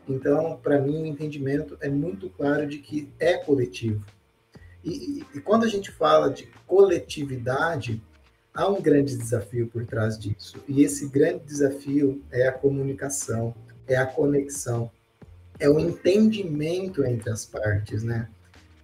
Então, 0.07 0.57
para 0.61 0.79
mim, 0.79 1.01
o 1.01 1.05
entendimento 1.05 1.77
é 1.81 1.89
muito 1.89 2.29
claro 2.29 2.67
de 2.67 2.77
que 2.77 3.11
é 3.19 3.37
coletivo. 3.37 4.05
E, 4.83 5.19
e, 5.19 5.25
e 5.35 5.41
quando 5.41 5.65
a 5.65 5.67
gente 5.67 5.91
fala 5.91 6.29
de 6.29 6.47
coletividade, 6.65 8.01
há 8.57 8.67
um 8.67 8.81
grande 8.81 9.15
desafio 9.15 9.67
por 9.67 9.85
trás 9.85 10.17
disso. 10.17 10.57
E 10.67 10.81
esse 10.81 11.07
grande 11.07 11.43
desafio 11.45 12.23
é 12.31 12.47
a 12.47 12.51
comunicação, 12.51 13.53
é 13.87 13.95
a 13.95 14.05
conexão, 14.05 14.89
é 15.59 15.69
o 15.69 15.79
entendimento 15.79 17.05
entre 17.05 17.29
as 17.29 17.45
partes, 17.45 18.01
né? 18.01 18.27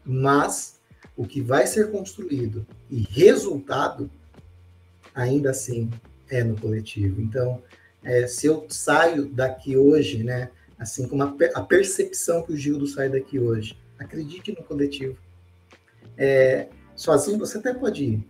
Mas 0.05 0.79
o 1.17 1.25
que 1.25 1.41
vai 1.41 1.65
ser 1.65 1.89
construído 1.89 2.65
e 2.87 3.01
resultado, 3.01 4.11
ainda 5.13 5.49
assim, 5.49 5.89
é 6.29 6.43
no 6.43 6.55
coletivo. 6.55 7.19
Então, 7.19 7.59
é, 8.03 8.27
se 8.27 8.45
eu 8.45 8.67
saio 8.69 9.25
daqui 9.25 9.75
hoje, 9.75 10.23
né, 10.23 10.51
assim 10.77 11.07
como 11.07 11.23
a, 11.23 11.35
a, 11.55 11.61
percepção 11.63 12.43
que 12.43 12.53
o 12.53 12.57
Gildo 12.57 12.85
sai 12.85 13.09
daqui 13.09 13.39
hoje, 13.39 13.75
acredite 13.97 14.51
no 14.51 14.63
coletivo. 14.63 15.17
É, 16.15 16.67
sozinho 16.95 17.39
você 17.39 17.57
até 17.57 17.73
pode 17.73 18.03
ir, 18.03 18.27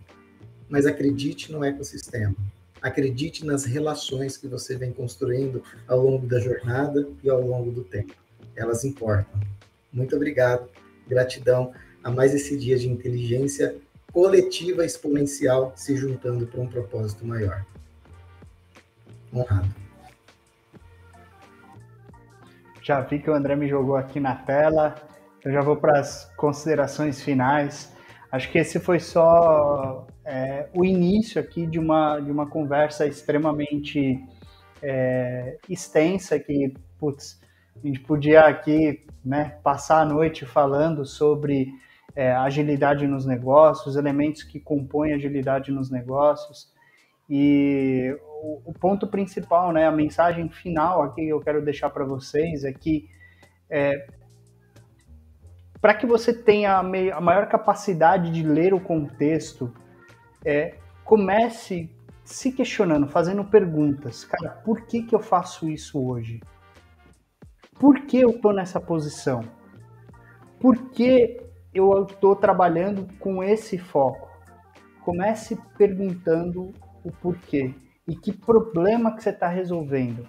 mas 0.68 0.86
acredite 0.86 1.52
no 1.52 1.64
ecossistema. 1.64 2.34
Acredite 2.80 3.46
nas 3.46 3.64
relações 3.64 4.36
que 4.36 4.46
você 4.46 4.76
vem 4.76 4.92
construindo 4.92 5.62
ao 5.88 6.00
longo 6.00 6.26
da 6.26 6.38
jornada 6.38 7.08
e 7.22 7.30
ao 7.30 7.40
longo 7.40 7.70
do 7.70 7.82
tempo. 7.82 8.14
Elas 8.54 8.84
importam. 8.84 9.40
Muito 9.92 10.14
obrigado. 10.14 10.68
Gratidão 11.08 11.72
a 12.02 12.10
mais 12.10 12.34
esse 12.34 12.56
dia 12.56 12.78
de 12.78 12.88
inteligência 12.88 13.76
coletiva 14.12 14.84
exponencial 14.84 15.72
se 15.74 15.96
juntando 15.96 16.46
para 16.46 16.60
um 16.60 16.68
propósito 16.68 17.26
maior. 17.26 17.64
Honrado. 19.32 19.74
Já 22.82 23.00
vi 23.00 23.18
que 23.18 23.30
o 23.30 23.34
André 23.34 23.56
me 23.56 23.66
jogou 23.66 23.96
aqui 23.96 24.20
na 24.20 24.36
tela. 24.36 24.94
Eu 25.42 25.52
já 25.52 25.62
vou 25.62 25.76
para 25.76 25.98
as 25.98 26.30
considerações 26.36 27.22
finais. 27.22 27.90
Acho 28.30 28.52
que 28.52 28.58
esse 28.58 28.78
foi 28.78 29.00
só 29.00 30.06
é, 30.24 30.68
o 30.74 30.84
início 30.84 31.40
aqui 31.40 31.66
de 31.66 31.78
uma, 31.78 32.18
de 32.18 32.30
uma 32.30 32.46
conversa 32.46 33.06
extremamente 33.06 34.22
é, 34.82 35.58
extensa 35.68 36.38
que, 36.38 36.74
putz, 36.98 37.40
a 37.76 37.86
gente 37.86 38.00
podia 38.00 38.42
aqui 38.42 39.04
né, 39.24 39.58
passar 39.62 40.00
a 40.00 40.04
noite 40.04 40.46
falando 40.46 41.04
sobre 41.04 41.72
é, 42.14 42.32
agilidade 42.32 43.06
nos 43.06 43.26
negócios, 43.26 43.96
elementos 43.96 44.42
que 44.42 44.60
compõem 44.60 45.12
agilidade 45.12 45.70
nos 45.72 45.90
negócios. 45.90 46.72
E 47.28 48.16
o, 48.42 48.70
o 48.70 48.72
ponto 48.72 49.06
principal, 49.06 49.72
né, 49.72 49.86
a 49.86 49.92
mensagem 49.92 50.48
final 50.48 51.02
aqui 51.02 51.22
que 51.22 51.28
eu 51.28 51.40
quero 51.40 51.64
deixar 51.64 51.90
para 51.90 52.04
vocês 52.04 52.64
é 52.64 52.72
que 52.72 53.08
é, 53.68 54.06
para 55.80 55.94
que 55.94 56.06
você 56.06 56.32
tenha 56.32 56.78
a, 56.78 57.20
maior 57.20 57.46
capacidade 57.46 58.30
de 58.30 58.42
ler 58.42 58.72
o 58.72 58.80
contexto, 58.80 59.70
é, 60.44 60.78
comece 61.04 61.90
se 62.24 62.52
questionando, 62.52 63.06
fazendo 63.08 63.44
perguntas. 63.44 64.24
Cara, 64.24 64.50
por 64.64 64.82
que, 64.82 65.02
que 65.02 65.14
eu 65.14 65.20
faço 65.20 65.68
isso 65.68 66.02
hoje? 66.04 66.40
Por 67.78 68.00
que 68.02 68.18
eu 68.20 68.30
estou 68.30 68.52
nessa 68.52 68.80
posição? 68.80 69.42
Por 70.60 70.90
que 70.90 71.40
eu 71.74 72.04
estou 72.04 72.34
trabalhando 72.34 73.06
com 73.18 73.42
esse 73.42 73.76
foco? 73.76 74.30
Comece 75.02 75.58
perguntando 75.76 76.72
o 77.04 77.10
porquê 77.10 77.74
e 78.06 78.16
que 78.16 78.32
problema 78.32 79.14
que 79.14 79.22
você 79.22 79.30
está 79.30 79.48
resolvendo. 79.48 80.28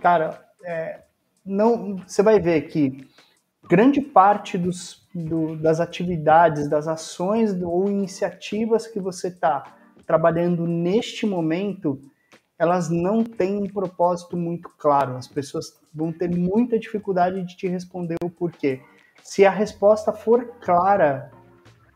Cara, 0.00 0.44
é, 0.64 1.04
não, 1.44 1.96
você 1.96 2.22
vai 2.22 2.40
ver 2.40 2.62
que 2.62 3.08
grande 3.68 4.00
parte 4.00 4.58
dos 4.58 5.03
do, 5.14 5.56
das 5.56 5.78
atividades, 5.78 6.68
das 6.68 6.88
ações 6.88 7.54
ou 7.62 7.88
iniciativas 7.88 8.86
que 8.86 8.98
você 8.98 9.28
está 9.28 9.76
trabalhando 10.06 10.66
neste 10.66 11.24
momento, 11.24 12.00
elas 12.58 12.90
não 12.90 13.22
têm 13.22 13.56
um 13.56 13.68
propósito 13.68 14.36
muito 14.36 14.68
claro. 14.76 15.16
As 15.16 15.28
pessoas 15.28 15.80
vão 15.94 16.12
ter 16.12 16.28
muita 16.28 16.78
dificuldade 16.78 17.42
de 17.44 17.56
te 17.56 17.68
responder 17.68 18.16
o 18.22 18.30
porquê. 18.30 18.80
Se 19.22 19.46
a 19.46 19.50
resposta 19.50 20.12
for 20.12 20.46
clara 20.60 21.30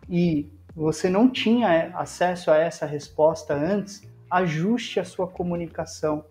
e 0.09 0.51
você 0.75 1.11
não 1.11 1.29
tinha 1.29 1.91
acesso 1.97 2.51
a 2.51 2.57
essa 2.57 2.87
resposta 2.87 3.53
antes, 3.53 4.03
ajuste 4.31 5.01
a 5.01 5.05
sua 5.05 5.27
comunicação. 5.27 6.25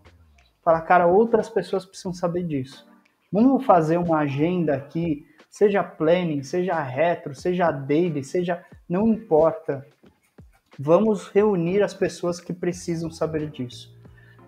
Fala, 0.64 0.82
cara, 0.82 1.06
outras 1.06 1.50
pessoas 1.50 1.86
precisam 1.86 2.14
saber 2.14 2.44
disso. 2.44 2.88
Vamos 3.32 3.66
fazer 3.66 3.98
uma 3.98 4.20
agenda 4.20 4.74
aqui, 4.74 5.27
seja 5.50 5.84
planning, 5.84 6.44
seja 6.44 6.82
retro, 6.82 7.34
seja 7.36 7.72
daily, 7.72 8.24
seja. 8.24 8.64
Não 8.88 9.08
importa. 9.08 9.86
Vamos 10.80 11.28
reunir 11.28 11.82
as 11.82 11.94
pessoas 11.94 12.40
que 12.40 12.54
precisam 12.54 13.10
saber 13.10 13.50
disso. 13.50 13.96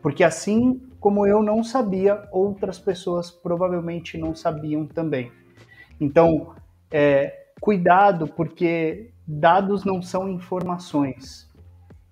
Porque 0.02 0.24
assim 0.24 0.80
como 1.00 1.26
eu 1.26 1.42
não 1.42 1.64
sabia, 1.64 2.28
outras 2.32 2.78
pessoas 2.78 3.32
provavelmente 3.32 4.18
não 4.18 4.36
sabiam 4.36 4.86
também. 4.86 5.32
Então, 6.00 6.54
é, 6.92 7.48
cuidado, 7.60 8.28
porque 8.28 9.12
dados 9.26 9.86
não 9.86 10.02
são 10.02 10.30
informações. 10.30 11.50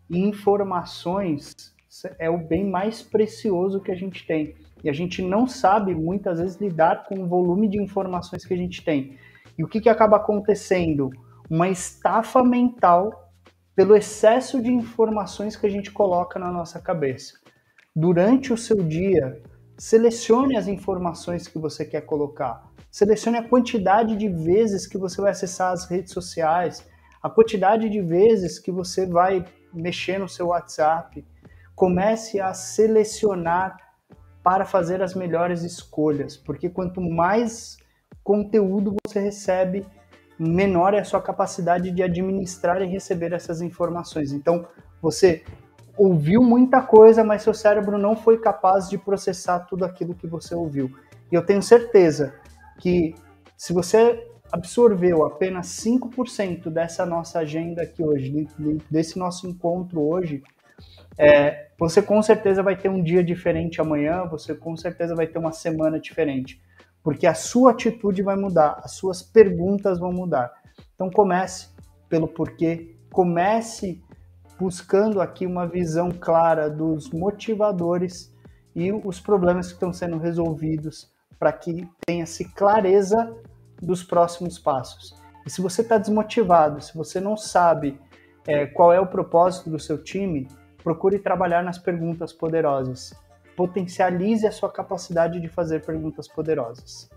Informações 0.09 1.75
é 2.17 2.29
o 2.29 2.37
bem 2.37 2.69
mais 2.69 3.01
precioso 3.01 3.81
que 3.81 3.91
a 3.91 3.95
gente 3.95 4.25
tem. 4.25 4.55
E 4.83 4.89
a 4.89 4.93
gente 4.93 5.21
não 5.21 5.47
sabe, 5.47 5.93
muitas 5.95 6.39
vezes, 6.39 6.59
lidar 6.59 7.05
com 7.05 7.19
o 7.19 7.27
volume 7.27 7.67
de 7.67 7.81
informações 7.81 8.45
que 8.45 8.53
a 8.53 8.57
gente 8.57 8.83
tem. 8.83 9.17
E 9.57 9.63
o 9.63 9.67
que, 9.67 9.81
que 9.81 9.89
acaba 9.89 10.17
acontecendo? 10.17 11.09
Uma 11.49 11.67
estafa 11.67 12.43
mental 12.43 13.31
pelo 13.75 13.95
excesso 13.95 14.61
de 14.61 14.71
informações 14.71 15.55
que 15.55 15.65
a 15.65 15.69
gente 15.69 15.91
coloca 15.91 16.39
na 16.39 16.51
nossa 16.51 16.79
cabeça. 16.79 17.39
Durante 17.95 18.53
o 18.53 18.57
seu 18.57 18.83
dia, 18.83 19.41
selecione 19.77 20.57
as 20.57 20.67
informações 20.67 21.47
que 21.47 21.59
você 21.59 21.85
quer 21.85 22.01
colocar. 22.01 22.71
Selecione 22.91 23.37
a 23.37 23.47
quantidade 23.47 24.15
de 24.15 24.27
vezes 24.27 24.87
que 24.87 24.97
você 24.97 25.21
vai 25.21 25.31
acessar 25.31 25.71
as 25.71 25.87
redes 25.89 26.11
sociais, 26.11 26.87
a 27.21 27.29
quantidade 27.29 27.89
de 27.89 28.01
vezes 28.01 28.57
que 28.57 28.71
você 28.71 29.05
vai 29.05 29.45
mexer 29.73 30.17
no 30.17 30.29
seu 30.29 30.47
WhatsApp. 30.47 31.25
Comece 31.75 32.39
a 32.39 32.53
selecionar 32.53 33.77
para 34.47 34.63
fazer 34.63 35.01
as 35.01 35.13
melhores 35.13 35.61
escolhas, 35.61 36.37
porque 36.37 36.69
quanto 36.69 37.01
mais 37.01 37.77
conteúdo 38.23 38.95
você 39.05 39.19
recebe, 39.19 39.85
menor 40.39 40.93
é 40.93 41.01
a 41.01 41.03
sua 41.03 41.21
capacidade 41.21 41.91
de 41.91 42.01
administrar 42.01 42.81
e 42.81 42.85
receber 42.85 43.33
essas 43.33 43.61
informações. 43.61 44.31
Então, 44.31 44.65
você 45.01 45.43
ouviu 45.97 46.41
muita 46.41 46.81
coisa, 46.81 47.25
mas 47.25 47.41
seu 47.41 47.53
cérebro 47.53 47.97
não 47.97 48.15
foi 48.15 48.39
capaz 48.39 48.89
de 48.89 48.97
processar 48.97 49.65
tudo 49.65 49.83
aquilo 49.83 50.15
que 50.15 50.27
você 50.27 50.55
ouviu. 50.55 50.95
E 51.29 51.35
eu 51.35 51.45
tenho 51.45 51.61
certeza 51.61 52.33
que 52.79 53.15
se 53.57 53.73
você 53.73 54.31
absorveu 54.49 55.25
apenas 55.25 55.67
5% 55.83 56.69
dessa 56.69 57.05
nossa 57.05 57.39
agenda 57.39 57.81
aqui 57.81 58.01
hoje, 58.01 58.47
desse 58.89 59.19
nosso 59.19 59.45
encontro 59.45 59.99
hoje, 60.07 60.41
é, 61.17 61.66
você 61.79 62.01
com 62.01 62.21
certeza 62.21 62.63
vai 62.63 62.75
ter 62.75 62.89
um 62.89 63.03
dia 63.03 63.23
diferente 63.23 63.79
amanhã, 63.79 64.25
você 64.25 64.55
com 64.55 64.75
certeza 64.75 65.15
vai 65.15 65.27
ter 65.27 65.37
uma 65.37 65.51
semana 65.51 65.99
diferente, 65.99 66.61
porque 67.03 67.27
a 67.27 67.33
sua 67.33 67.71
atitude 67.71 68.21
vai 68.23 68.35
mudar, 68.35 68.81
as 68.83 68.93
suas 68.93 69.21
perguntas 69.21 69.99
vão 69.99 70.11
mudar. 70.11 70.51
Então 70.95 71.09
comece 71.09 71.69
pelo 72.09 72.27
porquê, 72.27 72.95
comece 73.11 74.01
buscando 74.59 75.21
aqui 75.21 75.45
uma 75.45 75.67
visão 75.67 76.09
clara 76.09 76.69
dos 76.69 77.11
motivadores 77.11 78.33
e 78.75 78.91
os 78.91 79.19
problemas 79.19 79.67
que 79.67 79.73
estão 79.73 79.93
sendo 79.93 80.17
resolvidos 80.17 81.11
para 81.37 81.51
que 81.51 81.87
tenha-se 82.05 82.45
clareza 82.53 83.35
dos 83.81 84.03
próximos 84.03 84.57
passos. 84.57 85.15
E 85.45 85.49
se 85.49 85.61
você 85.61 85.81
está 85.81 85.97
desmotivado, 85.97 86.81
se 86.81 86.95
você 86.97 87.19
não 87.19 87.37
sabe 87.37 87.99
é, 88.47 88.65
qual 88.65 88.91
é 88.91 88.99
o 88.99 89.07
propósito 89.07 89.69
do 89.69 89.79
seu 89.79 90.03
time, 90.03 90.47
procure 90.83 91.19
trabalhar 91.19 91.63
nas 91.63 91.77
perguntas 91.77 92.31
poderosas. 92.31 93.13
Potencialize 93.55 94.45
a 94.45 94.51
sua 94.51 94.71
capacidade 94.71 95.39
de 95.39 95.47
fazer 95.47 95.85
perguntas 95.85 96.27
poderosas. 96.27 97.09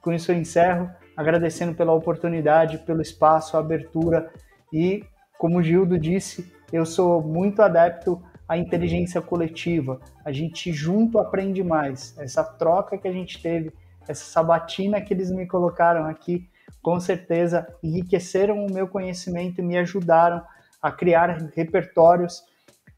Com 0.00 0.12
isso 0.12 0.32
eu 0.32 0.36
encerro, 0.36 0.90
agradecendo 1.16 1.74
pela 1.74 1.92
oportunidade, 1.92 2.78
pelo 2.78 3.02
espaço, 3.02 3.56
a 3.56 3.60
abertura 3.60 4.30
e, 4.72 5.04
como 5.38 5.58
o 5.58 5.62
Gildo 5.62 5.98
disse, 5.98 6.52
eu 6.72 6.86
sou 6.86 7.22
muito 7.22 7.60
adepto 7.62 8.22
à 8.48 8.56
inteligência 8.56 9.20
coletiva. 9.20 10.00
A 10.24 10.32
gente 10.32 10.72
junto 10.72 11.18
aprende 11.18 11.62
mais. 11.62 12.16
Essa 12.18 12.42
troca 12.42 12.96
que 12.96 13.08
a 13.08 13.12
gente 13.12 13.42
teve, 13.42 13.72
essa 14.08 14.24
sabatina 14.24 15.00
que 15.00 15.12
eles 15.12 15.30
me 15.30 15.46
colocaram 15.46 16.04
aqui, 16.06 16.48
com 16.82 16.98
certeza 16.98 17.66
enriqueceram 17.82 18.64
o 18.64 18.72
meu 18.72 18.88
conhecimento 18.88 19.60
e 19.60 19.64
me 19.64 19.76
ajudaram 19.76 20.42
a 20.80 20.90
criar 20.90 21.36
repertórios 21.54 22.42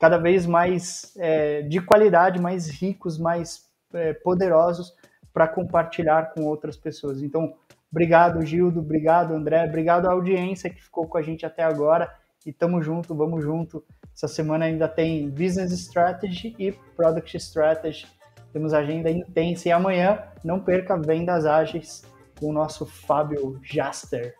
cada 0.02 0.18
vez 0.18 0.46
mais 0.46 1.14
é, 1.16 1.62
de 1.62 1.80
qualidade, 1.80 2.40
mais 2.40 2.68
ricos, 2.68 3.16
mais 3.16 3.70
é, 3.94 4.12
poderosos 4.12 4.92
para 5.32 5.46
compartilhar 5.46 6.34
com 6.34 6.42
outras 6.42 6.76
pessoas. 6.76 7.22
Então, 7.22 7.54
obrigado, 7.88 8.44
Gildo, 8.44 8.80
obrigado, 8.80 9.32
André, 9.32 9.64
obrigado 9.64 10.06
à 10.06 10.10
audiência 10.10 10.68
que 10.68 10.82
ficou 10.82 11.06
com 11.06 11.18
a 11.18 11.22
gente 11.22 11.46
até 11.46 11.62
agora 11.62 12.12
e 12.44 12.52
tamo 12.52 12.82
junto, 12.82 13.14
vamos 13.14 13.44
junto. 13.44 13.84
Essa 14.12 14.26
semana 14.26 14.64
ainda 14.64 14.88
tem 14.88 15.30
Business 15.30 15.70
Strategy 15.70 16.56
e 16.58 16.72
Product 16.96 17.36
Strategy. 17.36 18.08
Temos 18.52 18.74
agenda 18.74 19.08
intensa 19.08 19.68
e 19.68 19.70
amanhã 19.70 20.20
não 20.42 20.58
perca 20.58 21.00
Vendas 21.00 21.46
Ágeis 21.46 22.02
com 22.40 22.48
o 22.48 22.52
nosso 22.52 22.84
Fábio 22.84 23.60
Jaster. 23.62 24.34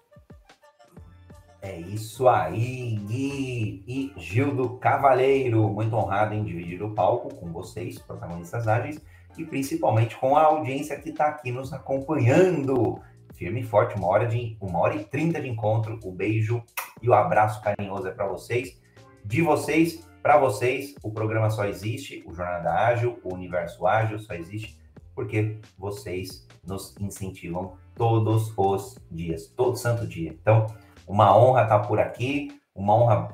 É 1.62 1.78
isso 1.78 2.28
aí, 2.28 2.96
Gui 3.06 3.84
e 3.86 4.12
Gildo 4.16 4.78
Cavaleiro. 4.78 5.68
Muito 5.68 5.94
honrado 5.94 6.34
em 6.34 6.42
dividir 6.42 6.82
o 6.82 6.92
palco 6.92 7.32
com 7.36 7.52
vocês, 7.52 8.00
protagonistas 8.00 8.66
ágeis, 8.66 9.00
e 9.38 9.44
principalmente 9.44 10.16
com 10.16 10.36
a 10.36 10.42
audiência 10.42 10.98
que 11.00 11.10
está 11.10 11.26
aqui 11.26 11.52
nos 11.52 11.72
acompanhando. 11.72 13.00
Firme 13.34 13.60
e 13.60 13.64
forte, 13.64 13.96
uma 13.96 14.08
hora, 14.08 14.26
de, 14.26 14.56
uma 14.60 14.80
hora 14.80 14.96
e 14.96 15.04
trinta 15.04 15.40
de 15.40 15.48
encontro. 15.48 16.00
O 16.02 16.10
beijo 16.10 16.60
e 17.00 17.08
o 17.08 17.14
abraço 17.14 17.62
carinhoso 17.62 18.08
é 18.08 18.10
para 18.10 18.26
vocês. 18.26 18.80
De 19.24 19.40
vocês, 19.40 20.04
para 20.20 20.38
vocês, 20.38 20.96
o 21.00 21.12
programa 21.12 21.48
só 21.48 21.64
existe, 21.64 22.24
o 22.26 22.34
Jornada 22.34 22.72
Ágil, 22.72 23.20
o 23.22 23.32
Universo 23.32 23.86
Ágil 23.86 24.18
só 24.18 24.34
existe 24.34 24.82
porque 25.14 25.58
vocês 25.78 26.46
nos 26.66 26.94
incentivam 26.98 27.76
todos 27.94 28.52
os 28.56 28.96
dias, 29.10 29.46
todo 29.46 29.76
santo 29.76 30.06
dia. 30.06 30.30
Então, 30.40 30.66
uma 31.12 31.36
honra 31.36 31.64
estar 31.64 31.80
por 31.80 32.00
aqui, 32.00 32.58
uma 32.74 32.94
honra 32.94 33.28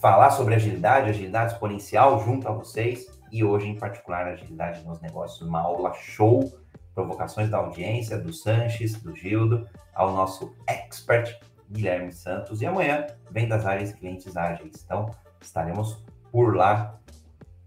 falar 0.00 0.30
sobre 0.30 0.56
agilidade, 0.56 1.08
agilidade 1.08 1.52
exponencial 1.52 2.18
junto 2.24 2.48
a 2.48 2.50
vocês 2.50 3.06
e 3.30 3.44
hoje, 3.44 3.68
em 3.68 3.78
particular, 3.78 4.26
agilidade 4.26 4.82
nos 4.82 5.00
negócios, 5.00 5.40
uma 5.40 5.60
aula 5.60 5.92
show, 5.94 6.52
provocações 6.92 7.48
da 7.48 7.58
audiência, 7.58 8.18
do 8.18 8.32
Sanches, 8.32 9.00
do 9.00 9.14
Gildo, 9.14 9.68
ao 9.94 10.12
nosso 10.12 10.52
expert 10.66 11.38
Guilherme 11.70 12.10
Santos. 12.10 12.60
E 12.60 12.66
amanhã, 12.66 13.06
vem 13.30 13.46
das 13.46 13.64
áreas 13.64 13.92
clientes 13.92 14.36
ágeis. 14.36 14.82
Então, 14.84 15.14
estaremos 15.40 16.04
por 16.32 16.56
lá 16.56 16.98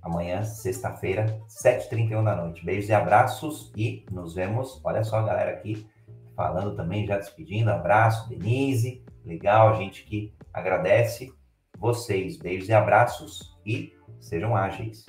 amanhã, 0.02 0.44
sexta-feira, 0.44 1.40
7h31 1.48 2.26
da 2.26 2.36
noite. 2.36 2.66
Beijos 2.66 2.90
e 2.90 2.94
abraços 2.94 3.72
e 3.74 4.06
nos 4.12 4.36
vemos. 4.36 4.82
Olha 4.84 5.02
só 5.02 5.20
a 5.20 5.24
galera 5.24 5.52
aqui 5.52 5.88
falando 6.36 6.76
também, 6.76 7.06
já 7.08 7.18
despedindo. 7.18 7.72
Abraço, 7.72 8.28
Denise. 8.28 9.03
Legal, 9.26 9.70
a 9.70 9.74
gente 9.76 10.04
que 10.04 10.34
agradece 10.54 11.34
vocês. 11.78 12.38
Beijos 12.38 12.70
e 12.70 12.74
abraços 12.74 13.58
e 13.66 13.94
sejam 14.20 14.56
ágeis. 14.56 15.06